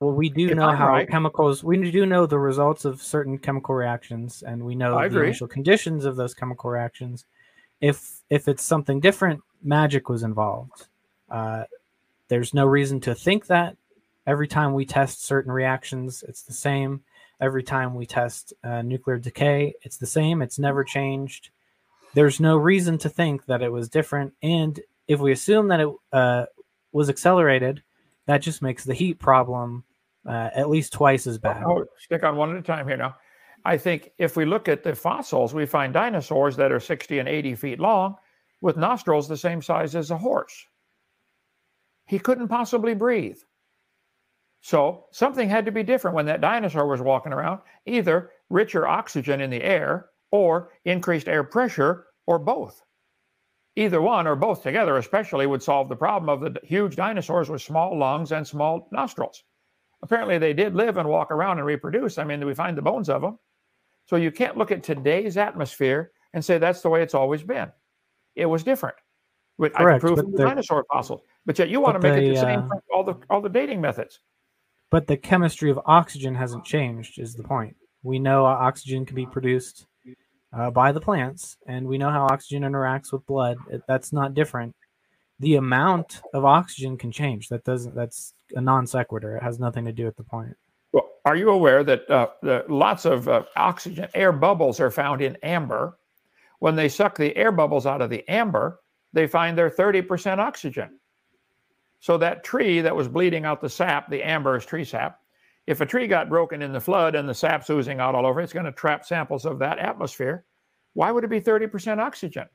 Well, 0.00 0.12
we 0.12 0.28
do 0.28 0.48
If 0.50 0.56
know 0.56 0.68
I'm 0.68 0.76
how 0.76 0.88
right- 0.88 1.08
chemicals. 1.08 1.64
We 1.64 1.90
do 1.90 2.06
know 2.06 2.24
the 2.26 2.38
results 2.38 2.84
of 2.84 3.02
certain 3.02 3.36
chemical 3.38 3.74
reactions, 3.74 4.42
and 4.42 4.64
we 4.64 4.74
know 4.76 4.96
I 4.96 5.08
the 5.08 5.16
agree. 5.16 5.28
initial 5.28 5.48
conditions 5.48 6.04
of 6.04 6.14
those 6.16 6.34
chemical 6.34 6.70
reactions. 6.70 7.24
If 7.80 8.20
if 8.30 8.46
it's 8.48 8.62
something 8.62 9.00
different, 9.00 9.42
magic 9.62 10.08
was 10.08 10.22
involved. 10.22 10.86
Uh, 11.28 11.64
there's 12.28 12.54
no 12.54 12.66
reason 12.66 13.00
to 13.00 13.14
think 13.14 13.46
that. 13.46 13.76
Every 14.26 14.46
time 14.46 14.72
we 14.74 14.84
test 14.84 15.24
certain 15.24 15.50
reactions, 15.50 16.22
it's 16.28 16.42
the 16.42 16.52
same. 16.52 17.02
Every 17.40 17.62
time 17.62 17.94
we 17.94 18.04
test 18.06 18.52
uh, 18.62 18.82
nuclear 18.82 19.18
decay, 19.18 19.74
it's 19.82 19.96
the 19.96 20.06
same. 20.06 20.42
It's 20.42 20.58
never 20.58 20.84
changed. 20.84 21.50
There's 22.14 22.38
no 22.38 22.56
reason 22.56 22.98
to 22.98 23.08
think 23.08 23.46
that 23.46 23.62
it 23.62 23.72
was 23.72 23.88
different. 23.88 24.34
And 24.42 24.78
if 25.08 25.18
we 25.20 25.32
assume 25.32 25.68
that 25.68 25.80
it 25.80 25.88
uh, 26.12 26.46
was 26.92 27.08
accelerated, 27.08 27.82
that 28.26 28.42
just 28.42 28.60
makes 28.60 28.84
the 28.84 28.94
heat 28.94 29.18
problem 29.18 29.84
uh, 30.26 30.50
at 30.54 30.70
least 30.70 30.92
twice 30.92 31.26
as 31.26 31.38
bad. 31.38 31.62
Oh, 31.64 31.84
stick 31.98 32.24
on 32.24 32.36
one 32.36 32.50
at 32.50 32.56
a 32.56 32.62
time 32.62 32.86
here 32.86 32.96
now. 32.96 33.16
I 33.64 33.76
think 33.76 34.12
if 34.18 34.36
we 34.36 34.44
look 34.44 34.68
at 34.68 34.82
the 34.82 34.94
fossils, 34.94 35.54
we 35.54 35.66
find 35.66 35.92
dinosaurs 35.92 36.56
that 36.56 36.72
are 36.72 36.80
60 36.80 37.18
and 37.18 37.28
80 37.28 37.54
feet 37.56 37.80
long 37.80 38.16
with 38.60 38.76
nostrils 38.76 39.28
the 39.28 39.36
same 39.36 39.62
size 39.62 39.94
as 39.94 40.10
a 40.10 40.18
horse. 40.18 40.66
He 42.06 42.18
couldn't 42.18 42.48
possibly 42.48 42.94
breathe. 42.94 43.38
So 44.60 45.06
something 45.12 45.48
had 45.48 45.66
to 45.66 45.72
be 45.72 45.82
different 45.82 46.14
when 46.14 46.26
that 46.26 46.40
dinosaur 46.40 46.86
was 46.86 47.00
walking 47.00 47.32
around, 47.32 47.60
either 47.86 48.32
richer 48.48 48.86
oxygen 48.86 49.40
in 49.40 49.50
the 49.50 49.62
air 49.62 50.08
or 50.30 50.72
increased 50.84 51.28
air 51.28 51.44
pressure 51.44 52.06
or 52.26 52.38
both. 52.38 52.82
Either 53.76 54.00
one 54.00 54.26
or 54.26 54.34
both 54.34 54.62
together, 54.62 54.96
especially, 54.96 55.46
would 55.46 55.62
solve 55.62 55.88
the 55.88 55.96
problem 55.96 56.28
of 56.28 56.40
the 56.40 56.58
huge 56.64 56.96
dinosaurs 56.96 57.48
with 57.48 57.62
small 57.62 57.96
lungs 57.96 58.32
and 58.32 58.46
small 58.46 58.88
nostrils 58.90 59.44
apparently 60.02 60.38
they 60.38 60.52
did 60.52 60.74
live 60.74 60.96
and 60.96 61.08
walk 61.08 61.30
around 61.30 61.58
and 61.58 61.66
reproduce. 61.66 62.18
I 62.18 62.24
mean, 62.24 62.44
we 62.44 62.54
find 62.54 62.76
the 62.76 62.82
bones 62.82 63.08
of 63.08 63.22
them. 63.22 63.38
So 64.06 64.16
you 64.16 64.30
can't 64.30 64.56
look 64.56 64.70
at 64.70 64.82
today's 64.82 65.36
atmosphere 65.36 66.12
and 66.32 66.44
say 66.44 66.58
that's 66.58 66.80
the 66.80 66.88
way 66.88 67.02
it's 67.02 67.14
always 67.14 67.42
been. 67.42 67.70
It 68.36 68.46
was 68.46 68.62
different. 68.62 68.96
Which 69.56 69.72
I 69.74 69.84
can 69.84 70.00
prove 70.00 70.16
the 70.16 70.44
dinosaur 70.44 70.84
fossils. 70.90 71.22
But 71.44 71.58
yet 71.58 71.68
you 71.68 71.80
want 71.80 72.00
to 72.00 72.08
make 72.08 72.16
it 72.16 72.26
they, 72.26 72.34
the 72.34 72.40
same 72.40 72.60
uh, 72.60 72.68
for 72.68 72.82
all 72.94 73.02
the 73.02 73.16
all 73.28 73.40
the 73.40 73.48
dating 73.48 73.80
methods. 73.80 74.20
But 74.90 75.06
the 75.06 75.16
chemistry 75.16 75.70
of 75.70 75.80
oxygen 75.84 76.34
hasn't 76.34 76.64
changed, 76.64 77.18
is 77.18 77.34
the 77.34 77.42
point. 77.42 77.76
We 78.02 78.18
know 78.18 78.44
oxygen 78.44 79.04
can 79.04 79.16
be 79.16 79.26
produced 79.26 79.86
uh, 80.56 80.70
by 80.70 80.92
the 80.92 81.00
plants, 81.00 81.56
and 81.66 81.86
we 81.86 81.98
know 81.98 82.10
how 82.10 82.24
oxygen 82.24 82.62
interacts 82.62 83.12
with 83.12 83.26
blood. 83.26 83.58
That's 83.88 84.12
not 84.12 84.34
different. 84.34 84.74
The 85.40 85.56
amount 85.56 86.20
of 86.34 86.44
oxygen 86.44 86.96
can 86.96 87.12
change. 87.12 87.48
That 87.48 87.64
doesn't. 87.64 87.94
That's 87.94 88.34
a 88.54 88.60
non 88.60 88.86
sequitur. 88.86 89.36
It 89.36 89.42
has 89.42 89.58
nothing 89.58 89.84
to 89.84 89.92
do 89.92 90.04
with 90.04 90.16
the 90.16 90.24
point. 90.24 90.56
Well, 90.92 91.08
are 91.24 91.36
you 91.36 91.50
aware 91.50 91.84
that 91.84 92.10
uh, 92.10 92.28
the, 92.42 92.64
lots 92.68 93.04
of 93.04 93.28
uh, 93.28 93.42
oxygen 93.56 94.08
air 94.14 94.32
bubbles 94.32 94.80
are 94.80 94.90
found 94.90 95.20
in 95.20 95.36
amber? 95.42 95.98
When 96.58 96.74
they 96.74 96.88
suck 96.88 97.16
the 97.16 97.36
air 97.36 97.52
bubbles 97.52 97.86
out 97.86 98.02
of 98.02 98.10
the 98.10 98.28
amber, 98.28 98.80
they 99.12 99.26
find 99.26 99.56
they're 99.56 99.70
30% 99.70 100.38
oxygen. 100.38 100.98
So 102.00 102.18
that 102.18 102.44
tree 102.44 102.80
that 102.80 102.94
was 102.94 103.08
bleeding 103.08 103.44
out 103.44 103.60
the 103.60 103.68
sap, 103.68 104.08
the 104.08 104.22
amber 104.22 104.56
is 104.56 104.64
tree 104.64 104.84
sap. 104.84 105.20
If 105.66 105.80
a 105.80 105.86
tree 105.86 106.06
got 106.06 106.28
broken 106.28 106.62
in 106.62 106.72
the 106.72 106.80
flood 106.80 107.14
and 107.14 107.28
the 107.28 107.34
sap's 107.34 107.68
oozing 107.68 108.00
out 108.00 108.14
all 108.14 108.26
over, 108.26 108.40
it's 108.40 108.52
going 108.52 108.66
to 108.66 108.72
trap 108.72 109.04
samples 109.04 109.44
of 109.44 109.58
that 109.58 109.78
atmosphere. 109.78 110.44
Why 110.94 111.12
would 111.12 111.24
it 111.24 111.30
be 111.30 111.40
30% 111.40 111.98
oxygen? 111.98 112.46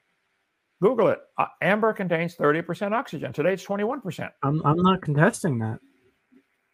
Google 0.83 1.07
it. 1.07 1.19
Uh, 1.37 1.45
amber 1.61 1.93
contains 1.93 2.35
30% 2.35 2.91
oxygen. 2.91 3.31
Today 3.31 3.53
it's 3.53 3.65
21%. 3.65 4.29
I'm, 4.43 4.61
I'm 4.65 4.75
not 4.83 5.01
contesting 5.01 5.59
that. 5.59 5.79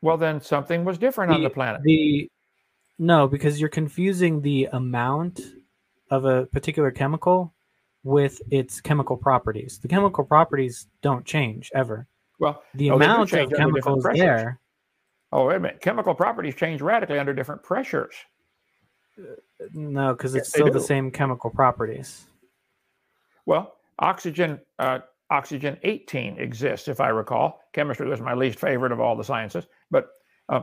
Well, 0.01 0.17
then 0.17 0.41
something 0.41 0.83
was 0.83 0.97
different 0.97 1.31
on 1.31 1.43
the 1.43 1.49
planet. 1.51 1.83
The 1.83 2.27
no, 2.97 3.27
because 3.27 3.59
you're 3.59 3.69
confusing 3.69 4.41
the 4.41 4.67
amount 4.73 5.41
of 6.09 6.25
a 6.25 6.47
particular 6.47 6.89
chemical 6.89 7.53
with 8.03 8.41
its 8.49 8.81
chemical 8.81 9.15
properties. 9.15 9.77
The 9.79 9.87
chemical 9.87 10.23
properties 10.23 10.87
don't 11.03 11.23
change 11.23 11.69
ever. 11.75 12.07
Well, 12.39 12.63
The 12.73 12.89
Oh, 12.89 12.97
they 12.97 13.05
do 13.05 13.11
amount 13.11 13.33
of 13.33 13.51
chemicals 13.51 14.07
there. 14.15 14.59
Oh, 15.31 15.45
wait 15.45 15.57
a 15.57 15.59
minute. 15.59 15.81
Chemical 15.81 16.15
properties 16.15 16.55
change 16.55 16.81
radically 16.81 17.19
under 17.19 17.35
different 17.35 17.61
pressures. 17.61 18.15
No, 19.71 20.13
because 20.13 20.33
it's 20.33 20.51
they 20.51 20.61
still 20.61 20.73
the 20.73 20.81
same 20.81 21.11
chemical 21.11 21.51
properties. 21.51 22.25
Well, 23.45 23.75
oxygen, 23.99 24.59
uh, 24.79 24.99
oxygen 25.29 25.77
18 25.83 26.37
exists, 26.39 26.87
if 26.87 26.99
I 26.99 27.09
recall. 27.09 27.61
Chemistry 27.73 28.07
was 28.07 28.21
my 28.21 28.33
least 28.33 28.59
favorite 28.59 28.91
of 28.91 28.99
all 28.99 29.15
the 29.15 29.23
sciences, 29.23 29.67
but 29.91 30.07
uh, 30.49 30.61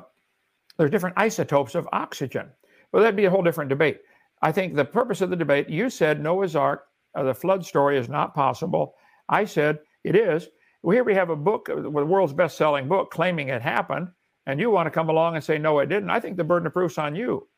there's 0.77 0.91
different 0.91 1.19
isotopes 1.19 1.75
of 1.75 1.89
oxygen. 1.93 2.51
Well, 2.93 3.03
that'd 3.03 3.17
be 3.17 3.25
a 3.27 3.31
whole 3.31 3.43
different 3.43 3.69
debate. 3.69 4.01
I 4.43 4.53
think 4.53 4.75
the 4.75 4.85
purpose 4.85 5.21
of 5.21 5.31
the 5.31 5.37
debate, 5.37 5.69
you 5.69 5.89
said 5.89 6.21
Noah's 6.21 6.57
Ark, 6.57 6.87
uh, 7.15 7.23
the 7.23 7.35
flood 7.35 7.65
story 7.65 7.99
is 7.99 8.09
not 8.09 8.35
possible. 8.35 8.95
I 9.29 9.45
said 9.45 9.79
it 10.05 10.15
is. 10.15 10.49
Well, 10.83 10.95
here 10.95 11.05
we 11.05 11.15
have 11.15 11.31
a 11.31 11.37
book, 11.37 11.69
uh, 11.71 11.81
the 11.81 11.91
world's 11.91 12.33
best 12.33 12.57
selling 12.57 12.89
book, 12.89 13.11
claiming 13.11 13.49
it 13.49 13.63
happened, 13.63 14.09
and 14.47 14.61
you 14.61 14.71
want 14.71 14.87
to 14.87 14.91
come 14.91 15.09
along 15.09 15.35
and 15.35 15.43
say, 15.43 15.59
no, 15.59 15.79
it 15.79 15.87
didn't. 15.89 16.11
I 16.11 16.21
think 16.21 16.37
the 16.37 16.45
burden 16.45 16.67
of 16.67 16.73
proof's 16.73 16.99
on 16.99 17.17
you, 17.17 17.49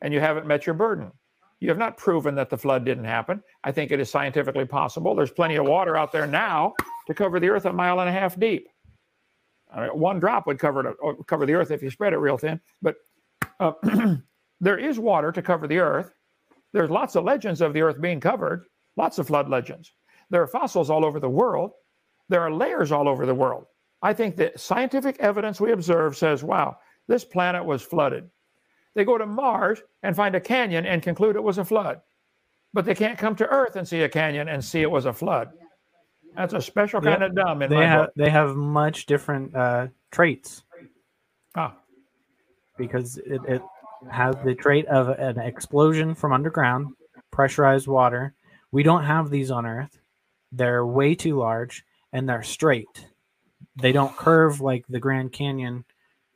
and 0.00 0.14
you 0.14 0.20
haven't 0.20 0.46
met 0.46 0.66
your 0.66 0.74
burden. 0.74 1.12
You 1.60 1.68
have 1.68 1.78
not 1.78 1.98
proven 1.98 2.34
that 2.36 2.48
the 2.48 2.56
flood 2.56 2.84
didn't 2.84 3.04
happen. 3.04 3.42
I 3.62 3.70
think 3.70 3.90
it 3.90 4.00
is 4.00 4.10
scientifically 4.10 4.64
possible. 4.64 5.14
There's 5.14 5.30
plenty 5.30 5.56
of 5.56 5.66
water 5.66 5.96
out 5.96 6.10
there 6.10 6.26
now 6.26 6.74
to 7.06 7.14
cover 7.14 7.38
the 7.38 7.50
earth 7.50 7.66
a 7.66 7.72
mile 7.72 8.00
and 8.00 8.08
a 8.08 8.12
half 8.12 8.38
deep. 8.40 8.66
I 9.72 9.82
mean, 9.82 9.90
one 9.90 10.18
drop 10.18 10.46
would 10.46 10.58
cover, 10.58 10.88
it, 10.88 10.96
cover 11.26 11.46
the 11.46 11.54
earth 11.54 11.70
if 11.70 11.82
you 11.82 11.90
spread 11.90 12.14
it 12.14 12.18
real 12.18 12.38
thin, 12.38 12.60
but 12.82 12.96
uh, 13.60 13.72
there 14.60 14.78
is 14.78 14.98
water 14.98 15.30
to 15.32 15.42
cover 15.42 15.68
the 15.68 15.78
earth. 15.78 16.12
There's 16.72 16.90
lots 16.90 17.14
of 17.14 17.24
legends 17.24 17.60
of 17.60 17.72
the 17.72 17.82
earth 17.82 18.00
being 18.00 18.20
covered, 18.20 18.64
lots 18.96 19.18
of 19.18 19.26
flood 19.26 19.48
legends. 19.48 19.92
There 20.30 20.42
are 20.42 20.46
fossils 20.46 20.90
all 20.90 21.04
over 21.04 21.20
the 21.20 21.28
world. 21.28 21.72
There 22.28 22.40
are 22.40 22.52
layers 22.52 22.90
all 22.90 23.08
over 23.08 23.26
the 23.26 23.34
world. 23.34 23.66
I 24.02 24.14
think 24.14 24.36
that 24.36 24.58
scientific 24.58 25.16
evidence 25.18 25.60
we 25.60 25.72
observe 25.72 26.16
says, 26.16 26.42
wow, 26.42 26.78
this 27.06 27.24
planet 27.24 27.64
was 27.64 27.82
flooded. 27.82 28.30
They 28.94 29.04
go 29.04 29.16
to 29.18 29.26
Mars 29.26 29.82
and 30.02 30.16
find 30.16 30.34
a 30.34 30.40
canyon 30.40 30.86
and 30.86 31.02
conclude 31.02 31.36
it 31.36 31.42
was 31.42 31.58
a 31.58 31.64
flood. 31.64 32.00
But 32.72 32.84
they 32.84 32.94
can't 32.94 33.18
come 33.18 33.34
to 33.36 33.46
Earth 33.46 33.76
and 33.76 33.86
see 33.86 34.02
a 34.02 34.08
canyon 34.08 34.48
and 34.48 34.64
see 34.64 34.80
it 34.82 34.90
was 34.90 35.04
a 35.06 35.12
flood. 35.12 35.50
That's 36.36 36.54
a 36.54 36.60
special 36.60 37.02
Yep. 37.04 37.12
kind 37.18 37.24
of 37.24 37.34
dumb 37.34 37.62
in 37.62 37.70
They 37.70 37.76
my 37.76 37.86
have 37.86 38.06
book. 38.06 38.12
they 38.16 38.30
have 38.30 38.54
much 38.56 39.06
different 39.06 39.54
uh, 39.54 39.88
traits 40.12 40.62
Ah, 41.56 41.74
because 42.78 43.18
it, 43.18 43.40
it 43.48 43.62
has 44.10 44.36
the 44.44 44.54
trait 44.54 44.86
of 44.86 45.08
an 45.18 45.38
explosion 45.40 46.14
from 46.14 46.32
underground, 46.32 46.94
pressurized 47.32 47.88
water. 47.88 48.34
We 48.70 48.82
don't 48.84 49.04
have 49.04 49.30
these 49.30 49.50
on 49.50 49.66
Earth. 49.66 49.98
They're 50.52 50.86
way 50.86 51.14
too 51.16 51.36
large 51.36 51.84
and 52.12 52.28
they're 52.28 52.42
straight. 52.44 53.06
They 53.76 53.90
don't 53.92 54.16
curve 54.16 54.60
like 54.60 54.84
the 54.88 55.00
Grand 55.00 55.32
Canyon 55.32 55.84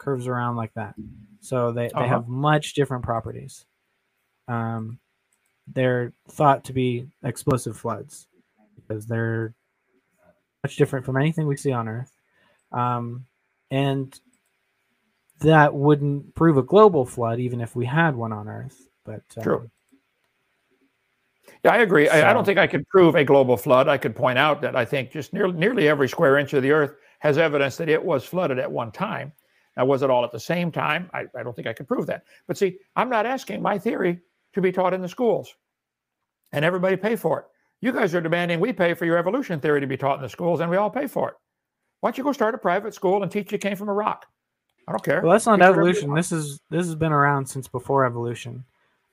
curves 0.05 0.26
around 0.26 0.56
like 0.56 0.72
that. 0.74 0.94
So 1.40 1.72
they, 1.72 1.89
they 1.89 1.94
Uh-huh. 1.94 2.06
have 2.06 2.28
much 2.28 2.74
different 2.74 3.05
properties. 3.05 3.64
Um, 4.48 4.98
they're 5.66 6.12
thought 6.28 6.64
to 6.64 6.72
be 6.74 7.09
explosive 7.22 7.76
floods 7.76 8.26
because 8.76 9.06
they're 9.06 9.55
much 10.62 10.76
different 10.76 11.06
from 11.06 11.16
anything 11.16 11.47
we 11.47 11.56
see 11.56 11.72
on 11.72 11.89
Earth. 11.89 12.12
Um, 12.72 13.24
and 13.70 14.18
that 15.40 15.74
wouldn't 15.74 16.35
prove 16.35 16.59
a 16.59 16.62
global 16.62 17.05
flood 17.06 17.40
even 17.40 17.60
if 17.60 17.74
we 17.74 17.86
had 17.86 18.14
one 18.14 18.32
on 18.32 18.48
Earth. 18.48 18.89
But 19.05 19.22
um, 19.39 19.43
True. 19.43 19.70
yeah, 21.64 21.72
I 21.72 21.78
agree. 21.78 22.09
I, 22.09 22.31
I 22.31 22.32
don't 22.35 22.44
think 22.44 22.59
I 22.59 22.66
could 22.66 22.86
prove 22.89 23.14
a 23.14 23.24
global 23.24 23.56
flood. 23.56 23.89
I 23.89 23.97
could 23.98 24.14
point 24.14 24.39
out 24.39 24.60
that 24.62 24.76
I 24.76 24.85
think 24.85 25.10
just 25.10 25.32
near, 25.32 25.51
nearly 25.52 25.89
every 25.89 26.09
square 26.09 26.36
inch 26.39 26.52
of 26.52 26.62
the 26.62 26.72
Earth 26.72 26.94
has 27.20 27.39
evidence 27.39 27.76
that 27.78 27.89
it 27.89 28.02
was 28.05 28.24
flooded 28.24 28.59
at 28.59 28.70
one 28.70 28.93
time. 28.93 29.32
Now, 29.76 29.84
was 29.84 30.02
it 30.02 30.10
all 30.10 30.24
at 30.24 30.32
the 30.32 30.40
same 30.40 30.70
time? 30.70 31.10
I, 31.12 31.24
I 31.36 31.42
don't 31.42 31.55
think 31.55 31.66
I 31.66 31.72
could 31.72 31.88
prove 31.88 32.06
that. 32.06 32.24
But 32.46 32.56
see, 32.56 32.78
I'm 32.94 33.09
not 33.09 33.26
asking 33.26 33.60
my 33.60 33.78
theory 33.78 34.20
to 34.52 34.60
be 34.60 34.70
taught 34.70 34.94
in 34.94 35.02
the 35.02 35.09
schools 35.09 35.55
and 36.52 36.64
everybody 36.64 36.96
pay 36.96 37.16
for 37.16 37.40
it. 37.40 37.46
You 37.80 37.92
guys 37.92 38.14
are 38.14 38.20
demanding 38.20 38.60
we 38.60 38.72
pay 38.72 38.94
for 38.94 39.05
your 39.05 39.18
evolution 39.18 39.60
theory 39.60 39.80
to 39.80 39.86
be 39.86 39.96
taught 39.96 40.16
in 40.16 40.22
the 40.22 40.28
schools 40.28 40.60
and 40.60 40.70
we 40.70 40.76
all 40.76 40.90
pay 40.90 41.06
for 41.06 41.30
it. 41.30 41.34
Why 42.01 42.10
don't 42.10 42.18
you 42.18 42.24
go 42.24 42.32
start 42.32 42.55
a 42.55 42.59
private 42.59 42.94
school 42.94 43.22
and 43.22 43.32
teach 43.32 43.51
you 43.51 43.59
came 43.59 43.76
from 43.76 43.88
a 43.88 43.92
rock? 43.92 44.26
I 44.86 44.92
don't 44.92 45.02
care. 45.02 45.22
Well, 45.22 45.32
that's 45.32 45.46
not 45.46 45.56
Teach 45.56 45.64
evolution. 45.64 46.14
This 46.14 46.30
is 46.30 46.60
this 46.70 46.86
has 46.86 46.94
been 46.94 47.12
around 47.12 47.46
since 47.46 47.66
before 47.66 48.05
evolution. 48.05 48.64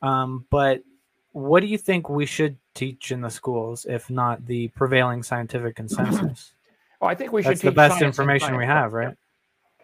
Um, 0.01 0.45
but 0.49 0.83
what 1.31 1.61
do 1.61 1.67
you 1.67 1.77
think 1.77 2.09
we 2.09 2.25
should 2.25 2.57
teach 2.73 3.11
in 3.11 3.21
the 3.21 3.29
schools, 3.29 3.85
if 3.89 4.09
not 4.09 4.45
the 4.45 4.67
prevailing 4.69 5.23
scientific 5.23 5.75
consensus? 5.75 6.53
Well, 6.99 7.09
I 7.09 7.15
think 7.15 7.31
we 7.31 7.41
should 7.41 7.51
That's 7.51 7.61
the 7.61 7.71
best 7.71 8.01
information 8.01 8.55
we 8.57 8.65
have, 8.65 8.93
right? 8.93 9.15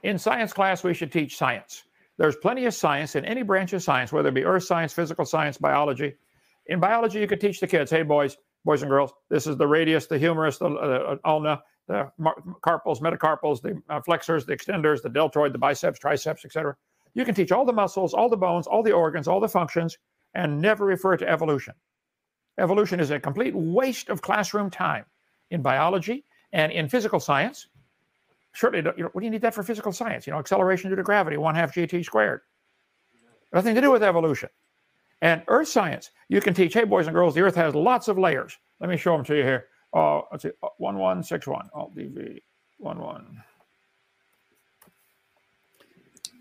In 0.03 0.17
science 0.17 0.53
class, 0.53 0.83
we 0.83 0.93
should 0.93 1.11
teach 1.11 1.37
science. 1.37 1.83
There's 2.17 2.35
plenty 2.35 2.65
of 2.65 2.73
science 2.73 3.15
in 3.15 3.25
any 3.25 3.43
branch 3.43 3.73
of 3.73 3.83
science, 3.83 4.11
whether 4.11 4.29
it 4.29 4.35
be 4.35 4.45
earth 4.45 4.63
science, 4.63 4.93
physical 4.93 5.25
science, 5.25 5.57
biology. 5.57 6.15
In 6.67 6.79
biology, 6.79 7.19
you 7.19 7.27
could 7.27 7.41
teach 7.41 7.59
the 7.59 7.67
kids, 7.67 7.91
hey, 7.91 8.03
boys, 8.03 8.37
boys 8.65 8.81
and 8.81 8.89
girls, 8.89 9.11
this 9.29 9.47
is 9.47 9.57
the 9.57 9.67
radius, 9.67 10.07
the 10.07 10.17
humerus, 10.17 10.57
the 10.57 10.67
uh, 10.67 11.15
ulna. 11.25 11.61
the 11.87 12.11
carpals, 12.61 12.99
metacarpals, 12.99 13.61
the 13.61 13.81
uh, 13.89 14.01
flexors, 14.01 14.45
the 14.45 14.55
extenders, 14.55 15.01
the 15.01 15.09
deltoid, 15.09 15.53
the 15.53 15.57
biceps, 15.57 15.99
triceps, 15.99 16.43
etc. 16.43 16.75
You 17.13 17.23
can 17.23 17.33
teach 17.33 17.51
all 17.51 17.65
the 17.65 17.73
muscles, 17.73 18.13
all 18.13 18.29
the 18.29 18.37
bones, 18.37 18.67
all 18.67 18.83
the 18.83 18.91
organs, 18.91 19.27
all 19.27 19.39
the 19.39 19.47
functions, 19.47 19.97
and 20.33 20.61
never 20.61 20.85
refer 20.85 21.17
to 21.17 21.27
evolution. 21.27 21.73
Evolution 22.59 22.99
is 22.99 23.11
a 23.11 23.19
complete 23.19 23.55
waste 23.55 24.09
of 24.09 24.21
classroom 24.21 24.69
time 24.69 25.05
in 25.49 25.61
biology 25.61 26.25
and 26.51 26.71
in 26.71 26.89
physical 26.89 27.19
science. 27.19 27.67
Certainly, 28.53 28.91
you 28.97 29.03
know, 29.03 29.09
what 29.11 29.21
do 29.21 29.25
you 29.25 29.31
need 29.31 29.41
that 29.41 29.53
for 29.53 29.63
physical 29.63 29.91
science? 29.91 30.25
You 30.25 30.33
know, 30.33 30.39
acceleration 30.39 30.89
due 30.89 30.95
to 30.95 31.03
gravity, 31.03 31.37
one 31.37 31.55
half 31.55 31.73
gt 31.73 32.03
squared. 32.03 32.41
Nothing 33.53 33.75
to 33.75 33.81
do 33.81 33.91
with 33.91 34.03
evolution. 34.03 34.49
And 35.21 35.43
earth 35.47 35.67
science, 35.67 36.11
you 36.29 36.41
can 36.41 36.53
teach, 36.53 36.73
hey, 36.73 36.83
boys 36.83 37.07
and 37.07 37.15
girls, 37.15 37.33
the 37.33 37.41
earth 37.41 37.55
has 37.55 37.73
lots 37.73 38.07
of 38.07 38.17
layers. 38.17 38.57
Let 38.79 38.89
me 38.89 38.97
show 38.97 39.15
them 39.15 39.25
to 39.25 39.35
you 39.35 39.43
here. 39.43 39.65
Uh, 39.93 40.21
let's 40.31 40.43
see, 40.43 40.51
1161, 40.77 41.69
Alt 41.73 41.95
DV, 41.95 42.39
11. 42.79 43.43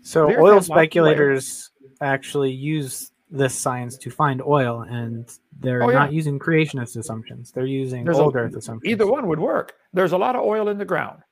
So 0.03 0.29
oil 0.39 0.61
speculators 0.61 1.71
actually 2.01 2.51
use 2.51 3.11
this 3.29 3.53
science 3.55 3.97
to 3.97 4.09
find 4.09 4.41
oil, 4.41 4.81
and 4.81 5.29
they're 5.59 5.83
oh, 5.83 5.89
yeah. 5.89 5.99
not 5.99 6.13
using 6.13 6.39
creationist 6.39 6.97
assumptions. 6.97 7.51
They're 7.51 7.65
using 7.65 8.05
There's 8.05 8.19
old 8.19 8.35
a, 8.35 8.39
Earth 8.39 8.55
assumptions. 8.55 8.89
Either 8.89 9.07
one 9.07 9.27
would 9.27 9.39
work. 9.39 9.73
There's 9.91 10.13
a 10.13 10.17
lot 10.17 10.35
of 10.35 10.43
oil 10.43 10.69
in 10.69 10.77
the 10.77 10.85
ground. 10.85 11.23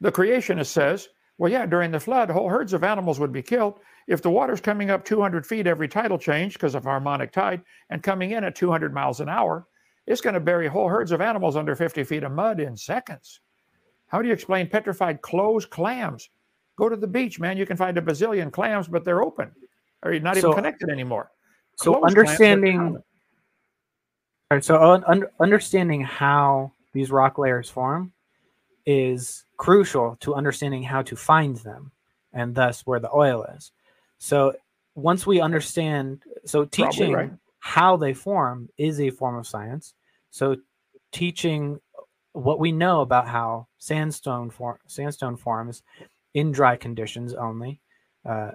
The 0.00 0.12
creationist 0.12 0.66
says, 0.66 1.08
well, 1.38 1.50
yeah, 1.50 1.66
during 1.66 1.90
the 1.90 2.00
flood, 2.00 2.30
whole 2.30 2.48
herds 2.48 2.72
of 2.72 2.84
animals 2.84 3.20
would 3.20 3.32
be 3.32 3.42
killed. 3.42 3.78
If 4.06 4.22
the 4.22 4.30
water's 4.30 4.60
coming 4.60 4.90
up 4.90 5.04
200 5.04 5.46
feet 5.46 5.66
every 5.66 5.88
tidal 5.88 6.18
change 6.18 6.54
because 6.54 6.74
of 6.74 6.84
harmonic 6.84 7.32
tide 7.32 7.62
and 7.90 8.02
coming 8.02 8.32
in 8.32 8.44
at 8.44 8.56
200 8.56 8.92
miles 8.92 9.20
an 9.20 9.28
hour, 9.28 9.66
it's 10.06 10.20
going 10.20 10.34
to 10.34 10.40
bury 10.40 10.66
whole 10.66 10.88
herds 10.88 11.12
of 11.12 11.20
animals 11.20 11.56
under 11.56 11.76
50 11.76 12.02
feet 12.04 12.24
of 12.24 12.32
mud 12.32 12.60
in 12.60 12.76
seconds. 12.76 13.40
How 14.06 14.22
do 14.22 14.28
you 14.28 14.34
explain 14.34 14.68
petrified 14.68 15.20
closed 15.20 15.70
clams? 15.70 16.30
Go 16.76 16.88
to 16.88 16.96
the 16.96 17.06
beach, 17.06 17.38
man. 17.38 17.58
You 17.58 17.66
can 17.66 17.76
find 17.76 17.98
a 17.98 18.02
bazillion 18.02 18.50
clams, 18.50 18.88
but 18.88 19.04
they're 19.04 19.22
open 19.22 19.52
or 20.02 20.18
not 20.18 20.36
even 20.36 20.50
so, 20.50 20.54
connected 20.54 20.88
anymore. 20.88 21.30
So 21.76 22.04
understanding, 22.04 22.98
right, 24.50 24.64
so 24.64 24.80
un- 24.80 25.26
understanding 25.40 26.02
how 26.02 26.72
these 26.92 27.10
rock 27.10 27.38
layers 27.38 27.68
form 27.68 28.12
is 28.90 29.44
crucial 29.58 30.16
to 30.18 30.34
understanding 30.34 30.82
how 30.82 31.02
to 31.02 31.14
find 31.14 31.58
them 31.58 31.92
and 32.32 32.54
thus 32.54 32.86
where 32.86 32.98
the 32.98 33.14
oil 33.14 33.44
is. 33.54 33.70
So 34.16 34.54
once 34.94 35.26
we 35.26 35.42
understand, 35.42 36.22
so 36.46 36.64
teaching 36.64 37.12
right. 37.12 37.30
how 37.58 37.98
they 37.98 38.14
form 38.14 38.70
is 38.78 38.98
a 38.98 39.10
form 39.10 39.36
of 39.36 39.46
science. 39.46 39.92
So 40.30 40.56
teaching 41.12 41.78
what 42.32 42.60
we 42.60 42.72
know 42.72 43.02
about 43.02 43.28
how 43.28 43.66
sandstone 43.76 44.48
form, 44.48 44.78
sandstone 44.86 45.36
forms 45.36 45.82
in 46.32 46.50
dry 46.50 46.76
conditions 46.76 47.34
only, 47.34 47.82
uh, 48.24 48.52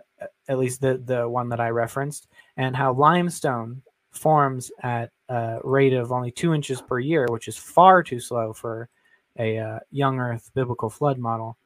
at 0.48 0.58
least 0.58 0.82
the 0.82 0.98
the 0.98 1.30
one 1.30 1.50
that 1.50 1.60
I 1.60 1.70
referenced, 1.70 2.28
and 2.58 2.76
how 2.76 2.94
limestone 2.94 3.84
forms 4.10 4.72
at 4.82 5.12
a 5.30 5.60
rate 5.64 5.94
of 5.94 6.12
only 6.12 6.32
two 6.32 6.56
inches 6.56 6.82
per 6.82 6.98
year, 6.98 7.28
which 7.30 7.48
is 7.48 7.56
far 7.58 8.02
too 8.02 8.20
slow 8.20 8.52
for 8.52 8.90
a 9.38 9.58
uh, 9.58 9.80
young 9.92 10.20
Earth 10.20 10.52
biblical 10.54 10.90
flood 10.90 11.18
model. 11.18 11.58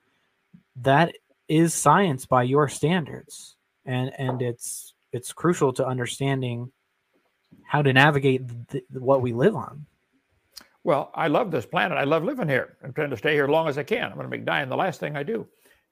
That 0.77 1.13
is 1.47 1.73
science 1.73 2.25
by 2.25 2.43
your 2.43 2.67
standards, 2.67 3.55
and 3.85 4.11
and 4.17 4.41
it's 4.41 4.93
it's 5.11 5.33
crucial 5.33 5.73
to 5.73 5.85
understanding 5.85 6.71
how 7.63 7.81
to 7.81 7.93
navigate 7.93 8.43
what 8.91 9.21
we 9.21 9.33
live 9.33 9.55
on. 9.55 9.85
Well, 10.83 11.11
I 11.13 11.27
love 11.27 11.51
this 11.51 11.65
planet. 11.65 11.97
I 11.97 12.05
love 12.05 12.23
living 12.23 12.47
here. 12.47 12.77
I'm 12.83 12.93
trying 12.93 13.09
to 13.09 13.17
stay 13.17 13.33
here 13.33 13.43
as 13.43 13.49
long 13.49 13.67
as 13.67 13.77
I 13.77 13.83
can. 13.83 14.05
I'm 14.05 14.13
going 14.13 14.23
to 14.23 14.29
make 14.29 14.45
dying 14.45 14.69
the 14.69 14.77
last 14.77 14.99
thing 14.99 15.17
I 15.17 15.23
do. 15.23 15.45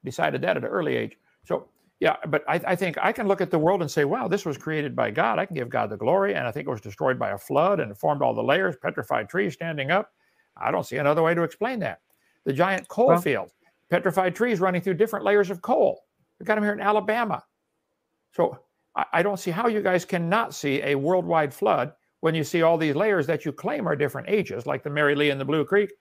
Decided 0.05 0.41
that 0.41 0.55
at 0.55 0.63
an 0.63 0.69
early 0.69 0.95
age. 0.95 1.17
So, 1.43 1.67
yeah, 1.99 2.15
but 2.27 2.45
I, 2.47 2.61
I, 2.65 2.75
think 2.77 2.97
I 3.01 3.11
can 3.11 3.27
look 3.27 3.41
at 3.41 3.51
the 3.51 3.59
world 3.59 3.81
and 3.81 3.91
say, 3.91 4.05
wow, 4.05 4.29
this 4.29 4.45
was 4.45 4.57
created 4.57 4.95
by 4.95 5.11
God. 5.11 5.37
I 5.37 5.45
can 5.45 5.55
give 5.55 5.67
God 5.69 5.89
the 5.89 5.97
glory. 5.97 6.35
And 6.35 6.47
I 6.47 6.51
think 6.51 6.65
it 6.65 6.71
was 6.71 6.79
destroyed 6.79 7.19
by 7.19 7.31
a 7.31 7.37
flood 7.37 7.81
and 7.81 7.91
it 7.91 7.97
formed 7.97 8.21
all 8.21 8.33
the 8.33 8.43
layers, 8.43 8.77
petrified 8.81 9.27
trees 9.27 9.53
standing 9.53 9.91
up. 9.91 10.13
I 10.57 10.71
don't 10.71 10.85
see 10.85 10.97
another 10.97 11.21
way 11.21 11.33
to 11.33 11.43
explain 11.43 11.79
that. 11.79 11.99
The 12.45 12.53
giant 12.53 12.87
coal 12.87 13.07
well, 13.07 13.21
field, 13.21 13.51
petrified 13.89 14.35
trees 14.35 14.59
running 14.59 14.81
through 14.81 14.95
different 14.95 15.25
layers 15.25 15.49
of 15.49 15.61
coal. 15.61 16.01
We've 16.39 16.47
got 16.47 16.55
them 16.55 16.63
here 16.63 16.73
in 16.73 16.81
Alabama. 16.81 17.43
So 18.33 18.59
I, 18.95 19.05
I 19.13 19.23
don't 19.23 19.39
see 19.39 19.51
how 19.51 19.67
you 19.67 19.81
guys 19.81 20.05
cannot 20.05 20.53
see 20.53 20.81
a 20.83 20.95
worldwide 20.95 21.53
flood 21.53 21.93
when 22.21 22.35
you 22.35 22.43
see 22.43 22.61
all 22.61 22.77
these 22.77 22.95
layers 22.95 23.27
that 23.27 23.45
you 23.45 23.51
claim 23.51 23.87
are 23.87 23.95
different 23.95 24.29
ages, 24.29 24.65
like 24.65 24.83
the 24.83 24.89
Mary 24.89 25.15
Lee 25.15 25.29
and 25.29 25.39
the 25.39 25.45
Blue 25.45 25.65
Creek, 25.65 25.91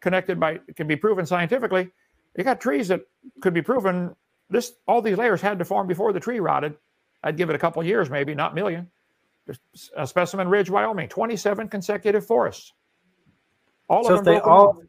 connected 0.00 0.38
by 0.38 0.60
can 0.76 0.86
be 0.86 0.96
proven 0.96 1.26
scientifically. 1.26 1.90
You 2.36 2.44
got 2.44 2.60
trees 2.60 2.88
that 2.88 3.02
could 3.40 3.54
be 3.54 3.62
proven 3.62 4.14
this 4.50 4.72
all 4.86 5.00
these 5.00 5.16
layers 5.16 5.40
had 5.40 5.58
to 5.58 5.64
form 5.64 5.86
before 5.86 6.12
the 6.12 6.20
tree 6.20 6.40
rotted. 6.40 6.76
I'd 7.22 7.36
give 7.36 7.50
it 7.50 7.56
a 7.56 7.58
couple 7.58 7.82
years, 7.84 8.10
maybe 8.10 8.34
not 8.34 8.54
million. 8.54 8.90
Just 9.46 9.60
a 9.96 10.06
specimen 10.06 10.48
Ridge, 10.48 10.70
Wyoming, 10.70 11.08
27 11.08 11.68
consecutive 11.68 12.26
forests. 12.26 12.72
All 13.90 14.04
so 14.04 14.14
if 14.14 14.22
they 14.22 14.38
all 14.38 14.80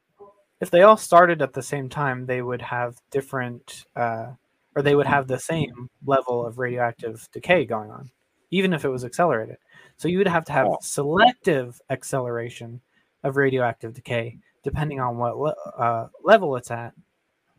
if 0.61 0.69
they 0.69 0.83
all 0.83 0.95
started 0.95 1.41
at 1.41 1.53
the 1.53 1.63
same 1.63 1.89
time, 1.89 2.27
they 2.27 2.43
would 2.43 2.61
have 2.61 2.97
different 3.09 3.83
uh, 3.95 4.27
or 4.75 4.83
they 4.83 4.93
would 4.93 5.07
have 5.07 5.27
the 5.27 5.39
same 5.39 5.89
level 6.05 6.45
of 6.45 6.59
radioactive 6.59 7.27
decay 7.33 7.65
going 7.65 7.89
on, 7.89 8.11
even 8.51 8.73
if 8.73 8.85
it 8.85 8.89
was 8.89 9.03
accelerated. 9.03 9.57
So 9.97 10.07
you 10.07 10.19
would 10.19 10.27
have 10.27 10.45
to 10.45 10.51
have 10.51 10.67
selective 10.81 11.81
acceleration 11.89 12.79
of 13.23 13.37
radioactive 13.37 13.95
decay 13.95 14.37
depending 14.63 14.99
on 14.99 15.17
what 15.17 15.35
le- 15.35 15.55
uh, 15.75 16.07
level 16.23 16.55
it's 16.55 16.69
at, 16.69 16.93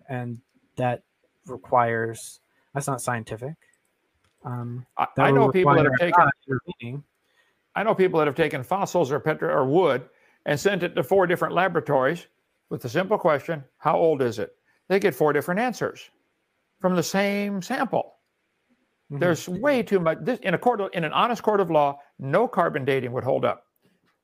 and 0.09 0.39
that 0.77 1.03
requires 1.47 2.39
that's 2.73 2.87
not 2.87 3.03
scientific. 3.03 3.57
Um, 4.45 4.87
I, 4.97 5.09
I 5.19 5.31
know 5.33 5.51
people 5.51 5.75
that 5.75 5.87
have 5.87 5.99
taken. 5.99 7.03
I 7.75 7.83
know 7.83 7.97
people 7.97 8.21
that 8.21 8.29
have 8.29 8.37
taken 8.37 8.63
fossils 8.63 9.11
or 9.11 9.19
petro 9.19 9.53
or 9.53 9.65
wood 9.67 10.09
and 10.47 10.59
sent 10.59 10.83
it 10.83 10.95
to 10.95 11.03
four 11.03 11.27
different 11.27 11.55
laboratories 11.55 12.27
with 12.71 12.83
the 12.83 12.89
simple 12.89 13.19
question, 13.19 13.65
"How 13.79 13.97
old 13.97 14.23
is 14.23 14.39
it?" 14.39 14.55
They 14.89 14.99
get 14.99 15.15
four 15.15 15.33
different 15.33 15.61
answers 15.61 16.11
from 16.81 16.97
the 16.97 17.03
same 17.03 17.63
sample. 17.63 18.17
Mm-hmm. 19.11 19.21
There's 19.21 19.49
way 19.49 19.83
too 19.83 20.01
much. 20.01 20.19
This, 20.23 20.39
in 20.41 20.55
a 20.55 20.59
court, 20.59 20.81
of, 20.81 20.91
in 20.93 21.05
an 21.05 21.13
honest 21.13 21.43
court 21.43 21.61
of 21.61 21.71
law, 21.71 21.99
no 22.19 22.49
carbon 22.49 22.85
dating 22.85 23.13
would 23.13 23.25
hold 23.25 23.45
up, 23.45 23.67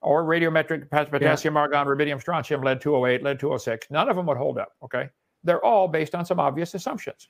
or 0.01 0.24
radiometric 0.24 0.90
potassium, 0.90 1.55
yeah. 1.55 1.61
argon, 1.61 1.86
rubidium, 1.86 2.20
strontium, 2.20 2.62
lead 2.62 2.81
208, 2.81 3.23
lead 3.23 3.39
206. 3.39 3.86
None 3.90 4.09
of 4.09 4.16
them 4.16 4.27
would 4.27 4.36
hold 4.36 4.59
up. 4.59 4.73
Okay, 4.82 5.09
they're 5.45 5.65
all 5.65 5.89
based 5.89 6.15
on 6.15 6.24
some 6.24 6.40
obvious 6.40 6.74
assumptions. 6.74 7.28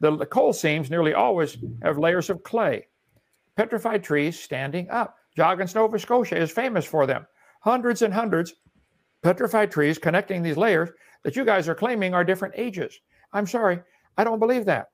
The, 0.00 0.16
the 0.16 0.26
coal 0.26 0.52
seams 0.52 0.90
nearly 0.90 1.14
always 1.14 1.58
have 1.82 1.98
layers 1.98 2.30
of 2.30 2.42
clay. 2.42 2.86
Petrified 3.56 4.02
trees 4.02 4.40
standing 4.40 4.88
up. 4.88 5.16
Joggins, 5.36 5.74
Nova 5.74 5.98
Scotia 5.98 6.36
is 6.36 6.50
famous 6.50 6.86
for 6.86 7.06
them. 7.06 7.26
Hundreds 7.60 8.02
and 8.02 8.12
hundreds 8.12 8.54
petrified 9.22 9.70
trees 9.70 9.98
connecting 9.98 10.42
these 10.42 10.56
layers 10.56 10.90
that 11.22 11.36
you 11.36 11.44
guys 11.44 11.68
are 11.68 11.74
claiming 11.74 12.14
are 12.14 12.24
different 12.24 12.54
ages. 12.56 13.00
I'm 13.32 13.46
sorry, 13.46 13.80
I 14.16 14.24
don't 14.24 14.38
believe 14.38 14.64
that. 14.64 14.88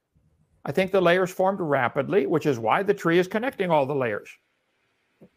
I 0.65 0.73
think 0.73 0.91
the 0.91 1.01
layers 1.01 1.31
formed 1.31 1.61
rapidly, 1.61 2.27
which 2.27 2.45
is 2.45 2.59
why 2.59 2.83
the 2.83 2.95
tree 2.95 3.19
is 3.21 3.29
connecting 3.29 3.71
all 3.71 3.87
the 3.87 3.95
layers, 3.95 4.29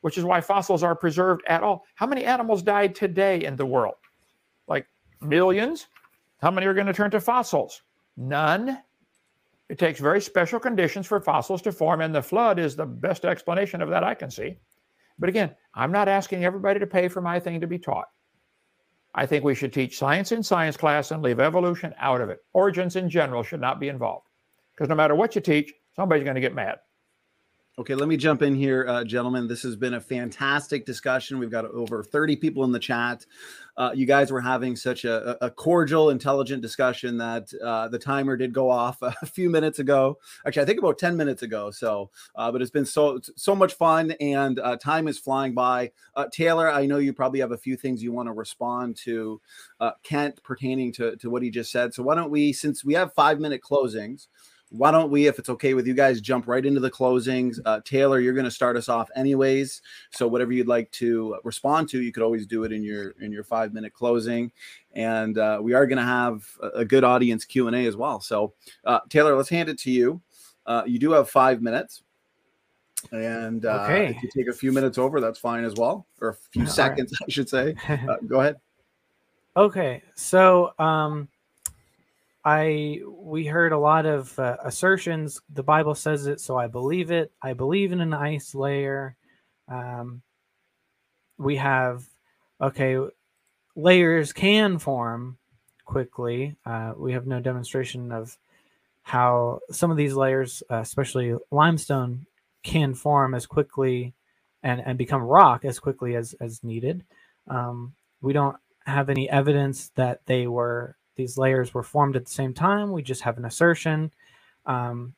which 0.01 0.17
is 0.17 0.23
why 0.23 0.41
fossils 0.41 0.81
are 0.81 0.95
preserved 0.95 1.43
at 1.47 1.61
all. 1.61 1.85
How 1.93 2.07
many 2.07 2.25
animals 2.25 2.63
died 2.63 2.95
today 2.95 3.43
in 3.43 3.55
the 3.55 3.65
world? 3.65 3.95
Like 4.67 4.87
millions? 5.21 5.87
How 6.41 6.49
many 6.49 6.65
are 6.65 6.73
going 6.73 6.87
to 6.87 6.93
turn 6.93 7.11
to 7.11 7.21
fossils? 7.21 7.83
None. 8.17 8.79
It 9.69 9.77
takes 9.77 9.99
very 9.99 10.19
special 10.19 10.59
conditions 10.59 11.05
for 11.05 11.21
fossils 11.21 11.61
to 11.61 11.71
form, 11.71 12.01
and 12.01 12.13
the 12.13 12.23
flood 12.23 12.57
is 12.57 12.75
the 12.75 12.87
best 12.87 13.23
explanation 13.23 13.83
of 13.83 13.89
that 13.89 14.03
I 14.03 14.15
can 14.15 14.31
see. 14.31 14.57
But 15.19 15.29
again, 15.29 15.55
I'm 15.75 15.91
not 15.91 16.07
asking 16.07 16.43
everybody 16.43 16.79
to 16.79 16.87
pay 16.87 17.07
for 17.07 17.21
my 17.21 17.39
thing 17.39 17.61
to 17.61 17.67
be 17.67 17.77
taught. 17.77 18.07
I 19.13 19.25
think 19.25 19.43
we 19.43 19.55
should 19.55 19.73
teach 19.73 19.97
science 19.97 20.31
in 20.31 20.41
science 20.43 20.77
class 20.77 21.11
and 21.11 21.21
leave 21.21 21.39
evolution 21.39 21.93
out 21.99 22.21
of 22.21 22.29
it. 22.29 22.39
Origins 22.53 22.95
in 22.95 23.09
general 23.09 23.43
should 23.43 23.61
not 23.61 23.79
be 23.79 23.89
involved 23.89 24.27
because 24.73 24.89
no 24.89 24.95
matter 24.95 25.15
what 25.15 25.35
you 25.35 25.41
teach, 25.41 25.73
somebody's 25.95 26.23
going 26.23 26.35
to 26.35 26.41
get 26.41 26.55
mad. 26.55 26.77
Okay, 27.79 27.95
let 27.95 28.09
me 28.09 28.17
jump 28.17 28.41
in 28.41 28.53
here, 28.55 28.85
uh, 28.89 29.05
gentlemen. 29.05 29.47
This 29.47 29.61
has 29.61 29.77
been 29.77 29.93
a 29.93 30.01
fantastic 30.01 30.85
discussion. 30.85 31.39
We've 31.39 31.49
got 31.49 31.63
over 31.63 32.03
30 32.03 32.35
people 32.35 32.65
in 32.65 32.73
the 32.73 32.79
chat. 32.79 33.25
Uh, 33.77 33.91
you 33.95 34.05
guys 34.05 34.33
were 34.33 34.41
having 34.41 34.75
such 34.75 35.05
a, 35.05 35.37
a 35.45 35.49
cordial, 35.49 36.09
intelligent 36.09 36.61
discussion 36.61 37.17
that 37.19 37.49
uh, 37.63 37.87
the 37.87 37.97
timer 37.97 38.35
did 38.35 38.51
go 38.51 38.69
off 38.69 38.97
a 39.01 39.25
few 39.25 39.49
minutes 39.49 39.79
ago. 39.79 40.17
Actually, 40.45 40.63
I 40.63 40.65
think 40.65 40.79
about 40.79 40.97
10 40.97 41.15
minutes 41.15 41.41
ago. 41.41 41.71
So, 41.71 42.09
uh, 42.35 42.51
but 42.51 42.61
it's 42.61 42.69
been 42.69 42.85
so 42.85 43.21
so 43.37 43.55
much 43.55 43.75
fun, 43.75 44.11
and 44.19 44.59
uh, 44.59 44.75
time 44.75 45.07
is 45.07 45.17
flying 45.17 45.53
by. 45.53 45.91
Uh, 46.17 46.25
Taylor, 46.33 46.69
I 46.69 46.85
know 46.85 46.97
you 46.97 47.13
probably 47.13 47.39
have 47.39 47.53
a 47.53 47.57
few 47.57 47.77
things 47.77 48.03
you 48.03 48.11
want 48.11 48.27
to 48.27 48.33
respond 48.33 48.97
to 49.05 49.39
Kent 50.03 50.43
pertaining 50.43 50.91
to 50.93 51.15
to 51.15 51.29
what 51.29 51.43
he 51.43 51.49
just 51.49 51.71
said. 51.71 51.93
So 51.93 52.03
why 52.03 52.15
don't 52.15 52.29
we, 52.29 52.51
since 52.51 52.83
we 52.83 52.93
have 52.95 53.13
five 53.13 53.39
minute 53.39 53.61
closings 53.61 54.27
why 54.69 54.91
don't 54.91 55.09
we, 55.09 55.25
if 55.27 55.39
it's 55.39 55.49
okay 55.49 55.73
with 55.73 55.87
you 55.87 55.95
guys, 55.95 56.21
jump 56.21 56.47
right 56.47 56.63
into 56.63 56.79
the 56.79 56.91
closings? 56.91 57.59
Uh, 57.65 57.81
Taylor, 57.83 58.19
you're 58.19 58.33
going 58.33 58.45
to 58.45 58.51
start 58.51 58.77
us 58.77 58.87
off 58.87 59.09
anyways. 59.15 59.81
So 60.11 60.27
whatever 60.27 60.51
you'd 60.51 60.67
like 60.67 60.91
to 60.91 61.37
respond 61.43 61.89
to, 61.89 62.01
you 62.01 62.11
could 62.11 62.21
always 62.21 62.45
do 62.45 62.63
it 62.63 62.71
in 62.71 62.83
your 62.83 63.11
in 63.19 63.31
your 63.31 63.43
five 63.43 63.73
minute 63.73 63.93
closing. 63.93 64.51
And 64.93 65.37
uh, 65.37 65.59
we 65.61 65.73
are 65.73 65.87
going 65.87 65.97
to 65.97 66.03
have 66.03 66.45
a, 66.75 66.85
good 66.85 67.03
audience 67.03 67.45
Q 67.45 67.67
and 67.67 67.75
A 67.75 67.85
as 67.85 67.95
well. 67.95 68.19
So 68.19 68.53
uh, 68.85 68.99
Taylor, 69.09 69.35
let's 69.35 69.49
hand 69.49 69.69
it 69.69 69.79
to 69.79 69.91
you. 69.91 70.21
Uh, 70.65 70.83
you 70.85 70.99
do 70.99 71.11
have 71.11 71.29
five 71.29 71.61
minutes. 71.61 72.03
And 73.11 73.65
uh, 73.65 73.85
okay. 73.85 74.07
if 74.07 74.21
you 74.21 74.29
take 74.35 74.49
a 74.49 74.55
few 74.55 74.71
minutes 74.71 74.97
over, 74.97 75.21
that's 75.21 75.39
fine 75.39 75.63
as 75.63 75.73
well, 75.75 76.05
or 76.19 76.29
a 76.29 76.35
few 76.51 76.63
All 76.63 76.67
seconds, 76.67 77.13
right. 77.21 77.25
I 77.27 77.31
should 77.31 77.49
say. 77.49 77.75
Uh, 77.87 78.17
go 78.27 78.41
ahead. 78.41 78.57
Okay, 79.57 80.03
so 80.15 80.71
um, 80.79 81.27
I 82.49 83.01
we 83.07 83.45
heard 83.45 83.73
a 83.73 83.77
lot 83.77 84.07
of 84.07 84.37
uh, 84.39 84.57
assertions. 84.63 85.39
The 85.53 85.61
Bible 85.61 85.93
says 85.93 86.25
it, 86.25 86.41
so 86.41 86.57
I 86.57 86.65
believe 86.65 87.11
it. 87.11 87.31
I 87.43 87.53
believe 87.53 87.91
in 87.91 88.01
an 88.01 88.13
ice 88.13 88.55
layer. 88.55 89.15
Um, 89.67 90.23
we 91.37 91.57
have 91.57 92.05
okay, 92.59 92.97
layers 93.75 94.33
can 94.33 94.79
form 94.79 95.37
quickly. 95.85 96.55
Uh, 96.65 96.93
we 96.97 97.13
have 97.13 97.27
no 97.27 97.39
demonstration 97.39 98.11
of 98.11 98.35
how 99.03 99.59
some 99.69 99.91
of 99.91 99.97
these 99.97 100.15
layers, 100.15 100.63
uh, 100.71 100.77
especially 100.77 101.35
limestone, 101.51 102.25
can 102.63 102.95
form 102.95 103.35
as 103.35 103.45
quickly 103.45 104.15
and, 104.63 104.81
and 104.83 104.97
become 104.97 105.21
rock 105.21 105.65
as 105.65 105.79
quickly 105.79 106.15
as, 106.15 106.33
as 106.41 106.63
needed. 106.63 107.03
Um, 107.47 107.93
we 108.21 108.33
don't 108.33 108.57
have 108.85 109.09
any 109.09 109.29
evidence 109.29 109.89
that 109.95 110.21
they 110.25 110.47
were 110.47 110.95
these 111.19 111.37
layers 111.37 111.73
were 111.73 111.83
formed 111.83 112.15
at 112.15 112.23
the 112.23 112.31
same 112.31 112.53
time. 112.53 112.93
We 112.93 113.03
just 113.03 113.23
have 113.23 113.37
an 113.37 113.43
assertion 113.43 114.09
um, 114.65 115.13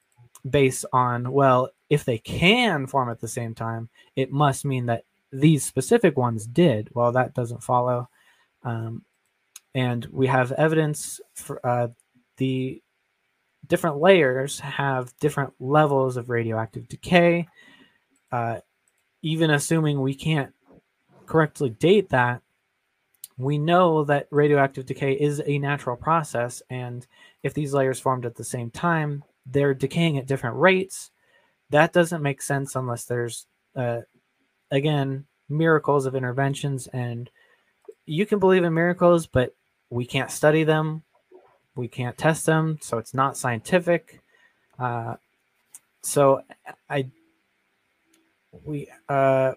based 0.50 0.84
on 0.92 1.32
well, 1.32 1.70
if 1.92 2.04
they 2.06 2.18
can 2.18 2.88
form 2.88 3.08
at 3.10 3.22
the 3.22 3.28
same 3.28 3.54
time, 3.54 3.88
it 4.16 4.32
must 4.32 4.66
mean 4.66 4.88
that 4.88 5.06
these 5.32 5.64
specific 5.64 6.18
ones 6.18 6.48
did. 6.48 6.90
Well, 6.96 7.12
that 7.12 7.36
doesn't 7.36 7.62
follow. 7.62 8.10
Um, 8.64 9.04
and 9.76 10.06
we 10.12 10.26
have 10.26 10.52
evidence 10.54 11.22
for 11.36 11.64
uh, 11.64 11.90
the 12.38 12.82
different 13.68 13.98
layers 13.98 14.60
have 14.60 15.16
different 15.20 15.54
levels 15.60 16.18
of 16.18 16.32
radioactive 16.32 16.88
decay. 16.88 17.48
Uh, 18.32 18.58
even 19.22 19.52
assuming 19.52 20.02
we 20.02 20.16
can't 20.16 20.52
correctly 21.28 21.70
date 21.70 22.10
that, 22.10 22.42
we 23.42 23.58
know 23.58 24.04
that 24.06 24.28
radioactive 24.32 24.86
decay 24.86 25.14
is 25.14 25.42
a 25.46 25.58
natural 25.58 25.96
process. 25.96 26.62
And 26.70 27.06
if 27.44 27.54
these 27.54 27.74
layers 27.74 28.00
formed 28.00 28.26
at 28.26 28.36
the 28.36 28.44
same 28.44 28.70
time, 28.72 29.24
they're 29.46 29.74
decaying 29.74 30.18
at 30.18 30.28
different 30.28 30.58
rates. 30.58 31.12
That 31.70 31.94
doesn't 31.94 32.22
make 32.22 32.42
sense 32.42 32.76
unless 32.76 33.06
there's, 33.06 33.48
uh, 33.76 34.02
again, 34.70 35.26
miracles 35.50 36.06
of 36.06 36.16
interventions. 36.16 36.88
And 36.88 37.30
you 38.06 38.26
can 38.26 38.40
believe 38.40 38.64
in 38.64 38.74
miracles, 38.74 39.28
but 39.28 39.56
we 39.90 40.06
can't 40.06 40.32
study 40.32 40.64
them 40.64 41.04
we 41.76 41.88
can't 41.88 42.18
test 42.18 42.46
them, 42.46 42.78
so 42.82 42.98
it's 42.98 43.14
not 43.14 43.38
scientific. 43.38 44.22
Uh, 44.78 45.16
so 46.02 46.42
I 46.90 47.10
we 48.66 48.90
uh, 49.08 49.54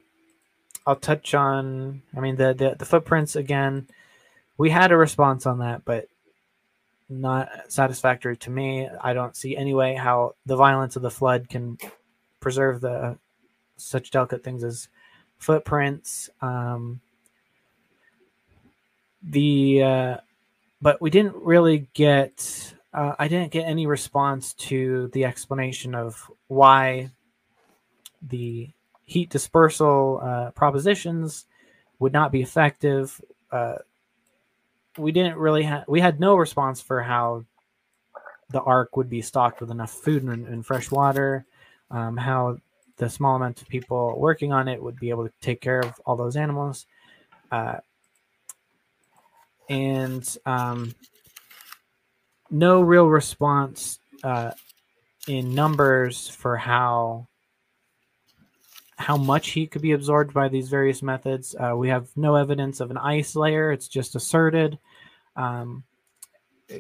I'll 0.86 0.97
touch 0.97 1.35
on. 1.35 2.02
I 2.16 2.20
mean 2.20 2.36
the, 2.36 2.55
the 2.55 2.77
the 2.78 2.85
footprints 2.85 3.36
again. 3.36 3.89
We 4.56 4.70
had 4.70 4.93
a 4.93 4.97
response 4.97 5.47
on 5.47 5.59
that, 5.59 5.85
but 5.85 6.09
not 7.09 7.48
satisfactory 7.69 8.36
to 8.39 8.51
me. 8.51 8.89
I 9.02 9.12
don't 9.12 9.36
see 9.36 9.56
any 9.56 9.74
way 9.74 9.94
how 9.94 10.35
the 10.47 10.56
violence 10.56 10.97
of 10.97 11.02
the 11.02 11.11
flood 11.11 11.48
can 11.48 11.78
preserve 12.40 12.81
the 12.81 13.19
such 13.77 14.11
delicate 14.11 14.44
things 14.44 14.62
as 14.62 14.89
footprints. 15.39 16.31
Um, 16.40 17.01
the 19.23 19.82
uh, 19.82 20.16
but 20.81 21.01
we 21.01 21.11
didn't 21.11 21.36
really 21.36 21.89
get 21.94 22.74
uh, 22.93 23.15
i 23.19 23.27
didn't 23.27 23.51
get 23.51 23.66
any 23.66 23.86
response 23.86 24.52
to 24.52 25.09
the 25.09 25.24
explanation 25.24 25.94
of 25.94 26.31
why 26.48 27.11
the 28.23 28.70
heat 29.05 29.31
dispersal 29.31 30.21
uh, 30.23 30.51
propositions 30.53 31.47
would 31.99 32.13
not 32.13 32.33
be 32.33 32.43
effective. 32.43 33.21
Uh, 33.51 33.77
we 34.99 35.13
didn't 35.13 35.37
really 35.37 35.65
have 35.65 35.85
we 35.89 36.01
had 36.01 36.21
no 36.21 36.37
response 36.37 36.81
for 36.81 37.03
how 37.03 37.45
the 38.51 38.61
ark 38.63 38.97
would 38.97 39.11
be 39.11 39.23
stocked 39.23 39.61
with 39.61 39.71
enough 39.71 39.91
food 39.91 40.23
and, 40.23 40.47
and 40.47 40.65
fresh 40.65 40.91
water 40.91 41.45
um, 41.91 42.17
how 42.17 42.57
the 42.97 43.09
small 43.11 43.37
amount 43.37 43.61
of 43.61 43.69
people 43.69 44.19
working 44.19 44.53
on 44.53 44.69
it 44.69 44.83
would 44.83 44.99
be 44.99 45.11
able 45.11 45.27
to 45.27 45.33
take 45.41 45.61
care 45.61 45.81
of 45.81 46.01
all 46.07 46.17
those 46.17 46.37
animals. 46.37 46.87
Uh, 47.51 47.79
and 49.69 50.37
um, 50.47 50.95
no 52.51 52.81
real 52.81 53.07
response 53.07 53.99
uh, 54.23 54.53
in 55.27 55.55
numbers 55.55 56.29
for 56.29 56.57
how 56.57 57.27
how 58.97 59.16
much 59.16 59.51
heat 59.51 59.71
could 59.71 59.83
be 59.83 59.93
absorbed 59.93 60.33
by 60.33 60.49
these 60.49 60.69
various 60.69 61.03
methods. 61.03 61.55
Uh, 61.59 61.75
we 61.77 61.89
have 61.89 62.09
no 62.16 62.37
evidence 62.37 62.81
of 62.81 62.91
an 62.91 62.99
ice 62.99 63.35
layer; 63.35 63.73
it's 63.73 63.89
just 63.89 64.15
asserted. 64.15 64.79
Um, 65.37 65.85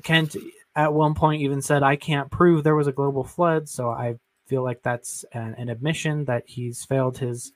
Kent 0.02 0.36
at 0.76 0.92
one 0.92 1.14
point 1.14 1.42
even 1.42 1.62
said, 1.62 1.82
"I 1.82 1.96
can't 1.96 2.30
prove 2.30 2.62
there 2.62 2.76
was 2.76 2.86
a 2.86 2.92
global 2.92 3.24
flood," 3.24 3.68
so 3.68 3.90
I 3.90 4.16
feel 4.46 4.62
like 4.62 4.82
that's 4.82 5.24
an, 5.32 5.54
an 5.58 5.68
admission 5.68 6.24
that 6.26 6.44
he's 6.46 6.84
failed 6.84 7.18
his 7.18 7.52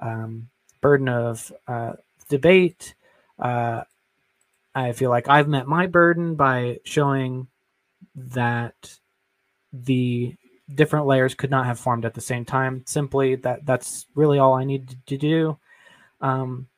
um, 0.00 0.48
burden 0.80 1.08
of 1.08 1.52
uh, 1.68 1.92
debate. 2.28 2.94
Uh, 3.38 3.82
I 4.74 4.92
feel 4.92 5.10
like 5.10 5.28
I've 5.28 5.48
met 5.48 5.66
my 5.66 5.86
burden 5.86 6.34
by 6.36 6.78
showing 6.84 7.48
that 8.14 8.98
the 9.72 10.34
different 10.74 11.06
layers 11.06 11.34
could 11.34 11.50
not 11.50 11.66
have 11.66 11.78
formed 11.78 12.04
at 12.04 12.14
the 12.14 12.20
same 12.20 12.44
time. 12.44 12.82
Simply 12.86 13.36
that 13.36 13.66
that's 13.66 14.06
really 14.14 14.38
all 14.38 14.54
I 14.54 14.64
needed 14.64 14.98
to 15.06 15.16
do. 15.16 15.58
Um, 16.20 16.68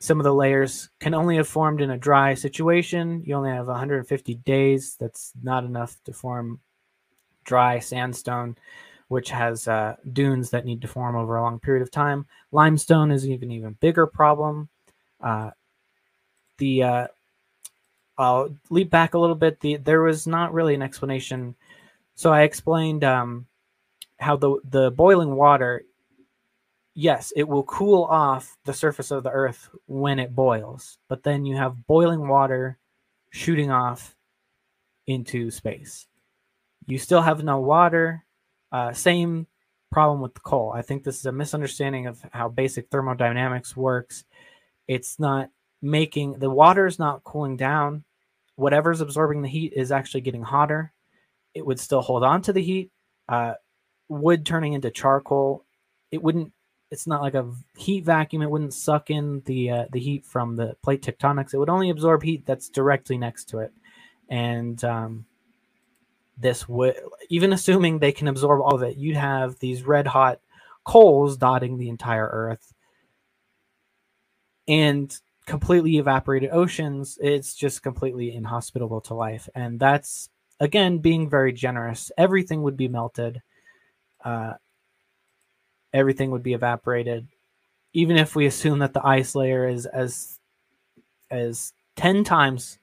some 0.00 0.18
of 0.18 0.24
the 0.24 0.34
layers 0.34 0.88
can 0.98 1.14
only 1.14 1.36
have 1.36 1.48
formed 1.48 1.82
in 1.82 1.90
a 1.90 1.98
dry 1.98 2.34
situation. 2.34 3.22
You 3.24 3.34
only 3.34 3.50
have 3.50 3.66
150 3.66 4.34
days. 4.36 4.96
That's 4.98 5.32
not 5.42 5.64
enough 5.64 5.96
to 6.04 6.12
form 6.12 6.60
dry 7.44 7.78
sandstone, 7.80 8.56
which 9.08 9.30
has 9.30 9.68
uh, 9.68 9.96
dunes 10.12 10.50
that 10.50 10.64
need 10.64 10.80
to 10.82 10.88
form 10.88 11.16
over 11.16 11.36
a 11.36 11.42
long 11.42 11.60
period 11.60 11.82
of 11.82 11.90
time. 11.90 12.26
Limestone 12.50 13.10
is 13.10 13.28
even 13.28 13.50
even 13.50 13.74
bigger 13.80 14.06
problem. 14.06 14.70
Uh, 15.20 15.50
the 16.56 16.82
uh, 16.82 17.06
I'll 18.16 18.54
leap 18.70 18.90
back 18.90 19.14
a 19.14 19.18
little 19.18 19.36
bit. 19.36 19.60
The 19.60 19.76
there 19.76 20.02
was 20.02 20.26
not 20.26 20.54
really 20.54 20.74
an 20.74 20.82
explanation. 20.82 21.54
So 22.14 22.32
I 22.32 22.42
explained 22.42 23.04
um, 23.04 23.46
how 24.18 24.36
the 24.36 24.58
the 24.64 24.90
boiling 24.90 25.34
water, 25.34 25.82
yes, 26.94 27.32
it 27.34 27.48
will 27.48 27.64
cool 27.64 28.04
off 28.04 28.56
the 28.64 28.74
surface 28.74 29.10
of 29.10 29.22
the 29.22 29.30
earth 29.30 29.70
when 29.86 30.18
it 30.18 30.34
boils, 30.34 30.98
but 31.08 31.22
then 31.22 31.46
you 31.46 31.56
have 31.56 31.86
boiling 31.86 32.28
water 32.28 32.78
shooting 33.30 33.70
off 33.70 34.14
into 35.06 35.50
space. 35.50 36.06
You 36.86 36.98
still 36.98 37.22
have 37.22 37.42
no 37.42 37.60
water. 37.60 38.24
Uh, 38.72 38.92
same 38.92 39.46
problem 39.90 40.20
with 40.20 40.34
the 40.34 40.40
coal. 40.40 40.72
I 40.74 40.82
think 40.82 41.02
this 41.02 41.18
is 41.18 41.26
a 41.26 41.32
misunderstanding 41.32 42.06
of 42.06 42.24
how 42.32 42.48
basic 42.48 42.88
thermodynamics 42.90 43.76
works. 43.76 44.24
It's 44.86 45.18
not 45.18 45.50
making 45.82 46.34
the 46.34 46.50
water 46.50 46.86
is 46.86 46.98
not 46.98 47.24
cooling 47.24 47.56
down. 47.56 48.04
Whatever's 48.56 49.00
absorbing 49.00 49.42
the 49.42 49.48
heat 49.48 49.72
is 49.74 49.90
actually 49.90 50.20
getting 50.20 50.42
hotter. 50.42 50.92
It 51.54 51.66
would 51.66 51.80
still 51.80 52.00
hold 52.00 52.24
on 52.24 52.42
to 52.42 52.52
the 52.52 52.62
heat. 52.62 52.90
Uh, 53.28 53.54
wood 54.08 54.44
turning 54.44 54.72
into 54.72 54.90
charcoal, 54.90 55.64
it 56.10 56.22
wouldn't. 56.22 56.52
It's 56.90 57.06
not 57.06 57.22
like 57.22 57.34
a 57.34 57.48
heat 57.76 58.04
vacuum. 58.04 58.42
It 58.42 58.50
wouldn't 58.50 58.74
suck 58.74 59.10
in 59.10 59.42
the 59.46 59.70
uh, 59.70 59.84
the 59.92 60.00
heat 60.00 60.24
from 60.26 60.56
the 60.56 60.76
plate 60.82 61.02
tectonics. 61.02 61.54
It 61.54 61.58
would 61.58 61.70
only 61.70 61.90
absorb 61.90 62.22
heat 62.22 62.44
that's 62.46 62.68
directly 62.68 63.16
next 63.16 63.44
to 63.50 63.60
it. 63.60 63.72
And 64.28 64.82
um, 64.84 65.26
this 66.38 66.68
would, 66.68 66.96
even 67.28 67.52
assuming 67.52 67.98
they 67.98 68.12
can 68.12 68.28
absorb 68.28 68.60
all 68.60 68.74
of 68.74 68.82
it, 68.82 68.96
you'd 68.96 69.16
have 69.16 69.58
these 69.58 69.82
red 69.82 70.06
hot 70.06 70.40
coals 70.84 71.36
dotting 71.36 71.78
the 71.78 71.88
entire 71.88 72.26
Earth. 72.26 72.72
And 74.66 75.14
completely 75.46 75.98
evaporated 75.98 76.50
oceans, 76.52 77.18
it's 77.20 77.54
just 77.54 77.82
completely 77.82 78.34
inhospitable 78.34 79.00
to 79.02 79.14
life. 79.14 79.48
And 79.54 79.78
that's, 79.78 80.30
again, 80.60 80.98
being 80.98 81.28
very 81.28 81.52
generous. 81.52 82.12
Everything 82.16 82.62
would 82.62 82.76
be 82.76 82.88
melted, 82.88 83.42
uh, 84.24 84.54
everything 85.92 86.30
would 86.30 86.42
be 86.42 86.52
evaporated. 86.52 87.26
Even 87.92 88.16
if 88.16 88.36
we 88.36 88.46
assume 88.46 88.78
that 88.80 88.92
the 88.92 89.04
ice 89.04 89.34
layer 89.34 89.66
is 89.66 89.86
as 89.86 90.38
as 91.30 91.72
10 91.96 92.24
times 92.24 92.78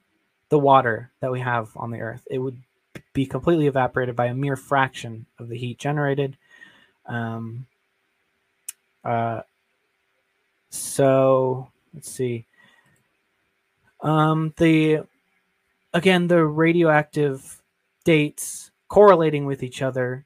the 0.48 0.58
water 0.58 1.10
that 1.20 1.30
we 1.30 1.40
have 1.40 1.70
on 1.76 1.90
the 1.90 2.00
earth, 2.00 2.26
it 2.30 2.38
would 2.38 2.58
be 3.12 3.26
completely 3.26 3.66
evaporated 3.66 4.16
by 4.16 4.26
a 4.26 4.34
mere 4.34 4.56
fraction 4.56 5.26
of 5.38 5.48
the 5.48 5.56
heat 5.56 5.78
generated. 5.78 6.36
Um, 7.06 7.66
uh, 9.04 9.42
so 10.70 11.68
let's 11.94 12.10
see. 12.10 12.46
Um, 14.00 14.54
the 14.56 15.00
again 15.92 16.28
the 16.28 16.44
radioactive 16.44 17.57
dates 18.08 18.70
correlating 18.88 19.44
with 19.44 19.62
each 19.62 19.82
other 19.82 20.24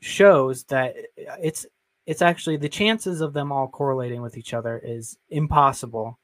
shows 0.00 0.62
that 0.62 0.94
it's 1.42 1.66
it's 2.06 2.22
actually 2.22 2.56
the 2.56 2.68
chances 2.68 3.20
of 3.20 3.32
them 3.32 3.50
all 3.50 3.66
correlating 3.66 4.22
with 4.22 4.36
each 4.36 4.54
other 4.54 4.80
is 4.84 5.18
impossible 5.28 6.16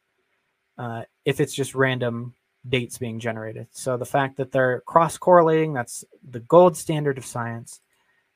uh, 0.79 1.03
if 1.25 1.41
it's 1.41 1.53
just 1.53 1.75
random 1.75 2.33
dates 2.69 2.97
being 2.97 3.19
generated. 3.19 3.66
So 3.73 3.97
the 3.97 4.07
fact 4.07 4.37
that 4.37 4.53
they're 4.53 4.83
cross 4.83 5.19
correlating, 5.19 5.73
that's 5.73 6.05
the 6.31 6.39
gold 6.39 6.77
standard 6.77 7.19
of 7.19 7.27
science. 7.27 7.81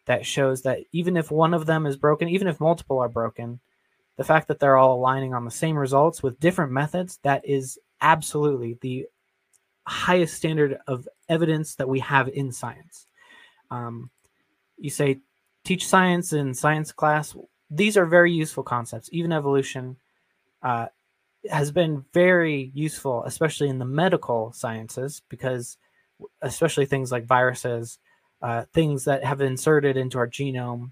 That 0.06 0.26
shows 0.26 0.62
that 0.62 0.80
even 0.90 1.16
if 1.16 1.30
one 1.30 1.54
of 1.54 1.64
them 1.64 1.86
is 1.86 1.96
broken, 1.96 2.28
even 2.28 2.48
if 2.48 2.58
multiple 2.58 2.98
are 2.98 3.08
broken, 3.08 3.60
the 4.16 4.24
fact 4.24 4.48
that 4.48 4.58
they're 4.58 4.76
all 4.76 4.96
aligning 4.96 5.32
on 5.32 5.44
the 5.44 5.50
same 5.52 5.76
results 5.78 6.24
with 6.24 6.40
different 6.40 6.72
methods, 6.72 7.20
that 7.22 7.46
is 7.46 7.78
absolutely 8.00 8.78
the 8.80 9.06
highest 9.88 10.34
standard 10.34 10.78
of 10.86 11.08
evidence 11.28 11.74
that 11.76 11.88
we 11.88 12.00
have 12.00 12.28
in 12.28 12.52
science. 12.52 13.06
Um, 13.70 14.10
you 14.76 14.90
say 14.90 15.18
teach 15.64 15.86
science 15.86 16.32
in 16.32 16.54
science 16.54 16.92
class. 16.92 17.36
These 17.70 17.96
are 17.96 18.06
very 18.06 18.32
useful 18.32 18.62
concepts. 18.62 19.08
Even 19.12 19.32
evolution 19.32 19.96
uh, 20.62 20.86
has 21.50 21.70
been 21.70 22.04
very 22.12 22.70
useful, 22.74 23.24
especially 23.24 23.68
in 23.68 23.78
the 23.78 23.84
medical 23.84 24.52
sciences, 24.52 25.22
because 25.28 25.76
especially 26.42 26.86
things 26.86 27.12
like 27.12 27.24
viruses, 27.26 27.98
uh, 28.42 28.64
things 28.72 29.04
that 29.04 29.24
have 29.24 29.40
inserted 29.40 29.96
into 29.96 30.18
our 30.18 30.28
genome 30.28 30.90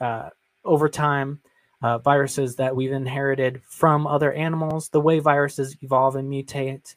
uh, 0.00 0.30
over 0.64 0.88
time, 0.88 1.40
uh, 1.82 1.98
viruses 1.98 2.56
that 2.56 2.74
we've 2.74 2.92
inherited 2.92 3.62
from 3.62 4.06
other 4.06 4.32
animals, 4.32 4.88
the 4.88 5.00
way 5.00 5.18
viruses 5.18 5.76
evolve 5.82 6.16
and 6.16 6.30
mutate. 6.30 6.94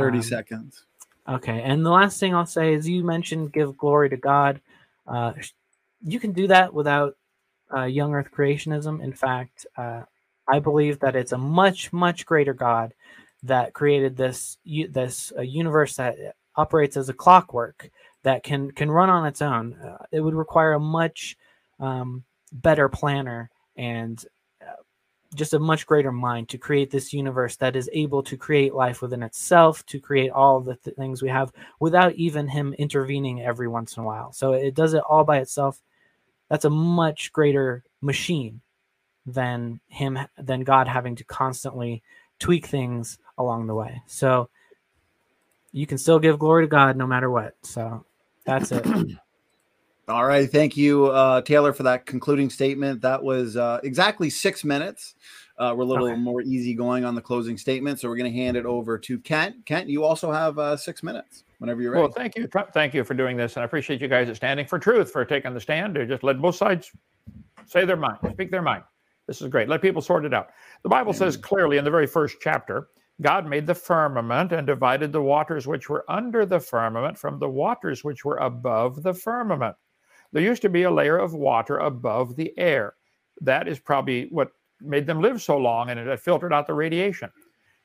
30 0.00 0.18
um, 0.18 0.22
seconds. 0.22 0.84
Okay. 1.28 1.62
And 1.62 1.84
the 1.84 1.90
last 1.90 2.18
thing 2.18 2.34
I'll 2.34 2.46
say 2.46 2.74
is 2.74 2.88
you 2.88 3.04
mentioned 3.04 3.52
give 3.52 3.76
glory 3.76 4.10
to 4.10 4.16
God. 4.16 4.60
Uh, 5.06 5.32
you 6.02 6.18
can 6.18 6.32
do 6.32 6.46
that 6.48 6.72
without 6.72 7.16
uh, 7.74 7.84
young 7.84 8.14
earth 8.14 8.30
creationism. 8.36 9.02
In 9.02 9.12
fact, 9.12 9.66
uh, 9.76 10.02
I 10.48 10.58
believe 10.58 11.00
that 11.00 11.14
it's 11.14 11.32
a 11.32 11.38
much, 11.38 11.92
much 11.92 12.26
greater 12.26 12.54
God 12.54 12.94
that 13.42 13.72
created 13.72 14.16
this 14.16 14.58
this 14.64 15.32
uh, 15.36 15.42
universe 15.42 15.96
that 15.96 16.16
operates 16.56 16.96
as 16.96 17.08
a 17.08 17.14
clockwork 17.14 17.90
that 18.22 18.42
can 18.42 18.70
can 18.72 18.90
run 18.90 19.08
on 19.08 19.26
its 19.26 19.40
own. 19.40 19.74
Uh, 19.74 20.04
it 20.12 20.20
would 20.20 20.34
require 20.34 20.74
a 20.74 20.80
much 20.80 21.36
um, 21.78 22.24
better 22.52 22.88
planner 22.88 23.50
and 23.76 24.24
just 25.34 25.54
a 25.54 25.58
much 25.58 25.86
greater 25.86 26.10
mind 26.10 26.48
to 26.48 26.58
create 26.58 26.90
this 26.90 27.12
universe 27.12 27.56
that 27.56 27.76
is 27.76 27.88
able 27.92 28.22
to 28.22 28.36
create 28.36 28.74
life 28.74 29.00
within 29.00 29.22
itself, 29.22 29.84
to 29.86 30.00
create 30.00 30.30
all 30.30 30.60
the 30.60 30.74
th- 30.76 30.96
things 30.96 31.22
we 31.22 31.28
have 31.28 31.52
without 31.78 32.12
even 32.14 32.48
him 32.48 32.74
intervening 32.74 33.40
every 33.42 33.68
once 33.68 33.96
in 33.96 34.02
a 34.02 34.06
while. 34.06 34.32
So 34.32 34.52
it 34.52 34.74
does 34.74 34.94
it 34.94 35.02
all 35.08 35.24
by 35.24 35.38
itself. 35.38 35.80
That's 36.48 36.64
a 36.64 36.70
much 36.70 37.32
greater 37.32 37.84
machine 38.00 38.60
than 39.24 39.80
him 39.88 40.18
than 40.36 40.64
God 40.64 40.88
having 40.88 41.14
to 41.16 41.24
constantly 41.24 42.02
tweak 42.40 42.66
things 42.66 43.18
along 43.38 43.66
the 43.66 43.74
way. 43.74 44.02
So 44.06 44.48
you 45.72 45.86
can 45.86 45.98
still 45.98 46.18
give 46.18 46.38
glory 46.38 46.64
to 46.64 46.68
God 46.68 46.96
no 46.96 47.06
matter 47.06 47.30
what. 47.30 47.54
So 47.62 48.04
that's 48.44 48.72
it. 48.72 48.84
All 50.10 50.26
right. 50.26 50.50
Thank 50.50 50.76
you, 50.76 51.06
uh, 51.06 51.40
Taylor, 51.42 51.72
for 51.72 51.84
that 51.84 52.04
concluding 52.04 52.50
statement. 52.50 53.00
That 53.00 53.22
was 53.22 53.56
uh, 53.56 53.80
exactly 53.84 54.28
six 54.28 54.64
minutes. 54.64 55.14
Uh, 55.56 55.74
we're 55.76 55.84
a 55.84 55.86
little 55.86 56.08
okay. 56.08 56.18
more 56.18 56.42
easy 56.42 56.74
going 56.74 57.04
on 57.04 57.14
the 57.14 57.20
closing 57.20 57.56
statement. 57.56 58.00
So 58.00 58.08
we're 58.08 58.16
going 58.16 58.32
to 58.32 58.36
hand 58.36 58.56
it 58.56 58.66
over 58.66 58.98
to 58.98 59.18
Kent. 59.18 59.64
Kent, 59.66 59.88
you 59.88 60.02
also 60.02 60.32
have 60.32 60.58
uh, 60.58 60.76
six 60.76 61.02
minutes 61.02 61.44
whenever 61.58 61.80
you're 61.80 61.92
ready. 61.92 62.02
Well, 62.02 62.12
thank 62.12 62.36
you. 62.36 62.48
Thank 62.72 62.92
you 62.92 63.04
for 63.04 63.14
doing 63.14 63.36
this. 63.36 63.54
And 63.54 63.62
I 63.62 63.66
appreciate 63.66 64.00
you 64.00 64.08
guys 64.08 64.28
at 64.28 64.36
Standing 64.36 64.66
for 64.66 64.78
Truth 64.78 65.12
for 65.12 65.24
taking 65.24 65.54
the 65.54 65.60
stand 65.60 65.94
to 65.94 66.06
just 66.06 66.24
let 66.24 66.40
both 66.40 66.56
sides 66.56 66.90
say 67.66 67.84
their 67.84 67.96
mind, 67.96 68.18
speak 68.32 68.50
their 68.50 68.62
mind. 68.62 68.82
This 69.28 69.40
is 69.40 69.48
great. 69.48 69.68
Let 69.68 69.80
people 69.80 70.02
sort 70.02 70.24
it 70.24 70.34
out. 70.34 70.48
The 70.82 70.88
Bible 70.88 71.12
says 71.12 71.36
clearly 71.36 71.76
in 71.76 71.84
the 71.84 71.90
very 71.90 72.06
first 72.06 72.38
chapter 72.40 72.88
God 73.20 73.46
made 73.46 73.66
the 73.66 73.74
firmament 73.74 74.52
and 74.52 74.66
divided 74.66 75.12
the 75.12 75.22
waters 75.22 75.66
which 75.66 75.88
were 75.90 76.04
under 76.08 76.46
the 76.46 76.58
firmament 76.58 77.18
from 77.18 77.38
the 77.38 77.48
waters 77.48 78.02
which 78.02 78.24
were 78.24 78.38
above 78.38 79.02
the 79.02 79.12
firmament. 79.12 79.76
There 80.32 80.42
used 80.42 80.62
to 80.62 80.68
be 80.68 80.84
a 80.84 80.90
layer 80.90 81.18
of 81.18 81.34
water 81.34 81.78
above 81.78 82.36
the 82.36 82.56
air. 82.58 82.94
That 83.40 83.68
is 83.68 83.78
probably 83.78 84.28
what 84.30 84.52
made 84.80 85.06
them 85.06 85.20
live 85.20 85.42
so 85.42 85.56
long 85.56 85.90
and 85.90 85.98
it 85.98 86.20
filtered 86.20 86.52
out 86.52 86.66
the 86.66 86.74
radiation. 86.74 87.30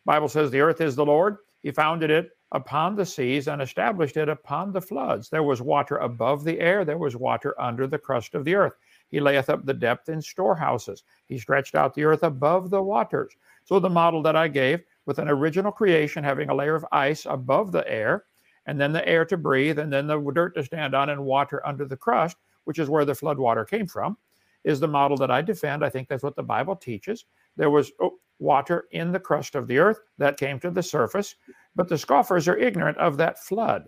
Bible 0.06 0.28
says 0.28 0.52
the 0.52 0.62
earth 0.62 0.82
is 0.82 0.96
the 0.96 1.06
Lord. 1.06 1.38
He 1.62 1.72
founded 1.72 2.12
it 2.12 2.30
upon 2.52 2.96
the 2.96 3.06
seas 3.06 3.48
and 3.48 3.62
established 3.62 4.18
it 4.18 4.30
upon 4.30 4.72
the 4.72 4.82
floods. 4.82 5.30
There 5.30 5.44
was 5.44 5.62
water 5.62 5.98
above 5.98 6.44
the 6.44 6.60
air, 6.60 6.86
there 6.86 6.98
was 6.98 7.16
water 7.16 7.60
under 7.60 7.88
the 7.88 7.98
crust 7.98 8.36
of 8.36 8.46
the 8.46 8.56
earth. 8.56 8.74
He 9.10 9.20
layeth 9.20 9.50
up 9.50 9.66
the 9.66 9.74
depth 9.74 10.10
in 10.10 10.22
storehouses. 10.22 11.04
He 11.26 11.38
stretched 11.38 11.76
out 11.76 11.94
the 11.94 12.04
earth 12.04 12.24
above 12.24 12.70
the 12.70 12.82
waters. 12.82 13.36
So 13.64 13.80
the 13.80 13.90
model 13.90 14.22
that 14.22 14.36
I 14.36 14.48
gave 14.48 14.84
with 15.06 15.20
an 15.20 15.28
original 15.28 15.72
creation 15.72 16.24
having 16.24 16.50
a 16.50 16.56
layer 16.56 16.76
of 16.76 16.86
ice 16.92 17.26
above 17.26 17.72
the 17.72 17.88
air, 17.92 18.26
and 18.66 18.80
then 18.80 18.92
the 18.92 19.08
air 19.08 19.26
to 19.26 19.38
breathe, 19.38 19.80
and 19.80 19.92
then 19.92 20.08
the 20.08 20.20
dirt 20.34 20.56
to 20.56 20.64
stand 20.64 20.96
on, 20.96 21.10
and 21.10 21.24
water 21.24 21.66
under 21.66 21.86
the 21.86 21.98
crust, 21.98 22.38
which 22.64 22.80
is 22.80 22.90
where 22.90 23.06
the 23.06 23.16
flood 23.16 23.38
water 23.38 23.66
came 23.66 23.88
from, 23.88 24.18
is 24.64 24.80
the 24.80 24.88
model 24.88 25.18
that 25.18 25.32
I 25.32 25.42
defend. 25.42 25.86
I 25.86 25.90
think 25.90 26.08
that's 26.08 26.24
what 26.24 26.36
the 26.36 26.44
Bible 26.44 26.76
teaches. 26.76 27.26
There 27.56 27.70
was 27.70 27.92
oh, 28.02 28.18
water 28.40 28.86
in 28.92 29.12
the 29.12 29.20
crust 29.20 29.56
of 29.56 29.68
the 29.68 29.78
earth 29.78 30.00
that 30.18 30.38
came 30.38 30.60
to 30.60 30.72
the 30.72 30.84
surface, 30.84 31.36
but 31.76 31.88
the 31.88 31.98
scoffers 31.98 32.48
are 32.48 32.58
ignorant 32.58 32.98
of 32.98 33.18
that 33.18 33.40
flood. 33.40 33.84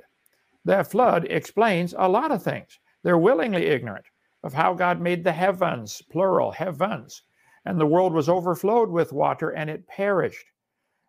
That 0.66 0.90
flood 0.92 1.26
explains 1.30 1.96
a 1.98 2.08
lot 2.08 2.32
of 2.32 2.44
things. 2.44 2.80
They're 3.04 3.18
willingly 3.18 3.66
ignorant 3.66 4.06
of 4.44 4.54
how 4.54 4.74
God 4.74 5.02
made 5.02 5.24
the 5.24 5.32
heavens, 5.32 6.02
plural, 6.12 6.52
heavens. 6.52 7.24
And 7.66 7.80
the 7.80 7.86
world 7.86 8.14
was 8.14 8.30
overflowed 8.30 8.90
with 8.90 9.14
water 9.14 9.52
and 9.52 9.70
it 9.70 9.88
perished. 9.88 10.46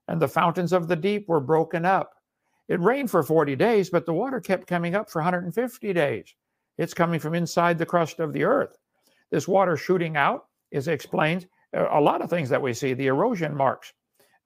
And 0.09 0.21
the 0.21 0.29
fountains 0.29 0.73
of 0.73 0.89
the 0.89 0.97
deep 0.97 1.29
were 1.29 1.41
broken 1.41 1.85
up. 1.85 2.15
It 2.69 2.81
rained 2.81 3.11
for 3.11 3.23
40 3.23 3.57
days, 3.57 3.91
but 3.91 4.07
the 4.07 4.13
water 4.13 4.41
kept 4.41 4.67
coming 4.67 4.95
up 4.95 5.11
for 5.11 5.21
150 5.21 5.93
days. 5.93 6.35
It's 6.77 6.95
coming 6.95 7.19
from 7.19 7.35
inside 7.35 7.79
the 7.79 7.87
crust 7.87 8.21
of 8.21 8.33
the 8.33 8.45
earth. 8.45 8.79
This 9.31 9.49
water 9.49 9.77
shooting 9.77 10.17
out 10.17 10.47
is 10.71 10.89
explained 10.89 11.47
a 11.73 12.01
lot 12.01 12.23
of 12.23 12.31
things 12.31 12.49
that 12.49 12.63
we 12.63 12.73
see, 12.73 12.95
the 12.95 13.07
erosion 13.07 13.55
marks. 13.55 13.93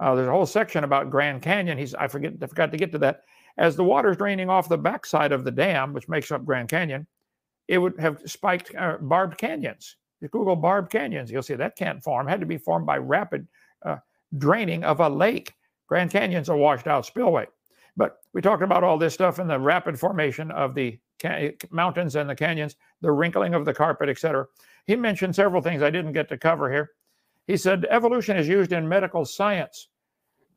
Uh, 0.01 0.15
there's 0.15 0.29
a 0.29 0.33
whole 0.33 0.47
section 0.47 0.85
about 0.85 1.11
Grand 1.11 1.43
Canyon. 1.43 1.79
He's 1.79 1.95
I 1.95 2.09
forget 2.09 2.33
I 2.43 2.47
forgot 2.47 2.73
to 2.73 2.79
get 2.79 2.91
to 2.93 2.99
that. 2.99 3.21
As 3.59 3.77
the 3.77 3.85
water's 3.85 4.17
draining 4.17 4.51
off 4.51 4.69
the 4.69 4.79
backside 4.79 5.31
of 5.31 5.45
the 5.45 5.51
dam, 5.51 5.93
which 5.93 6.09
makes 6.09 6.33
up 6.33 6.45
Grand 6.45 6.69
Canyon, 6.69 7.07
it 7.69 7.79
would 7.79 7.99
have 8.01 8.21
spiked 8.27 8.75
uh, 8.75 8.97
barbed 9.01 9.39
canyons. 9.39 9.97
You 10.21 10.29
Google 10.29 10.57
barbed 10.57 10.91
canyons, 10.91 11.31
you'll 11.31 11.43
see 11.43 11.55
that 11.55 11.77
can't 11.77 12.03
form. 12.03 12.27
It 12.27 12.31
had 12.31 12.41
to 12.41 12.47
be 12.47 12.59
formed 12.59 12.87
by 12.87 12.99
rapid 12.99 13.47
uh, 13.85 13.99
draining 14.37 14.85
of 14.85 15.01
a 15.01 15.09
lake. 15.09 15.55
Grand 15.87 16.11
Canyon's 16.11 16.49
a 16.49 16.57
washed 16.57 16.87
out 16.87 17.05
spillway. 17.05 17.47
But 17.97 18.19
we 18.33 18.41
talked 18.41 18.63
about 18.63 18.85
all 18.85 18.99
this 18.99 19.15
stuff 19.15 19.39
in 19.39 19.47
the 19.47 19.59
rapid 19.59 19.99
formation 19.99 20.51
of 20.51 20.75
the 20.75 20.99
mountains 21.71 22.17
and 22.17 22.29
the 22.29 22.35
canyons, 22.35 22.77
the 23.01 23.13
wrinkling 23.13 23.55
of 23.55 23.65
the 23.65 23.75
carpet, 23.75 24.09
etc. 24.09 24.47
He 24.87 24.97
mentioned 24.97 25.35
several 25.35 25.63
things 25.63 25.83
I 25.83 25.91
didn't 25.91 26.13
get 26.13 26.29
to 26.31 26.39
cover 26.39 26.71
here. 26.71 26.91
He 27.47 27.57
said 27.57 27.87
evolution 27.91 28.37
is 28.37 28.49
used 28.49 28.73
in 28.73 28.89
medical 28.89 29.25
science. 29.25 29.89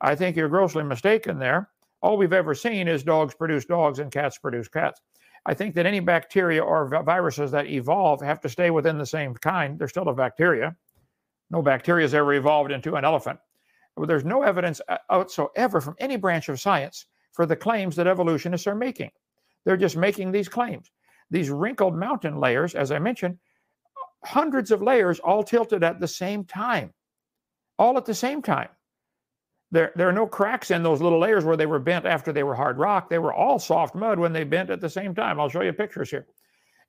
I 0.01 0.15
think 0.15 0.35
you're 0.35 0.49
grossly 0.49 0.83
mistaken 0.83 1.39
there. 1.39 1.69
All 2.01 2.17
we've 2.17 2.33
ever 2.33 2.53
seen 2.53 2.87
is 2.87 3.03
dogs 3.03 3.33
produce 3.33 3.65
dogs 3.65 3.99
and 3.99 4.11
cats 4.11 4.37
produce 4.37 4.67
cats. 4.67 5.01
I 5.45 5.53
think 5.53 5.75
that 5.75 5.85
any 5.85 5.99
bacteria 5.99 6.63
or 6.63 7.03
viruses 7.03 7.51
that 7.51 7.67
evolve 7.67 8.21
have 8.21 8.41
to 8.41 8.49
stay 8.49 8.71
within 8.71 8.97
the 8.97 9.05
same 9.05 9.33
kind. 9.35 9.77
They're 9.77 9.87
still 9.87 10.07
a 10.07 10.13
bacteria. 10.13 10.75
No 11.51 11.61
bacteria 11.61 12.03
has 12.03 12.13
ever 12.13 12.33
evolved 12.33 12.71
into 12.71 12.95
an 12.95 13.05
elephant. 13.05 13.39
There's 13.97 14.25
no 14.25 14.41
evidence 14.41 14.81
uh, 14.87 14.97
whatsoever 15.09 15.79
from 15.79 15.95
any 15.99 16.17
branch 16.17 16.49
of 16.49 16.59
science 16.59 17.05
for 17.35 17.45
the 17.45 17.55
claims 17.55 17.95
that 17.97 18.07
evolutionists 18.07 18.65
are 18.65 18.75
making. 18.75 19.11
They're 19.65 19.77
just 19.77 19.97
making 19.97 20.31
these 20.31 20.49
claims. 20.49 20.89
These 21.29 21.49
wrinkled 21.49 21.95
mountain 21.95 22.39
layers, 22.39 22.75
as 22.75 22.91
I 22.91 22.99
mentioned, 22.99 23.37
hundreds 24.23 24.71
of 24.71 24.81
layers 24.81 25.19
all 25.19 25.43
tilted 25.43 25.83
at 25.83 25.99
the 25.99 26.07
same 26.07 26.45
time, 26.45 26.93
all 27.77 27.97
at 27.97 28.05
the 28.05 28.13
same 28.13 28.41
time. 28.41 28.69
There, 29.71 29.91
there 29.95 30.07
are 30.07 30.13
no 30.13 30.27
cracks 30.27 30.71
in 30.71 30.83
those 30.83 31.01
little 31.01 31.19
layers 31.19 31.43
where 31.43 31.57
they 31.57 31.65
were 31.65 31.79
bent 31.79 32.05
after 32.05 32.31
they 32.31 32.43
were 32.43 32.55
hard 32.55 32.77
rock. 32.77 33.09
They 33.09 33.19
were 33.19 33.33
all 33.33 33.59
soft 33.59 33.95
mud 33.95 34.19
when 34.19 34.31
they 34.31 34.43
bent 34.43 34.69
at 34.69 34.79
the 34.79 34.89
same 34.89 35.13
time. 35.13 35.39
I'll 35.39 35.49
show 35.49 35.61
you 35.61 35.73
pictures 35.73 36.09
here. 36.09 36.27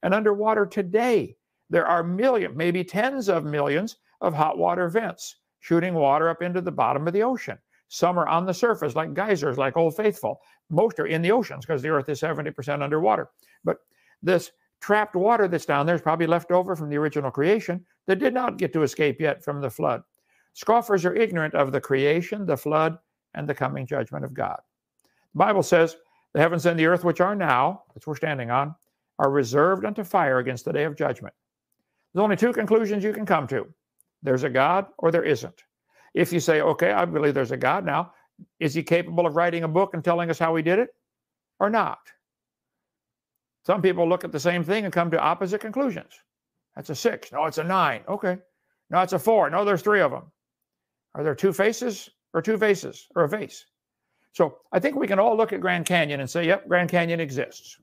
And 0.02 0.14
underwater 0.14 0.66
today, 0.66 1.36
there 1.70 1.86
are 1.86 2.04
millions, 2.04 2.54
maybe 2.56 2.84
tens 2.84 3.28
of 3.28 3.44
millions 3.44 3.96
of 4.20 4.34
hot 4.34 4.58
water 4.58 4.88
vents 4.88 5.36
shooting 5.60 5.94
water 5.94 6.28
up 6.28 6.42
into 6.42 6.60
the 6.60 6.70
bottom 6.70 7.08
of 7.08 7.12
the 7.12 7.22
ocean. 7.22 7.58
Some 7.88 8.18
are 8.18 8.28
on 8.28 8.44
the 8.46 8.54
surface, 8.54 8.94
like 8.94 9.14
geysers, 9.14 9.58
like 9.58 9.76
Old 9.76 9.96
Faithful. 9.96 10.40
Most 10.70 10.98
are 10.98 11.06
in 11.06 11.22
the 11.22 11.32
oceans 11.32 11.64
because 11.64 11.82
the 11.82 11.88
earth 11.88 12.08
is 12.08 12.20
70% 12.20 12.82
underwater. 12.82 13.30
But 13.64 13.78
this 14.22 14.50
trapped 14.80 15.14
water 15.14 15.48
that's 15.48 15.66
down 15.66 15.86
there 15.86 15.94
is 15.94 16.02
probably 16.02 16.26
left 16.26 16.50
over 16.50 16.74
from 16.74 16.90
the 16.90 16.96
original 16.96 17.30
creation 17.30 17.84
that 18.06 18.18
did 18.18 18.34
not 18.34 18.58
get 18.58 18.72
to 18.72 18.82
escape 18.82 19.20
yet 19.20 19.44
from 19.44 19.60
the 19.60 19.70
flood. 19.70 20.02
Scoffers 20.54 21.04
are 21.04 21.14
ignorant 21.14 21.54
of 21.54 21.70
the 21.70 21.80
creation, 21.80 22.46
the 22.46 22.56
flood, 22.56 22.98
and 23.34 23.48
the 23.48 23.54
coming 23.54 23.86
judgment 23.86 24.24
of 24.24 24.34
God. 24.34 24.58
The 25.34 25.38
Bible 25.38 25.62
says, 25.62 25.96
The 26.32 26.40
heavens 26.40 26.66
and 26.66 26.78
the 26.78 26.86
earth, 26.86 27.04
which 27.04 27.20
are 27.20 27.36
now, 27.36 27.84
which 27.94 28.06
we're 28.06 28.16
standing 28.16 28.50
on, 28.50 28.74
are 29.18 29.30
reserved 29.30 29.84
unto 29.84 30.02
fire 30.02 30.38
against 30.38 30.64
the 30.64 30.72
day 30.72 30.84
of 30.84 30.96
judgment. 30.96 31.34
There's 32.12 32.22
only 32.22 32.36
two 32.36 32.52
conclusions 32.52 33.04
you 33.04 33.12
can 33.12 33.26
come 33.26 33.46
to 33.48 33.66
there's 34.22 34.42
a 34.42 34.50
God 34.50 34.86
or 34.98 35.10
there 35.12 35.22
isn't. 35.22 35.62
If 36.16 36.32
you 36.32 36.40
say, 36.40 36.62
okay, 36.62 36.92
I 36.92 37.04
believe 37.04 37.34
there's 37.34 37.50
a 37.50 37.58
God 37.58 37.84
now, 37.84 38.14
is 38.58 38.72
he 38.72 38.82
capable 38.82 39.26
of 39.26 39.36
writing 39.36 39.64
a 39.64 39.68
book 39.68 39.92
and 39.92 40.02
telling 40.02 40.30
us 40.30 40.38
how 40.38 40.56
he 40.56 40.62
did 40.62 40.78
it 40.78 40.88
or 41.60 41.68
not? 41.68 41.98
Some 43.66 43.82
people 43.82 44.08
look 44.08 44.24
at 44.24 44.32
the 44.32 44.40
same 44.40 44.64
thing 44.64 44.84
and 44.84 44.94
come 44.94 45.10
to 45.10 45.20
opposite 45.20 45.60
conclusions. 45.60 46.18
That's 46.74 46.88
a 46.88 46.94
six. 46.94 47.32
No, 47.32 47.44
it's 47.44 47.58
a 47.58 47.64
nine. 47.64 48.00
Okay. 48.08 48.38
No, 48.88 49.00
it's 49.02 49.12
a 49.12 49.18
four. 49.18 49.50
No, 49.50 49.62
there's 49.62 49.82
three 49.82 50.00
of 50.00 50.10
them. 50.10 50.32
Are 51.14 51.22
there 51.22 51.34
two 51.34 51.52
faces 51.52 52.08
or 52.32 52.40
two 52.40 52.56
vases 52.56 53.08
or 53.14 53.24
a 53.24 53.28
vase? 53.28 53.66
So 54.32 54.56
I 54.72 54.78
think 54.78 54.96
we 54.96 55.06
can 55.06 55.18
all 55.18 55.36
look 55.36 55.52
at 55.52 55.60
Grand 55.60 55.84
Canyon 55.84 56.20
and 56.20 56.30
say, 56.30 56.46
yep, 56.46 56.66
Grand 56.66 56.88
Canyon 56.88 57.20
exists. 57.20 57.78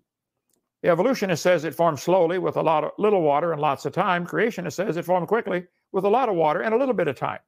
The 0.81 0.89
evolutionist 0.89 1.43
says 1.43 1.65
it 1.65 1.75
formed 1.75 1.99
slowly 1.99 2.39
with 2.39 2.57
a 2.57 2.63
lot 2.63 2.83
of 2.83 2.91
little 2.97 3.21
water 3.21 3.51
and 3.51 3.61
lots 3.61 3.85
of 3.85 3.93
time. 3.93 4.25
Creationist 4.25 4.73
says 4.73 4.97
it 4.97 5.05
formed 5.05 5.27
quickly 5.27 5.65
with 5.91 6.03
a 6.03 6.09
lot 6.09 6.29
of 6.29 6.35
water 6.35 6.61
and 6.61 6.73
a 6.73 6.77
little 6.77 6.95
bit 6.95 7.07
of 7.07 7.15
time. 7.15 7.39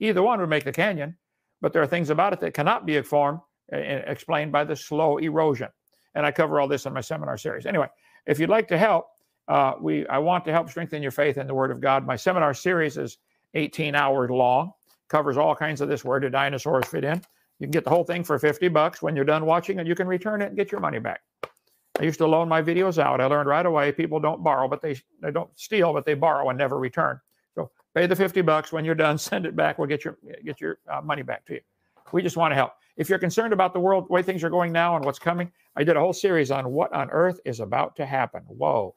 Either 0.00 0.22
one 0.22 0.40
would 0.40 0.48
make 0.48 0.64
the 0.64 0.72
canyon, 0.72 1.16
but 1.60 1.72
there 1.72 1.82
are 1.82 1.86
things 1.86 2.10
about 2.10 2.32
it 2.32 2.40
that 2.40 2.54
cannot 2.54 2.86
be 2.86 2.96
informed, 2.96 3.40
uh, 3.72 3.76
explained 3.76 4.52
by 4.52 4.64
the 4.64 4.76
slow 4.76 5.16
erosion. 5.18 5.68
And 6.14 6.24
I 6.26 6.32
cover 6.32 6.60
all 6.60 6.68
this 6.68 6.86
in 6.86 6.92
my 6.92 7.00
seminar 7.00 7.36
series. 7.36 7.66
Anyway, 7.66 7.88
if 8.26 8.38
you'd 8.38 8.50
like 8.50 8.68
to 8.68 8.78
help, 8.78 9.06
uh, 9.48 9.74
we 9.80 10.06
I 10.08 10.18
want 10.18 10.44
to 10.46 10.52
help 10.52 10.68
strengthen 10.68 11.02
your 11.02 11.12
faith 11.12 11.38
in 11.38 11.46
the 11.46 11.54
Word 11.54 11.70
of 11.70 11.80
God. 11.80 12.06
My 12.06 12.16
seminar 12.16 12.52
series 12.54 12.96
is 12.96 13.18
18 13.54 13.94
hours 13.94 14.30
long, 14.30 14.72
covers 15.08 15.36
all 15.36 15.54
kinds 15.54 15.80
of 15.80 15.88
this. 15.88 16.04
Where 16.04 16.20
do 16.20 16.28
dinosaurs 16.28 16.86
fit 16.86 17.04
in? 17.04 17.22
You 17.58 17.66
can 17.66 17.70
get 17.70 17.84
the 17.84 17.90
whole 17.90 18.04
thing 18.04 18.24
for 18.24 18.38
50 18.38 18.68
bucks. 18.68 19.00
When 19.00 19.16
you're 19.16 19.24
done 19.24 19.46
watching 19.46 19.78
it, 19.78 19.86
you 19.86 19.94
can 19.94 20.06
return 20.06 20.42
it 20.42 20.46
and 20.46 20.56
get 20.56 20.70
your 20.70 20.80
money 20.80 20.98
back. 20.98 21.20
I 21.98 22.02
used 22.02 22.18
to 22.18 22.26
loan 22.26 22.48
my 22.48 22.60
videos 22.60 22.98
out. 22.98 23.20
I 23.20 23.26
learned 23.26 23.48
right 23.48 23.64
away 23.64 23.92
people 23.92 24.20
don't 24.20 24.44
borrow, 24.44 24.68
but 24.68 24.82
they 24.82 25.00
they 25.22 25.30
don't 25.30 25.50
steal, 25.58 25.92
but 25.92 26.04
they 26.04 26.14
borrow 26.14 26.48
and 26.50 26.58
never 26.58 26.78
return. 26.78 27.20
Pay 27.96 28.06
the 28.06 28.14
50 28.14 28.42
bucks. 28.42 28.72
When 28.72 28.84
you're 28.84 28.94
done, 28.94 29.16
send 29.30 29.46
it 29.46 29.56
back. 29.56 29.78
We'll 29.78 29.88
get 29.88 30.04
your 30.04 30.18
get 30.44 30.60
your 30.60 30.78
uh, 30.92 31.00
money 31.00 31.22
back 31.22 31.46
to 31.46 31.54
you. 31.54 31.60
We 32.12 32.22
just 32.22 32.36
want 32.36 32.52
to 32.52 32.54
help. 32.54 32.72
If 32.98 33.08
you're 33.08 33.18
concerned 33.18 33.52
about 33.52 33.72
the 33.72 33.80
world, 33.80 34.08
the 34.08 34.12
way 34.12 34.22
things 34.22 34.44
are 34.44 34.50
going 34.50 34.70
now 34.70 34.96
and 34.96 35.04
what's 35.04 35.18
coming, 35.18 35.50
I 35.76 35.82
did 35.82 35.96
a 35.96 36.00
whole 36.00 36.12
series 36.12 36.50
on 36.50 36.70
what 36.70 36.92
on 36.92 37.10
earth 37.10 37.40
is 37.44 37.60
about 37.60 37.96
to 37.96 38.06
happen. 38.06 38.42
Whoa. 38.46 38.94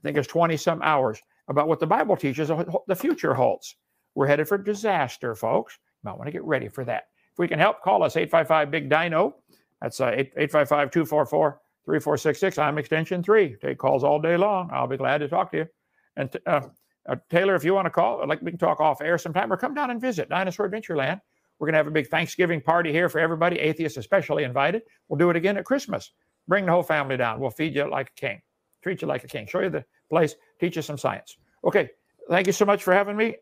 I 0.00 0.02
think 0.02 0.18
it's 0.18 0.28
20 0.28 0.56
some 0.56 0.82
hours 0.82 1.22
about 1.48 1.68
what 1.68 1.80
the 1.80 1.86
Bible 1.86 2.16
teaches 2.16 2.48
the 2.48 2.96
future 2.96 3.32
holds. 3.32 3.76
We're 4.14 4.26
headed 4.26 4.48
for 4.48 4.58
disaster, 4.58 5.34
folks. 5.34 5.78
You 6.02 6.10
might 6.10 6.18
want 6.18 6.26
to 6.26 6.32
get 6.32 6.44
ready 6.44 6.68
for 6.68 6.84
that. 6.84 7.04
If 7.32 7.38
we 7.38 7.48
can 7.48 7.58
help, 7.58 7.80
call 7.82 8.02
us 8.02 8.16
855 8.16 8.70
Big 8.70 8.90
Dino. 8.90 9.36
That's 9.80 10.00
uh, 10.00 10.08
855 10.08 10.90
244 10.90 11.60
3466. 11.84 12.58
I'm 12.58 12.78
extension 12.78 13.22
three. 13.22 13.56
Take 13.60 13.78
calls 13.78 14.04
all 14.04 14.20
day 14.20 14.36
long. 14.36 14.68
I'll 14.72 14.86
be 14.86 14.96
glad 14.96 15.18
to 15.18 15.28
talk 15.28 15.50
to 15.52 15.58
you. 15.58 15.68
And 16.16 16.36
uh, 16.46 16.62
uh, 17.08 17.16
Taylor, 17.30 17.54
if 17.54 17.64
you 17.64 17.74
want 17.74 17.86
to 17.86 17.90
call, 17.90 18.26
like 18.26 18.40
we 18.42 18.50
can 18.50 18.58
talk 18.58 18.80
off 18.80 19.00
air 19.00 19.18
sometime, 19.18 19.52
or 19.52 19.56
come 19.56 19.74
down 19.74 19.90
and 19.90 20.00
visit 20.00 20.28
Dinosaur 20.28 20.68
Adventureland. 20.68 21.20
We're 21.58 21.66
going 21.66 21.74
to 21.74 21.78
have 21.78 21.86
a 21.86 21.92
big 21.92 22.08
Thanksgiving 22.08 22.60
party 22.60 22.92
here 22.92 23.08
for 23.08 23.18
everybody, 23.20 23.58
atheists 23.58 23.98
especially 23.98 24.44
invited. 24.44 24.82
We'll 25.08 25.18
do 25.18 25.30
it 25.30 25.36
again 25.36 25.56
at 25.56 25.64
Christmas. 25.64 26.12
Bring 26.48 26.66
the 26.66 26.72
whole 26.72 26.82
family 26.82 27.16
down. 27.16 27.40
We'll 27.40 27.50
feed 27.50 27.74
you 27.74 27.88
like 27.88 28.10
a 28.16 28.20
king, 28.20 28.42
treat 28.82 29.02
you 29.02 29.08
like 29.08 29.22
a 29.24 29.28
king, 29.28 29.46
show 29.46 29.60
you 29.60 29.70
the 29.70 29.84
place, 30.10 30.34
teach 30.60 30.76
you 30.76 30.82
some 30.82 30.98
science. 30.98 31.36
Okay, 31.64 31.90
thank 32.28 32.46
you 32.46 32.52
so 32.52 32.64
much 32.64 32.82
for 32.82 32.92
having 32.92 33.16
me. 33.16 33.36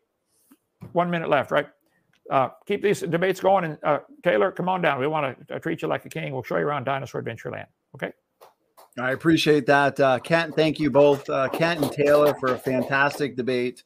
One 0.93 1.09
minute 1.09 1.29
left, 1.29 1.51
right? 1.51 1.67
Uh, 2.29 2.49
keep 2.65 2.81
these 2.81 3.01
debates 3.01 3.39
going. 3.39 3.65
And 3.65 3.77
uh, 3.83 3.99
Taylor, 4.23 4.51
come 4.51 4.69
on 4.69 4.81
down. 4.81 4.99
We 4.99 5.07
want 5.07 5.47
to 5.47 5.55
uh, 5.55 5.59
treat 5.59 5.81
you 5.81 5.87
like 5.87 6.05
a 6.05 6.09
king. 6.09 6.33
We'll 6.33 6.43
show 6.43 6.57
you 6.57 6.65
around 6.65 6.85
Dinosaur 6.85 7.21
Adventureland. 7.21 7.65
Okay. 7.95 8.11
I 8.99 9.11
appreciate 9.11 9.65
that, 9.67 9.99
uh, 9.99 10.19
Kent. 10.19 10.55
Thank 10.55 10.79
you 10.79 10.91
both, 10.91 11.29
uh, 11.29 11.47
Kent 11.49 11.81
and 11.81 11.91
Taylor, 11.91 12.33
for 12.35 12.53
a 12.53 12.57
fantastic 12.57 13.37
debate. 13.37 13.83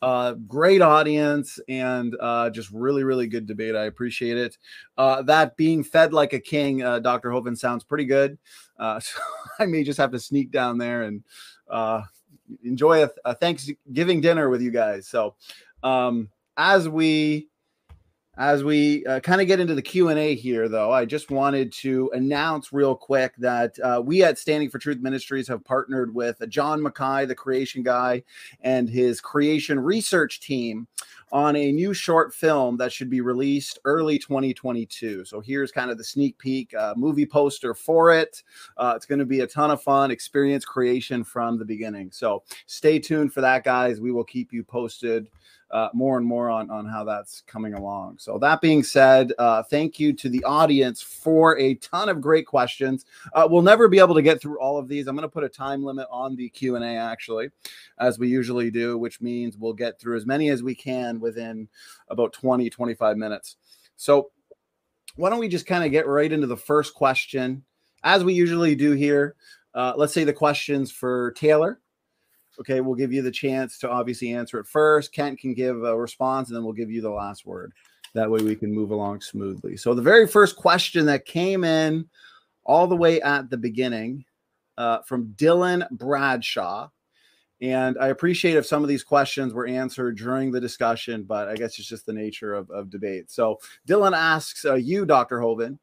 Uh, 0.00 0.32
great 0.32 0.80
audience 0.80 1.58
and 1.68 2.16
uh, 2.20 2.48
just 2.48 2.70
really, 2.70 3.04
really 3.04 3.26
good 3.26 3.46
debate. 3.46 3.74
I 3.74 3.84
appreciate 3.84 4.38
it. 4.38 4.56
Uh, 4.96 5.22
that 5.22 5.56
being 5.56 5.84
fed 5.84 6.12
like 6.12 6.32
a 6.32 6.40
king, 6.40 6.82
uh, 6.82 7.00
Dr. 7.00 7.30
Hovind 7.30 7.58
sounds 7.58 7.84
pretty 7.84 8.04
good. 8.06 8.38
Uh, 8.78 8.98
so 9.00 9.18
I 9.58 9.66
may 9.66 9.84
just 9.84 9.98
have 9.98 10.12
to 10.12 10.18
sneak 10.18 10.50
down 10.50 10.78
there 10.78 11.02
and 11.02 11.22
uh, 11.70 12.02
enjoy 12.62 13.04
a, 13.04 13.10
a 13.24 13.34
Thanksgiving 13.34 14.20
dinner 14.20 14.48
with 14.48 14.62
you 14.62 14.70
guys. 14.70 15.06
So 15.06 15.34
um, 15.82 16.30
as 16.56 16.88
we 16.88 17.48
as 18.36 18.62
we 18.62 19.04
uh, 19.06 19.20
kind 19.20 19.40
of 19.40 19.46
get 19.46 19.60
into 19.60 19.74
the 19.74 19.82
q&a 19.82 20.34
here 20.34 20.68
though 20.68 20.92
i 20.92 21.04
just 21.04 21.30
wanted 21.30 21.72
to 21.72 22.10
announce 22.14 22.72
real 22.72 22.94
quick 22.94 23.34
that 23.36 23.78
uh, 23.80 24.00
we 24.04 24.22
at 24.22 24.38
standing 24.38 24.68
for 24.68 24.78
truth 24.78 24.98
ministries 25.00 25.48
have 25.48 25.64
partnered 25.64 26.14
with 26.14 26.36
john 26.48 26.82
mackay 26.82 27.26
the 27.26 27.34
creation 27.34 27.82
guy 27.82 28.22
and 28.62 28.88
his 28.88 29.20
creation 29.20 29.78
research 29.78 30.40
team 30.40 30.86
on 31.32 31.56
a 31.56 31.72
new 31.72 31.92
short 31.92 32.32
film 32.32 32.76
that 32.76 32.92
should 32.92 33.10
be 33.10 33.20
released 33.20 33.78
early 33.84 34.18
2022 34.18 35.24
so 35.24 35.40
here's 35.40 35.72
kind 35.72 35.90
of 35.90 35.98
the 35.98 36.04
sneak 36.04 36.38
peek 36.38 36.74
uh, 36.74 36.94
movie 36.96 37.26
poster 37.26 37.74
for 37.74 38.12
it. 38.12 38.42
Uh, 38.76 38.94
it's 38.96 39.06
going 39.06 39.18
to 39.18 39.24
be 39.24 39.40
a 39.40 39.46
ton 39.46 39.70
of 39.70 39.82
fun 39.82 40.10
experience 40.10 40.64
creation 40.64 41.24
from 41.24 41.58
the 41.58 41.64
beginning. 41.64 42.10
So 42.10 42.42
stay 42.66 42.98
tuned 42.98 43.32
for 43.32 43.40
that 43.40 43.64
guys. 43.64 44.00
We 44.00 44.12
will 44.12 44.24
keep 44.24 44.52
you 44.52 44.64
posted 44.64 45.28
uh, 45.70 45.88
more 45.92 46.16
and 46.16 46.26
more 46.26 46.48
on, 46.48 46.70
on 46.70 46.86
how 46.86 47.04
that's 47.04 47.42
coming 47.46 47.74
along. 47.74 48.18
So 48.18 48.38
that 48.38 48.60
being 48.60 48.82
said, 48.82 49.32
uh, 49.38 49.62
thank 49.64 49.98
you 49.98 50.12
to 50.14 50.28
the 50.28 50.44
audience 50.44 51.02
for 51.02 51.58
a 51.58 51.74
ton 51.74 52.08
of 52.08 52.20
great 52.20 52.46
questions. 52.46 53.04
Uh, 53.32 53.48
we'll 53.50 53.62
never 53.62 53.88
be 53.88 53.98
able 53.98 54.14
to 54.14 54.22
get 54.22 54.40
through 54.40 54.60
all 54.60 54.78
of 54.78 54.88
these. 54.88 55.06
I'm 55.06 55.16
going 55.16 55.28
to 55.28 55.32
put 55.32 55.44
a 55.44 55.48
time 55.48 55.82
limit 55.82 56.06
on 56.10 56.36
the 56.36 56.48
Q 56.50 56.76
and 56.76 56.84
A 56.84 56.96
actually, 56.96 57.50
as 57.98 58.18
we 58.18 58.28
usually 58.28 58.70
do, 58.70 58.96
which 58.96 59.20
means 59.20 59.56
we'll 59.56 59.72
get 59.72 59.98
through 59.98 60.16
as 60.16 60.26
many 60.26 60.50
as 60.50 60.62
we 60.62 60.74
can 60.74 61.18
within 61.18 61.68
about 62.08 62.32
20, 62.32 62.70
25 62.70 63.16
minutes. 63.16 63.56
So 63.96 64.30
why 65.16 65.30
don't 65.30 65.40
we 65.40 65.48
just 65.48 65.66
kind 65.66 65.84
of 65.84 65.90
get 65.90 66.06
right 66.06 66.30
into 66.30 66.46
the 66.46 66.56
first 66.56 66.94
question, 66.94 67.64
as 68.04 68.22
we 68.22 68.34
usually 68.34 68.74
do 68.74 68.92
here. 68.92 69.34
Uh, 69.74 69.92
let's 69.96 70.14
say 70.14 70.24
the 70.24 70.32
questions 70.32 70.90
for 70.90 71.32
Taylor 71.32 71.80
Okay, 72.60 72.80
we'll 72.80 72.94
give 72.94 73.12
you 73.12 73.22
the 73.22 73.30
chance 73.30 73.78
to 73.78 73.90
obviously 73.90 74.32
answer 74.32 74.58
it 74.58 74.66
first. 74.66 75.12
Kent 75.12 75.38
can 75.38 75.54
give 75.54 75.82
a 75.84 75.96
response, 75.96 76.48
and 76.48 76.56
then 76.56 76.64
we'll 76.64 76.72
give 76.72 76.90
you 76.90 77.00
the 77.00 77.10
last 77.10 77.46
word. 77.46 77.72
That 78.14 78.30
way 78.30 78.40
we 78.40 78.56
can 78.56 78.72
move 78.72 78.90
along 78.90 79.20
smoothly. 79.20 79.76
So, 79.76 79.94
the 79.94 80.02
very 80.02 80.26
first 80.26 80.56
question 80.56 81.04
that 81.06 81.26
came 81.26 81.64
in 81.64 82.08
all 82.64 82.86
the 82.86 82.96
way 82.96 83.20
at 83.20 83.50
the 83.50 83.56
beginning 83.56 84.24
uh, 84.78 85.00
from 85.02 85.34
Dylan 85.36 85.88
Bradshaw. 85.90 86.88
And 87.62 87.96
I 87.98 88.08
appreciate 88.08 88.56
if 88.56 88.66
some 88.66 88.82
of 88.82 88.88
these 88.88 89.04
questions 89.04 89.54
were 89.54 89.66
answered 89.66 90.18
during 90.18 90.50
the 90.50 90.60
discussion, 90.60 91.22
but 91.22 91.48
I 91.48 91.54
guess 91.54 91.78
it's 91.78 91.88
just 91.88 92.04
the 92.04 92.12
nature 92.12 92.52
of, 92.54 92.70
of 92.70 92.90
debate. 92.90 93.30
So, 93.30 93.58
Dylan 93.86 94.16
asks 94.16 94.64
uh, 94.64 94.74
you, 94.74 95.04
Dr. 95.04 95.38
Hovind, 95.38 95.78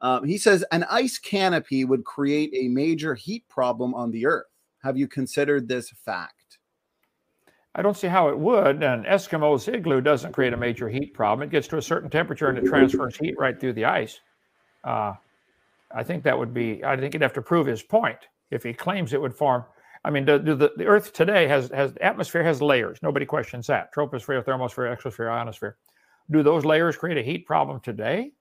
um, 0.00 0.24
he 0.24 0.36
says, 0.36 0.64
an 0.70 0.84
ice 0.90 1.18
canopy 1.18 1.84
would 1.84 2.04
create 2.04 2.50
a 2.54 2.68
major 2.68 3.14
heat 3.14 3.48
problem 3.48 3.94
on 3.94 4.10
the 4.10 4.26
earth. 4.26 4.53
Have 4.84 4.98
you 4.98 5.08
considered 5.08 5.66
this 5.66 5.88
fact? 5.88 6.58
I 7.74 7.80
don't 7.80 7.96
see 7.96 8.06
how 8.06 8.28
it 8.28 8.38
would. 8.38 8.82
An 8.82 9.04
Eskimo's 9.04 9.66
igloo 9.66 10.02
doesn't 10.02 10.32
create 10.32 10.52
a 10.52 10.58
major 10.58 10.90
heat 10.90 11.14
problem. 11.14 11.48
It 11.48 11.50
gets 11.50 11.66
to 11.68 11.78
a 11.78 11.82
certain 11.82 12.10
temperature 12.10 12.48
and 12.48 12.58
it 12.58 12.66
transfers 12.66 13.16
heat 13.16 13.34
right 13.38 13.58
through 13.58 13.72
the 13.72 13.86
ice. 13.86 14.20
Uh, 14.84 15.14
I 15.90 16.02
think 16.02 16.22
that 16.24 16.38
would 16.38 16.52
be, 16.52 16.84
I 16.84 16.98
think 16.98 17.14
he'd 17.14 17.22
have 17.22 17.32
to 17.32 17.42
prove 17.42 17.66
his 17.66 17.82
point 17.82 18.18
if 18.50 18.62
he 18.62 18.74
claims 18.74 19.14
it 19.14 19.20
would 19.20 19.34
form. 19.34 19.64
I 20.04 20.10
mean, 20.10 20.26
the, 20.26 20.38
the, 20.38 20.72
the 20.76 20.84
Earth 20.84 21.14
today 21.14 21.48
has, 21.48 21.70
has, 21.70 21.94
atmosphere 22.02 22.44
has 22.44 22.60
layers. 22.60 22.98
Nobody 23.02 23.24
questions 23.24 23.66
that. 23.68 23.92
Troposphere, 23.94 24.44
thermosphere, 24.44 24.94
exosphere, 24.94 25.32
ionosphere. 25.32 25.76
Do 26.30 26.42
those 26.42 26.66
layers 26.66 26.98
create 26.98 27.16
a 27.16 27.22
heat 27.22 27.46
problem 27.46 27.80
today? 27.80 28.32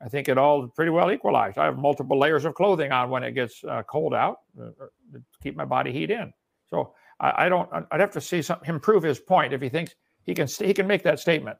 I 0.00 0.08
think 0.08 0.28
it 0.28 0.38
all 0.38 0.68
pretty 0.68 0.90
well 0.90 1.10
equalized. 1.10 1.58
I 1.58 1.64
have 1.64 1.76
multiple 1.76 2.18
layers 2.18 2.44
of 2.44 2.54
clothing 2.54 2.92
on 2.92 3.10
when 3.10 3.24
it 3.24 3.32
gets 3.32 3.64
uh, 3.64 3.82
cold 3.82 4.14
out 4.14 4.38
uh, 4.58 4.66
uh 4.66 4.86
to 5.12 5.22
keep 5.42 5.56
my 5.56 5.64
body 5.64 5.92
heat 5.92 6.10
in. 6.10 6.32
So 6.70 6.94
I, 7.18 7.46
I, 7.46 7.48
don't. 7.48 7.68
I'd 7.90 8.00
have 8.00 8.12
to 8.12 8.20
see 8.20 8.42
some, 8.42 8.60
him 8.62 8.78
prove 8.78 9.02
his 9.02 9.18
point 9.18 9.52
if 9.52 9.60
he 9.60 9.68
thinks 9.68 9.94
he 10.24 10.34
can. 10.34 10.46
He 10.46 10.74
can 10.74 10.86
make 10.86 11.02
that 11.02 11.18
statement, 11.18 11.58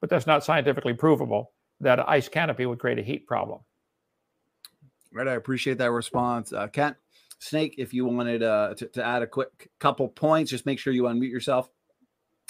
but 0.00 0.10
that's 0.10 0.26
not 0.26 0.44
scientifically 0.44 0.94
provable 0.94 1.52
that 1.80 1.98
an 1.98 2.04
ice 2.08 2.28
canopy 2.28 2.66
would 2.66 2.78
create 2.78 2.98
a 2.98 3.02
heat 3.02 3.26
problem. 3.26 3.60
Right. 5.12 5.28
I 5.28 5.34
appreciate 5.34 5.78
that 5.78 5.90
response, 5.90 6.52
uh, 6.52 6.66
Kent. 6.68 6.96
Snake, 7.40 7.76
if 7.78 7.94
you 7.94 8.04
wanted 8.04 8.42
uh, 8.42 8.74
to, 8.76 8.86
to, 8.88 9.04
add 9.04 9.22
a 9.22 9.26
quick 9.26 9.70
couple 9.78 10.08
points, 10.08 10.50
just 10.50 10.66
make 10.66 10.78
sure 10.78 10.92
you 10.92 11.04
unmute 11.04 11.30
yourself. 11.30 11.70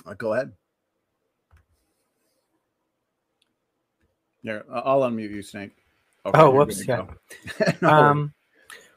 Uh, 0.06 0.14
go 0.14 0.32
ahead. 0.32 0.52
Yeah, 4.42 4.60
I'll 4.72 5.00
unmute 5.00 5.30
you, 5.30 5.42
Snake. 5.42 5.72
Okay, 6.24 6.40
oh, 6.40 6.50
whoops. 6.50 6.86
Yeah. 6.86 7.06
no. 7.80 7.88
Um, 7.88 8.34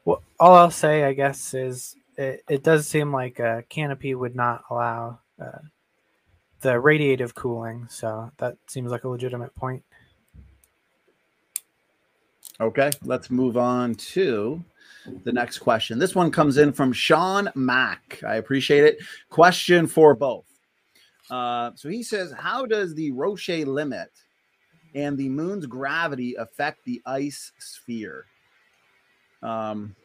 well, 0.04 0.22
all 0.38 0.54
I'll 0.54 0.70
say, 0.70 1.04
I 1.04 1.12
guess, 1.12 1.54
is 1.54 1.96
it, 2.16 2.42
it 2.48 2.62
does 2.62 2.86
seem 2.86 3.12
like 3.12 3.38
a 3.38 3.64
canopy 3.68 4.14
would 4.14 4.34
not 4.34 4.64
allow 4.70 5.20
uh, 5.40 5.58
the 6.60 6.74
radiative 6.74 7.34
cooling, 7.34 7.86
so 7.88 8.30
that 8.38 8.56
seems 8.66 8.90
like 8.90 9.04
a 9.04 9.08
legitimate 9.08 9.54
point. 9.54 9.82
Okay, 12.60 12.90
let's 13.04 13.30
move 13.30 13.56
on 13.56 13.94
to 13.94 14.62
the 15.24 15.32
next 15.32 15.58
question. 15.58 15.98
This 15.98 16.14
one 16.14 16.30
comes 16.30 16.58
in 16.58 16.72
from 16.72 16.92
Sean 16.92 17.50
Mack. 17.54 18.20
I 18.26 18.36
appreciate 18.36 18.84
it. 18.84 18.98
Question 19.30 19.86
for 19.86 20.14
both. 20.14 20.46
Uh, 21.30 21.72
so 21.74 21.88
he 21.88 22.02
says, 22.02 22.32
How 22.32 22.66
does 22.66 22.94
the 22.94 23.10
Roche 23.12 23.48
limit 23.48 24.10
and 24.94 25.16
the 25.16 25.28
moon's 25.28 25.66
gravity 25.66 26.34
affect 26.34 26.84
the 26.84 27.00
ice 27.06 27.52
sphere? 27.58 28.26
Um, 29.42 29.96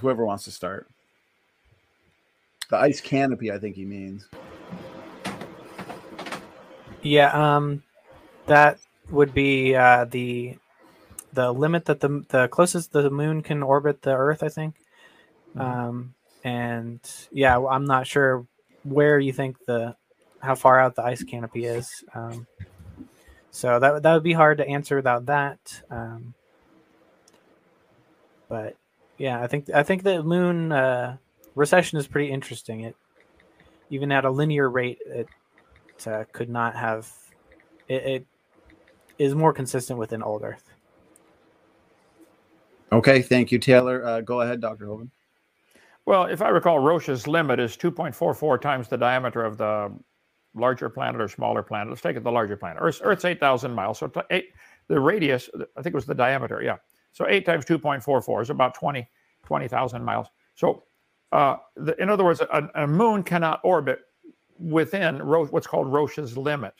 whoever 0.00 0.24
wants 0.24 0.44
to 0.44 0.50
start. 0.50 0.88
The 2.70 2.76
ice 2.76 3.00
canopy, 3.00 3.50
I 3.50 3.58
think 3.58 3.76
he 3.76 3.84
means. 3.84 4.28
Yeah, 7.02 7.56
um, 7.56 7.82
that 8.46 8.78
would 9.10 9.34
be 9.34 9.74
uh, 9.74 10.04
the 10.04 10.56
the 11.32 11.52
limit 11.52 11.84
that 11.86 12.00
the 12.00 12.24
the 12.28 12.48
closest 12.48 12.92
the 12.92 13.10
moon 13.10 13.42
can 13.42 13.62
orbit 13.62 14.02
the 14.02 14.14
Earth, 14.14 14.42
I 14.42 14.48
think. 14.48 14.76
Mm-hmm. 15.56 15.60
Um, 15.60 16.14
and 16.44 17.00
yeah, 17.32 17.58
I'm 17.58 17.84
not 17.84 18.06
sure 18.06 18.46
where 18.84 19.18
you 19.18 19.32
think 19.32 19.56
the 19.66 19.96
how 20.40 20.54
far 20.54 20.78
out 20.78 20.94
the 20.94 21.02
ice 21.02 21.22
canopy 21.22 21.64
is. 21.64 22.04
Um, 22.14 22.46
so 23.50 23.78
that 23.78 24.02
that 24.02 24.14
would 24.14 24.22
be 24.22 24.32
hard 24.32 24.58
to 24.58 24.68
answer 24.68 24.96
without 24.96 25.26
that. 25.26 25.82
Um, 25.90 26.34
but 28.48 28.76
yeah, 29.18 29.42
I 29.42 29.46
think 29.46 29.70
I 29.70 29.82
think 29.82 30.02
the 30.02 30.22
moon 30.22 30.72
uh, 30.72 31.16
recession 31.54 31.98
is 31.98 32.06
pretty 32.06 32.30
interesting. 32.30 32.80
It 32.80 32.96
even 33.90 34.12
at 34.12 34.24
a 34.24 34.30
linear 34.30 34.68
rate, 34.68 34.98
it 35.04 35.28
uh, 36.06 36.24
could 36.32 36.48
not 36.48 36.76
have. 36.76 37.10
It, 37.88 38.02
it 38.06 38.26
is 39.18 39.34
more 39.34 39.52
consistent 39.52 39.98
with 39.98 40.12
an 40.12 40.22
old 40.22 40.42
Earth. 40.42 40.64
Okay, 42.92 43.22
thank 43.22 43.52
you, 43.52 43.58
Taylor. 43.58 44.04
Uh, 44.04 44.20
go 44.20 44.40
ahead, 44.40 44.60
Dr. 44.60 44.86
Hovind. 44.86 45.10
Well, 46.06 46.24
if 46.24 46.42
I 46.42 46.48
recall, 46.48 46.78
Roche's 46.78 47.28
limit 47.28 47.60
is 47.60 47.76
2.44 47.76 48.60
times 48.60 48.88
the 48.88 48.96
diameter 48.96 49.44
of 49.44 49.58
the 49.58 49.92
larger 50.54 50.88
planet 50.88 51.20
or 51.20 51.28
smaller 51.28 51.62
planet. 51.62 51.88
Let's 51.88 52.02
take 52.02 52.16
it 52.16 52.24
the 52.24 52.32
larger 52.32 52.56
planet. 52.56 52.78
Earth, 52.80 53.00
Earth's 53.02 53.24
8,000 53.24 53.72
miles. 53.72 53.98
So 53.98 54.10
eight, 54.30 54.50
the 54.88 54.98
radius, 54.98 55.48
I 55.54 55.82
think 55.82 55.94
it 55.94 55.94
was 55.94 56.06
the 56.06 56.14
diameter, 56.14 56.62
yeah. 56.62 56.76
So 57.12 57.26
8 57.28 57.44
times 57.44 57.64
2.44 57.64 58.42
is 58.42 58.50
about 58.50 58.74
20 58.74 59.08
20,000 59.44 60.04
miles. 60.04 60.28
So, 60.54 60.84
uh, 61.32 61.56
the, 61.76 62.00
in 62.00 62.10
other 62.10 62.24
words, 62.24 62.40
a, 62.40 62.68
a, 62.74 62.86
moon 62.86 63.22
cannot 63.22 63.60
orbit 63.64 64.00
within 64.58 65.22
Ro- 65.22 65.46
what's 65.46 65.66
called 65.66 65.92
Roche's 65.92 66.36
limit. 66.36 66.74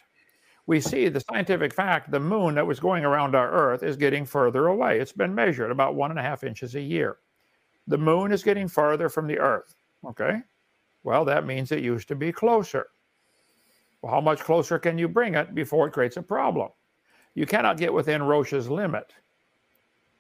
We 0.67 0.81
see 0.81 1.09
the 1.09 1.21
scientific 1.21 1.73
fact 1.73 2.11
the 2.11 2.21
moon 2.21 2.55
that 2.55 2.67
was 2.67 2.79
going 2.79 3.05
around 3.05 3.35
our 3.35 3.51
Earth 3.51 3.83
is 3.83 3.97
getting 3.97 4.25
further 4.25 4.69
away. 4.69 5.01
It's 5.01 5.13
been 5.13 5.35
measured 5.35 5.71
about 5.71 5.95
one 5.95 6.11
and 6.11 6.21
a 6.21 6.23
half 6.23 6.45
inches 6.45 6.75
a 6.75 6.81
year. 6.81 7.17
The 7.87 7.99
moon 7.99 8.31
is 8.31 8.43
getting 8.43 8.69
farther 8.69 9.09
from 9.09 9.27
the 9.27 9.39
Earth. 9.39 9.75
Okay. 10.05 10.41
Well, 11.03 11.25
that 11.25 11.47
means 11.47 11.73
it 11.73 11.83
used 11.83 12.09
to 12.09 12.15
be 12.15 12.31
closer. 12.31 12.87
Well, 14.03 14.13
how 14.13 14.21
much 14.21 14.41
closer 14.41 14.79
can 14.79 14.99
you 14.99 15.09
bring 15.09 15.35
it 15.35 15.55
before 15.55 15.87
it 15.87 15.93
creates 15.93 16.17
a 16.17 16.23
problem? 16.23 16.71
You 17.35 17.47
cannot 17.47 17.77
get 17.77 17.93
within 17.93 18.23
Roche's 18.23 18.69
limit. 18.69 19.13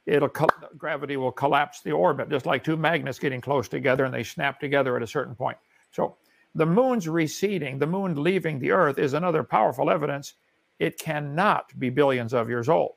It'll 0.07 0.31
gravity 0.77 1.16
will 1.16 1.32
collapse 1.32 1.81
the 1.81 1.93
orbit, 1.93 2.31
just 2.31 2.47
like 2.47 2.65
two 2.65 2.77
magnets 2.77 3.19
getting 3.19 3.40
close 3.40 3.69
together 3.69 4.05
and 4.05 4.15
they 4.15 4.23
snap 4.23 4.61
together 4.61 4.97
at 4.97 5.02
a 5.02 5.07
certain 5.07 5.35
point. 5.35 5.59
So 5.93 6.16
the 6.55 6.66
moon's 6.66 7.09
receding, 7.09 7.78
the 7.78 7.86
moon 7.86 8.23
leaving 8.23 8.59
the 8.59 8.73
Earth, 8.73 8.98
is 8.98 9.15
another 9.15 9.43
powerful 9.44 9.90
evidence 9.90 10.35
it 10.78 10.98
cannot 10.98 11.78
be 11.78 11.90
billions 11.90 12.32
of 12.32 12.48
years 12.48 12.69
old. 12.69 12.94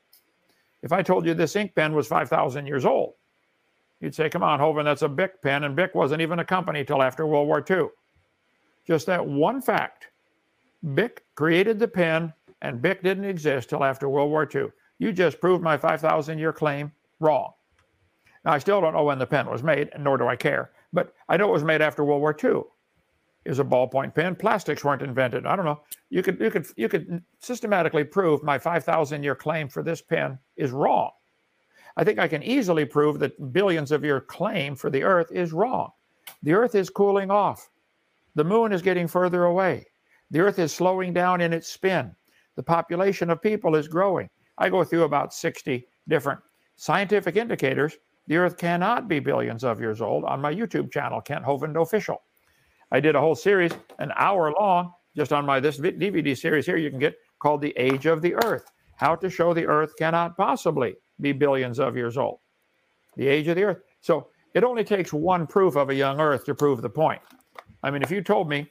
If 0.82 0.92
I 0.92 1.02
told 1.02 1.26
you 1.26 1.34
this 1.34 1.54
ink 1.54 1.74
pen 1.74 1.94
was 1.94 2.06
5,000 2.06 2.66
years 2.66 2.84
old, 2.84 3.14
you'd 4.00 4.14
say, 4.14 4.28
Come 4.28 4.42
on, 4.42 4.58
Hovind, 4.58 4.84
that's 4.84 5.02
a 5.02 5.08
Bic 5.08 5.40
pen, 5.42 5.64
and 5.64 5.76
Bic 5.76 5.94
wasn't 5.94 6.22
even 6.22 6.38
a 6.38 6.44
company 6.44 6.84
till 6.84 7.02
after 7.02 7.26
World 7.26 7.46
War 7.46 7.64
II. 7.68 7.88
Just 8.86 9.06
that 9.06 9.26
one 9.26 9.60
fact 9.62 10.08
Bic 10.92 11.24
created 11.34 11.78
the 11.78 11.88
pen, 11.88 12.34
and 12.60 12.82
Bic 12.82 13.02
didn't 13.02 13.24
exist 13.24 13.70
till 13.70 13.84
after 13.84 14.08
World 14.08 14.30
War 14.30 14.48
II. 14.52 14.66
You 14.98 15.12
just 15.12 15.40
proved 15.40 15.62
my 15.62 15.78
5,000 15.78 16.38
year 16.38 16.52
claim 16.52 16.92
wrong. 17.20 17.52
Now, 18.44 18.52
I 18.52 18.58
still 18.58 18.80
don't 18.80 18.92
know 18.92 19.04
when 19.04 19.18
the 19.18 19.26
pen 19.26 19.48
was 19.48 19.62
made, 19.62 19.90
nor 19.98 20.18
do 20.18 20.26
I 20.26 20.36
care, 20.36 20.72
but 20.92 21.14
I 21.28 21.38
know 21.38 21.48
it 21.48 21.52
was 21.52 21.64
made 21.64 21.80
after 21.80 22.04
World 22.04 22.20
War 22.20 22.36
II. 22.42 22.62
It 23.44 23.50
was 23.50 23.58
a 23.58 23.64
ballpoint 23.64 24.14
pen. 24.14 24.36
Plastics 24.36 24.84
weren't 24.84 25.02
invented. 25.02 25.46
I 25.46 25.56
don't 25.56 25.64
know. 25.64 25.80
You 26.10 26.22
could 26.22 26.40
you 26.40 26.50
could 26.50 26.66
you 26.76 26.88
could 26.88 27.22
systematically 27.40 28.04
prove 28.04 28.42
my 28.42 28.58
5,000 28.58 29.22
year 29.22 29.34
claim 29.34 29.68
for 29.68 29.82
this 29.82 30.00
pen 30.00 30.38
is 30.56 30.70
wrong. 30.70 31.10
I 31.96 32.04
think 32.04 32.18
I 32.18 32.28
can 32.28 32.42
easily 32.42 32.84
prove 32.84 33.18
that 33.20 33.52
billions 33.52 33.92
of 33.92 34.04
year 34.04 34.20
claim 34.20 34.76
for 34.76 34.90
the 34.90 35.02
Earth 35.02 35.30
is 35.30 35.52
wrong. 35.52 35.90
The 36.42 36.54
Earth 36.54 36.74
is 36.74 36.90
cooling 36.90 37.30
off. 37.30 37.68
The 38.34 38.44
moon 38.44 38.72
is 38.72 38.82
getting 38.82 39.08
further 39.08 39.44
away. 39.44 39.86
The 40.34 40.40
earth 40.40 40.58
is 40.58 40.74
slowing 40.74 41.12
down 41.12 41.40
in 41.40 41.52
its 41.52 41.68
spin. 41.68 42.12
The 42.56 42.62
population 42.64 43.30
of 43.30 43.40
people 43.40 43.76
is 43.76 43.86
growing. 43.86 44.28
I 44.58 44.68
go 44.68 44.82
through 44.82 45.04
about 45.04 45.32
60 45.32 45.86
different 46.08 46.40
scientific 46.74 47.36
indicators. 47.36 47.96
The 48.26 48.38
earth 48.38 48.56
cannot 48.56 49.06
be 49.06 49.20
billions 49.20 49.62
of 49.62 49.78
years 49.78 50.00
old 50.00 50.24
on 50.24 50.40
my 50.40 50.52
YouTube 50.52 50.90
channel, 50.90 51.20
Kent 51.20 51.44
Hovind 51.44 51.80
Official. 51.80 52.20
I 52.90 52.98
did 52.98 53.14
a 53.14 53.20
whole 53.20 53.36
series, 53.36 53.70
an 54.00 54.10
hour 54.16 54.52
long, 54.58 54.92
just 55.16 55.32
on 55.32 55.46
my 55.46 55.60
this 55.60 55.78
DVD 55.78 56.36
series 56.36 56.66
here 56.66 56.78
you 56.78 56.90
can 56.90 56.98
get 56.98 57.14
called 57.38 57.60
The 57.60 57.72
Age 57.76 58.06
of 58.06 58.20
the 58.20 58.34
Earth 58.44 58.72
How 58.96 59.14
to 59.14 59.30
Show 59.30 59.54
the 59.54 59.66
Earth 59.66 59.92
Cannot 59.96 60.36
Possibly 60.36 60.96
Be 61.20 61.30
Billions 61.30 61.78
of 61.78 61.96
Years 61.96 62.16
Old. 62.16 62.40
The 63.16 63.28
Age 63.28 63.46
of 63.46 63.54
the 63.54 63.62
Earth. 63.62 63.82
So 64.00 64.30
it 64.52 64.64
only 64.64 64.82
takes 64.82 65.12
one 65.12 65.46
proof 65.46 65.76
of 65.76 65.90
a 65.90 65.94
young 65.94 66.20
Earth 66.20 66.44
to 66.46 66.56
prove 66.56 66.82
the 66.82 66.90
point. 66.90 67.20
I 67.84 67.92
mean, 67.92 68.02
if 68.02 68.10
you 68.10 68.20
told 68.20 68.48
me 68.48 68.68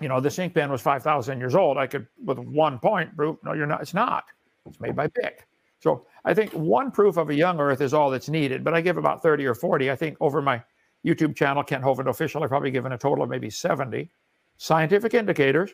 you 0.00 0.08
know, 0.08 0.20
this 0.20 0.38
ink 0.38 0.54
pen 0.54 0.70
was 0.70 0.80
5,000 0.80 1.38
years 1.38 1.54
old. 1.54 1.78
I 1.78 1.86
could, 1.86 2.06
with 2.24 2.38
one 2.38 2.78
point, 2.78 3.16
prove, 3.16 3.36
no, 3.44 3.52
you're 3.52 3.66
not, 3.66 3.80
it's 3.80 3.94
not. 3.94 4.24
It's 4.66 4.80
made 4.80 4.96
by 4.96 5.06
Bic. 5.08 5.46
So 5.80 6.06
I 6.24 6.34
think 6.34 6.52
one 6.52 6.90
proof 6.90 7.16
of 7.16 7.30
a 7.30 7.34
young 7.34 7.60
Earth 7.60 7.80
is 7.80 7.94
all 7.94 8.10
that's 8.10 8.28
needed, 8.28 8.64
but 8.64 8.74
I 8.74 8.80
give 8.80 8.96
about 8.96 9.22
30 9.22 9.46
or 9.46 9.54
40. 9.54 9.90
I 9.90 9.96
think 9.96 10.16
over 10.20 10.42
my 10.42 10.62
YouTube 11.04 11.36
channel, 11.36 11.62
Kent 11.62 11.84
Hovind 11.84 12.08
Official, 12.08 12.42
I've 12.42 12.48
probably 12.48 12.70
given 12.70 12.92
a 12.92 12.98
total 12.98 13.24
of 13.24 13.30
maybe 13.30 13.50
70 13.50 14.10
scientific 14.56 15.14
indicators, 15.14 15.70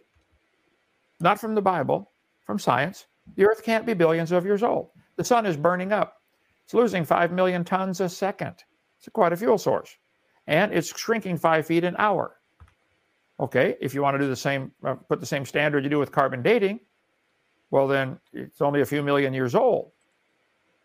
not 1.20 1.40
from 1.40 1.54
the 1.54 1.62
Bible, 1.62 2.12
from 2.44 2.58
science. 2.58 3.06
The 3.36 3.46
Earth 3.46 3.62
can't 3.62 3.86
be 3.86 3.94
billions 3.94 4.30
of 4.32 4.44
years 4.44 4.62
old. 4.62 4.90
The 5.16 5.24
sun 5.24 5.46
is 5.46 5.56
burning 5.56 5.92
up. 5.92 6.20
It's 6.64 6.74
losing 6.74 7.04
5 7.04 7.32
million 7.32 7.64
tons 7.64 8.00
a 8.00 8.08
second. 8.08 8.64
It's 8.98 9.08
quite 9.12 9.32
a 9.32 9.36
fuel 9.36 9.58
source. 9.58 9.96
And 10.46 10.72
it's 10.72 10.96
shrinking 10.98 11.38
five 11.38 11.66
feet 11.66 11.84
an 11.84 11.96
hour. 11.98 12.36
Okay, 13.40 13.76
if 13.80 13.94
you 13.94 14.02
want 14.02 14.14
to 14.14 14.18
do 14.18 14.28
the 14.28 14.36
same, 14.36 14.70
uh, 14.84 14.94
put 14.94 15.18
the 15.18 15.26
same 15.26 15.44
standard 15.44 15.82
you 15.82 15.90
do 15.90 15.98
with 15.98 16.12
carbon 16.12 16.40
dating, 16.42 16.78
well, 17.70 17.88
then 17.88 18.18
it's 18.32 18.60
only 18.60 18.80
a 18.80 18.86
few 18.86 19.02
million 19.02 19.34
years 19.34 19.54
old. 19.56 19.90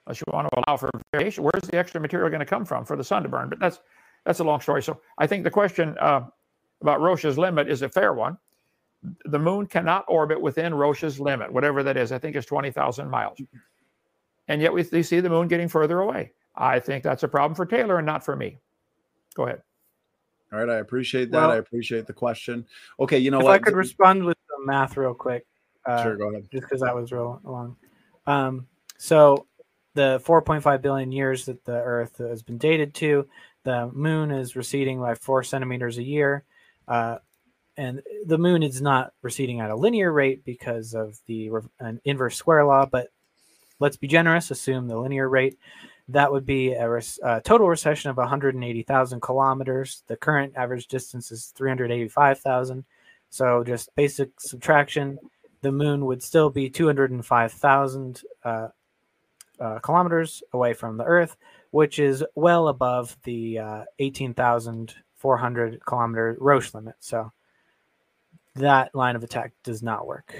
Unless 0.07 0.21
you 0.21 0.33
want 0.33 0.47
to 0.51 0.63
allow 0.65 0.75
for 0.75 0.89
variation, 1.13 1.43
where's 1.43 1.69
the 1.69 1.77
extra 1.77 2.01
material 2.01 2.29
going 2.29 2.39
to 2.39 2.45
come 2.45 2.65
from 2.65 2.83
for 2.83 2.95
the 2.95 3.03
sun 3.03 3.21
to 3.21 3.29
burn? 3.29 3.49
But 3.49 3.59
that's 3.59 3.79
that's 4.25 4.39
a 4.39 4.43
long 4.43 4.59
story. 4.59 4.81
So 4.81 4.99
I 5.19 5.27
think 5.27 5.43
the 5.43 5.51
question 5.51 5.95
uh, 5.99 6.21
about 6.81 7.01
Roche's 7.01 7.37
limit 7.37 7.69
is 7.69 7.83
a 7.83 7.89
fair 7.89 8.13
one. 8.13 8.37
The 9.25 9.39
moon 9.39 9.67
cannot 9.67 10.05
orbit 10.07 10.41
within 10.41 10.73
Roche's 10.73 11.19
limit, 11.19 11.53
whatever 11.53 11.83
that 11.83 11.95
is. 11.95 12.11
I 12.11 12.17
think 12.17 12.35
it's 12.35 12.47
20,000 12.47 13.09
miles. 13.09 13.39
And 14.47 14.61
yet 14.61 14.73
we, 14.73 14.85
we 14.91 15.03
see 15.03 15.19
the 15.19 15.29
moon 15.29 15.47
getting 15.47 15.69
further 15.69 15.99
away. 15.99 16.33
I 16.55 16.79
think 16.79 17.03
that's 17.03 17.23
a 17.23 17.27
problem 17.27 17.55
for 17.55 17.65
Taylor 17.65 17.97
and 17.97 18.05
not 18.05 18.25
for 18.25 18.35
me. 18.35 18.57
Go 19.35 19.45
ahead. 19.45 19.61
All 20.51 20.59
right, 20.59 20.69
I 20.69 20.77
appreciate 20.77 21.31
that. 21.31 21.37
Well, 21.37 21.51
I 21.51 21.57
appreciate 21.57 22.07
the 22.07 22.13
question. 22.13 22.65
Okay, 22.99 23.19
you 23.19 23.29
know 23.31 23.37
what? 23.37 23.43
if 23.43 23.45
what? 23.45 23.55
I 23.55 23.59
could 23.59 23.75
respond 23.75 24.23
with 24.23 24.37
the 24.49 24.65
math 24.65 24.97
real 24.97 25.13
quick. 25.13 25.45
Uh, 25.85 26.03
sure, 26.03 26.17
go 26.17 26.29
ahead. 26.29 26.47
Just 26.51 26.63
because 26.63 26.81
that 26.81 26.95
was 26.95 27.11
real 27.11 27.39
long. 27.43 27.75
Um, 28.25 28.67
so 28.97 29.45
the 29.93 30.21
4.5 30.25 30.81
billion 30.81 31.11
years 31.11 31.45
that 31.45 31.63
the 31.65 31.79
Earth 31.79 32.17
has 32.17 32.41
been 32.41 32.57
dated 32.57 32.93
to, 32.95 33.27
the 33.63 33.91
Moon 33.93 34.31
is 34.31 34.55
receding 34.55 34.99
by 34.99 35.15
four 35.15 35.43
centimeters 35.43 35.97
a 35.97 36.03
year, 36.03 36.45
uh, 36.87 37.17
and 37.77 38.01
the 38.25 38.37
Moon 38.37 38.63
is 38.63 38.81
not 38.81 39.13
receding 39.21 39.59
at 39.59 39.69
a 39.69 39.75
linear 39.75 40.11
rate 40.11 40.43
because 40.43 40.93
of 40.93 41.19
the 41.27 41.49
an 41.79 42.01
inverse 42.05 42.35
square 42.35 42.65
law. 42.65 42.85
But 42.85 43.09
let's 43.79 43.97
be 43.97 44.07
generous, 44.07 44.51
assume 44.51 44.87
the 44.87 44.97
linear 44.97 45.29
rate 45.29 45.59
that 46.09 46.31
would 46.31 46.45
be 46.45 46.73
a, 46.73 46.89
res- 46.89 47.19
total 47.43 47.67
recession 47.67 48.09
of 48.09 48.17
180,000 48.17 49.21
kilometers. 49.21 50.03
The 50.07 50.17
current 50.17 50.53
average 50.55 50.87
distance 50.87 51.31
is 51.31 51.53
385,000. 51.55 52.83
So 53.29 53.63
just 53.63 53.95
basic 53.95 54.39
subtraction, 54.39 55.19
the 55.61 55.71
moon 55.71 56.05
would 56.05 56.23
still 56.23 56.49
be 56.49 56.69
205,000 56.69 58.23
uh, 58.43 58.67
uh, 59.59 59.79
kilometers 59.79 60.41
away 60.53 60.73
from 60.73 60.97
the 60.97 61.03
Earth, 61.03 61.35
which 61.71 61.99
is 61.99 62.23
well 62.35 62.69
above 62.69 63.15
the 63.23 63.59
uh, 63.59 63.83
18,400 63.99 65.85
kilometer 65.85 66.37
Roche 66.39 66.73
limit. 66.73 66.95
So 66.99 67.31
that 68.55 68.95
line 68.95 69.15
of 69.15 69.23
attack 69.23 69.53
does 69.63 69.83
not 69.83 70.07
work. 70.07 70.33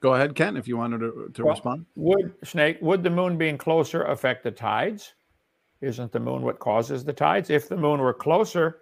Go 0.00 0.14
ahead, 0.14 0.34
Ken, 0.34 0.56
if 0.56 0.68
you 0.68 0.76
wanted 0.76 0.98
to, 0.98 1.30
to 1.34 1.44
Well, 1.44 1.54
respond. 1.54 1.86
Would 1.96 2.34
Snake, 2.44 2.78
would 2.80 3.02
the 3.02 3.10
moon 3.10 3.38
being 3.38 3.56
closer 3.58 4.04
affect 4.04 4.44
the 4.44 4.50
tides? 4.50 5.14
Isn't 5.80 6.12
the 6.12 6.20
moon 6.20 6.42
what 6.42 6.58
causes 6.58 7.04
the 7.04 7.12
tides? 7.12 7.50
If 7.50 7.68
the 7.68 7.76
moon 7.76 8.00
were 8.00 8.14
closer, 8.14 8.80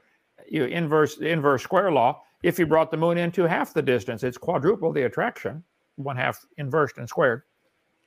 you 0.48 0.64
inverse 0.64 1.16
the 1.16 1.28
inverse 1.28 1.62
square 1.62 1.90
law. 1.92 2.22
If 2.42 2.58
you 2.58 2.66
brought 2.66 2.90
the 2.90 2.96
moon 2.96 3.16
into 3.18 3.44
half 3.44 3.72
the 3.72 3.82
distance, 3.82 4.22
it's 4.22 4.36
quadruple 4.36 4.92
the 4.92 5.02
attraction, 5.02 5.62
one 5.96 6.16
half 6.16 6.44
inversed 6.58 6.98
and 6.98 7.08
squared. 7.08 7.42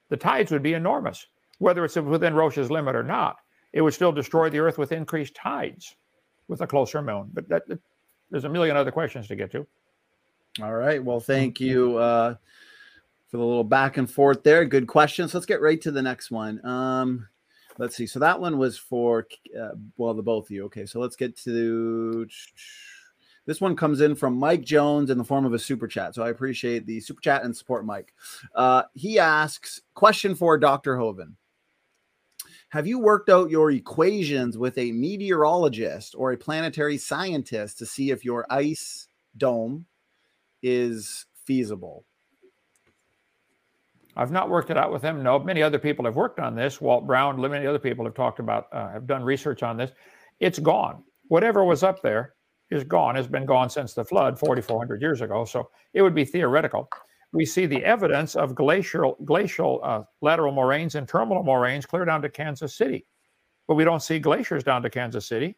The 0.09 0.17
tides 0.17 0.51
would 0.51 0.63
be 0.63 0.73
enormous, 0.73 1.25
whether 1.59 1.83
it's 1.85 1.95
within 1.95 2.33
Roche's 2.33 2.69
limit 2.69 2.95
or 2.95 3.03
not. 3.03 3.37
It 3.73 3.81
would 3.81 3.93
still 3.93 4.11
destroy 4.11 4.49
the 4.49 4.59
Earth 4.59 4.77
with 4.77 4.91
increased 4.91 5.35
tides 5.35 5.95
with 6.47 6.61
a 6.61 6.67
closer 6.67 7.01
moon. 7.01 7.29
But 7.33 7.47
that, 7.49 7.67
that- 7.67 7.79
there's 8.29 8.43
a 8.43 8.49
million 8.49 8.75
other 8.75 8.91
questions 8.91 9.27
to 9.29 9.37
get 9.37 9.51
to. 9.53 9.65
All 10.61 10.73
right. 10.73 11.01
Well, 11.01 11.21
thank 11.21 11.61
you 11.61 11.97
uh, 11.97 12.35
for 13.27 13.37
the 13.37 13.43
little 13.43 13.63
back 13.63 13.97
and 13.97 14.09
forth 14.09 14.43
there. 14.43 14.65
Good 14.65 14.87
questions. 14.87 15.33
Let's 15.33 15.45
get 15.45 15.61
right 15.61 15.81
to 15.81 15.91
the 15.91 16.01
next 16.01 16.31
one. 16.31 16.65
Um, 16.65 17.27
let's 17.77 17.95
see. 17.95 18.07
So 18.07 18.19
that 18.19 18.39
one 18.39 18.57
was 18.57 18.77
for 18.77 19.27
uh, 19.59 19.71
well, 19.97 20.13
the 20.13 20.23
both 20.23 20.45
of 20.45 20.51
you. 20.51 20.65
Okay. 20.65 20.85
So 20.85 20.99
let's 20.99 21.15
get 21.15 21.37
to 21.39 22.27
this 23.45 23.61
one. 23.61 23.75
Comes 23.75 24.01
in 24.01 24.15
from 24.15 24.37
Mike 24.37 24.63
Jones 24.63 25.09
in 25.09 25.17
the 25.17 25.23
form 25.23 25.45
of 25.45 25.53
a 25.53 25.59
super 25.59 25.87
chat. 25.87 26.15
So 26.15 26.23
I 26.23 26.29
appreciate 26.29 26.85
the 26.85 26.99
super 26.99 27.21
chat 27.21 27.43
and 27.43 27.55
support, 27.55 27.85
Mike. 27.85 28.13
Uh, 28.55 28.83
he 28.93 29.19
asks 29.19 29.81
question 29.93 30.35
for 30.35 30.57
Dr. 30.57 30.95
Hovind. 30.95 31.33
Have 32.69 32.85
you 32.85 32.99
worked 32.99 33.29
out 33.29 33.49
your 33.49 33.71
equations 33.71 34.57
with 34.57 34.77
a 34.77 34.91
meteorologist 34.91 36.15
or 36.17 36.33
a 36.33 36.37
planetary 36.37 36.97
scientist 36.97 37.79
to 37.79 37.85
see 37.85 38.11
if 38.11 38.25
your 38.25 38.45
ice 38.49 39.07
dome 39.37 39.85
is 40.61 41.25
feasible? 41.45 42.03
I've 44.17 44.31
not 44.31 44.49
worked 44.49 44.71
it 44.71 44.77
out 44.77 44.91
with 44.91 45.03
them. 45.03 45.21
No, 45.21 45.37
many 45.37 45.61
other 45.61 45.77
people 45.77 46.03
have 46.05 46.15
worked 46.15 46.39
on 46.39 46.55
this. 46.55 46.81
Walt 46.81 47.05
Brown, 47.05 47.39
many 47.39 47.67
other 47.67 47.79
people 47.79 48.03
have 48.05 48.15
talked 48.15 48.39
about, 48.39 48.65
uh, 48.73 48.89
have 48.89 49.05
done 49.05 49.23
research 49.23 49.61
on 49.61 49.77
this. 49.77 49.91
It's 50.39 50.57
gone. 50.57 51.03
Whatever 51.27 51.63
was 51.63 51.83
up 51.83 52.01
there 52.01 52.33
is 52.71 52.83
gone. 52.83 53.15
Has 53.15 53.27
been 53.27 53.45
gone 53.45 53.69
since 53.69 53.93
the 53.93 54.03
flood, 54.03 54.39
4,400 54.39 55.01
years 55.01 55.21
ago. 55.21 55.45
So 55.45 55.69
it 55.93 56.01
would 56.01 56.15
be 56.15 56.25
theoretical. 56.25 56.89
We 57.31 57.45
see 57.45 57.67
the 57.67 57.83
evidence 57.85 58.35
of 58.35 58.55
glacial, 58.55 59.17
glacial 59.23 59.81
uh, 59.83 60.03
lateral 60.21 60.51
moraines 60.51 60.95
and 60.95 61.07
terminal 61.07 61.43
moraines 61.43 61.85
clear 61.85 62.05
down 62.05 62.23
to 62.23 62.29
Kansas 62.29 62.75
City, 62.75 63.05
but 63.67 63.75
we 63.75 63.83
don't 63.83 64.01
see 64.01 64.17
glaciers 64.17 64.63
down 64.63 64.81
to 64.81 64.89
Kansas 64.89 65.27
City. 65.27 65.57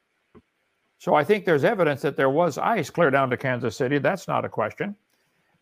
So 0.98 1.16
I 1.16 1.24
think 1.24 1.46
there's 1.46 1.64
evidence 1.64 2.02
that 2.02 2.18
there 2.18 2.30
was 2.30 2.58
ice 2.58 2.90
clear 2.90 3.10
down 3.10 3.30
to 3.30 3.38
Kansas 3.38 3.78
City. 3.78 4.00
That's 4.00 4.28
not 4.28 4.44
a 4.44 4.50
question. 4.50 4.96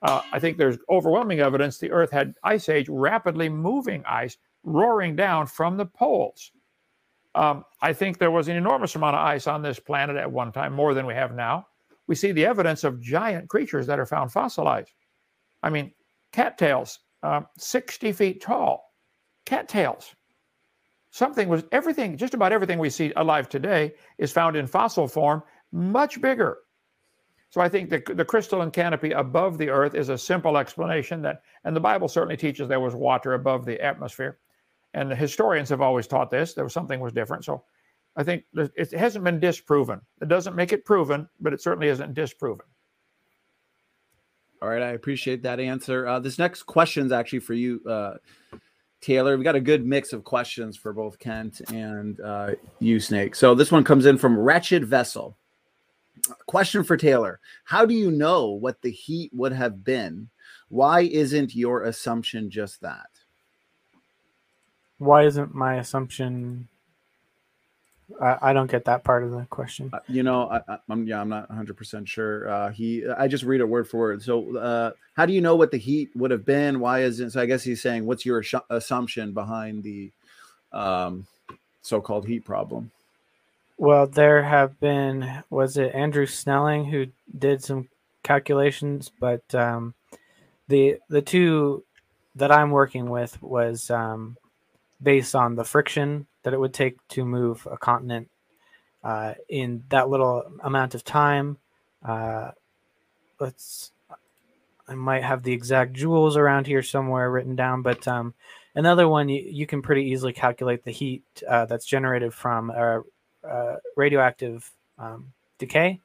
Uh, 0.02 0.22
I 0.32 0.40
think 0.40 0.58
there's 0.58 0.78
overwhelming 0.90 1.40
evidence 1.40 1.78
the 1.78 1.92
Earth 1.92 2.12
had 2.12 2.36
ice 2.44 2.70
age, 2.70 2.88
rapidly 2.90 3.50
moving 3.50 4.04
ice 4.06 4.38
roaring 4.64 5.16
down 5.16 5.48
from 5.48 5.78
the 5.78 5.86
poles. 5.86 6.52
Um, 7.36 7.64
I 7.82 7.94
think 7.94 8.18
there 8.18 8.32
was 8.32 8.48
an 8.48 8.56
enormous 8.56 8.96
amount 8.96 9.16
of 9.16 9.22
ice 9.22 9.48
on 9.48 9.62
this 9.62 9.80
planet 9.80 10.16
at 10.18 10.32
one 10.32 10.52
time, 10.52 10.74
more 10.74 10.94
than 10.94 11.06
we 11.06 11.14
have 11.14 11.36
now. 11.36 11.68
We 12.08 12.16
see 12.16 12.32
the 12.32 12.46
evidence 12.46 12.84
of 12.84 13.02
giant 13.02 13.50
creatures 13.50 13.88
that 13.88 14.00
are 14.00 14.06
found 14.06 14.32
fossilized. 14.32 14.94
I 15.62 15.70
mean, 15.70 15.94
cattails, 16.32 17.00
uh, 17.24 17.42
60 17.58 18.12
feet 18.14 18.42
tall, 18.42 18.94
cattails. 19.46 20.16
Something 21.12 21.50
was 21.50 21.64
everything, 21.72 22.18
just 22.18 22.34
about 22.34 22.52
everything 22.52 22.80
we 22.80 22.90
see 22.90 23.12
alive 23.16 23.50
today 23.50 23.94
is 24.18 24.32
found 24.32 24.56
in 24.56 24.68
fossil 24.68 25.08
form, 25.08 25.44
much 25.72 26.22
bigger. 26.22 26.60
So 27.50 27.62
I 27.62 27.70
think 27.70 27.90
the, 27.90 28.04
the 28.14 28.26
crystalline 28.26 28.72
canopy 28.72 29.12
above 29.12 29.58
the 29.58 29.70
earth 29.70 29.96
is 29.96 30.10
a 30.10 30.18
simple 30.18 30.58
explanation 30.58 31.22
that, 31.22 31.44
and 31.64 31.76
the 31.76 31.80
Bible 31.80 32.08
certainly 32.08 32.38
teaches 32.38 32.68
there 32.68 32.80
was 32.80 32.94
water 32.94 33.34
above 33.34 33.66
the 33.66 33.80
atmosphere. 33.82 34.38
And 34.94 35.10
the 35.10 35.16
historians 35.16 35.70
have 35.70 35.82
always 35.82 36.08
taught 36.08 36.30
this, 36.30 36.54
there 36.54 36.64
was 36.64 36.74
something 36.74 37.00
was 37.00 37.14
different. 37.14 37.46
So 37.46 37.64
I 38.16 38.24
think 38.24 38.44
it 38.54 38.92
hasn't 38.92 39.24
been 39.24 39.40
disproven. 39.40 40.02
It 40.22 40.28
doesn't 40.28 40.56
make 40.56 40.74
it 40.74 40.86
proven, 40.86 41.30
but 41.40 41.54
it 41.54 41.62
certainly 41.62 41.88
isn't 41.88 42.14
disproven. 42.14 42.66
All 44.62 44.70
right, 44.70 44.82
I 44.82 44.90
appreciate 44.90 45.44
that 45.44 45.60
answer. 45.60 46.08
Uh, 46.08 46.20
this 46.20 46.40
next 46.40 46.64
question 46.64 47.06
is 47.06 47.12
actually 47.12 47.40
for 47.40 47.54
you, 47.54 47.80
uh, 47.88 48.16
Taylor. 49.02 49.38
We 49.38 49.44
got 49.44 49.56
a 49.56 49.62
good 49.62 49.86
mix 49.86 50.14
of 50.14 50.24
questions 50.24 50.76
for 50.76 50.94
both 50.94 51.20
Kent 51.20 51.62
and 51.72 52.20
uh, 52.20 52.52
you, 52.80 53.00
Snake. 53.00 53.36
So 53.36 53.54
this 53.54 53.72
one 53.72 53.84
comes 53.84 54.08
in 54.08 54.18
from 54.18 54.38
Wretched 54.38 54.84
Vessel. 54.84 55.38
Question 56.46 56.84
for 56.84 56.98
Taylor: 56.98 57.40
How 57.64 57.86
do 57.86 57.94
you 57.94 58.12
know 58.12 58.48
what 58.48 58.82
the 58.82 58.92
heat 58.92 59.32
would 59.34 59.54
have 59.54 59.84
been? 59.84 60.30
Why 60.70 61.02
isn't 61.02 61.56
your 61.56 61.84
assumption 61.84 62.50
just 62.50 62.82
that? 62.82 63.08
Why 64.98 65.26
isn't 65.26 65.54
my 65.54 65.76
assumption? 65.76 66.68
I, 68.22 68.38
I 68.42 68.54
don't 68.54 68.72
get 68.72 68.86
that 68.86 69.04
part 69.04 69.24
of 69.24 69.32
the 69.32 69.46
question. 69.50 69.90
Uh, 69.94 70.00
you 70.08 70.24
know, 70.24 70.50
I, 70.50 70.78
I'm 70.90 71.06
yeah, 71.06 71.22
I'm 71.22 71.30
not 71.30 71.50
100 71.50 71.76
percent 71.76 72.08
sure. 72.08 72.50
Uh, 72.50 72.72
he, 72.72 73.08
I 73.08 73.28
just 73.28 73.44
read 73.44 73.62
it 73.62 73.68
word 73.68 73.88
for 73.88 73.98
word. 73.98 74.24
So, 74.24 74.58
uh, 74.58 74.92
how 75.14 75.26
do 75.26 75.34
you 75.34 75.42
know 75.42 75.56
what 75.56 75.72
the 75.72 75.78
heat 75.78 76.10
would 76.16 76.32
have 76.32 76.46
been? 76.46 76.80
Why 76.80 77.02
isn't? 77.02 77.32
So, 77.32 77.42
I 77.42 77.46
guess 77.46 77.64
he's 77.64 77.82
saying, 77.82 78.06
what's 78.06 78.26
your 78.26 78.42
assu- 78.42 78.64
assumption 78.70 79.34
behind 79.34 79.84
the 79.84 80.12
um, 80.72 81.28
so-called 81.82 82.26
heat 82.26 82.46
problem? 82.46 82.92
Well, 83.78 84.08
there 84.08 84.42
have 84.42 84.80
been, 84.80 85.44
was 85.52 85.78
it 85.78 85.94
Andrew 85.94 86.26
Snelling 86.26 86.86
who 86.86 87.08
did 87.38 87.64
some 87.64 87.90
calculations, 88.24 89.12
but 89.20 89.54
um, 89.54 89.94
the 90.68 90.98
the 91.10 91.22
two 91.22 91.84
that 92.36 92.52
I'm 92.52 92.72
working 92.72 93.10
with 93.10 93.42
was 93.42 93.92
um, 93.92 94.38
based 95.02 95.36
on 95.36 95.56
the 95.56 95.64
friction 95.64 96.26
that 96.44 96.54
it 96.54 96.60
would 96.60 96.74
take 96.74 97.08
to 97.10 97.24
move 97.24 97.68
a 97.70 97.78
continent 97.78 98.30
uh, 99.04 99.36
in 99.48 99.84
that 99.90 100.10
little 100.10 100.44
amount 100.64 100.96
of 100.96 101.04
time. 101.04 101.58
Uh, 102.04 102.52
let's, 103.40 103.92
I 104.88 104.96
might 104.96 105.24
have 105.24 105.44
the 105.44 105.54
exact 105.54 105.94
joules 105.94 106.36
around 106.36 106.68
here 106.68 106.84
somewhere 106.84 107.30
written 107.30 107.56
down, 107.56 107.82
but 107.84 108.08
um, 108.08 108.34
another 108.76 109.08
one 109.08 109.30
you, 109.30 109.44
you 109.46 109.68
can 109.68 109.82
pretty 109.82 110.04
easily 110.04 110.34
calculate 110.34 110.84
the 110.84 110.92
heat 110.92 111.24
uh, 111.48 111.66
that's 111.66 111.86
generated 111.86 112.34
from 112.34 112.72
a 112.72 113.02
uh, 113.44 113.76
radioactive 113.96 114.70
um, 114.98 115.34
decay, 115.58 116.00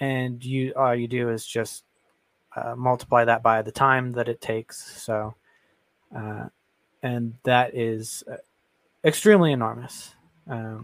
and 0.00 0.44
you 0.44 0.72
all 0.76 0.94
you 0.94 1.08
do 1.08 1.28
is 1.30 1.46
just 1.46 1.84
uh, 2.56 2.74
multiply 2.76 3.24
that 3.24 3.42
by 3.42 3.62
the 3.62 3.72
time 3.72 4.12
that 4.12 4.28
it 4.28 4.40
takes. 4.40 5.02
So, 5.02 5.34
uh, 6.16 6.46
and 7.02 7.34
that 7.44 7.74
is 7.74 8.24
uh, 8.30 8.36
extremely 9.04 9.52
enormous. 9.52 10.14
Um, 10.48 10.82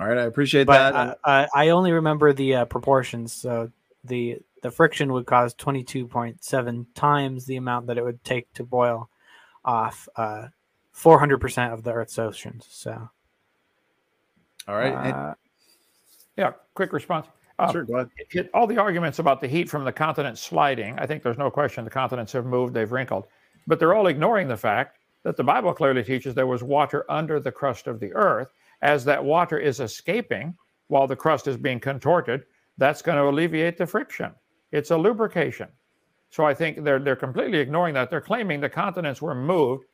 All 0.00 0.06
right, 0.06 0.18
I 0.18 0.22
appreciate 0.22 0.66
but 0.66 0.92
that. 0.92 1.18
I, 1.24 1.42
I, 1.42 1.48
I 1.54 1.68
only 1.70 1.92
remember 1.92 2.32
the 2.32 2.54
uh, 2.56 2.64
proportions. 2.64 3.32
So 3.32 3.70
the 4.02 4.38
the 4.62 4.70
friction 4.70 5.12
would 5.12 5.26
cause 5.26 5.54
twenty 5.54 5.84
two 5.84 6.06
point 6.06 6.42
seven 6.42 6.86
times 6.94 7.46
the 7.46 7.56
amount 7.56 7.86
that 7.86 7.98
it 7.98 8.04
would 8.04 8.22
take 8.24 8.52
to 8.54 8.64
boil 8.64 9.08
off 9.64 10.08
uh, 10.94 10.98
four 10.98 11.18
hundred 11.18 11.38
percent 11.40 11.72
of 11.72 11.82
the 11.82 11.92
Earth's 11.92 12.18
oceans. 12.18 12.66
So. 12.70 13.08
All 14.68 14.76
right, 14.76 14.92
and- 14.94 15.12
Uh, 15.14 15.34
Yeah, 16.36 16.52
quick 16.74 16.92
response. 16.92 17.26
Uh, 17.58 17.70
sure, 17.70 17.84
go 17.84 17.94
ahead. 17.94 18.10
it, 18.32 18.50
all 18.52 18.66
the 18.66 18.78
arguments 18.78 19.20
about 19.20 19.40
the 19.40 19.46
heat 19.46 19.68
from 19.68 19.84
the 19.84 19.92
continent 19.92 20.36
sliding, 20.38 20.98
I 20.98 21.06
think 21.06 21.22
there's 21.22 21.38
no 21.38 21.50
question 21.50 21.84
the 21.84 21.90
continents 21.90 22.32
have 22.32 22.44
moved, 22.46 22.74
they've 22.74 22.90
wrinkled, 22.90 23.26
but 23.68 23.78
they're 23.78 23.94
all 23.94 24.08
ignoring 24.08 24.48
the 24.48 24.56
fact 24.56 24.98
that 25.22 25.36
the 25.36 25.44
Bible 25.44 25.72
clearly 25.72 26.02
teaches 26.02 26.34
there 26.34 26.48
was 26.48 26.64
water 26.64 27.04
under 27.08 27.38
the 27.38 27.52
crust 27.52 27.86
of 27.86 28.00
the 28.00 28.12
earth. 28.14 28.50
As 28.82 29.04
that 29.04 29.24
water 29.24 29.56
is 29.58 29.78
escaping 29.78 30.56
while 30.88 31.06
the 31.06 31.14
crust 31.14 31.46
is 31.46 31.56
being 31.56 31.78
contorted, 31.78 32.44
that's 32.76 33.02
going 33.02 33.16
to 33.18 33.28
alleviate 33.28 33.78
the 33.78 33.86
friction. 33.86 34.32
It's 34.72 34.90
a 34.90 34.96
lubrication. 34.96 35.68
So 36.30 36.44
I 36.44 36.52
think 36.54 36.82
they're 36.82 36.98
they're 36.98 37.14
completely 37.14 37.58
ignoring 37.58 37.94
that. 37.94 38.10
They're 38.10 38.20
claiming 38.20 38.60
the 38.60 38.68
continents 38.68 39.22
were 39.22 39.34
moved, 39.36 39.84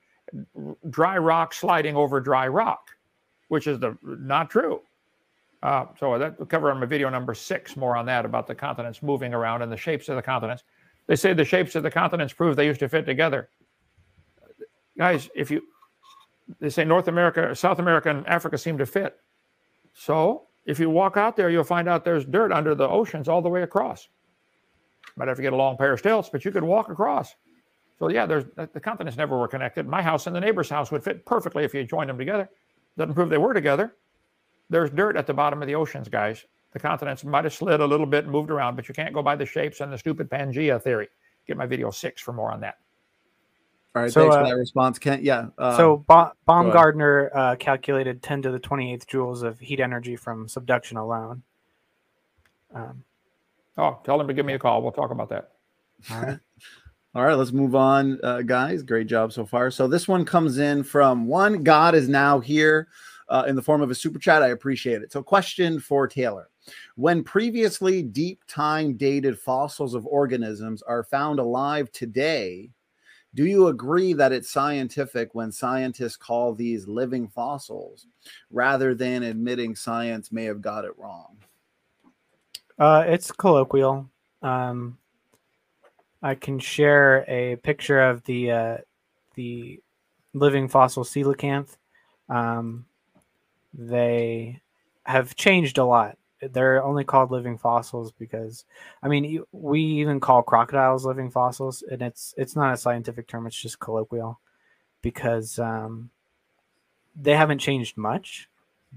dry 0.89 1.19
rock 1.19 1.55
sliding 1.55 1.97
over 1.97 2.20
dry 2.20 2.48
rock, 2.48 2.90
which 3.48 3.66
is 3.66 3.78
the 3.78 3.97
not 4.02 4.51
true. 4.51 4.81
Uh, 5.62 5.85
so 5.98 6.19
that 6.19 6.39
we'll 6.39 6.47
cover 6.47 6.70
on 6.70 6.81
my 6.81 6.86
video 6.86 7.11
number 7.11 7.35
six 7.35 7.77
more 7.77 7.94
on 7.94 8.07
that 8.07 8.24
about 8.24 8.47
the 8.47 8.55
continents 8.55 9.02
moving 9.02 9.35
around 9.35 9.61
and 9.61 9.70
the 9.70 9.77
shapes 9.77 10.09
of 10.09 10.16
the 10.16 10.23
continents. 10.23 10.65
They 11.07 11.16
say 11.16 11.35
the 11.35 11.44
shapes 11.44 11.74
of 11.74 11.82
the 11.82 11.90
continents 11.90 12.32
prove 12.32 12.57
they 12.57 12.66
used 12.66 12.81
to 12.81 12.89
fit 12.89 13.05
together. 13.05 13.51
Guys, 14.97 15.28
if 15.35 15.51
you 15.51 15.62
they 16.59 16.70
say 16.70 16.85
North 16.85 17.09
America, 17.09 17.55
South 17.55 17.78
America, 17.78 18.11
and 18.11 18.27
Africa 18.27 18.59
seem 18.59 18.78
to 18.78 18.86
fit. 18.86 19.19
So 19.93 20.47
if 20.65 20.78
you 20.81 20.90
walk 20.90 21.16
out 21.16 21.36
there, 21.36 21.51
you'll 21.51 21.65
find 21.65 21.89
out 21.89 22.05
there's 22.05 22.24
dirt 22.24 22.52
under 22.52 22.74
the 22.74 22.89
oceans 22.89 23.28
all 23.28 23.43
the 23.43 23.48
way 23.48 23.62
across. 23.62 24.09
Might 25.16 25.28
have 25.28 25.36
to 25.36 25.43
get 25.43 25.52
a 25.52 25.57
long 25.57 25.77
pair 25.77 25.93
of 25.93 25.98
stilts, 25.98 26.28
but 26.31 26.44
you 26.44 26.51
could 26.51 26.65
walk 26.65 26.89
across. 26.89 27.35
So 28.01 28.09
yeah, 28.09 28.24
there's 28.24 28.44
the 28.56 28.81
continents 28.81 29.18
never 29.18 29.39
were 29.39 29.47
connected. 29.47 29.86
My 29.86 30.01
house 30.01 30.27
and 30.27 30.35
the 30.35 30.40
neighbor's 30.40 30.70
house 30.70 30.90
would 30.90 31.05
fit 31.05 31.27
perfectly 31.27 31.64
if 31.64 31.74
you 31.74 31.85
joined 31.85 32.09
them 32.09 32.16
together. 32.16 32.48
Doesn't 32.97 33.14
prove 33.14 33.28
they 33.28 33.39
were 33.39 33.52
together. 33.52 33.94
There's 34.70 34.90
dirt 34.90 35.16
at 35.16 35.27
the 35.27 35.35
bottom 35.35 35.60
of 35.60 35.68
the 35.68 35.74
oceans, 35.74 36.09
guys. 36.09 36.47
The 36.72 36.78
continents 36.78 37.24
might 37.24 37.44
have 37.44 37.52
slid 37.52 37.81
a 37.81 37.86
little 37.86 38.06
bit 38.06 38.24
and 38.24 38.32
moved 38.32 38.51
around, 38.51 38.77
but 38.77 38.89
you 38.89 38.94
can't 38.94 39.12
go 39.12 39.22
by 39.22 39.36
the 39.36 39.44
shapes 39.44 39.81
and 39.81 39.93
the 39.93 39.98
stupid 39.98 40.31
Pangea 40.31 40.82
theory. 40.82 41.09
Get 41.47 41.59
my 41.59 41.66
video 41.66 41.90
six 41.90 42.22
for 42.22 42.32
more 42.32 42.51
on 42.51 42.60
that. 42.60 42.78
All 43.94 44.02
right, 44.02 44.12
so, 44.12 44.20
thanks 44.22 44.36
uh, 44.36 44.39
for 44.40 44.48
that 44.48 44.56
response, 44.56 44.98
Kent. 44.98 45.22
Yeah. 45.22 45.48
Uh, 45.59 45.77
so 45.77 46.05
ba- 46.09 46.32
Baumgardner 46.48 47.28
uh, 47.35 47.56
calculated 47.56 48.22
10 48.22 48.43
to 48.43 48.51
the 48.52 48.60
28th 48.60 49.05
joules 49.06 49.43
of 49.43 49.59
heat 49.59 49.81
energy 49.81 50.16
from 50.16 50.48
subduction 50.48 50.97
alone. 50.97 51.43
Um, 52.72 53.02
oh, 53.77 53.98
tell 54.05 54.18
him 54.20 54.28
to 54.28 54.32
give 54.32 54.47
me 54.47 54.55
a 54.55 54.59
call. 54.59 54.81
We'll 54.81 54.93
talk 54.93 55.10
about 55.10 55.28
that. 55.31 55.51
All 56.10 56.22
right. 56.22 56.39
All 57.12 57.24
right, 57.24 57.34
let's 57.34 57.50
move 57.50 57.74
on, 57.74 58.20
uh, 58.22 58.42
guys. 58.42 58.84
Great 58.84 59.08
job 59.08 59.32
so 59.32 59.44
far. 59.44 59.72
So 59.72 59.88
this 59.88 60.06
one 60.06 60.24
comes 60.24 60.58
in 60.58 60.84
from 60.84 61.26
one 61.26 61.64
God 61.64 61.96
is 61.96 62.08
now 62.08 62.38
here 62.38 62.86
uh, 63.28 63.44
in 63.48 63.56
the 63.56 63.62
form 63.62 63.82
of 63.82 63.90
a 63.90 63.96
super 63.96 64.20
chat. 64.20 64.44
I 64.44 64.48
appreciate 64.48 65.02
it. 65.02 65.10
So, 65.10 65.20
question 65.20 65.80
for 65.80 66.06
Taylor: 66.06 66.50
When 66.94 67.24
previously 67.24 68.02
deep 68.02 68.42
time 68.46 68.96
dated 68.96 69.38
fossils 69.38 69.94
of 69.94 70.06
organisms 70.06 70.82
are 70.82 71.02
found 71.02 71.40
alive 71.40 71.90
today, 71.90 72.70
do 73.34 73.44
you 73.44 73.66
agree 73.66 74.12
that 74.12 74.30
it's 74.30 74.50
scientific 74.50 75.34
when 75.34 75.50
scientists 75.50 76.16
call 76.16 76.54
these 76.54 76.86
living 76.86 77.26
fossils, 77.26 78.06
rather 78.52 78.94
than 78.94 79.24
admitting 79.24 79.74
science 79.74 80.30
may 80.30 80.44
have 80.44 80.60
got 80.60 80.84
it 80.84 80.96
wrong? 80.96 81.36
Uh, 82.78 83.04
it's 83.06 83.32
colloquial. 83.32 84.08
Um, 84.42 84.96
I 86.22 86.34
can 86.34 86.59
share 86.59 87.24
a 87.28 87.56
picture 87.56 88.01
of 88.01 88.24
the 88.24 88.51
uh, 88.51 88.76
the 89.34 89.80
living 90.34 90.68
fossil 90.68 91.05
coelacanth. 91.05 91.76
Um, 92.28 92.86
they 93.72 94.60
have 95.05 95.34
changed 95.34 95.78
a 95.78 95.84
lot. 95.84 96.18
They're 96.40 96.82
only 96.82 97.05
called 97.05 97.30
living 97.30 97.59
fossils 97.59 98.12
because, 98.12 98.64
I 99.02 99.09
mean, 99.09 99.44
we 99.52 99.82
even 99.82 100.20
call 100.20 100.42
crocodiles 100.42 101.05
living 101.05 101.30
fossils, 101.30 101.82
and 101.82 102.01
it's 102.02 102.34
it's 102.36 102.56
not 102.56 102.74
a 102.74 102.78
scientific 102.78 103.26
term; 103.28 103.47
it's 103.47 103.60
just 103.60 103.80
colloquial, 103.80 104.40
because 105.02 105.59
um, 105.59 106.10
they 107.20 107.34
haven't 107.34 107.59
changed 107.59 107.97
much, 107.97 108.48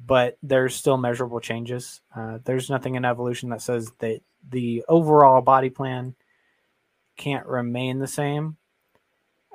but 0.05 0.37
there's 0.41 0.75
still 0.75 0.97
measurable 0.97 1.39
changes. 1.39 2.01
Uh, 2.15 2.39
there's 2.45 2.69
nothing 2.69 2.95
in 2.95 3.05
evolution 3.05 3.49
that 3.49 3.61
says 3.61 3.91
that 3.99 4.21
the 4.49 4.83
overall 4.87 5.41
body 5.41 5.69
plan 5.69 6.15
can't 7.17 7.45
remain 7.45 7.99
the 7.99 8.07
same. 8.07 8.57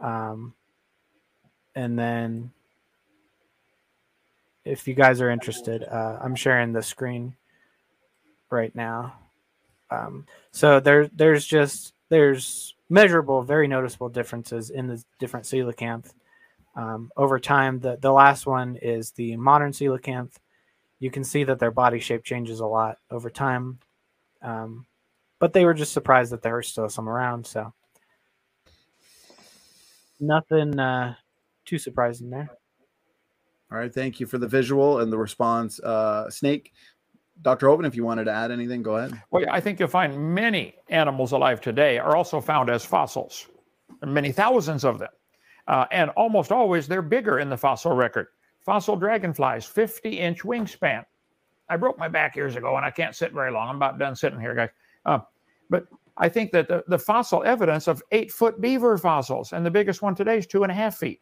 Um, 0.00 0.54
and 1.74 1.98
then, 1.98 2.52
if 4.64 4.86
you 4.86 4.94
guys 4.94 5.20
are 5.20 5.30
interested, 5.30 5.82
uh, 5.84 6.18
I'm 6.20 6.34
sharing 6.34 6.72
the 6.72 6.82
screen 6.82 7.36
right 8.50 8.74
now. 8.74 9.14
Um, 9.90 10.26
so 10.50 10.80
there, 10.80 11.08
there's 11.08 11.46
just 11.46 11.94
there's 12.08 12.74
measurable, 12.88 13.42
very 13.42 13.68
noticeable 13.68 14.08
differences 14.08 14.70
in 14.70 14.86
the 14.86 15.02
different 15.18 15.46
coelacanth 15.46 16.12
um, 16.76 17.10
over 17.16 17.38
time. 17.38 17.80
The 17.80 17.96
the 18.00 18.12
last 18.12 18.46
one 18.46 18.76
is 18.76 19.12
the 19.12 19.36
modern 19.36 19.72
coelacanth. 19.72 20.32
You 21.00 21.10
can 21.10 21.24
see 21.24 21.44
that 21.44 21.58
their 21.58 21.70
body 21.70 22.00
shape 22.00 22.24
changes 22.24 22.60
a 22.60 22.66
lot 22.66 22.98
over 23.10 23.30
time. 23.30 23.78
Um, 24.42 24.86
but 25.38 25.52
they 25.52 25.64
were 25.64 25.74
just 25.74 25.92
surprised 25.92 26.32
that 26.32 26.42
there 26.42 26.54
were 26.54 26.62
still 26.62 26.88
some 26.88 27.08
around. 27.08 27.46
So 27.46 27.72
nothing 30.20 30.78
uh, 30.78 31.14
too 31.64 31.78
surprising 31.78 32.30
there. 32.30 32.50
All 33.70 33.78
right, 33.78 33.92
thank 33.92 34.18
you 34.18 34.26
for 34.26 34.38
the 34.38 34.48
visual 34.48 35.00
and 35.00 35.12
the 35.12 35.18
response, 35.18 35.78
uh, 35.80 36.30
Snake. 36.30 36.72
Dr. 37.42 37.66
Hovind, 37.66 37.86
if 37.86 37.94
you 37.94 38.02
wanted 38.02 38.24
to 38.24 38.32
add 38.32 38.50
anything, 38.50 38.82
go 38.82 38.96
ahead. 38.96 39.20
Well, 39.30 39.44
I 39.50 39.60
think 39.60 39.78
you'll 39.78 39.88
find 39.88 40.34
many 40.34 40.74
animals 40.88 41.32
alive 41.32 41.60
today 41.60 41.98
are 41.98 42.16
also 42.16 42.40
found 42.40 42.70
as 42.70 42.84
fossils, 42.84 43.46
many 44.04 44.32
thousands 44.32 44.84
of 44.84 44.98
them. 44.98 45.10
Uh, 45.68 45.84
and 45.92 46.10
almost 46.10 46.50
always 46.50 46.88
they're 46.88 47.02
bigger 47.02 47.38
in 47.38 47.50
the 47.50 47.56
fossil 47.56 47.92
record. 47.92 48.28
Fossil 48.60 48.96
dragonflies, 48.96 49.66
50 49.66 50.18
inch 50.18 50.40
wingspan. 50.40 51.04
I 51.68 51.76
broke 51.76 51.98
my 51.98 52.08
back 52.08 52.34
years 52.34 52.56
ago 52.56 52.76
and 52.76 52.86
I 52.86 52.90
can't 52.90 53.14
sit 53.14 53.32
very 53.32 53.52
long. 53.52 53.68
I'm 53.68 53.76
about 53.76 53.98
done 53.98 54.16
sitting 54.16 54.40
here, 54.40 54.54
guys. 54.54 54.70
Uh, 55.08 55.20
but 55.70 55.86
I 56.18 56.28
think 56.28 56.52
that 56.52 56.68
the, 56.68 56.84
the 56.86 56.98
fossil 56.98 57.42
evidence 57.42 57.88
of 57.88 58.02
eight 58.12 58.30
foot 58.30 58.60
beaver 58.60 58.98
fossils, 58.98 59.52
and 59.54 59.64
the 59.64 59.70
biggest 59.70 60.02
one 60.02 60.14
today 60.14 60.36
is 60.36 60.46
two 60.46 60.64
and 60.64 60.72
a 60.72 60.74
half 60.74 60.98
feet. 60.98 61.20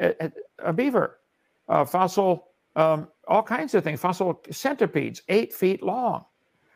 A, 0.00 0.30
a, 0.58 0.72
beaver, 0.72 1.20
a 1.68 1.86
fossil, 1.86 2.48
um, 2.76 3.08
all 3.26 3.42
kinds 3.42 3.74
of 3.74 3.84
things, 3.84 4.00
fossil 4.00 4.42
centipedes, 4.50 5.22
eight 5.28 5.54
feet 5.54 5.82
long. 5.82 6.24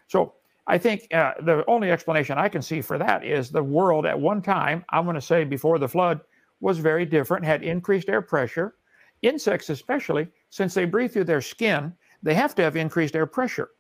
So 0.07 0.35
I 0.67 0.79
think 0.79 1.13
uh, 1.13 1.33
the 1.43 1.63
only 1.69 1.91
explanation 1.91 2.39
I 2.39 2.49
can 2.49 2.63
see 2.63 2.81
for 2.81 2.97
that 2.97 3.25
is 3.25 3.51
the 3.51 3.63
world 3.63 4.07
at 4.07 4.19
one 4.19 4.41
time, 4.41 4.85
I'm 4.91 5.05
going 5.05 5.15
to 5.15 5.21
say 5.21 5.45
before 5.45 5.79
the 5.79 5.89
flood, 5.89 6.21
was 6.61 6.79
very 6.79 7.05
different, 7.05 7.45
had 7.45 7.63
increased 7.63 8.09
air 8.09 8.23
pressure. 8.23 8.77
Insects, 9.23 9.69
especially, 9.69 10.29
since 10.49 10.73
they 10.73 10.85
breathe 10.87 11.13
through 11.13 11.25
their 11.25 11.43
skin, 11.43 11.93
they 12.23 12.35
have 12.35 12.55
to 12.55 12.63
have 12.63 12.77
increased 12.77 13.17
air 13.17 13.27
pressure 13.27 13.71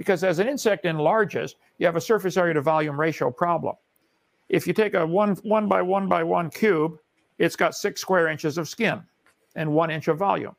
because 0.00 0.24
as 0.24 0.38
an 0.38 0.48
insect 0.48 0.86
enlarges, 0.86 1.56
you 1.76 1.84
have 1.84 1.94
a 1.94 2.00
surface 2.00 2.38
area 2.38 2.54
to 2.54 2.62
volume 2.62 2.98
ratio 2.98 3.30
problem. 3.30 3.76
If 4.48 4.66
you 4.66 4.72
take 4.72 4.94
a 4.94 5.06
one, 5.06 5.36
one 5.42 5.68
by 5.68 5.82
one 5.82 6.08
by 6.08 6.24
one 6.24 6.48
cube, 6.48 6.98
it's 7.36 7.54
got 7.54 7.74
six 7.74 8.00
square 8.00 8.28
inches 8.28 8.56
of 8.56 8.66
skin 8.66 9.02
and 9.56 9.70
one 9.70 9.90
inch 9.90 10.08
of 10.08 10.16
volume. 10.16 10.56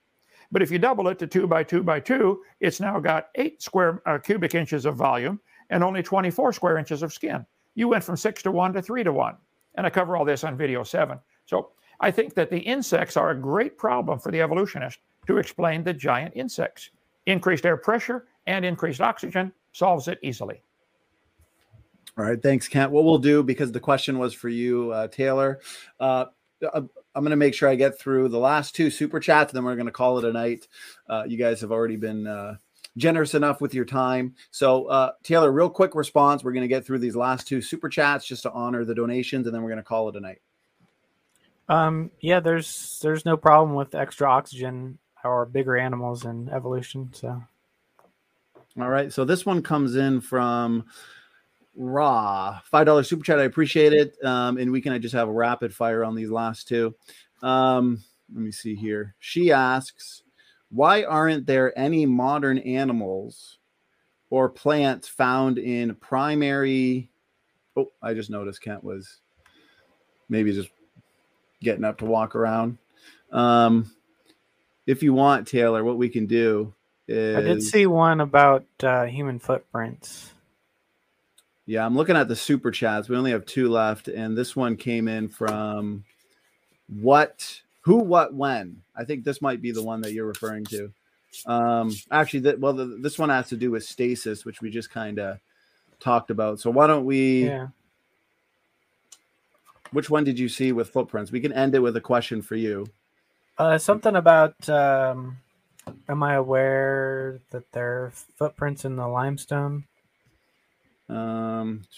But 0.51 0.61
if 0.61 0.69
you 0.69 0.77
double 0.77 1.07
it 1.07 1.17
to 1.17 1.25
two 1.25 1.47
by 1.47 1.63
two 1.63 1.81
by 1.81 1.99
two, 1.99 2.43
it's 2.59 2.79
now 2.79 2.99
got 2.99 3.29
eight 3.33 3.63
square 3.63 4.03
uh, 4.05 4.19
cubic 4.19 4.53
inches 4.53 4.85
of 4.85 4.95
volume 4.95 5.39
and 5.71 5.83
only 5.83 6.03
24 6.03 6.53
square 6.53 6.77
inches 6.77 7.01
of 7.01 7.11
skin. 7.11 7.43
You 7.73 7.87
went 7.87 8.03
from 8.03 8.17
six 8.17 8.43
to 8.43 8.51
one 8.51 8.73
to 8.73 8.81
three 8.83 9.03
to 9.03 9.11
one. 9.11 9.37
And 9.73 9.87
I 9.87 9.89
cover 9.89 10.15
all 10.15 10.23
this 10.23 10.43
on 10.43 10.55
video 10.55 10.83
seven. 10.83 11.17
So 11.47 11.71
I 11.99 12.11
think 12.11 12.35
that 12.35 12.51
the 12.51 12.59
insects 12.59 13.17
are 13.17 13.31
a 13.31 13.35
great 13.35 13.75
problem 13.75 14.19
for 14.19 14.31
the 14.31 14.41
evolutionist 14.41 14.99
to 15.25 15.39
explain 15.39 15.83
the 15.83 15.95
giant 15.95 16.33
insects. 16.35 16.91
Increased 17.25 17.65
air 17.65 17.77
pressure 17.77 18.27
and 18.47 18.65
increased 18.65 19.01
oxygen 19.01 19.51
solves 19.71 20.07
it 20.07 20.19
easily. 20.21 20.61
All 22.17 22.25
right, 22.25 22.41
thanks, 22.41 22.67
Kent. 22.67 22.91
What 22.91 23.05
we'll 23.05 23.19
do 23.19 23.41
because 23.41 23.71
the 23.71 23.79
question 23.79 24.19
was 24.19 24.33
for 24.33 24.49
you, 24.49 24.91
uh, 24.91 25.07
Taylor. 25.07 25.59
Uh, 25.99 26.25
uh 26.73 26.81
I'm 27.13 27.23
going 27.23 27.31
to 27.31 27.35
make 27.37 27.53
sure 27.53 27.67
I 27.67 27.75
get 27.75 27.99
through 27.99 28.29
the 28.29 28.39
last 28.39 28.73
two 28.73 28.89
super 28.89 29.19
chats, 29.19 29.51
and 29.51 29.57
then 29.57 29.65
we're 29.65 29.75
going 29.75 29.85
to 29.85 29.91
call 29.91 30.17
it 30.17 30.25
a 30.25 30.31
night. 30.31 30.67
Uh, 31.09 31.23
you 31.27 31.37
guys 31.37 31.59
have 31.59 31.71
already 31.71 31.97
been 31.97 32.25
uh, 32.25 32.55
generous 32.95 33.33
enough 33.33 33.59
with 33.59 33.73
your 33.73 33.83
time. 33.83 34.35
So, 34.51 34.85
uh, 34.85 35.11
Taylor, 35.21 35.51
real 35.51 35.69
quick 35.69 35.93
response. 35.93 36.41
We're 36.41 36.53
going 36.53 36.63
to 36.63 36.69
get 36.69 36.85
through 36.85 36.99
these 36.99 37.15
last 37.15 37.47
two 37.47 37.61
super 37.61 37.89
chats 37.89 38.25
just 38.25 38.43
to 38.43 38.51
honor 38.51 38.85
the 38.85 38.95
donations, 38.95 39.45
and 39.45 39.53
then 39.53 39.61
we're 39.61 39.69
going 39.69 39.77
to 39.77 39.83
call 39.83 40.07
it 40.07 40.15
a 40.15 40.21
night. 40.21 40.41
Um, 41.67 42.11
yeah, 42.19 42.39
there's 42.39 42.99
there's 43.01 43.25
no 43.25 43.37
problem 43.37 43.75
with 43.75 43.95
extra 43.95 44.29
oxygen 44.29 44.97
or 45.23 45.45
bigger 45.45 45.77
animals 45.77 46.25
in 46.25 46.49
evolution. 46.49 47.11
So 47.13 47.43
all 48.79 48.89
right. 48.89 49.11
So 49.11 49.25
this 49.25 49.45
one 49.45 49.61
comes 49.61 49.95
in 49.95 50.21
from 50.21 50.85
Raw. 51.75 52.59
$5 52.71 53.05
super 53.05 53.23
chat. 53.23 53.39
I 53.39 53.43
appreciate 53.43 53.93
it. 53.93 54.15
Um, 54.23 54.57
and 54.57 54.71
we 54.71 54.81
can 54.81 54.93
I 54.93 54.97
just 54.97 55.15
have 55.15 55.27
a 55.27 55.33
rapid 55.33 55.73
fire 55.73 56.03
on 56.03 56.15
these 56.15 56.29
last 56.29 56.67
two. 56.67 56.95
Um, 57.41 58.03
let 58.33 58.43
me 58.43 58.51
see 58.51 58.75
here. 58.75 59.15
She 59.19 59.51
asks, 59.51 60.23
why 60.69 61.03
aren't 61.03 61.45
there 61.45 61.77
any 61.77 62.05
modern 62.05 62.59
animals 62.59 63.57
or 64.29 64.49
plants 64.49 65.07
found 65.07 65.57
in 65.57 65.95
primary? 65.95 67.11
Oh, 67.75 67.91
I 68.01 68.13
just 68.13 68.29
noticed 68.29 68.61
Kent 68.61 68.83
was 68.83 69.19
maybe 70.29 70.53
just 70.53 70.69
getting 71.61 71.83
up 71.83 71.97
to 71.97 72.05
walk 72.05 72.35
around. 72.35 72.77
Um, 73.31 73.91
if 74.87 75.03
you 75.03 75.13
want, 75.13 75.47
Taylor, 75.47 75.83
what 75.83 75.97
we 75.97 76.09
can 76.09 76.25
do 76.25 76.73
is, 77.11 77.37
I 77.37 77.41
did 77.41 77.63
see 77.63 77.85
one 77.85 78.21
about 78.21 78.65
uh, 78.83 79.05
human 79.05 79.39
footprints. 79.39 80.31
Yeah, 81.65 81.85
I'm 81.85 81.95
looking 81.95 82.15
at 82.15 82.27
the 82.27 82.35
super 82.35 82.71
chats. 82.71 83.07
We 83.07 83.15
only 83.15 83.31
have 83.31 83.45
two 83.45 83.69
left, 83.69 84.07
and 84.07 84.37
this 84.37 84.55
one 84.55 84.75
came 84.75 85.07
in 85.07 85.29
from 85.29 86.03
what, 86.87 87.61
who, 87.81 87.97
what, 87.97 88.33
when. 88.33 88.81
I 88.95 89.05
think 89.05 89.23
this 89.23 89.41
might 89.41 89.61
be 89.61 89.71
the 89.71 89.83
one 89.83 90.01
that 90.01 90.13
you're 90.13 90.25
referring 90.25 90.65
to. 90.65 90.91
Um, 91.45 91.91
actually, 92.11 92.41
that 92.41 92.59
well, 92.59 92.73
the, 92.73 92.85
this 92.85 93.17
one 93.17 93.29
has 93.29 93.49
to 93.49 93.57
do 93.57 93.71
with 93.71 93.83
stasis, 93.83 94.43
which 94.43 94.61
we 94.61 94.69
just 94.69 94.89
kind 94.91 95.19
of 95.19 95.39
talked 95.99 96.29
about. 96.29 96.59
So 96.59 96.69
why 96.69 96.87
don't 96.87 97.05
we? 97.05 97.45
Yeah. 97.45 97.67
Which 99.91 100.09
one 100.09 100.23
did 100.23 100.39
you 100.39 100.49
see 100.49 100.71
with 100.71 100.89
footprints? 100.89 101.31
We 101.31 101.41
can 101.41 101.53
end 101.53 101.75
it 101.75 101.79
with 101.79 101.95
a 101.95 102.01
question 102.01 102.41
for 102.41 102.55
you. 102.55 102.87
Uh, 103.57 103.77
something 103.77 104.15
about 104.15 104.67
um, 104.69 105.37
Am 106.09 106.23
I 106.23 106.35
aware 106.35 107.39
that 107.51 107.71
there 107.71 108.05
are 108.05 108.11
footprints 108.11 108.85
in 108.85 108.95
the 108.95 109.07
limestone? 109.07 109.85
Um, 111.09 111.83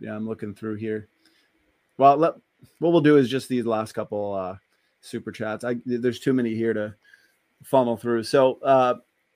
Yeah, 0.00 0.16
I'm 0.16 0.26
looking 0.26 0.52
through 0.52 0.76
here. 0.76 1.06
Well, 1.96 2.16
let, 2.16 2.34
what 2.80 2.90
we'll 2.90 3.02
do 3.02 3.18
is 3.18 3.28
just 3.28 3.48
these 3.48 3.66
last 3.66 3.92
couple 3.92 4.34
uh, 4.34 4.56
super 5.00 5.30
chats. 5.30 5.62
I 5.62 5.76
there's 5.86 6.18
too 6.18 6.32
many 6.32 6.56
here 6.56 6.72
to 6.74 6.96
funnel 7.62 7.96
through. 7.96 8.24
So, 8.24 8.58
uh, 8.62 8.94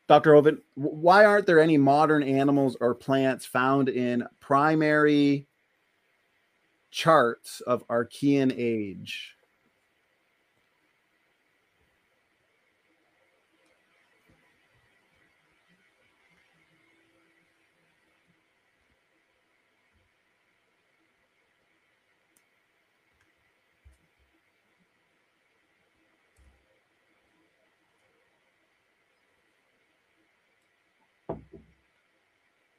Dr. 0.09 0.33
Hovind, 0.33 0.59
why 0.75 1.25
aren't 1.25 1.47
there 1.47 1.61
any 1.61 1.79
modern 1.79 2.25
animals 2.25 2.77
or 2.81 2.97
plants 2.97 3.47
found 3.47 3.89
in 3.89 4.27
primary 4.41 5.47
cherts 6.91 7.61
of 7.61 7.87
Archean 7.87 8.53
age? 8.57 9.36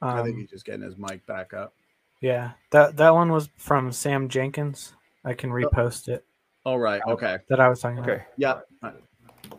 I 0.02 0.22
think 0.24 0.36
Um, 0.36 0.40
he's 0.41 0.49
just 0.49 0.65
getting 0.65 0.82
his 0.84 0.98
mic 0.98 1.26
back 1.26 1.53
up. 1.53 1.74
yeah, 2.22 2.52
that 2.72 2.98
that 2.98 3.14
one 3.14 3.32
was 3.32 3.49
from 3.57 3.91
Sam 3.91 4.30
Jenkins. 4.30 4.94
I 5.26 5.34
can 5.34 5.49
repost 5.49 6.07
it. 6.07 6.26
All 6.65 6.80
right. 6.80 7.02
Okay. 7.07 7.38
That 7.49 7.60
I 7.60 7.68
was 7.69 7.80
talking 7.80 7.99
about. 7.99 8.10
Okay. 8.10 8.24
Yeah. 8.38 8.60
I, 8.84 8.91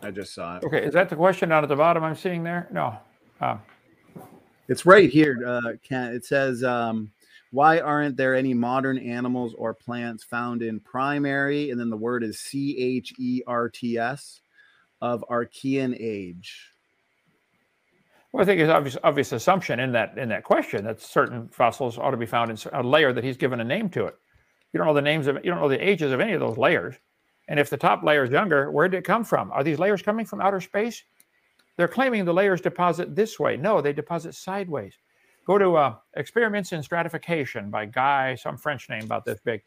I 0.01 0.11
just 0.11 0.33
saw 0.33 0.57
it. 0.57 0.63
Okay. 0.63 0.83
Is 0.83 0.93
that 0.93 1.09
the 1.09 1.15
question 1.15 1.49
down 1.49 1.63
at 1.63 1.69
the 1.69 1.75
bottom 1.75 2.03
I'm 2.03 2.15
seeing 2.15 2.43
there? 2.43 2.67
No. 2.71 2.97
Uh, 3.41 3.57
It's 4.67 4.85
right 4.85 5.09
here. 5.09 5.43
Uh, 5.45 5.73
Ken. 5.83 6.13
It 6.13 6.25
says, 6.25 6.63
um, 6.63 7.11
"Why 7.51 7.79
aren't 7.79 8.15
there 8.17 8.35
any 8.35 8.53
modern 8.53 8.97
animals 8.99 9.53
or 9.57 9.73
plants 9.73 10.23
found 10.23 10.61
in 10.61 10.79
primary?" 10.79 11.71
And 11.71 11.79
then 11.79 11.89
the 11.89 11.97
word 11.97 12.23
is 12.23 12.39
C 12.39 12.77
H 12.77 13.13
E 13.17 13.41
R 13.47 13.69
T 13.69 13.97
S 13.97 14.41
of 15.01 15.23
Archean 15.29 15.95
age. 15.99 16.68
Well, 18.31 18.43
I 18.43 18.45
think 18.45 18.61
it's 18.61 18.69
obvious, 18.69 18.97
obvious 19.03 19.31
assumption 19.31 19.79
in 19.79 19.91
that 19.93 20.17
in 20.17 20.29
that 20.29 20.43
question 20.43 20.85
that 20.85 21.01
certain 21.01 21.47
fossils 21.49 21.97
ought 21.97 22.11
to 22.11 22.17
be 22.17 22.27
found 22.27 22.51
in 22.51 22.57
a 22.73 22.83
layer 22.83 23.11
that 23.11 23.23
he's 23.23 23.37
given 23.37 23.59
a 23.59 23.63
name 23.63 23.89
to 23.89 24.05
it. 24.05 24.15
You 24.71 24.77
don't 24.77 24.85
know 24.85 24.93
the 24.93 25.01
names 25.01 25.27
of 25.27 25.37
you 25.43 25.49
don't 25.49 25.59
know 25.59 25.69
the 25.69 25.87
ages 25.87 26.11
of 26.11 26.19
any 26.19 26.33
of 26.33 26.39
those 26.39 26.57
layers, 26.57 26.95
and 27.47 27.59
if 27.59 27.69
the 27.69 27.77
top 27.77 28.03
layer 28.03 28.23
is 28.23 28.31
younger, 28.31 28.69
where 28.69 28.87
did 28.87 28.97
it 28.97 29.03
come 29.03 29.23
from? 29.23 29.51
Are 29.51 29.63
these 29.63 29.79
layers 29.79 30.03
coming 30.03 30.25
from 30.25 30.41
outer 30.41 30.61
space? 30.61 31.03
They're 31.75 31.87
claiming 31.87 32.25
the 32.25 32.33
layers 32.33 32.61
deposit 32.61 33.15
this 33.15 33.39
way. 33.39 33.57
No, 33.57 33.81
they 33.81 33.93
deposit 33.93 34.35
sideways. 34.35 34.97
Go 35.47 35.57
to 35.57 35.77
uh, 35.77 35.95
Experiments 36.15 36.73
in 36.73 36.83
Stratification 36.83 37.71
by 37.71 37.85
Guy, 37.85 38.35
some 38.35 38.57
French 38.57 38.89
name 38.89 39.03
about 39.03 39.25
this 39.25 39.39
big. 39.39 39.63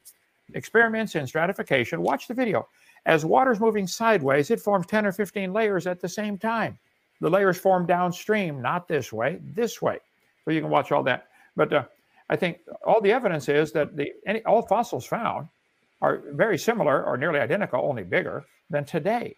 Experiments 0.55 1.16
in 1.16 1.26
Stratification. 1.26 2.02
Watch 2.02 2.28
the 2.28 2.34
video. 2.34 2.68
As 3.06 3.24
water's 3.24 3.59
moving 3.59 3.86
sideways, 3.86 4.51
it 4.51 4.60
forms 4.60 4.86
10 4.86 5.06
or 5.06 5.12
15 5.12 5.52
layers 5.52 5.86
at 5.89 6.01
the 6.01 6.09
same 6.09 6.39
time. 6.39 6.78
The 7.23 7.31
layers 7.31 7.57
form 7.57 7.86
downstream, 7.86 8.61
not 8.61 8.89
this 8.89 9.12
way, 9.12 9.39
this 9.55 9.81
way. 9.81 9.99
So 10.44 10.51
you 10.51 10.61
can 10.61 10.70
watch 10.70 10.90
all 10.90 11.05
that. 11.05 11.28
But 11.55 11.73
uh, 11.73 11.85
I 12.28 12.35
think 12.35 12.59
all 12.85 13.01
the 13.01 13.12
evidence 13.12 13.49
is 13.49 13.70
that 13.73 13.97
the 13.97 14.11
any, 14.27 14.44
all 14.44 14.62
fossils 14.62 15.07
found 15.07 15.47
are 16.01 16.23
very 16.32 16.59
similar 16.59 17.05
or 17.05 17.16
nearly 17.16 17.39
identical, 17.39 17.81
only 17.89 18.03
bigger 18.03 18.44
than 18.70 18.85
today. 18.85 19.36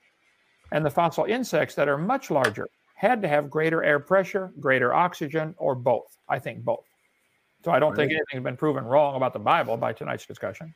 And 0.72 0.82
the 0.84 0.90
fossil 0.90 1.24
insects 1.24 1.74
that 1.74 1.86
are 1.86 1.98
much 1.98 2.30
larger 2.30 2.66
had 2.94 3.20
to 3.20 3.28
have 3.28 3.50
greater 3.50 3.84
air 3.84 4.00
pressure, 4.00 4.50
greater 4.60 4.94
oxygen, 4.94 5.54
or 5.58 5.74
both. 5.74 6.16
I 6.26 6.38
think 6.38 6.64
both. 6.64 6.86
So 7.66 7.70
I 7.70 7.78
don't 7.78 7.94
think 7.94 8.12
anything's 8.12 8.44
been 8.44 8.56
proven 8.56 8.84
wrong 8.84 9.16
about 9.16 9.34
the 9.34 9.38
Bible 9.38 9.76
by 9.76 9.92
tonight's 9.92 10.24
discussion. 10.24 10.74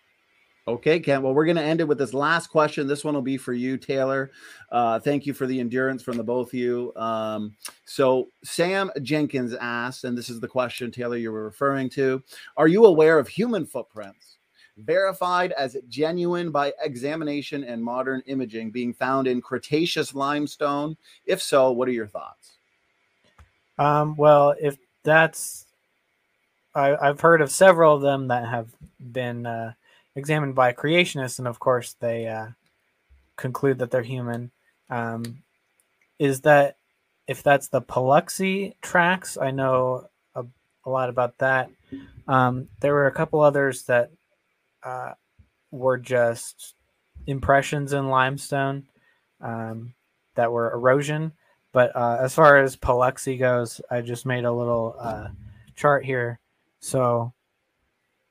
Okay, 0.69 1.01
Ken. 1.01 1.23
Well, 1.23 1.33
we're 1.33 1.47
going 1.47 1.57
to 1.57 1.63
end 1.63 1.81
it 1.81 1.89
with 1.89 1.97
this 1.97 2.13
last 2.13 2.49
question. 2.49 2.87
This 2.87 3.03
one 3.03 3.15
will 3.15 3.23
be 3.23 3.39
for 3.39 3.55
you, 3.55 3.79
Taylor. 3.79 4.33
Uh, 4.71 5.01
thank 5.01 5.25
you 5.25 5.33
for 5.33 5.47
the 5.47 5.59
endurance 5.59 6.03
from 6.03 6.19
the 6.19 6.23
both 6.23 6.49
of 6.49 6.55
you. 6.55 6.93
Um, 6.95 7.57
so, 7.87 8.29
Sam 8.45 8.91
Jenkins 9.01 9.55
asked, 9.55 10.05
and 10.05 10.17
this 10.17 10.29
is 10.29 10.41
the 10.41 10.47
question, 10.47 10.91
Taylor, 10.91 11.17
you 11.17 11.33
were 11.33 11.45
referring 11.45 11.89
to 11.91 12.23
Are 12.59 12.69
you 12.69 12.85
aware 12.85 13.19
of 13.19 13.29
human 13.29 13.65
footprints 13.65 14.37
verified 14.77 15.53
as 15.53 15.79
genuine 15.89 16.51
by 16.51 16.75
examination 16.83 17.65
and 17.65 17.83
modern 17.83 18.23
imaging 18.27 18.71
being 18.71 18.93
found 18.93 19.27
in 19.27 19.41
Cretaceous 19.41 20.15
limestone? 20.15 20.99
If 21.25 21.41
so, 21.41 21.73
what 21.73 21.89
are 21.89 21.93
your 21.93 22.09
thoughts? 22.09 22.59
Um, 23.79 24.17
well, 24.17 24.55
if 24.61 24.77
that's, 25.03 25.65
I, 26.75 26.95
I've 26.95 27.21
heard 27.23 27.41
of 27.41 27.51
several 27.51 27.95
of 27.95 28.03
them 28.03 28.29
that 28.29 28.47
have 28.47 28.69
been 29.01 29.47
uh, 29.47 29.73
examined 30.19 30.55
by 30.55 30.73
creationists, 30.73 31.39
and 31.39 31.49
of 31.49 31.59
course 31.59 31.95
they 32.01 32.27
uh, 32.27 32.49
conclude 33.37 33.79
that 33.79 33.91
they're 33.91 34.03
human. 34.03 34.51
Um, 34.91 35.43
is 36.19 36.43
that 36.43 36.77
if 37.27 37.43
that's 37.43 37.69
the 37.69 37.81
Paluxy 37.81 38.75
tracks? 38.83 39.39
I 39.39 39.51
know 39.51 40.09
a, 40.35 40.45
a 40.85 40.91
lot 40.91 41.09
about 41.09 41.39
that. 41.39 41.71
Um, 42.27 42.69
there 42.81 42.93
were 42.93 43.07
a 43.07 43.13
couple 43.13 43.41
others 43.41 43.85
that 43.85 44.11
uh, 44.83 45.13
were 45.71 45.99
just 45.99 46.75
impressions 47.27 47.93
in 47.93 48.09
limestone 48.09 48.87
um, 49.41 49.95
that 50.35 50.53
were 50.53 50.73
erosion. 50.73 51.33
But 51.73 51.95
uh, 51.95 52.19
as 52.21 52.35
far 52.35 52.59
as 52.59 52.77
Paluxy 52.77 53.39
goes, 53.39 53.81
I 53.91 54.01
just 54.01 54.27
made 54.27 54.45
a 54.45 54.53
little 54.53 54.97
uh, 54.99 55.29
chart 55.77 56.05
here. 56.05 56.41
So 56.81 57.33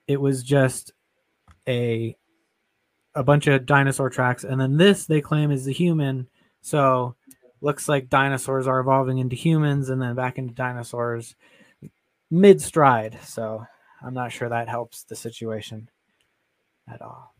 it 0.08 0.20
was 0.20 0.44
just 0.44 0.92
a 1.68 2.16
a 3.16 3.24
bunch 3.24 3.48
of 3.48 3.66
dinosaur 3.66 4.10
tracks, 4.10 4.44
and 4.44 4.60
then 4.62 4.78
this 4.78 5.06
they 5.06 5.22
claim 5.22 5.52
is 5.52 5.66
the 5.66 5.74
human. 5.74 6.28
So 6.62 7.16
looks 7.62 7.90
like 7.90 8.10
dinosaurs 8.10 8.68
are 8.68 8.80
evolving 8.80 9.18
into 9.18 9.36
humans 9.36 9.90
and 9.90 10.02
then 10.02 10.16
back 10.16 10.38
into 10.38 10.54
dinosaurs 10.54 11.36
mid 12.30 12.62
stride. 12.62 13.18
So 13.24 13.66
I'm 14.02 14.14
not 14.14 14.32
sure 14.32 14.50
that 14.50 14.70
helps 14.70 15.04
the 15.04 15.16
situation 15.16 15.90
at 16.92 17.02
all. 17.02 17.34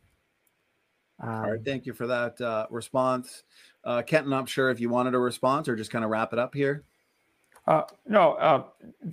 Um, 1.20 1.30
All 1.30 1.52
right. 1.52 1.64
Thank 1.64 1.86
you 1.86 1.94
for 1.94 2.08
that 2.08 2.40
uh, 2.42 2.68
response. 2.70 3.44
Uh, 3.84 4.02
Kenton, 4.02 4.34
I'm 4.34 4.46
sure 4.46 4.70
if 4.70 4.80
you 4.80 4.90
wanted 4.90 5.16
a 5.16 5.20
response 5.20 5.68
or 5.68 5.76
just 5.76 5.92
kind 5.92 6.06
of 6.06 6.12
wrap 6.12 6.34
it 6.34 6.40
up 6.40 6.54
here. 6.54 6.84
Uh, 7.68 7.84
no, 8.08 8.34
uh, 8.34 8.64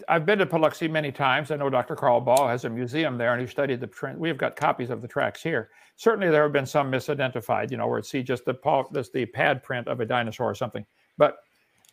I've 0.09 0.25
been 0.25 0.39
to 0.39 0.47
Paluxy 0.47 0.89
many 0.89 1.11
times. 1.11 1.51
I 1.51 1.57
know 1.57 1.69
Dr. 1.69 1.97
Carl 1.97 2.21
Baugh 2.21 2.47
has 2.47 2.65
a 2.65 2.71
museum 2.71 3.19
there, 3.19 3.33
and 3.33 3.41
he 3.41 3.49
studied 3.49 3.81
the. 3.81 4.15
We've 4.17 4.39
got 4.39 4.55
copies 4.55 4.91
of 4.91 5.03
the 5.03 5.09
tracks 5.09 5.43
here. 5.43 5.71
Certainly, 5.97 6.31
there 6.31 6.45
have 6.45 6.53
been 6.53 6.67
some 6.67 6.91
misidentified, 6.91 7.73
you 7.73 7.77
know, 7.77 7.89
where 7.89 7.99
it 7.99 8.07
see 8.07 8.23
just 8.23 8.45
the 8.45 8.55
paw, 8.55 8.85
just 8.93 9.13
the 9.13 9.27
pad 9.27 9.63
print 9.65 9.89
of 9.89 9.99
a 9.99 10.07
dinosaur 10.07 10.51
or 10.51 10.55
something. 10.55 10.87
But 11.19 11.39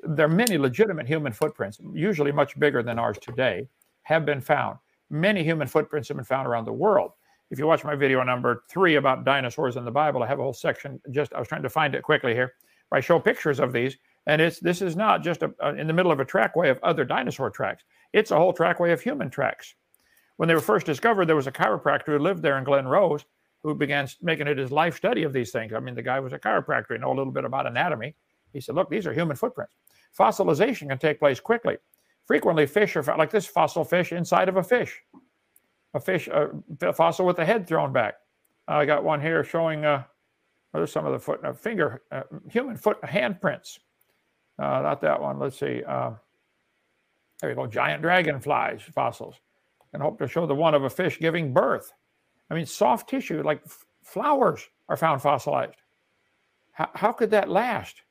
there 0.04 0.28
are 0.28 0.30
many 0.30 0.60
legitimate 0.60 1.08
human 1.08 1.34
footprints, 1.34 1.80
usually 1.94 2.32
much 2.32 2.58
bigger 2.60 2.84
than 2.84 3.00
ours 3.00 3.18
today, 3.20 3.68
have 4.04 4.26
been 4.26 4.42
found. 4.42 4.78
Many 5.10 5.44
human 5.44 5.68
footprints 5.68 6.10
have 6.10 6.18
been 6.18 6.26
found 6.26 6.48
around 6.48 6.66
the 6.66 6.74
world. 6.74 7.14
If 7.50 7.58
you 7.58 7.66
watch 7.66 7.84
my 7.84 7.96
video 7.96 8.24
number 8.24 8.64
three 8.70 8.96
about 8.96 9.26
dinosaurs 9.26 9.78
in 9.78 9.86
the 9.86 9.92
Bible, 9.92 10.22
I 10.22 10.28
have 10.28 10.40
a 10.40 10.44
whole 10.44 10.54
section. 10.54 11.02
Just 11.10 11.34
I 11.34 11.40
was 11.40 11.48
trying 11.48 11.64
to 11.64 11.70
find 11.70 11.96
it 11.96 12.04
quickly 12.04 12.34
here. 12.34 12.54
I 12.92 13.00
show 13.00 13.20
pictures 13.20 13.60
of 13.60 13.74
these, 13.74 13.98
and 14.28 14.42
it's 14.42 14.60
this 14.60 14.82
is 14.82 14.96
not 14.96 15.24
just 15.24 15.42
a, 15.44 15.54
a- 15.60 15.76
in 15.76 15.88
the 15.88 15.94
middle 15.94 16.12
of 16.12 16.20
a 16.20 16.26
trackway 16.26 16.70
of 16.70 16.80
other 16.84 17.06
dinosaur 17.06 17.50
tracks. 17.50 17.84
It's 18.14 18.32
a 18.32 18.38
whole 18.38 18.54
trackway 18.54 18.92
of 18.92 19.02
human 19.02 19.30
tracks. 19.30 19.76
When 20.38 20.48
they 20.48 20.56
were 20.56 20.62
first 20.62 20.86
discovered, 20.86 21.26
there 21.26 21.36
was 21.36 21.48
a 21.48 21.52
chiropractor 21.52 22.08
who 22.08 22.20
lived 22.20 22.42
there 22.42 22.58
in 22.58 22.64
Glen 22.64 22.88
Rose 22.88 23.26
who 23.64 23.76
began 23.76 24.08
making 24.22 24.48
it 24.48 24.58
his 24.58 24.72
life 24.72 24.98
study 24.98 25.24
of 25.24 25.34
these 25.34 25.52
things. 25.52 25.72
I 25.74 25.80
mean, 25.80 25.94
the 25.94 26.02
guy 26.02 26.20
was 26.20 26.34
a 26.34 26.40
chiropractor, 26.40 26.94
he 26.94 26.98
know 26.98 27.10
a 27.12 27.18
little 27.18 27.32
bit 27.32 27.46
about 27.46 27.68
anatomy. 27.68 28.16
He 28.54 28.60
said, 28.60 28.76
"Look, 28.76 28.90
these 28.90 29.06
are 29.08 29.14
human 29.14 29.36
footprints. 29.38 29.76
Fossilization 30.18 30.90
can 30.90 30.98
take 30.98 31.20
place 31.20 31.40
quickly. 31.40 31.78
Frequently, 32.26 32.66
fish 32.66 32.96
are 32.96 33.04
fo- 33.04 33.18
like 33.18 33.30
this 33.32 33.46
fossil 33.46 33.84
fish 33.84 34.12
inside 34.12 34.50
of 34.50 34.58
a 34.58 34.64
fish, 34.64 35.00
a 35.94 36.00
fish, 36.00 36.28
a 36.28 36.94
fossil 36.94 37.26
with 37.26 37.38
the 37.38 37.46
head 37.46 37.68
thrown 37.68 37.94
back. 37.94 38.16
I 38.68 38.86
got 38.86 39.04
one 39.04 39.22
here 39.22 39.44
showing 39.44 39.86
uh, 39.86 40.04
are 40.74 40.88
some 40.88 41.06
of 41.06 41.12
the 41.14 41.20
foot, 41.20 41.44
uh, 41.44 41.54
finger, 41.54 42.02
uh, 42.12 42.24
human 42.50 42.78
foot 42.78 43.02
handprints. 43.02 43.80
Uh, 44.60 44.82
not 44.82 45.02
that 45.02 45.22
one. 45.22 45.40
Let's 45.40 45.60
see. 45.60 45.84
Uh, 45.84 46.12
there 47.42 47.50
you 47.50 47.56
go. 47.56 47.68
Giant 47.68 48.02
dragonflies 48.02 48.82
fossils. 48.82 49.36
And 49.94 50.02
hope 50.02 50.20
to 50.20 50.28
show 50.28 50.46
the 50.46 50.56
one 50.56 50.74
of 50.74 50.84
a 50.84 50.90
fish 50.90 51.20
giving 51.20 51.54
birth. 51.54 51.92
I 52.50 52.54
mean, 52.54 52.66
soft 52.66 53.10
tissue 53.10 53.42
like 53.44 53.62
f- 53.66 53.86
flowers 54.04 54.68
are 54.88 54.98
found 54.98 55.22
fossilized. 55.22 55.76
How, 56.72 56.90
how 56.94 57.12
could 57.12 57.32
that 57.32 57.50
last? 57.50 58.02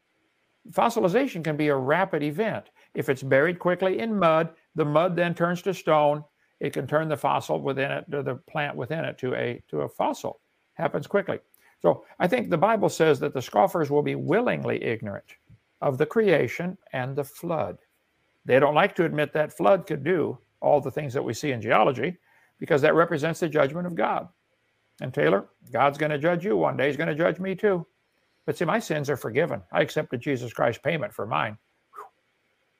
Fossilization 0.70 1.42
can 1.42 1.56
be 1.56 1.68
a 1.68 1.76
rapid 1.76 2.22
event. 2.22 2.66
If 2.94 3.08
it's 3.08 3.22
buried 3.22 3.58
quickly 3.58 4.00
in 4.00 4.18
mud, 4.18 4.50
the 4.74 4.84
mud 4.84 5.16
then 5.16 5.34
turns 5.34 5.62
to 5.62 5.72
stone. 5.72 6.24
It 6.58 6.74
can 6.74 6.86
turn 6.86 7.08
the 7.08 7.16
fossil 7.16 7.60
within 7.60 7.90
it, 7.90 8.04
or 8.12 8.22
the 8.22 8.34
plant 8.34 8.76
within 8.76 9.04
it, 9.04 9.16
to 9.18 9.34
a 9.34 9.62
to 9.68 9.82
a 9.82 9.88
fossil. 9.88 10.40
Happens 10.74 11.06
quickly. 11.06 11.38
So 11.80 12.04
I 12.18 12.26
think 12.26 12.50
the 12.50 12.58
Bible 12.58 12.90
says 12.90 13.18
that 13.20 13.32
the 13.32 13.40
scoffers 13.40 13.90
will 13.90 14.02
be 14.02 14.16
willingly 14.16 14.82
ignorant 14.82 15.36
of 15.80 15.98
the 15.98 16.06
creation 16.06 16.76
and 16.92 17.16
the 17.16 17.24
flood. 17.24 17.78
They 18.44 18.58
don't 18.58 18.74
like 18.74 18.94
to 18.96 19.04
admit 19.04 19.32
that 19.32 19.56
flood 19.56 19.86
could 19.86 20.04
do 20.04 20.38
all 20.60 20.80
the 20.80 20.90
things 20.90 21.14
that 21.14 21.22
we 21.22 21.34
see 21.34 21.52
in 21.52 21.60
geology, 21.60 22.18
because 22.58 22.82
that 22.82 22.94
represents 22.94 23.40
the 23.40 23.48
judgment 23.48 23.86
of 23.86 23.94
God. 23.94 24.28
And 25.00 25.12
Taylor, 25.12 25.48
God's 25.72 25.96
going 25.96 26.10
to 26.10 26.18
judge 26.18 26.44
you 26.44 26.56
one 26.56 26.76
day. 26.76 26.88
He's 26.88 26.96
going 26.96 27.08
to 27.08 27.14
judge 27.14 27.40
me 27.40 27.54
too. 27.54 27.86
But 28.44 28.58
see, 28.58 28.66
my 28.66 28.78
sins 28.78 29.08
are 29.08 29.16
forgiven. 29.16 29.62
I 29.72 29.80
accepted 29.80 30.20
Jesus 30.20 30.52
Christ's 30.52 30.82
payment 30.82 31.14
for 31.14 31.26
mine. 31.26 31.56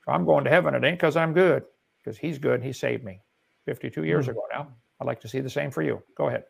So 0.04 0.12
I'm 0.12 0.24
going 0.24 0.44
to 0.44 0.50
heaven. 0.50 0.74
It 0.74 0.84
ain't 0.84 0.98
because 0.98 1.16
I'm 1.16 1.32
good, 1.32 1.64
because 1.98 2.18
He's 2.18 2.38
good. 2.38 2.62
He 2.62 2.72
saved 2.72 3.04
me 3.04 3.20
52 3.64 4.04
years 4.04 4.26
mm-hmm. 4.26 4.32
ago 4.32 4.42
now. 4.52 4.68
I'd 5.00 5.06
like 5.06 5.20
to 5.20 5.28
see 5.28 5.40
the 5.40 5.50
same 5.50 5.70
for 5.70 5.82
you. 5.82 6.02
Go 6.16 6.28
ahead. 6.28 6.44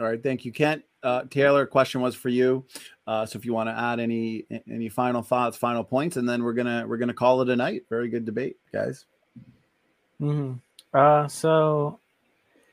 All 0.00 0.06
right, 0.06 0.22
thank 0.22 0.44
you, 0.44 0.52
Kent. 0.52 0.82
Uh, 1.02 1.24
Taylor, 1.30 1.66
question 1.66 2.00
was 2.00 2.14
for 2.14 2.28
you. 2.28 2.64
Uh, 3.06 3.26
so 3.26 3.36
if 3.36 3.44
you 3.44 3.52
want 3.52 3.68
to 3.68 3.78
add 3.78 3.98
any 3.98 4.46
any 4.70 4.88
final 4.88 5.22
thoughts, 5.22 5.56
final 5.56 5.82
points, 5.82 6.16
and 6.16 6.28
then 6.28 6.44
we're 6.44 6.52
gonna 6.52 6.84
we're 6.86 6.96
gonna 6.96 7.12
call 7.12 7.42
it 7.42 7.48
a 7.48 7.56
night. 7.56 7.82
Very 7.88 8.08
good 8.08 8.24
debate, 8.24 8.56
guys. 8.72 9.06
Mm-hmm. 10.20 10.54
Uh. 10.96 11.26
So, 11.26 11.98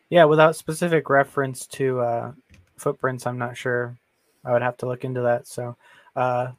yeah, 0.10 0.26
without 0.26 0.56
specific 0.56 1.10
reference 1.10 1.66
to 1.68 2.00
uh, 2.02 2.32
footprints, 2.78 3.26
I'm 3.26 3.40
not 3.40 3.58
sure. 3.58 3.98
I 4.46 4.54
would 4.54 4.62
have 4.62 4.78
to 4.78 4.86
look 4.86 5.04
into 5.04 5.22
that. 5.22 5.48
So, 5.48 5.76
uh, 6.16 6.52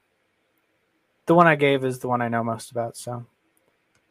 the 1.26 1.34
one 1.34 1.46
I 1.46 1.54
gave 1.54 1.84
is 1.84 2.00
the 2.00 2.08
one 2.08 2.20
I 2.20 2.28
know 2.28 2.42
most 2.42 2.72
about. 2.72 2.96
So, 2.96 3.24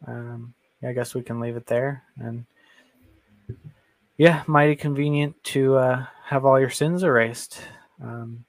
um, 0.06 0.54
yeah, 0.82 0.88
I 0.88 0.92
guess 0.92 1.14
we 1.14 1.22
can 1.22 1.40
leave 1.40 1.56
it 1.56 1.66
there. 1.66 2.02
And 2.18 2.46
yeah, 4.20 4.42
mighty 4.46 4.76
convenient 4.76 5.42
to 5.44 5.76
uh, 5.76 6.04
have 6.26 6.44
all 6.44 6.60
your 6.60 6.68
sins 6.68 7.02
erased. 7.04 7.58
Um, 8.02 8.44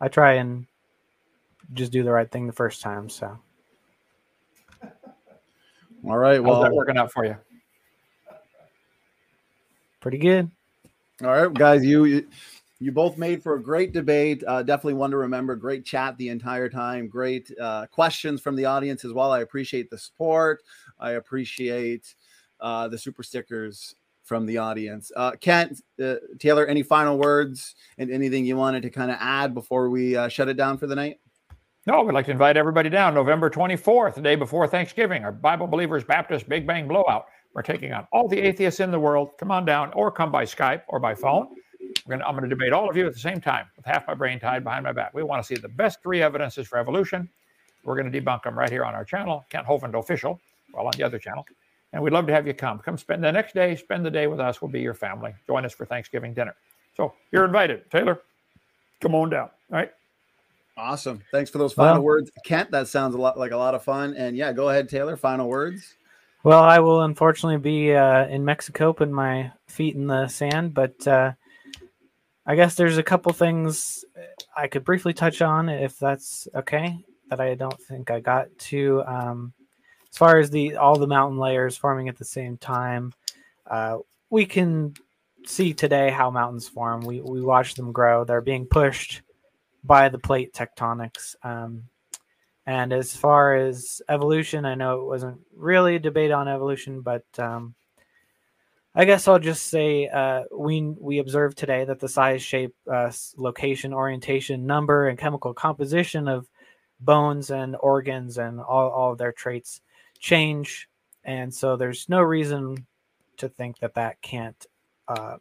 I 0.00 0.08
try 0.08 0.32
and 0.32 0.66
just 1.72 1.92
do 1.92 2.02
the 2.02 2.10
right 2.10 2.28
thing 2.28 2.48
the 2.48 2.52
first 2.52 2.82
time. 2.82 3.08
So, 3.08 3.38
all 6.04 6.18
right. 6.18 6.42
Well, 6.42 6.56
How's 6.56 6.64
that 6.64 6.74
working 6.74 6.96
out 6.96 7.12
for 7.12 7.24
you? 7.24 7.36
Pretty 10.00 10.18
good. 10.18 10.50
All 11.22 11.28
right, 11.30 11.54
guys. 11.54 11.84
You 11.84 12.04
you, 12.06 12.26
you 12.80 12.90
both 12.90 13.16
made 13.16 13.40
for 13.40 13.54
a 13.54 13.62
great 13.62 13.92
debate. 13.92 14.42
Uh, 14.44 14.64
definitely 14.64 14.94
one 14.94 15.12
to 15.12 15.16
remember. 15.18 15.54
Great 15.54 15.84
chat 15.84 16.18
the 16.18 16.28
entire 16.28 16.68
time. 16.68 17.06
Great 17.06 17.52
uh, 17.60 17.86
questions 17.86 18.40
from 18.40 18.56
the 18.56 18.64
audience 18.64 19.04
as 19.04 19.12
well. 19.12 19.30
I 19.30 19.42
appreciate 19.42 19.90
the 19.90 19.98
support. 19.98 20.64
I 20.98 21.12
appreciate 21.12 22.16
uh, 22.58 22.88
the 22.88 22.98
super 22.98 23.22
stickers 23.22 23.94
from 24.28 24.46
the 24.46 24.58
audience. 24.58 25.10
Uh, 25.16 25.32
Kent, 25.32 25.80
uh, 26.02 26.16
Taylor, 26.38 26.66
any 26.66 26.82
final 26.82 27.18
words 27.18 27.74
and 27.96 28.10
anything 28.10 28.44
you 28.44 28.56
wanted 28.56 28.82
to 28.82 28.90
kind 28.90 29.10
of 29.10 29.16
add 29.18 29.54
before 29.54 29.88
we 29.88 30.14
uh, 30.14 30.28
shut 30.28 30.48
it 30.48 30.54
down 30.54 30.76
for 30.76 30.86
the 30.86 30.94
night? 30.94 31.18
No, 31.86 32.02
we'd 32.02 32.12
like 32.12 32.26
to 32.26 32.30
invite 32.30 32.58
everybody 32.58 32.90
down 32.90 33.14
November 33.14 33.48
24th, 33.48 34.14
the 34.14 34.20
day 34.20 34.36
before 34.36 34.68
Thanksgiving, 34.68 35.24
our 35.24 35.32
Bible 35.32 35.66
Believers 35.66 36.04
Baptist 36.04 36.46
Big 36.46 36.66
Bang 36.66 36.86
Blowout. 36.86 37.24
We're 37.54 37.62
taking 37.62 37.94
on 37.94 38.06
all 38.12 38.28
the 38.28 38.38
atheists 38.38 38.80
in 38.80 38.90
the 38.90 39.00
world. 39.00 39.30
Come 39.38 39.50
on 39.50 39.64
down 39.64 39.92
or 39.94 40.10
come 40.10 40.30
by 40.30 40.44
Skype 40.44 40.82
or 40.88 41.00
by 41.00 41.14
phone. 41.14 41.48
Gonna, 42.06 42.24
I'm 42.24 42.36
going 42.36 42.44
to 42.44 42.54
debate 42.54 42.74
all 42.74 42.90
of 42.90 42.96
you 42.96 43.06
at 43.06 43.14
the 43.14 43.18
same 43.18 43.40
time 43.40 43.66
with 43.74 43.86
half 43.86 44.06
my 44.06 44.14
brain 44.14 44.38
tied 44.38 44.64
behind 44.64 44.84
my 44.84 44.92
back. 44.92 45.14
We 45.14 45.22
want 45.22 45.42
to 45.42 45.46
see 45.46 45.58
the 45.58 45.68
best 45.68 46.02
three 46.02 46.22
evidences 46.22 46.68
for 46.68 46.78
evolution. 46.78 47.28
We're 47.84 47.96
going 47.96 48.12
to 48.12 48.20
debunk 48.20 48.42
them 48.42 48.58
right 48.58 48.70
here 48.70 48.84
on 48.84 48.94
our 48.94 49.04
channel, 49.04 49.46
Kent 49.48 49.66
Hovind 49.66 49.98
Official, 49.98 50.38
well, 50.74 50.86
on 50.86 50.92
the 50.96 51.04
other 51.04 51.18
channel. 51.18 51.46
And 51.92 52.02
we'd 52.02 52.12
love 52.12 52.26
to 52.26 52.32
have 52.34 52.46
you 52.46 52.54
come. 52.54 52.78
Come 52.80 52.98
spend 52.98 53.24
the 53.24 53.32
next 53.32 53.54
day, 53.54 53.74
spend 53.76 54.04
the 54.04 54.10
day 54.10 54.26
with 54.26 54.40
us. 54.40 54.60
We'll 54.60 54.70
be 54.70 54.80
your 54.80 54.94
family. 54.94 55.34
Join 55.46 55.64
us 55.64 55.72
for 55.72 55.86
Thanksgiving 55.86 56.34
dinner. 56.34 56.54
So 56.96 57.14
you're 57.32 57.44
invited. 57.44 57.90
Taylor, 57.90 58.20
come 59.00 59.14
on 59.14 59.30
down. 59.30 59.50
All 59.70 59.78
right. 59.78 59.90
Awesome. 60.76 61.22
Thanks 61.32 61.50
for 61.50 61.58
those 61.58 61.72
final 61.72 61.94
well, 61.94 62.02
words. 62.02 62.30
Kent, 62.44 62.70
that 62.70 62.88
sounds 62.88 63.14
a 63.14 63.18
lot 63.18 63.38
like 63.38 63.52
a 63.52 63.56
lot 63.56 63.74
of 63.74 63.82
fun. 63.82 64.14
And 64.16 64.36
yeah, 64.36 64.52
go 64.52 64.68
ahead, 64.68 64.88
Taylor. 64.88 65.16
Final 65.16 65.48
words. 65.48 65.94
Well, 66.44 66.62
I 66.62 66.78
will 66.78 67.02
unfortunately 67.02 67.58
be 67.58 67.94
uh, 67.94 68.26
in 68.28 68.44
Mexico 68.44 68.92
putting 68.92 69.14
my 69.14 69.50
feet 69.66 69.96
in 69.96 70.06
the 70.06 70.28
sand, 70.28 70.72
but 70.72 71.06
uh, 71.06 71.32
I 72.46 72.54
guess 72.54 72.76
there's 72.76 72.96
a 72.96 73.02
couple 73.02 73.32
things 73.32 74.04
I 74.56 74.68
could 74.68 74.84
briefly 74.84 75.12
touch 75.12 75.42
on 75.42 75.68
if 75.68 75.98
that's 75.98 76.46
okay 76.54 76.96
that 77.28 77.40
I 77.40 77.54
don't 77.54 77.80
think 77.82 78.10
I 78.10 78.20
got 78.20 78.46
to. 78.58 79.02
Um, 79.04 79.52
as 80.12 80.18
far 80.18 80.38
as 80.38 80.50
the 80.50 80.76
all 80.76 80.98
the 80.98 81.06
mountain 81.06 81.38
layers 81.38 81.76
forming 81.76 82.08
at 82.08 82.16
the 82.16 82.24
same 82.24 82.56
time, 82.56 83.12
uh, 83.66 83.98
we 84.30 84.46
can 84.46 84.94
see 85.46 85.72
today 85.72 86.10
how 86.10 86.30
mountains 86.30 86.68
form. 86.68 87.02
We 87.02 87.20
we 87.20 87.40
watch 87.42 87.74
them 87.74 87.92
grow. 87.92 88.24
They're 88.24 88.40
being 88.40 88.66
pushed 88.66 89.22
by 89.84 90.08
the 90.08 90.18
plate 90.18 90.52
tectonics. 90.52 91.36
Um, 91.42 91.84
and 92.66 92.92
as 92.92 93.16
far 93.16 93.56
as 93.56 94.02
evolution, 94.08 94.66
I 94.66 94.74
know 94.74 95.00
it 95.00 95.06
wasn't 95.06 95.40
really 95.56 95.96
a 95.96 96.00
debate 96.00 96.32
on 96.32 96.48
evolution, 96.48 97.00
but 97.00 97.24
um, 97.38 97.74
I 98.94 99.04
guess 99.04 99.26
I'll 99.26 99.38
just 99.38 99.66
say 99.68 100.08
uh, 100.08 100.42
we 100.54 100.82
we 100.82 101.18
observed 101.18 101.56
today 101.56 101.84
that 101.84 102.00
the 102.00 102.08
size, 102.08 102.42
shape, 102.42 102.74
uh, 102.90 103.10
location, 103.36 103.94
orientation, 103.94 104.66
number, 104.66 105.08
and 105.08 105.18
chemical 105.18 105.54
composition 105.54 106.28
of 106.28 106.48
bones 107.00 107.50
and 107.50 107.76
organs 107.80 108.38
and 108.38 108.60
all, 108.60 108.90
all 108.90 109.12
of 109.12 109.18
their 109.18 109.32
traits 109.32 109.80
change, 110.18 110.88
and 111.24 111.52
so 111.52 111.76
there's 111.76 112.08
no 112.08 112.20
reason 112.20 112.86
to 113.36 113.48
think 113.48 113.78
that 113.78 113.94
that 113.94 114.20
can't 114.20 114.66
uh, 115.08 115.36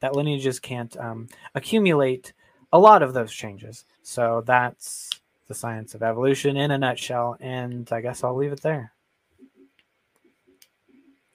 that 0.00 0.14
lineages 0.14 0.60
can't 0.60 0.96
um, 0.98 1.28
accumulate 1.54 2.32
a 2.72 2.78
lot 2.78 3.02
of 3.02 3.14
those 3.14 3.32
changes. 3.32 3.84
So 4.02 4.42
that's 4.46 5.10
the 5.48 5.54
science 5.54 5.94
of 5.94 6.02
evolution 6.02 6.56
in 6.56 6.70
a 6.70 6.78
nutshell, 6.78 7.36
and 7.40 7.90
I 7.92 8.00
guess 8.00 8.24
I'll 8.24 8.34
leave 8.34 8.52
it 8.52 8.62
there. 8.62 8.92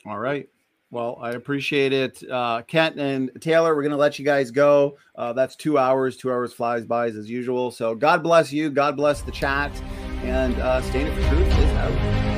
All 0.06 0.20
right. 0.20 0.50
Well, 0.90 1.18
I 1.22 1.32
appreciate 1.32 1.94
it. 1.94 2.22
Uh, 2.30 2.64
Kent 2.64 3.00
and 3.00 3.32
Taylor, 3.40 3.74
we're 3.74 3.82
going 3.82 3.92
to 3.92 3.98
let 3.98 4.20
you 4.20 4.26
guys 4.26 4.52
go. 4.52 4.98
Uh, 5.16 5.32
that's 5.32 5.56
two 5.56 5.78
hours. 5.78 6.18
Two 6.18 6.30
hours 6.30 6.52
flies 6.52 6.86
by 6.86 7.08
as 7.08 7.30
usual. 7.30 7.72
So 7.72 7.96
God 7.96 8.22
bless 8.22 8.52
you. 8.52 8.70
God 8.70 8.98
bless 8.98 9.22
the 9.22 9.32
chat. 9.32 9.72
And 10.24 10.54
uh, 10.60 10.82
Standing 10.82 11.16
for 11.16 11.30
Truth 11.30 11.48
is 11.48 11.72
out. 11.78 12.31